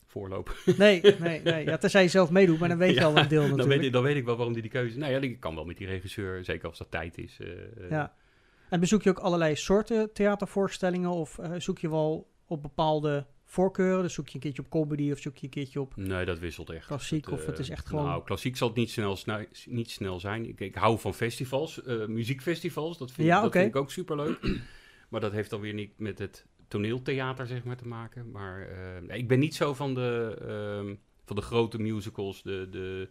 voorlopen. 0.06 0.54
Nee, 0.78 1.02
nee, 1.20 1.42
nee. 1.42 1.66
Ja, 1.66 1.78
tenzij 1.78 2.02
je 2.02 2.08
zelf 2.08 2.30
meedoet, 2.30 2.60
maar 2.60 2.70
dan 2.70 2.78
weet 2.78 2.94
je 2.96 3.04
al 3.10 3.18
een 3.18 3.28
deel 3.28 3.40
dan, 3.42 3.50
natuurlijk. 3.50 3.78
weet 3.78 3.86
ik, 3.88 3.94
dan 3.94 4.04
weet 4.04 4.16
ik 4.16 4.26
wel 4.26 4.36
waarom 4.36 4.54
die 4.54 4.62
die 4.62 4.72
keuze... 4.72 4.98
Nou 4.98 5.12
ja, 5.12 5.20
ik 5.20 5.40
kan 5.40 5.56
wel 5.56 5.66
met 5.66 5.78
die 5.78 5.88
regisseur, 5.88 6.44
zeker 6.46 6.68
als 6.70 6.78
dat 6.78 6.92
tijd 6.92 7.18
is. 7.18 7.40
eh, 7.40 7.48
eh, 7.52 7.90
Ja. 7.90 8.14
En 8.70 8.80
bezoek 8.80 9.04
je 9.04 9.10
ook 9.10 9.20
allerlei 9.20 9.56
soorten 9.56 10.14
theatervoorstellingen 10.14 11.10
of 11.10 11.38
eh, 11.40 11.52
zoek 11.58 11.80
je 11.80 11.90
wel 11.90 12.32
op 12.48 12.62
bepaalde 12.62 13.26
voorkeuren? 13.46 14.02
Dus 14.04 14.14
zoek 14.14 14.28
je 14.28 14.36
een 14.36 14.40
keertje 14.42 14.62
op 14.62 14.70
comedy 14.70 15.12
of 15.12 15.20
zoek 15.20 15.38
je 15.38 15.44
een 15.44 15.50
keertje 15.50 15.82
op 15.82 15.96
Nee, 15.96 16.26
dat 16.26 16.40
wisselt 16.40 16.70
echt. 16.70 16.86
klassiek 16.86 17.26
Het, 17.26 17.34
of 17.34 17.46
het 17.46 17.56
eh, 17.56 17.62
is 17.62 17.70
echt 17.70 17.88
gewoon... 17.88 18.06
Nou, 18.06 18.24
klassiek 18.24 18.58
zal 18.58 18.68
het 18.68 18.78
niet 18.78 18.90
snel, 18.90 19.16
snu- 19.16 19.48
niet 19.66 19.90
snel 19.92 20.20
zijn. 20.20 20.46
Ik, 20.48 20.60
ik 20.60 20.76
hou 20.76 21.00
van 21.00 21.14
festivals, 21.14 21.84
eh, 21.84 22.06
muziekfestivals. 22.06 22.98
Dat, 22.98 23.12
vind, 23.12 23.28
Ja, 23.28 23.38
ik, 23.38 23.44
dat 23.44 23.52
vind 23.52 23.68
ik 23.68 23.76
ook 23.76 23.92
superleuk. 23.92 24.40
maar 25.10 25.22
dat 25.22 25.32
heeft 25.32 25.50
dan 25.50 25.62
weer 25.62 25.74
niet 25.74 26.00
met 26.00 26.20
het 26.20 26.46
toneeltheater 26.68 27.48
zeg 27.48 27.64
maar, 27.64 27.78
te 27.78 27.88
maken. 27.88 28.32
Maar 28.32 28.62
eh, 29.08 29.18
ik 29.18 29.28
ben 29.28 29.40
niet 29.40 29.56
zo 29.56 29.74
van 29.74 29.94
de, 29.94 30.36
ehm, 30.42 30.96
van 31.26 31.36
de 31.36 31.42
grote 31.42 31.80
musicals. 31.82 32.44
De, 32.44 32.68
de, 32.72 33.10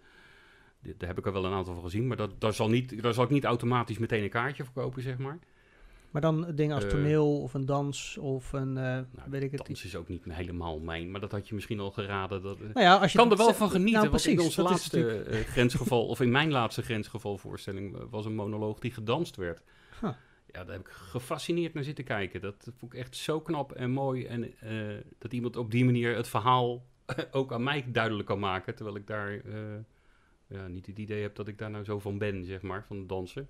de- 0.80 0.94
daar 0.98 1.08
heb 1.08 1.18
ik 1.18 1.26
er 1.26 1.32
wel 1.32 1.44
een 1.44 1.52
aantal 1.52 1.74
van 1.74 1.82
gezien. 1.82 2.06
Maar 2.06 2.16
dat, 2.16 2.40
daar, 2.40 2.52
zal 2.54 2.68
niet, 2.68 3.02
daar 3.02 3.14
zal 3.14 3.24
ik 3.24 3.30
niet 3.30 3.44
automatisch 3.44 3.98
meteen 3.98 4.22
een 4.22 4.28
kaartje 4.30 4.64
voor 4.64 4.72
kopen, 4.82 5.02
zeg 5.02 5.18
maar. 5.18 5.38
Maar 6.14 6.22
dan 6.22 6.46
dingen 6.54 6.74
als 6.74 6.84
Eh, 6.84 6.90
toneel 6.90 7.40
of 7.42 7.54
een 7.54 7.66
dans 7.66 8.16
of 8.18 8.52
een, 8.52 8.76
eh, 8.76 8.82
Nou, 8.84 9.30
weet 9.30 9.42
ik 9.42 9.50
het. 9.50 9.66
dans 9.66 9.84
is 9.84 9.96
ook 9.96 10.08
niet 10.08 10.24
helemaal 10.28 10.78
mijn. 10.78 11.10
Maar 11.10 11.20
dat 11.20 11.30
had 11.32 11.48
je 11.48 11.54
misschien 11.54 11.80
al 11.80 11.90
geraden. 11.90 12.42
Dat, 12.42 12.56
eh, 12.56 12.62
Nou 12.62 12.80
ja, 12.86 12.96
als 12.96 13.12
je 13.12 13.18
kan 13.18 13.30
er 13.30 13.36
wel 13.36 13.54
van 13.54 13.70
genieten. 13.70 13.92
Nou, 13.94 14.08
precies. 14.08 14.32
in 14.40 14.46
is 14.46 14.56
laatste 14.56 14.96
natuurlijk- 14.96 15.46
grensgeval, 15.46 16.06
of 16.06 16.20
in 16.20 16.30
mijn 16.30 16.50
laatste 16.50 16.82
grensgeval 16.82 17.38
voorstelling, 17.38 17.94
eh, 17.96 18.02
was 18.10 18.24
een 18.26 18.34
monoloog 18.34 18.78
die 18.78 18.90
gedanst 18.90 19.36
werd. 19.36 19.62
Huh. 20.00 20.10
Ja, 20.46 20.64
daar 20.64 20.76
heb 20.76 20.80
ik 20.80 20.88
gefascineerd 20.92 21.74
naar 21.74 21.84
zitten 21.84 22.04
kijken. 22.04 22.40
Dat 22.40 22.70
vond 22.78 22.92
ik 22.92 22.98
echt 22.98 23.16
zo 23.16 23.40
knap 23.40 23.72
en 23.72 23.90
mooi. 23.90 24.26
En 24.26 24.54
dat 25.18 25.32
iemand 25.32 25.56
op 25.56 25.70
die 25.70 25.84
manier 25.84 26.16
het 26.16 26.28
verhaal 26.28 26.84
ook 27.30 27.52
aan 27.52 27.62
mij 27.62 27.84
duidelijk 27.92 28.26
kan 28.28 28.38
maken. 28.38 28.74
Terwijl 28.74 28.96
ik 28.96 29.06
daar 29.06 29.42
ja, 30.46 30.66
niet 30.66 30.86
het 30.86 30.98
idee 30.98 31.22
heb 31.22 31.34
dat 31.34 31.48
ik 31.48 31.58
daar 31.58 31.70
nou 31.70 31.84
zo 31.84 31.98
van 31.98 32.18
ben, 32.18 32.44
zeg 32.44 32.62
maar, 32.62 32.84
van 32.84 33.06
dansen. 33.06 33.48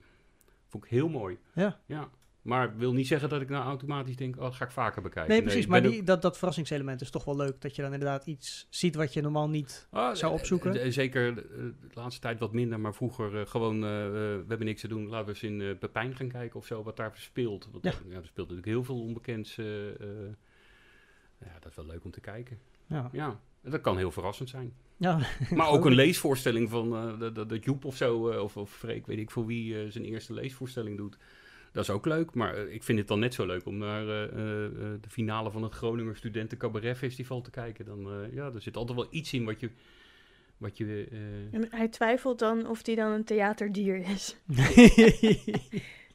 Vond 0.69 0.85
ik 0.85 0.91
heel 0.91 1.09
mooi. 1.09 1.39
Ja. 1.55 1.81
Ja. 1.87 2.09
Maar 2.45 2.77
wil 2.77 2.93
niet 2.93 3.07
zeggen 3.07 3.29
dat 3.29 3.41
ik 3.41 3.49
nou 3.49 3.65
automatisch 3.65 4.17
denk, 4.17 4.37
oh, 4.37 4.43
dat 4.43 4.55
ga 4.55 4.65
ik 4.65 4.71
vaker 4.71 5.03
bekijken. 5.03 5.33
Nee, 5.33 5.43
precies. 5.43 5.67
maar 5.67 5.83
die, 5.83 6.03
dat, 6.03 6.23
dat 6.23 6.39
verrassingselement 6.39 7.01
is 7.01 7.11
toch 7.11 7.25
wel 7.25 7.37
leuk. 7.37 7.61
Dat 7.61 7.77
je 7.77 7.83
dan 7.83 7.93
inderdaad 7.93 8.27
iets 8.27 8.67
ziet 8.71 8.95
wat 8.95 9.13
je 9.13 9.21
normaal 9.21 9.49
niet... 9.49 9.87
Ah, 9.91 10.15
zou 10.15 10.33
eh, 10.33 10.39
opzoeken? 10.39 10.81
eh, 10.81 10.91
Zeker 10.91 11.29
eh, 11.29 11.35
de 11.35 11.75
laatste 11.95 12.21
tijd 12.21 12.39
wat 12.39 12.53
minder, 12.53 12.81
maar 12.81 12.95
vroeger 12.95 13.47
gewoon, 13.47 13.75
eh, 13.75 13.81
we 13.91 14.45
hebben 14.49 14.67
niks 14.67 14.81
te 14.81 14.89
doen, 14.89 15.09
laten 15.09 15.27
we 15.27 15.33
eens 15.33 15.43
in 15.43 15.61
uh, 15.61 15.79
Pepijn 15.79 16.17
gaan 16.17 16.29
kijken 16.29 16.57
of 16.59 16.67
zo, 16.67 16.83
wat 16.83 16.97
daar 16.97 17.13
speelt. 17.15 17.69
Want, 17.73 17.85
Ja. 17.85 17.93
ja. 18.09 18.17
er 18.17 18.27
speelt 18.27 18.49
natuurlijk 18.49 18.67
heel 18.67 18.85
veel 18.85 19.01
onbekends. 19.01 19.55
ja, 19.55 19.63
dat 21.61 21.71
is 21.71 21.77
wel 21.77 21.87
leuk 21.87 22.05
om 22.05 22.11
te 22.11 22.21
kijken. 22.21 22.59
Ja, 22.87 23.09
Ja, 23.13 23.41
dat 23.63 23.81
kan 23.81 23.97
heel 23.97 24.11
verrassend 24.11 24.49
zijn. 24.49 24.73
ja. 24.97 25.19
Maar 25.51 25.69
ook 25.69 25.85
een 25.87 25.95
leesvoorstelling 25.95 26.71
van 26.71 26.93
uh, 26.93 27.21
dat, 27.35 27.49
dat, 27.49 27.65
Joep 27.65 27.85
of 27.85 27.97
zo, 27.97 28.33
uh, 28.33 28.43
of, 28.43 28.57
of 28.57 28.71
Freek, 28.71 29.07
weet 29.07 29.19
ik 29.19 29.31
voor 29.31 29.47
wie, 29.47 29.85
uh, 29.85 29.91
zijn 29.91 30.05
eerste 30.05 30.33
leesvoorstelling 30.33 30.97
doet. 30.97 31.17
Dat 31.75 31.83
is 31.85 31.91
ook 31.91 32.07
leuk, 32.07 32.35
maar 32.35 32.65
uh, 32.67 32.73
ik 32.75 32.83
vind 32.83 32.99
het 32.99 33.09
dan 33.09 33.19
net 33.19 33.35
zo 33.35 33.47
leuk 33.47 33.67
om 33.67 33.77
naar 33.79 34.03
uh, 34.03 34.09
de 35.01 35.09
finale 35.09 35.51
van 35.51 35.63
het 35.63 35.73
Groninger 35.73 36.17
Studenten 36.17 36.59
Cabaret 36.59 36.97
Festival 36.99 37.41
te 37.41 37.51
kijken. 37.51 37.85
Dan, 37.85 38.01
uh, 38.01 38.35
ja, 38.35 38.51
er 38.55 38.63
zit 38.63 38.77
altijd 38.77 38.99
wel 38.99 39.07
iets 39.11 39.33
in 39.33 39.45
wat 39.45 39.61
je... 39.61 39.71
Wat 40.57 40.77
je 40.79 40.85
uh, 40.85 41.19
en 41.61 41.67
hij 41.71 41.89
twijfelt 41.89 42.39
dan 42.39 42.67
of 42.69 42.87
hij 42.87 42.95
dan 42.95 43.13
een 43.13 43.25
theaterdier 43.25 43.97
is. 43.97 44.37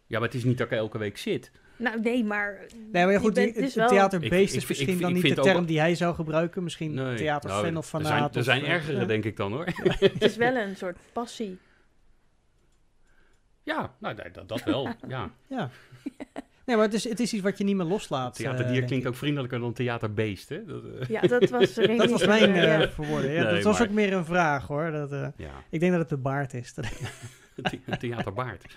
ja, 0.08 0.20
maar 0.20 0.22
het 0.22 0.34
is 0.34 0.44
niet 0.44 0.58
dat 0.58 0.72
ik 0.72 0.78
elke 0.78 0.98
week 0.98 1.18
zit. 1.18 1.52
Nou, 1.78 2.00
nee, 2.02 2.24
maar... 2.24 2.66
Nee, 2.92 3.06
maar 3.06 3.20
goed, 3.20 3.36
die, 3.36 3.54
dus 3.54 3.76
het 3.76 3.88
theaterbeest 3.88 4.54
Ik- 4.54 4.62
is 4.62 4.68
misschien 4.68 4.90
ik- 4.94 5.00
dan 5.00 5.10
ik 5.10 5.16
niet 5.16 5.24
vind 5.24 5.36
de 5.36 5.42
term 5.42 5.66
die 5.66 5.80
hij 5.80 5.96
zou 5.96 6.16
gebruiken. 6.16 6.64
Misschien 6.64 6.94
Nee, 6.94 7.16
theaterfan 7.16 7.62
nou, 7.62 7.76
of 7.76 7.94
Er 7.94 8.02
fanaat. 8.02 8.08
zijn, 8.08 8.30
er 8.34 8.44
zijn 8.44 8.64
eh, 8.64 8.72
ergere, 8.72 9.06
denk 9.06 9.26
ik 9.26 9.38
dan 9.38 9.52
hoor. 9.52 9.66
Het 10.00 10.22
is 10.24 10.36
wel 10.36 10.56
een 10.56 10.76
soort 10.76 10.98
passie. 11.14 11.58
Ja, 13.64 13.96
nou, 14.00 14.16
nee, 14.16 14.32
dat, 14.32 14.48
dat 14.48 14.64
wel. 14.64 14.90
Ja. 15.08 15.32
Ja. 15.48 15.70
Nee, 16.66 16.76
maar 16.78 16.86
het 16.86 16.94
is, 16.96 17.04
het 17.10 17.20
is 17.20 17.34
iets 17.34 17.44
wat 17.44 17.58
je 17.58 17.64
niet 17.64 17.76
meer 17.76 17.86
loslaat. 17.86 18.30
eh, 18.38 18.44
Theaterdier 18.44 18.74
denk 18.74 18.86
klinkt 18.88 19.06
ik. 19.06 19.12
ook 19.12 19.18
vriendelijker 19.18 19.60
dan 19.60 19.74
theaterbeest, 19.74 20.50
hè? 20.50 20.66
Dat, 20.66 20.84
eh, 20.84 21.08
Ja, 21.08 21.22
dat 21.22 21.50
was... 21.50 21.74
Dat 21.98 22.10
was 22.10 22.26
mijn 22.26 22.56
eh, 22.56 22.84
eh 22.84 22.90
ja. 22.98 23.20
Nee, 23.20 23.54
dat 23.54 23.64
was 23.64 23.80
maar- 23.80 23.88
ook 23.88 23.94
meer 23.94 24.14
een 24.14 24.26
vraag 24.26 24.68
hoor. 24.68 24.92
Dat, 24.92 25.12
eh, 25.12 25.28
ja. 25.36 25.52
ik 25.70 25.80
denk 25.80 25.92
dat 25.92 26.02
het 26.02 26.10
de 26.10 26.18
baard 26.18 26.54
is. 26.54 26.74
Een 27.86 27.98
theaterbaard. 28.00 28.76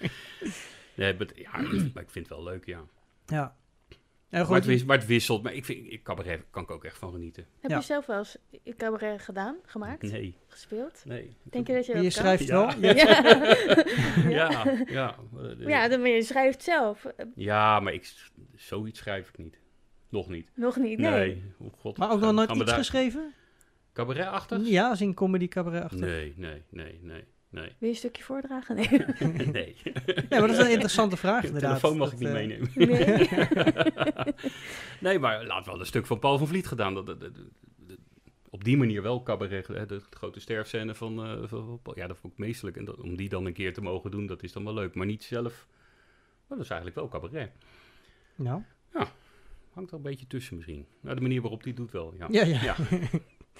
Nee, 0.94 1.14
maar, 1.18 1.26
ja, 1.34 1.50
maar 1.94 2.02
ik 2.02 2.10
vind 2.10 2.28
het 2.28 2.28
wel 2.28 2.42
leuk, 2.42 2.66
ja. 2.66 2.80
ja. 3.26 3.56
Maar 4.40 4.50
het, 4.50 4.64
wis- 4.64 4.84
maar 4.84 4.96
het 4.98 5.06
wisselt. 5.06 5.42
Maar 5.42 5.52
ik 5.54 5.64
vind, 5.64 5.92
ik, 5.92 6.02
cabaret 6.02 6.40
kan 6.50 6.62
ik 6.62 6.70
ook 6.70 6.84
echt 6.84 6.98
van 6.98 7.12
genieten. 7.12 7.46
Heb 7.60 7.70
Ja. 7.70 7.76
je 7.76 7.82
zelf 7.82 8.06
wel 8.06 8.18
eens 8.18 8.36
een 8.64 8.76
cabaret 8.76 9.20
gedaan, 9.22 9.56
gemaakt, 9.66 10.02
Nee, 10.02 10.36
gespeeld? 10.48 11.02
nee. 11.06 11.36
Denk 11.42 11.66
je 11.66 11.72
dat 11.74 11.86
je 11.86 11.92
je 11.96 12.02
dat 12.02 12.12
kan? 12.12 12.22
schrijft 12.22 12.46
Ja. 12.46 12.54
wel. 12.54 12.80
Ja. 12.94 12.94
Ja. 14.28 14.28
Ja, 14.28 14.64
ja. 14.86 15.16
ja, 15.58 15.88
dan, 15.88 16.00
maar 16.00 16.08
je 16.10 16.22
schrijft 16.22 16.62
zelf. 16.62 17.06
Ja, 17.34 17.80
maar 17.80 17.92
ik, 17.92 18.12
zoiets 18.56 18.98
schrijf 18.98 19.28
ik 19.28 19.38
niet. 19.38 19.58
Nog 20.08 20.28
niet. 20.28 20.48
Nog 20.54 20.76
niet, 20.76 20.98
nee. 20.98 21.42
Oh 21.58 21.72
god. 21.78 21.96
Maar 21.96 22.10
ook 22.10 22.20
nog 22.20 22.32
nooit 22.32 22.50
iets 22.50 22.64
daar- 22.64 22.74
geschreven? 22.74 23.32
Cabaretachtig? 23.92 24.68
Ja, 24.68 24.88
als 24.88 25.00
in 25.00 25.14
comedy 25.14 25.48
cabaret 25.48 25.82
achter. 25.82 25.98
Nee, 26.00 26.32
nee, 26.36 26.62
nee, 26.70 26.98
nee. 27.02 27.24
Nee. 27.52 27.64
Wil 27.64 27.74
je 27.78 27.88
een 27.88 27.94
stukje 27.94 28.22
voordragen? 28.22 28.74
Nee. 28.76 28.88
nee. 29.52 29.76
Nee, 29.84 30.24
maar 30.28 30.40
dat 30.40 30.50
is 30.50 30.58
een 30.58 30.70
interessante 30.70 31.16
vraag 31.16 31.40
De 31.40 31.46
inderdaad. 31.46 31.78
telefoon 31.80 31.98
mag 31.98 32.10
Dat, 32.10 32.20
ik 32.20 32.26
niet 32.26 32.28
eh, 32.28 32.34
meenemen. 32.34 32.70
Nee. 32.88 33.28
nee, 35.10 35.18
maar 35.18 35.46
laat 35.46 35.66
wel 35.66 35.80
een 35.80 35.86
stuk 35.86 36.06
van 36.06 36.18
Paul 36.18 36.38
van 36.38 36.46
Vliet 36.46 36.66
gedaan. 36.66 36.94
Dat, 36.94 37.06
dat, 37.06 37.20
dat- 37.20 37.34
dat- 37.34 37.98
op 38.50 38.64
die 38.64 38.76
manier 38.76 39.02
wel 39.02 39.22
cabaret. 39.22 39.66
Hè, 39.66 39.86
de 39.86 40.00
grote 40.10 40.40
sterfscène 40.40 40.94
van, 40.94 41.24
eh, 41.24 41.32
van, 41.38 41.48
van 41.66 41.80
Paul. 41.82 41.96
Ja, 41.98 42.06
dat 42.06 42.18
vond 42.18 42.32
ik 42.32 42.38
meestelijk. 42.38 42.76
En 42.76 42.84
dat, 42.84 43.00
om 43.00 43.16
die 43.16 43.28
dan 43.28 43.46
een 43.46 43.52
keer 43.52 43.72
te 43.74 43.80
mogen 43.82 44.10
doen, 44.10 44.26
dat 44.26 44.42
is 44.42 44.52
dan 44.52 44.64
wel 44.64 44.74
leuk. 44.74 44.94
Maar 44.94 45.06
niet 45.06 45.24
zelf. 45.24 45.66
Maar 46.46 46.56
dat 46.58 46.60
is 46.66 46.68
eigenlijk 46.72 47.00
wel 47.00 47.08
cabaret. 47.20 47.50
Nou, 48.34 48.62
Hangt 49.72 49.90
er 49.90 49.96
een 49.96 50.02
beetje 50.02 50.26
tussen 50.26 50.56
misschien. 50.56 50.86
Nou, 51.00 51.14
de 51.14 51.20
manier 51.22 51.40
waarop 51.40 51.62
die 51.62 51.72
het 51.72 51.80
doet 51.82 51.90
wel. 51.92 52.14
Ja. 52.18 52.26
ja, 52.30 52.44
ja. 52.44 52.62
Ja. 52.62 52.74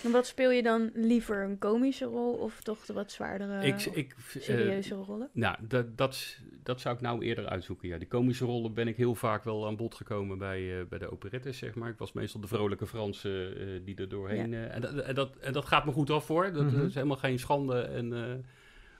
En 0.04 0.10
wat 0.10 0.26
speel 0.26 0.50
je 0.50 0.62
dan 0.62 0.90
liever? 0.94 1.42
Een 1.44 1.58
komische 1.58 2.04
rol 2.04 2.32
of 2.34 2.62
toch 2.62 2.84
de 2.86 2.92
wat 2.92 3.12
zwaardere, 3.12 3.66
ik, 3.66 3.80
ik, 3.84 4.10
eh, 4.34 4.42
serieuze 4.42 4.94
rollen? 4.94 5.28
Nou, 5.32 5.56
dat, 5.68 5.96
dat, 5.98 6.38
dat 6.62 6.80
zou 6.80 6.94
ik 6.94 7.00
nou 7.00 7.22
eerder 7.24 7.46
uitzoeken. 7.48 7.88
Ja, 7.88 7.98
die 7.98 8.08
komische 8.08 8.44
rollen 8.44 8.74
ben 8.74 8.88
ik 8.88 8.96
heel 8.96 9.14
vaak 9.14 9.44
wel 9.44 9.66
aan 9.66 9.76
bod 9.76 9.94
gekomen 9.94 10.38
bij, 10.38 10.80
eh, 10.80 10.86
bij 10.86 10.98
de 10.98 11.10
operettes, 11.12 11.58
zeg 11.58 11.74
maar. 11.74 11.90
Ik 11.90 11.98
was 11.98 12.12
meestal 12.12 12.40
de 12.40 12.46
vrolijke 12.46 12.86
Franse 12.86 13.54
eh, 13.58 13.84
die 13.84 13.96
er 13.96 14.08
doorheen... 14.08 14.54
eh, 14.54 14.74
en, 14.74 14.80
dat, 14.80 14.94
en, 14.94 15.14
dat, 15.14 15.36
en 15.36 15.52
dat 15.52 15.64
gaat 15.64 15.84
me 15.84 15.92
goed 15.92 16.10
af, 16.10 16.26
hoor. 16.26 16.52
Dat, 16.52 16.62
Mhm. 16.64 16.84
is 16.86 16.94
helemaal 16.94 17.16
geen 17.16 17.38
schande. 17.38 17.80
En, 17.80 18.12
eh, 18.12 18.18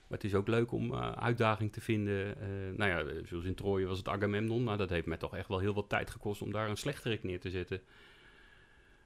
maar 0.07 0.21
het 0.21 0.23
is 0.23 0.35
ook 0.35 0.47
leuk 0.47 0.71
om 0.71 0.91
eh, 0.93 1.11
uitdaging 1.11 1.71
te 1.73 1.81
vinden. 1.81 2.39
Eh, 2.41 2.47
nou 2.77 2.89
ja, 2.91 3.25
zoals 3.25 3.45
in 3.45 3.55
Troje 3.55 3.85
was 3.85 3.97
het 3.97 4.07
Agamemnon. 4.07 4.63
Nou, 4.63 4.77
dat 4.77 4.89
heeft 4.89 5.05
mij 5.07 5.17
toch 5.17 5.35
echt 5.35 5.47
wel 5.47 5.59
heel 5.59 5.73
wat 5.73 5.89
tijd 5.89 6.09
gekost 6.09 6.41
om 6.41 6.51
daar 6.51 6.69
een 6.69 6.77
slechterik 6.77 7.23
neer 7.23 7.39
te 7.39 7.49
zetten. 7.49 7.81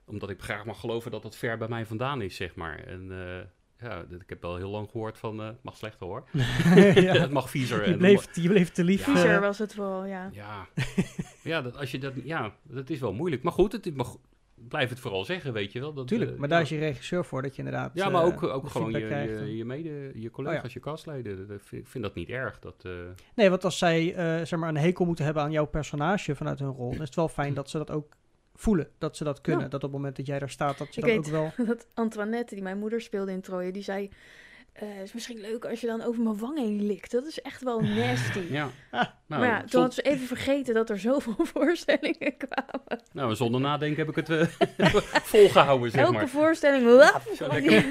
Omdat 0.08 0.30
ik 0.30 0.42
graag 0.42 0.66
mag 0.66 0.80
geloven 0.80 1.12
dat 1.12 1.22
dat 1.22 1.36
ver 1.36 1.58
bij 1.58 1.68
mij 1.68 1.86
vandaan 1.86 2.22
is, 2.22 2.36
zeg 2.36 2.56
maar. 2.56 2.80
En... 2.84 3.08
eh, 3.12 3.46
ja, 3.90 4.04
dat- 4.10 4.22
ik 4.22 4.30
heb 4.30 4.42
wel 4.42 4.56
heel 4.56 4.70
lang 4.70 4.90
gehoord 4.90 5.18
van, 5.18 5.40
eh, 5.42 5.48
het 5.48 5.64
mag 5.64 5.78
slechter 5.78 6.06
hoor. 6.08 6.24
ja. 7.08 7.14
het 7.18 7.32
mag 7.32 7.50
viezer. 7.50 7.86
Je 7.86 7.92
en 7.92 7.98
bleef, 7.98 8.36
je 8.36 8.48
bleef 8.48 8.70
te 8.72 8.84
lief. 8.84 9.06
Ja. 9.06 9.12
Viezer 9.14 9.34
eh, 9.36 9.40
was 9.40 9.58
het 9.58 9.76
wel, 9.76 10.06
ja. 10.06 10.30
ja, 10.34 10.68
ja, 11.44 11.62
dat, 11.62 11.78
als 11.78 11.92
je 11.92 12.00
dat, 12.00 12.14
ja, 12.24 12.54
dat 12.64 12.90
is 12.90 13.00
wel 13.00 13.14
moeilijk. 13.14 13.44
Maar 13.44 13.54
goed, 13.54 13.72
het, 13.72 13.92
go- 13.98 14.20
blijf 14.68 14.90
het 14.90 15.00
vooral 15.00 15.26
zeggen, 15.26 15.54
weet 15.54 15.72
je 15.72 15.80
wel. 15.80 15.94
Dat, 15.94 16.08
Tuurlijk, 16.08 16.32
eh, 16.32 16.38
maar 16.38 16.48
daar 16.48 16.58
ja. 16.58 16.64
is 16.64 16.70
je 16.70 16.78
regisseur 16.78 17.26
voor 17.26 17.42
dat 17.42 17.52
je 17.56 17.64
inderdaad. 17.64 17.92
Ja, 17.94 18.10
maar 18.10 18.22
eh, 18.22 18.28
ook, 18.28 18.44
ook 18.44 18.70
gewoon 18.70 18.92
je, 18.92 18.98
je, 19.00 19.56
je 19.58 19.66
mede, 19.66 20.12
je 20.14 20.30
collega's, 20.30 20.74
je 20.74 20.80
castleden. 20.80 21.48
Dat 21.48 21.62
vind- 21.64 21.82
Ik 21.82 21.88
vind 21.88 22.04
dat 22.04 22.16
niet 22.16 22.30
erg. 22.30 22.60
Dat, 22.60 22.84
eh, 22.86 22.92
Nee, 23.36 23.50
want 23.50 23.64
als 23.64 23.78
zij 23.78 24.14
eh, 24.16 24.46
zeg 24.46 24.60
maar 24.60 24.70
een 24.70 24.78
hekel 24.78 25.06
moeten 25.06 25.26
hebben 25.26 25.44
aan 25.44 25.52
jouw 25.52 25.66
personage 25.68 26.36
vanuit 26.36 26.60
hun 26.60 26.72
rol, 26.72 26.90
dan 26.92 27.02
is 27.02 27.06
het 27.06 27.16
wel 27.16 27.28
fijn 27.30 27.54
dat 27.60 27.70
ze 27.70 27.78
dat 27.78 27.92
ook 27.92 28.14
voelen. 28.58 28.88
Dat 28.98 29.18
ze 29.18 29.24
dat 29.24 29.42
kunnen. 29.42 29.64
Ja. 29.64 29.68
Dat 29.70 29.84
op 29.84 29.90
het 29.90 29.98
moment 29.98 30.16
dat 30.16 30.26
jij 30.26 30.40
daar 30.40 30.50
staat, 30.50 30.78
dat 30.78 30.96
je 30.96 31.02
Ik 31.02 31.08
dan 31.08 31.16
weet- 31.16 31.26
ook 31.26 31.56
wel. 31.56 31.66
Dat 31.76 31.88
Antoinette, 31.94 32.54
die 32.54 32.64
mijn 32.64 32.78
moeder 32.80 33.02
speelde 33.02 33.32
in 33.32 33.42
Troje, 33.42 33.72
die 33.72 33.84
zei... 33.84 34.10
eh, 34.80 34.88
het 34.96 35.04
is 35.04 35.14
misschien 35.14 35.40
leuk 35.42 35.66
als 35.66 35.82
je 35.82 35.88
dan 35.88 36.02
over 36.04 36.24
mijn 36.24 36.38
wang 36.38 36.58
heen 36.58 36.86
likt. 36.86 37.12
Dat 37.12 37.26
is 37.26 37.42
echt 37.42 37.64
wel 37.64 37.80
nasty. 37.82 38.40
ja. 38.60 38.70
Ah, 38.92 39.06
nou, 39.28 39.42
maar 39.42 39.50
ja, 39.50 39.60
toen 39.60 39.70
zon- 39.70 39.82
had 39.82 39.94
ze 39.94 40.02
even 40.02 40.28
vergeten 40.28 40.74
dat 40.74 40.90
er 40.90 41.00
zoveel 41.00 41.36
voorstellingen 41.54 42.38
kwamen. 42.38 43.04
nou, 43.14 43.36
zonder 43.36 43.62
nadenken 43.62 44.06
heb 44.06 44.18
ik 44.18 44.28
het 44.28 44.30
eh, 44.78 44.94
volgehouden, 45.34 45.92
zeg 45.92 46.02
Elke 46.02 46.14
maar. 46.14 46.28
voorstelling... 46.30 46.86
wap, 46.96 47.22
Zo 47.36 47.48
lekker 47.48 47.86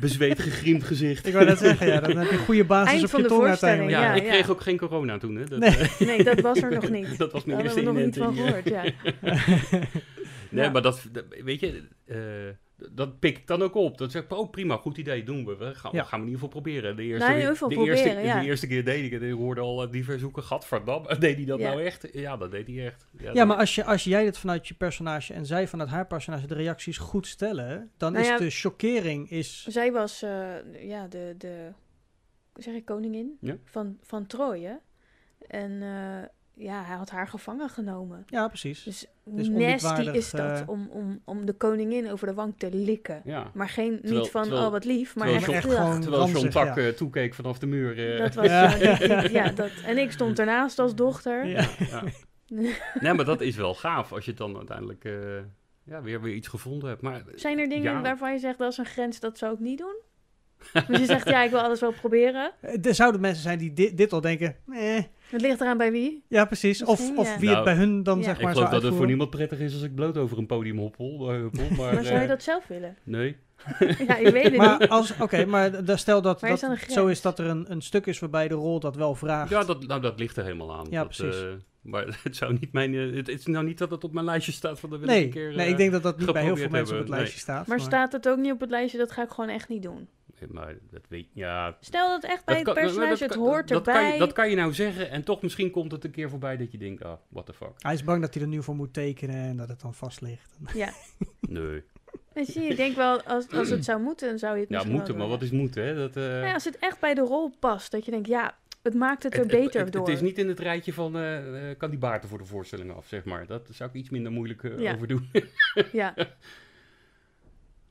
bezweet, 0.00 0.38
gegriemd 0.38 0.84
gezicht. 0.84 1.26
Ik 1.26 1.32
wou 1.32 1.44
net 1.44 1.58
zeggen, 1.58 1.86
ja, 1.86 2.00
dan 2.00 2.16
heb 2.16 2.30
je 2.30 2.36
een 2.38 2.44
goede 2.44 2.64
basis 2.64 2.90
Eind 2.92 3.04
op 3.04 3.10
van 3.10 3.20
je 3.22 3.26
de 3.28 3.32
tong 3.32 3.46
voorstelling, 3.46 3.80
uiteindelijk. 3.80 4.14
Ja, 4.14 4.22
ja, 4.24 4.32
ik 4.32 4.38
kreeg 4.42 4.50
ook 4.56 4.60
geen 4.62 4.78
corona 4.78 5.18
toen, 5.18 5.36
hè. 5.36 5.44
Dat, 5.44 5.58
Nee. 5.58 5.76
eh, 5.76 5.98
Nee, 6.00 6.24
dat 6.24 6.40
was 6.40 6.62
er 6.62 6.70
nog 6.70 6.88
niet. 6.90 7.18
dat 7.18 7.32
was 7.32 7.44
mijn 7.44 7.56
Daar 7.58 7.66
eerste 7.66 7.82
nog 7.82 7.94
niet 8.04 8.16
van 8.16 8.34
gehoord, 8.36 8.68
ja. 8.68 8.82
Nee, 10.50 10.70
maar 10.70 10.82
dat, 10.82 11.06
dat- 11.12 11.24
weet 11.44 11.60
je, 11.60 11.82
eh, 12.06 12.16
dat 12.92 13.18
pik 13.18 13.38
ik 13.38 13.46
dan 13.46 13.62
ook 13.62 13.74
op. 13.74 13.98
Dat 13.98 14.10
zeg 14.10 14.22
ik, 14.22 14.32
oh 14.32 14.50
prima, 14.50 14.76
goed 14.76 14.96
idee, 14.98 15.22
doen 15.22 15.44
we. 15.46 15.56
We 15.56 15.74
gaan, 15.74 15.90
Ja. 15.94 16.02
gaan 16.02 16.20
we 16.20 16.26
in 16.26 16.32
ieder 16.32 16.44
geval 16.48 16.62
proberen. 16.62 16.96
De 16.96 17.02
eerste, 17.02 17.26
Nou, 17.28 17.40
de 17.40 17.46
eerste, 17.48 17.66
proberen, 17.66 18.22
ja. 18.24 18.40
de 18.40 18.46
eerste 18.46 18.66
keer 18.66 18.84
deed 18.84 19.04
ik 19.04 19.12
het 19.12 19.22
ik 19.22 19.32
hoorde 19.32 19.60
al 19.60 19.82
eh, 19.82 19.90
diverse 19.90 20.20
zoeken, 20.20 20.42
gadverdamme. 20.42 21.18
Deed 21.18 21.36
hij 21.36 21.44
dat 21.44 21.58
Ja. 21.58 21.68
nou 21.68 21.82
echt? 21.82 22.08
Ja, 22.12 22.36
dat 22.36 22.50
deed 22.50 22.66
hij 22.66 22.86
echt. 22.86 23.08
Ja, 23.18 23.32
dat- 23.32 23.46
maar 23.46 23.56
als, 23.56 23.74
je, 23.74 23.84
als 23.84 24.04
jij 24.04 24.24
dit 24.24 24.38
vanuit 24.38 24.68
je 24.68 24.74
personage 24.74 25.32
en 25.34 25.46
zij 25.46 25.66
vanuit 25.68 25.88
haar 25.90 26.06
personage 26.06 26.46
de 26.46 26.54
reacties 26.54 26.98
goed 26.98 27.26
stellen, 27.26 27.90
dan 27.96 28.12
Nou 28.12 28.24
is 28.24 28.30
ja, 28.30 28.38
de 28.38 28.50
chockering 28.50 29.30
is... 29.30 29.66
Zij 29.68 29.92
was 29.92 30.22
eh, 30.22 30.54
ja, 30.88 31.06
de, 31.08 31.34
de 31.38 31.68
zeg 32.54 32.74
ik, 32.74 32.84
koningin 32.84 33.36
Ja. 33.40 33.56
van, 33.64 33.98
van 34.02 34.26
Troje. 34.26 34.80
En 35.48 35.82
eh, 35.82 36.28
ja, 36.58 36.82
hij 36.84 36.96
had 36.96 37.10
haar 37.10 37.28
gevangen 37.28 37.68
genomen. 37.68 38.24
Ja, 38.26 38.48
precies. 38.48 38.82
Dus 38.82 39.06
Dus 39.24 39.48
hoe 39.48 39.58
nasty 39.58 40.02
is 40.10 40.30
dat 40.30 40.60
eh, 40.60 40.68
om, 40.68 40.88
om, 40.90 41.20
om 41.24 41.46
de 41.46 41.52
koningin 41.52 42.10
over 42.10 42.26
de 42.26 42.34
wang 42.34 42.54
te 42.58 42.70
likken. 42.72 43.20
ja. 43.24 43.50
Maar 43.54 43.68
geen, 43.68 43.94
Terwijl- 44.00 44.20
niet 44.20 44.30
van, 44.30 44.42
terwijl- 44.42 44.64
oh 44.66 44.70
wat 44.70 44.84
lief, 44.84 45.14
maar 45.16 45.28
terwijl 45.28 45.52
echt, 45.52 45.64
gewoon- 45.74 46.00
Terwijl 46.00 46.28
John 46.28 46.48
Tak 46.48 46.76
ja. 46.76 46.82
eh, 46.86 46.88
toekeek 46.92 47.34
vanaf 47.34 47.58
de 47.58 47.66
muur. 47.66 48.12
eh, 48.14 48.18
Dat 48.18 48.34
was, 48.34 48.46
Ja. 49.30 49.48
dat, 49.50 49.70
en 49.84 49.98
ik 49.98 50.12
stond 50.12 50.38
ernaast 50.38 50.78
als 50.78 50.94
dochter. 50.94 51.46
Ja. 51.46 51.68
ja. 51.78 52.02
Nee, 53.00 53.12
maar 53.14 53.24
dat 53.24 53.40
is 53.40 53.56
wel 53.56 53.74
gaaf 53.74 54.12
als 54.12 54.24
je 54.24 54.30
het 54.30 54.38
dan 54.40 54.56
uiteindelijk 54.56 55.04
eh, 55.04 55.12
ja, 55.84 56.02
weer, 56.02 56.20
weer 56.20 56.34
iets 56.34 56.48
gevonden 56.48 56.88
hebt. 56.88 57.02
Maar 57.02 57.22
Zijn 57.34 57.58
er 57.58 57.68
dingen 57.68 57.92
Ja. 57.92 58.00
waarvan 58.02 58.32
je 58.32 58.38
zegt, 58.38 58.58
dat 58.58 58.72
is 58.72 58.78
een 58.78 58.84
grens, 58.86 59.20
dat 59.20 59.38
zou 59.38 59.52
ik 59.54 59.58
niet 59.60 59.78
doen? 59.78 59.96
Dus 60.88 60.98
je 60.98 61.04
zegt, 61.04 61.28
ja, 61.28 61.42
ik 61.42 61.50
wil 61.50 61.60
alles 61.60 61.80
wel 61.80 61.92
proberen. 61.92 62.52
Er 62.82 62.94
zouden 62.94 63.20
mensen 63.20 63.42
zijn 63.42 63.58
die 63.58 63.72
dit, 63.72 63.96
dit 63.96 64.12
al 64.12 64.20
denken, 64.20 64.56
eh, 64.72 65.02
Het 65.28 65.40
ligt 65.40 65.60
eraan 65.60 65.76
bij 65.78 65.90
wie. 65.92 66.24
ja 66.28 66.44
precies. 66.44 66.82
Of, 66.84 66.98
Misschien, 66.98 67.18
of 67.18 67.26
ja. 67.28 67.38
wie 67.38 67.44
Nou, 67.44 67.56
het 67.56 67.64
bij 67.64 67.74
hun 67.74 68.02
dan 68.02 68.18
ja. 68.18 68.24
zeg 68.24 68.36
ik 68.36 68.42
maar 68.42 68.52
geloof 68.52 68.68
zou 68.68 68.80
dat 68.80 68.90
het 68.90 68.98
voor 68.98 69.06
niemand 69.06 69.30
prettig 69.30 69.58
is 69.58 69.72
als 69.72 69.82
ik 69.82 69.94
bloot 69.94 70.16
over 70.16 70.38
een 70.38 70.46
podium 70.46 70.78
hoppel. 70.78 71.32
eh, 71.32 71.40
hoppel 71.40 71.60
maar 71.84 71.94
Maar 71.94 72.04
zou 72.04 72.14
je 72.16 72.22
eh, 72.22 72.28
dat 72.28 72.42
zelf 72.42 72.66
willen? 72.66 72.96
Nee. 73.02 73.36
Ja, 74.06 74.16
ik 74.16 74.28
weet 74.32 74.42
het 74.42 74.52
niet. 74.52 74.60
Maar 74.60 74.88
als, 74.88 75.14
oké, 75.20 75.44
maar 75.44 75.70
stel 75.84 76.22
dat, 76.22 76.42
is 76.42 76.60
dat 76.60 76.78
zo 76.88 77.06
is 77.06 77.20
dat 77.20 77.38
er 77.38 77.46
een, 77.46 77.64
een 77.68 77.82
stuk 77.82 78.06
is 78.06 78.18
waarbij 78.18 78.48
de 78.48 78.54
rol 78.54 78.80
dat 78.80 78.96
wel 78.96 79.14
vraagt. 79.14 79.50
Ja, 79.50 79.64
dat, 79.64 79.86
nou, 79.86 80.00
dat 80.00 80.18
ligt 80.18 80.36
er 80.36 80.42
helemaal 80.42 80.74
aan. 80.74 80.86
Ja, 80.90 80.98
Dat, 81.04 81.16
precies. 81.16 81.42
eh, 81.42 81.48
maar 81.80 82.18
het 82.22 82.36
zou 82.36 82.52
niet 82.60 82.72
mijn. 82.72 82.94
het, 82.94 83.28
is 83.28 83.46
nou 83.46 83.64
niet 83.64 83.78
dat 83.78 83.90
het 83.90 84.04
op 84.04 84.12
mijn 84.12 84.26
lijstje 84.26 84.52
staat 84.52 84.80
van 84.80 84.90
de 84.90 84.98
wil 84.98 85.08
ik 85.08 85.14
nee, 85.14 85.24
een 85.24 85.30
keer. 85.30 85.54
nee, 85.56 85.68
ik 85.68 85.76
denk 85.76 85.92
dat 85.92 86.02
dat 86.02 86.18
niet 86.18 86.32
bij 86.32 86.42
heel 86.42 86.56
veel 86.56 86.68
mensen 86.68 86.94
op 86.94 87.00
het 87.00 87.10
lijstje 87.10 87.38
staat. 87.38 87.66
Maar 87.66 87.80
staat 87.80 88.12
het 88.12 88.28
ook 88.28 88.38
niet 88.38 88.52
op 88.52 88.60
het 88.60 88.70
lijstje, 88.70 88.98
dat 88.98 89.12
ga 89.12 89.22
ik 89.22 89.30
gewoon 89.30 89.50
echt 89.50 89.68
niet 89.68 89.82
doen. 89.82 90.08
Maar 90.48 90.74
dat 90.90 91.02
weet 91.08 91.26
ja. 91.32 91.76
Stel 91.80 92.08
dat 92.08 92.24
echt 92.24 92.44
bij 92.44 92.54
dat 92.54 92.66
het 92.66 92.74
kan- 92.74 92.84
personage, 92.84 93.10
dat 93.18 93.18
het 93.28 93.34
hoort 93.38 93.68
dat 93.68 93.86
erbij. 93.86 94.02
Kan 94.02 94.12
je, 94.12 94.18
dat 94.18 94.32
kan 94.32 94.50
je 94.50 94.56
nou 94.56 94.72
zeggen 94.72 95.10
en 95.10 95.24
toch 95.24 95.42
misschien 95.42 95.70
komt 95.70 95.92
het 95.92 96.04
een 96.04 96.10
keer 96.10 96.30
voorbij 96.30 96.56
dat 96.56 96.72
je 96.72 96.78
denkt, 96.78 97.04
ah, 97.04 97.12
what 97.28 97.46
the 97.46 97.52
fuck. 97.52 97.72
Hij 97.78 97.94
is 97.94 98.04
bang 98.04 98.20
dat 98.22 98.34
hij 98.34 98.42
er 98.42 98.48
nu 98.48 98.62
voor 98.62 98.76
moet 98.76 98.92
tekenen 98.92 99.36
en 99.36 99.56
dat 99.56 99.68
het 99.68 99.80
dan 99.80 99.94
vast 99.94 100.20
ligt. 100.20 100.56
Ja. 100.74 100.90
Nee. 101.40 101.82
En 102.32 102.44
zie 102.46 102.62
je, 102.62 102.68
ik 102.68 102.76
denk 102.76 102.96
wel, 102.96 103.22
als, 103.22 103.50
als 103.50 103.70
het 103.70 103.84
zou 103.84 104.00
moeten, 104.02 104.28
dan 104.28 104.38
zou 104.38 104.54
je 104.54 104.60
het 104.60 104.70
Ja, 104.70 104.84
moeten, 104.84 105.16
maar 105.16 105.28
wat 105.28 105.42
is 105.42 105.50
moeten, 105.50 105.84
hè? 105.84 105.94
Dat, 105.94 106.16
eh, 106.16 106.42
Ja, 106.42 106.52
als 106.54 106.64
het 106.64 106.78
echt 106.78 107.00
bij 107.00 107.14
de 107.14 107.20
rol 107.20 107.52
past, 107.60 107.90
dat 107.90 108.04
je 108.04 108.10
denkt, 108.10 108.28
ja, 108.28 108.56
het 108.82 108.94
maakt 108.94 109.22
het 109.22 109.32
er 109.34 109.38
het- 109.38 109.48
beter 109.48 109.84
het, 109.84 109.92
door. 109.92 110.06
Het 110.06 110.14
is 110.14 110.20
niet 110.20 110.38
in 110.38 110.48
het 110.48 110.60
rijtje 110.60 110.92
van, 110.92 111.16
eh, 111.16 111.70
eh, 111.70 111.78
kan 111.78 111.90
die 111.90 111.98
baarten 111.98 112.28
voor 112.28 112.38
de 112.38 112.44
voorstelling 112.44 112.92
af, 112.94 113.06
zeg 113.06 113.24
maar. 113.24 113.46
Dat 113.46 113.68
zou 113.72 113.90
ik 113.90 113.96
iets 113.96 114.10
minder 114.10 114.32
moeilijk 114.32 114.64
eh, 114.64 114.78
Ja. 114.78 114.94
over 114.94 115.06
doen. 115.06 115.30
Ja, 115.92 116.14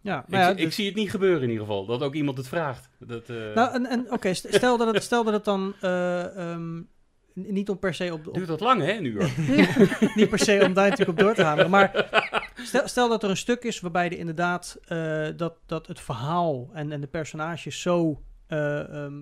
Ja, 0.05 0.19
ik, 0.23 0.27
maar 0.27 0.39
ja, 0.39 0.45
zie- 0.47 0.55
ik 0.57 0.63
dus- 0.65 0.75
zie 0.75 0.85
het 0.85 0.95
niet 0.95 1.09
gebeuren 1.09 1.41
in 1.43 1.49
ieder 1.49 1.65
geval, 1.65 1.85
dat 1.85 2.01
ook 2.01 2.13
iemand 2.13 2.37
het 2.37 2.47
vraagt. 2.47 2.89
Dat, 2.99 3.29
eh, 3.29 3.53
Nou, 3.55 3.73
en, 3.73 3.85
en 3.85 4.11
oké, 4.11 4.33
st- 4.33 4.47
stel, 4.53 4.77
dat 4.77 4.93
het, 4.93 5.03
stel 5.09 5.23
dat 5.23 5.33
het 5.33 5.45
dan 5.45 5.73
eh, 5.81 6.51
ehm, 6.51 6.81
niet 7.33 7.69
om 7.69 7.79
per 7.79 7.93
se 7.93 8.13
op, 8.13 8.27
op 8.27 8.33
duurt 8.33 8.47
dat 8.47 8.59
lang, 8.59 8.81
hè, 8.81 8.91
een 8.91 9.05
uur? 9.05 9.33
niet 10.15 10.29
per 10.29 10.39
se 10.39 10.63
om 10.65 10.73
daar 10.73 10.89
natuurlijk 10.89 11.19
op 11.19 11.25
door 11.25 11.33
te 11.33 11.43
hameren, 11.43 11.69
maar 11.69 12.09
stel, 12.55 12.87
stel 12.87 13.09
dat 13.09 13.23
er 13.23 13.29
een 13.29 13.37
stuk 13.37 13.63
is 13.63 13.79
waarbij 13.79 14.05
er 14.05 14.17
inderdaad 14.17 14.77
eh, 14.85 15.27
dat, 15.35 15.53
dat 15.65 15.87
het 15.87 15.99
verhaal 15.99 16.69
en, 16.73 16.91
en 16.91 17.01
de 17.01 17.07
personages 17.07 17.81
zo 17.81 18.21
ehm, 18.47 19.21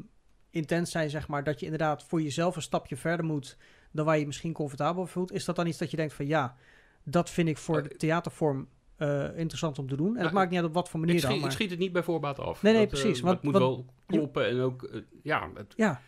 intens 0.50 0.92
zijn, 0.92 1.10
zeg 1.10 1.28
maar, 1.28 1.44
dat 1.44 1.60
je 1.60 1.66
inderdaad 1.66 2.04
voor 2.04 2.22
jezelf 2.22 2.56
een 2.56 2.62
stapje 2.62 2.96
verder 2.96 3.26
moet 3.26 3.58
dan 3.92 4.06
waar 4.06 4.14
je 4.16 4.20
je 4.22 4.28
misschien 4.28 4.54
comfortabel 4.54 5.06
voelt. 5.06 5.32
Is 5.32 5.46
dat 5.46 5.56
dan 5.56 5.68
iets 5.68 5.78
dat 5.78 5.92
je 5.92 5.98
denkt 5.98 6.14
van 6.14 6.28
ja, 6.28 6.56
dat 7.04 7.30
vind 7.30 7.48
ik 7.48 7.58
voor 7.58 7.84
de 7.84 7.96
theatervorm 7.98 8.68
eh, 8.98 9.38
interessant 9.38 9.80
om 9.80 9.88
te 9.88 9.96
doen? 9.96 10.08
En 10.08 10.14
het 10.14 10.22
Nou, 10.22 10.34
maakt 10.34 10.50
niet 10.50 10.60
uit 10.60 10.68
op 10.68 10.74
wat 10.74 10.90
voor 10.90 11.00
manier 11.00 11.16
ik, 11.16 11.22
dan. 11.22 11.30
schiet, 11.30 11.42
ik 11.42 11.48
Maar, 11.48 11.58
schiet 11.58 11.70
het 11.70 11.80
niet 11.80 11.92
bij 11.92 12.04
voorbaat 12.04 12.40
af. 12.40 12.62
Nee, 12.62 12.74
nee, 12.74 12.86
Dat, 12.88 12.94
eh, 12.94 13.02
precies, 13.02 13.22
want- 13.22 13.36
het 13.36 13.44
moet 13.44 13.54
wel 13.58 13.86
kloppen 14.06 14.48
en 14.48 14.60
ook, 14.60 14.84
eh, 14.84 15.02
ja, 15.24 15.50
het, 15.54 15.74
ja, 15.76 16.02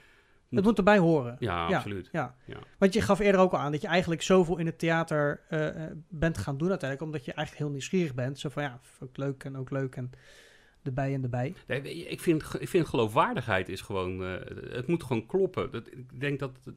het 0.49 0.63
moet 0.63 0.77
erbij 0.77 0.97
horen. 0.97 1.35
ja, 1.39 1.69
Ja. 1.69 1.75
absoluut. 1.75 2.09
Ja. 2.11 2.35
Ja. 2.45 2.57
Want 2.79 2.93
je 2.93 3.01
gaf 3.01 3.19
eerder 3.19 3.41
ook 3.41 3.51
al 3.51 3.59
aan 3.59 3.71
dat 3.71 3.81
je 3.81 3.87
eigenlijk 3.87 4.21
zoveel 4.21 4.57
in 4.57 4.65
het 4.65 4.79
theater 4.79 5.41
bent 6.09 6.37
gaan 6.37 6.57
doen 6.57 6.69
uiteindelijk, 6.69 7.01
omdat 7.11 7.25
je 7.25 7.33
eigenlijk 7.33 7.65
heel 7.65 7.71
nieuwsgierig 7.73 8.13
bent. 8.13 8.39
Zo 8.39 8.49
van 8.49 8.63
ja, 8.63 8.79
ook 8.99 9.17
leuk 9.17 9.43
en 9.43 9.57
ook 9.57 9.69
leuk 9.69 9.95
en 9.95 10.11
erbij 10.83 11.13
en 11.13 11.23
erbij. 11.23 11.53
Nee, 11.67 11.81
ik, 12.07 12.19
vind, 12.21 12.43
ik 12.59 12.67
vind 12.69 12.87
geloofwaardigheid 12.87 13.69
is 13.69 13.81
gewoon, 13.81 14.19
het 14.69 14.87
moet 14.87 15.03
gewoon 15.03 15.25
kloppen. 15.25 15.71
Dat, 15.71 15.87
ik 15.91 16.19
denk 16.19 16.39
dat 16.39 16.51
het- 16.63 16.75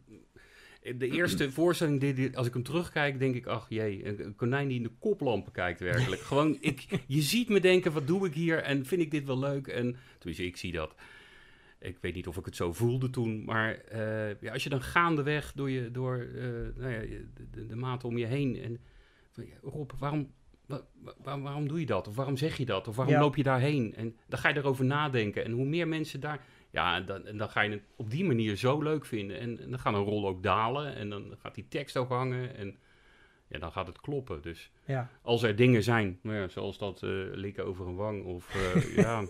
de 0.97 1.09
eerste 1.11 1.51
voorstelling, 1.53 2.01
die, 2.01 2.14
die- 2.14 2.37
als 2.37 2.47
ik 2.47 2.53
hem 2.53 2.62
terugkijk, 2.62 3.18
denk 3.18 3.35
ik, 3.35 3.47
ach 3.47 3.66
jee, 3.68 4.07
een, 4.07 4.35
konijn 4.37 4.68
die 4.68 4.76
in 4.76 4.83
de 4.83 4.91
koplampen 4.99 5.53
kijkt 5.53 5.81
werkelijk. 5.81 6.20
gewoon, 6.31 6.57
ik, 6.61 6.87
je 7.07 7.20
ziet 7.20 7.49
me 7.49 7.61
denken, 7.61 7.93
wat 7.93 8.07
doe 8.07 8.26
ik 8.26 8.35
hier 8.35 8.59
en 8.62 8.87
vind 8.87 9.01
ik 9.01 9.11
dit 9.11 9.24
wel 9.24 9.39
leuk? 9.39 9.66
En 9.66 9.97
tenminste, 10.18 10.47
ik 10.47 10.57
zie 10.57 10.72
dat. 10.72 10.95
Ik 11.81 11.99
weet 12.01 12.14
niet 12.14 12.26
of 12.26 12.37
ik 12.37 12.45
het 12.45 12.57
zo 12.57 12.72
voelde 12.72 13.11
toen, 13.11 13.45
maar 13.45 13.74
eh, 13.74 14.41
ja, 14.41 14.53
als 14.53 14.62
je 14.62 14.68
dan 14.68 14.83
gaandeweg 14.83 15.53
door, 15.53 15.70
je, 15.70 15.91
door 15.91 16.16
eh, 16.35 16.43
nou 16.76 16.93
ja, 16.93 17.01
de, 17.51 17.66
de, 17.66 17.76
maten 17.76 18.09
om 18.09 18.18
je 18.18 18.26
heen 18.26 18.61
en 18.62 18.79
Rob, 19.62 19.91
waarom, 19.99 20.33
wa- 20.66 20.87
wa- 21.22 21.41
waarom 21.41 21.68
doe 21.68 21.81
je 21.81 21.87
dat? 21.87 22.09
Of 22.09 22.14
waarom 22.16 22.37
zeg 22.37 22.57
je 22.57 22.64
dat? 22.64 22.89
Of 22.89 22.97
waarom 22.97 23.14
Ja. 23.14 23.20
loop 23.20 23.37
je 23.37 23.43
daarheen? 23.43 23.95
En 23.95 24.16
dan 24.29 24.39
ga 24.39 24.49
je 24.49 24.57
erover 24.57 24.85
nadenken. 24.85 25.45
En 25.45 25.51
hoe 25.53 25.64
meer 25.66 25.89
mensen 25.89 26.20
daar 26.20 26.45
Ja, 26.71 26.97
en 26.97 27.07
dan, 27.07 27.27
en 27.27 27.37
dan 27.37 27.51
ga 27.51 27.61
je 27.61 27.71
het 27.71 27.83
op 27.97 28.11
die 28.11 28.25
manier 28.25 28.57
zo 28.57 28.83
leuk 28.83 29.07
vinden. 29.07 29.39
En, 29.39 29.61
en 29.61 29.71
dan 29.71 29.79
gaat 29.79 29.95
een 29.95 30.01
rol 30.05 30.27
ook 30.27 30.43
dalen. 30.43 30.95
En 30.95 31.11
dan 31.11 31.35
gaat 31.43 31.55
die 31.55 31.69
tekst 31.69 31.97
ook 31.97 32.09
hangen. 32.09 32.57
En 32.57 32.77
ja, 33.49 33.59
dan 33.59 33.73
gaat 33.73 33.87
het 33.87 34.01
kloppen. 34.01 34.43
Dus 34.43 34.71
Ja. 34.85 35.09
als 35.23 35.43
er 35.43 35.57
dingen 35.57 35.83
zijn, 35.83 36.19
nou 36.23 36.37
ja, 36.37 36.49
zoals 36.49 36.79
dat 36.79 37.03
eh 37.03 37.11
likken 37.33 37.64
over 37.66 37.87
een 37.87 37.95
wang. 37.97 38.25
Of 38.25 38.55
eh, 38.55 38.97
ja, 39.05 39.25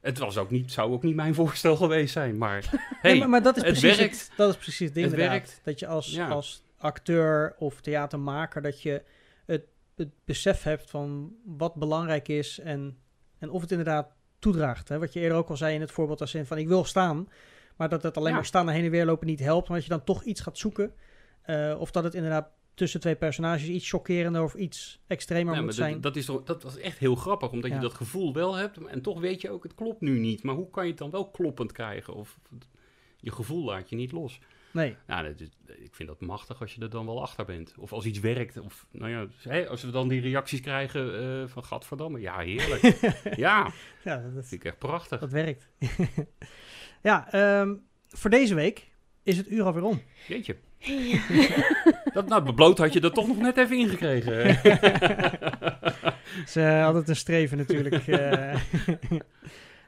het 0.00 0.18
was 0.18 0.38
ook 0.38 0.50
niet, 0.50 0.72
zou 0.72 0.92
ook 0.92 1.02
niet 1.02 1.14
mijn 1.14 1.34
voorstel 1.34 1.76
geweest 1.76 2.12
zijn. 2.12 2.38
Maar 2.38 2.64
hey, 3.02 3.10
Nee, 3.10 3.18
maar, 3.20 3.28
maar 3.28 3.42
dat 3.42 3.56
is 3.56 3.62
het 3.62 3.70
precies 3.78 3.98
werkt. 3.98 4.18
Het, 4.28 4.36
dat 4.36 4.50
is 4.50 4.56
precies 4.56 4.78
het 4.86 4.94
ding 4.94 5.06
Het 5.06 5.16
werkt. 5.16 5.60
Dat 5.64 5.78
je 5.78 5.86
als, 5.86 6.12
Ja. 6.12 6.28
als 6.28 6.62
acteur 6.78 7.54
of 7.58 7.80
theatermaker, 7.80 8.62
dat 8.62 8.82
je 8.82 9.02
het, 9.46 9.64
het 9.96 10.08
besef 10.24 10.62
hebt 10.62 10.90
van 10.90 11.34
wat 11.44 11.74
belangrijk 11.74 12.28
is 12.28 12.58
en, 12.58 12.98
en 13.38 13.50
of 13.50 13.60
het 13.60 13.70
inderdaad 13.70 14.12
toedraagt. 14.40 14.88
Hè? 14.88 14.98
Wat 14.98 15.12
je 15.12 15.20
eerder 15.20 15.38
ook 15.38 15.48
al 15.48 15.56
zei 15.56 15.74
in 15.74 15.80
het 15.80 15.90
voorbeeld 15.92 16.20
als 16.20 16.34
in 16.34 16.46
van 16.46 16.58
ik 16.58 16.68
wil 16.68 16.84
staan, 16.84 17.28
maar 17.76 17.88
dat 17.88 18.02
het 18.02 18.16
alleen 18.16 18.28
Ja. 18.30 18.34
maar 18.36 18.44
staan 18.46 18.68
en 18.68 18.74
heen 18.74 18.84
en 18.84 18.90
weer 18.90 19.04
lopen 19.04 19.26
niet 19.26 19.40
helpt. 19.40 19.68
Maar 19.68 19.76
dat 19.76 19.86
je 19.86 19.92
dan 19.92 20.04
toch 20.04 20.22
iets 20.22 20.40
gaat 20.40 20.58
zoeken. 20.58 20.92
eh, 21.42 21.76
of 21.78 21.90
dat 21.90 22.04
het 22.04 22.14
inderdaad 22.14 22.48
tussen 22.74 23.00
twee 23.00 23.16
personages 23.16 23.68
iets 23.68 23.88
chockerender 23.90 24.42
of 24.42 24.54
iets 24.54 25.00
extremer 25.06 25.54
Ja, 25.54 25.60
moet 25.62 25.74
zijn. 25.74 25.92
dat, 25.92 26.02
dat, 26.02 26.16
is 26.16 26.24
toch, 26.24 26.42
dat 26.44 26.62
was 26.62 26.76
echt 26.78 26.98
heel 26.98 27.14
grappig, 27.14 27.50
omdat 27.50 27.70
Ja. 27.70 27.76
je 27.76 27.82
dat 27.82 27.94
gevoel 27.94 28.32
wel 28.34 28.54
hebt. 28.54 28.78
En 28.86 29.02
toch 29.02 29.20
weet 29.20 29.40
je 29.40 29.50
ook, 29.50 29.62
het 29.62 29.74
klopt 29.74 30.00
nu 30.00 30.18
niet. 30.18 30.42
Maar 30.42 30.54
hoe 30.54 30.70
kan 30.70 30.84
je 30.84 30.90
het 30.90 30.98
dan 30.98 31.10
wel 31.10 31.30
kloppend 31.30 31.72
krijgen? 31.72 32.14
Of 32.14 32.38
je 33.16 33.32
gevoel 33.32 33.64
laat 33.64 33.88
je 33.90 33.96
niet 33.96 34.12
los. 34.12 34.40
Nee, 34.72 34.96
Nou, 35.06 35.24
dat 35.24 35.40
is- 35.40 35.48
ik 35.84 35.94
vind 35.94 36.08
dat 36.08 36.20
machtig 36.20 36.60
als 36.60 36.74
je 36.74 36.80
er 36.80 36.90
dan 36.90 37.06
wel 37.06 37.22
achter 37.22 37.44
bent. 37.44 37.74
Of 37.78 37.92
als 37.92 38.04
iets 38.04 38.20
werkt. 38.20 38.58
Of 38.60 38.86
nou 38.90 39.10
ja, 39.10 39.26
hè, 39.48 39.68
als 39.68 39.82
we 39.82 39.90
dan 39.90 40.08
die 40.08 40.20
reacties 40.20 40.60
krijgen 40.60 41.20
eh, 41.42 41.48
van 41.48 41.64
Gadverdamme. 41.64 42.20
Ja, 42.20 42.38
heerlijk. 42.38 42.82
ja, 43.36 43.70
ja, 44.04 44.16
dat, 44.16 44.32
vind 44.46 44.52
ik 44.52 44.64
echt 44.64 44.78
prachtig. 44.78 45.20
dat 45.20 45.30
werkt. 45.30 45.68
ja, 47.02 47.32
ehm, 47.32 47.74
voor 48.08 48.30
deze 48.30 48.54
week 48.54 48.88
is 49.22 49.36
het 49.36 49.50
uur 49.50 49.62
alweer 49.64 49.82
om. 49.82 50.02
Jeetje. 50.28 50.56
Dat, 52.12 52.28
nou, 52.28 52.42
bebloot 52.42 52.78
had 52.78 52.92
je 52.92 53.00
er 53.00 53.12
toch 53.12 53.26
nog 53.26 53.38
net 53.38 53.56
even 53.56 53.78
ingekregen. 53.78 54.46
Het 54.46 54.64
is 56.46 56.56
eh, 56.56 56.84
altijd 56.86 57.08
een 57.08 57.16
streven 57.16 57.58
natuurlijk. 57.58 58.06
eh. 58.08 58.56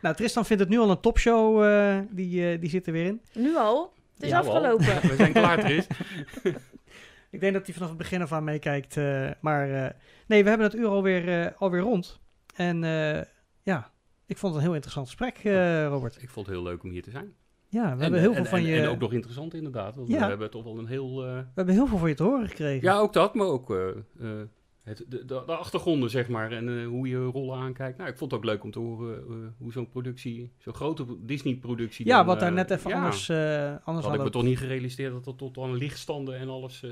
nou, 0.02 0.14
Tristan 0.14 0.44
vindt 0.46 0.62
het 0.62 0.70
nu 0.70 0.78
al 0.78 0.90
een 0.90 1.00
topshow. 1.00 1.64
eh, 1.64 1.98
die, 2.10 2.50
eh, 2.52 2.60
die 2.60 2.70
zit 2.70 2.86
er 2.86 2.92
weer 2.92 3.06
in. 3.06 3.20
Nu 3.34 3.56
al? 3.56 3.92
Het 4.22 4.30
is 4.30 4.36
afgelopen. 4.38 5.00
We 5.10 5.14
zijn 5.16 5.32
klaar, 5.32 5.58
Tris. 5.60 5.86
Ik 7.30 7.40
denk 7.40 7.52
dat 7.52 7.64
hij 7.66 7.74
vanaf 7.74 7.88
het 7.88 7.98
begin 7.98 8.22
af 8.22 8.32
aan 8.32 8.44
meekijkt. 8.44 8.96
eh, 8.96 9.30
maar 9.40 9.84
eh, 9.84 9.90
nee, 10.26 10.42
we 10.42 10.48
hebben 10.48 10.66
het 10.66 10.76
uur 10.76 10.86
alweer, 10.88 11.42
eh 11.44 11.52
alweer 11.60 11.80
rond. 11.80 12.20
En 12.54 12.84
eh, 12.84 13.22
ja, 13.62 13.90
ik 14.26 14.38
vond 14.38 14.52
het 14.52 14.54
een 14.54 14.66
heel 14.68 14.74
interessant 14.74 15.06
gesprek, 15.06 15.38
eh, 15.38 15.86
Robert. 15.86 16.22
Ik 16.22 16.30
vond 16.30 16.46
het 16.46 16.54
heel 16.54 16.64
leuk 16.64 16.82
om 16.82 16.90
hier 16.90 17.02
te 17.02 17.10
zijn. 17.10 17.34
Ja, 17.68 17.84
we 17.84 17.90
En, 17.90 17.98
hebben 17.98 18.20
heel 18.20 18.28
en, 18.28 18.34
veel 18.36 18.44
van 18.44 18.58
en, 18.58 18.64
je... 18.64 18.80
en 18.80 18.88
ook 18.88 18.98
nog 19.00 19.12
interessant 19.12 19.54
inderdaad. 19.54 19.94
Want 19.96 20.08
Ja. 20.08 20.18
we 20.18 20.24
hebben 20.24 20.50
toch 20.50 20.64
wel 20.64 20.78
een 20.78 20.86
heel... 20.86 21.24
eh, 21.26 21.32
We 21.34 21.44
hebben 21.54 21.74
heel 21.74 21.86
veel 21.86 21.98
van 21.98 22.08
je 22.08 22.14
te 22.14 22.22
horen 22.22 22.48
gekregen. 22.48 22.88
Ja, 22.88 22.98
ook 22.98 23.12
dat, 23.12 23.34
maar 23.34 23.46
ook 23.46 23.70
eh, 23.70 23.88
eh, 24.20 24.28
het, 24.82 25.04
de, 25.08 25.24
de, 25.24 25.42
de 25.46 25.56
achtergronden, 25.56 26.10
zeg 26.10 26.28
maar, 26.28 26.52
en 26.52 26.78
eh, 26.78 26.86
hoe 26.86 27.08
je 27.08 27.24
rollen 27.24 27.58
aankijkt. 27.58 27.98
Nou, 27.98 28.10
ik 28.10 28.16
vond 28.16 28.30
het 28.30 28.40
ook 28.40 28.46
leuk 28.46 28.64
om 28.64 28.70
te 28.70 28.78
horen 28.78 29.18
eh, 29.18 29.34
hoe 29.58 29.72
zo'n 29.72 29.88
productie, 29.88 30.52
zo'n 30.58 30.74
grote 30.74 31.06
Disney-productie... 31.20 32.06
Ja, 32.06 32.16
dan, 32.16 32.26
wat 32.26 32.40
daar 32.40 32.48
eh, 32.48 32.54
net 32.54 32.70
even 32.70 32.90
ja, 32.90 32.96
anders, 32.96 33.30
anders 33.30 33.84
Dat 33.84 34.04
had 34.04 34.14
ik 34.14 34.22
me 34.22 34.30
toch 34.30 34.42
niet 34.42 34.58
gerealiseerd 34.58 35.12
dat 35.12 35.24
dat 35.24 35.38
tot 35.38 35.58
aan 35.58 35.74
lichtstanden 35.74 36.38
en 36.38 36.48
alles... 36.48 36.84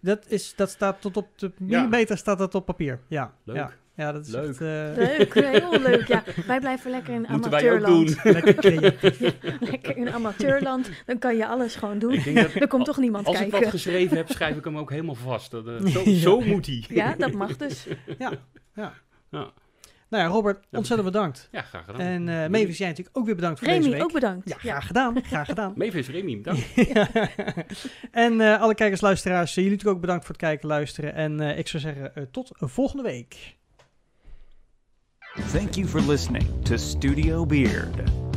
Dat, 0.00 0.26
is, 0.28 0.54
dat 0.56 0.70
staat 0.70 1.00
tot 1.00 1.16
op 1.16 1.38
de 1.38 1.52
millimeter 1.58 2.16
staat 2.16 2.38
dat 2.38 2.54
op 2.54 2.66
papier. 2.66 3.00
Ja, 3.08 3.34
Leuk. 3.44 3.56
Ja, 3.56 3.72
ja 3.96 4.12
dat 4.12 4.26
is 4.26 4.32
Leuk. 4.32 4.48
echt, 4.48 4.60
eh, 4.60 5.16
Leuk, 5.18 5.34
heel 5.34 5.80
leuk. 5.90 6.06
Ja, 6.08 6.22
wij 6.46 6.60
blijven 6.60 6.90
lekker 6.90 7.14
in 7.14 7.26
moeten 7.30 7.50
wij 7.50 7.72
ook 7.72 7.84
amateurland. 7.84 8.22
doen. 8.22 8.32
lekker 8.42 8.54
creatief. 8.54 9.34
Lekker 9.60 9.96
in 9.96 10.10
amateurland. 10.12 10.90
Dan 11.06 11.18
kan 11.18 11.36
je 11.36 11.46
alles 11.46 11.74
gewoon 11.74 11.98
doen. 11.98 12.12
ik 12.12 12.24
denk 12.24 12.36
dat, 12.36 12.54
Er 12.54 12.68
komt 12.68 12.84
toch 12.84 12.96
niemand 12.98 13.26
als 13.26 13.34
ik 13.36 13.40
kijken. 13.42 13.60
wat 13.60 13.70
geschreven 13.70 14.16
heb, 14.16 14.28
schrijf 14.30 14.56
ik 14.56 14.64
hem 14.64 14.78
ook 14.78 14.90
helemaal 14.90 15.14
vast. 15.14 15.50
Dat, 15.50 15.66
eh, 15.66 15.86
zo, 15.86 16.02
Ja. 16.04 16.18
zo 16.18 16.40
moet 16.40 16.66
hij. 16.66 16.84
Ja, 16.88 17.14
dat 17.18 17.32
mag 17.32 17.56
dus. 17.56 17.86
Ja, 18.18 18.32
ja. 18.74 18.92
Ja. 19.30 19.50
Nou 20.08 20.24
ja, 20.24 20.30
Robert, 20.30 20.66
ontzettend 20.70 21.12
bedankt. 21.12 21.48
Ja, 21.52 21.62
graag 21.62 21.84
gedaan. 21.84 22.00
En 22.00 22.28
eh 22.28 22.48
Mavis, 22.48 22.78
jij 22.78 22.88
natuurlijk 22.88 23.16
ook 23.18 23.24
weer 23.26 23.34
bedankt 23.34 23.58
voor 23.58 23.68
deze 23.68 23.80
Remy, 23.80 23.92
week. 23.94 24.02
ook 24.02 24.12
bedankt. 24.12 24.48
Ja, 24.48 24.56
graag 24.58 24.86
gedaan. 24.86 25.22
Graag 25.24 25.46
gedaan. 25.46 25.72
Mavis, 25.76 26.08
Remy, 26.08 26.36
bedankt. 26.36 26.66
en 28.10 28.40
eh, 28.40 28.60
alle 28.60 28.74
kijkers, 28.74 29.00
luisteraars, 29.00 29.54
jullie 29.54 29.70
natuurlijk 29.70 29.96
ook 29.96 30.00
bedankt 30.02 30.24
voor 30.24 30.34
het 30.34 30.44
kijken, 30.44 30.68
luisteren. 30.68 31.14
En 31.14 31.40
eh, 31.40 31.58
ik 31.58 31.68
zou 31.68 31.82
zeggen, 31.82 32.28
tot 32.30 32.50
volgende 32.56 33.02
week. 33.02 33.56
Thank 35.34 35.78
you 35.78 35.86
for 35.86 36.02
listening 36.02 36.62
to 36.64 36.78
Studio 36.78 37.46
Beard. 37.46 38.31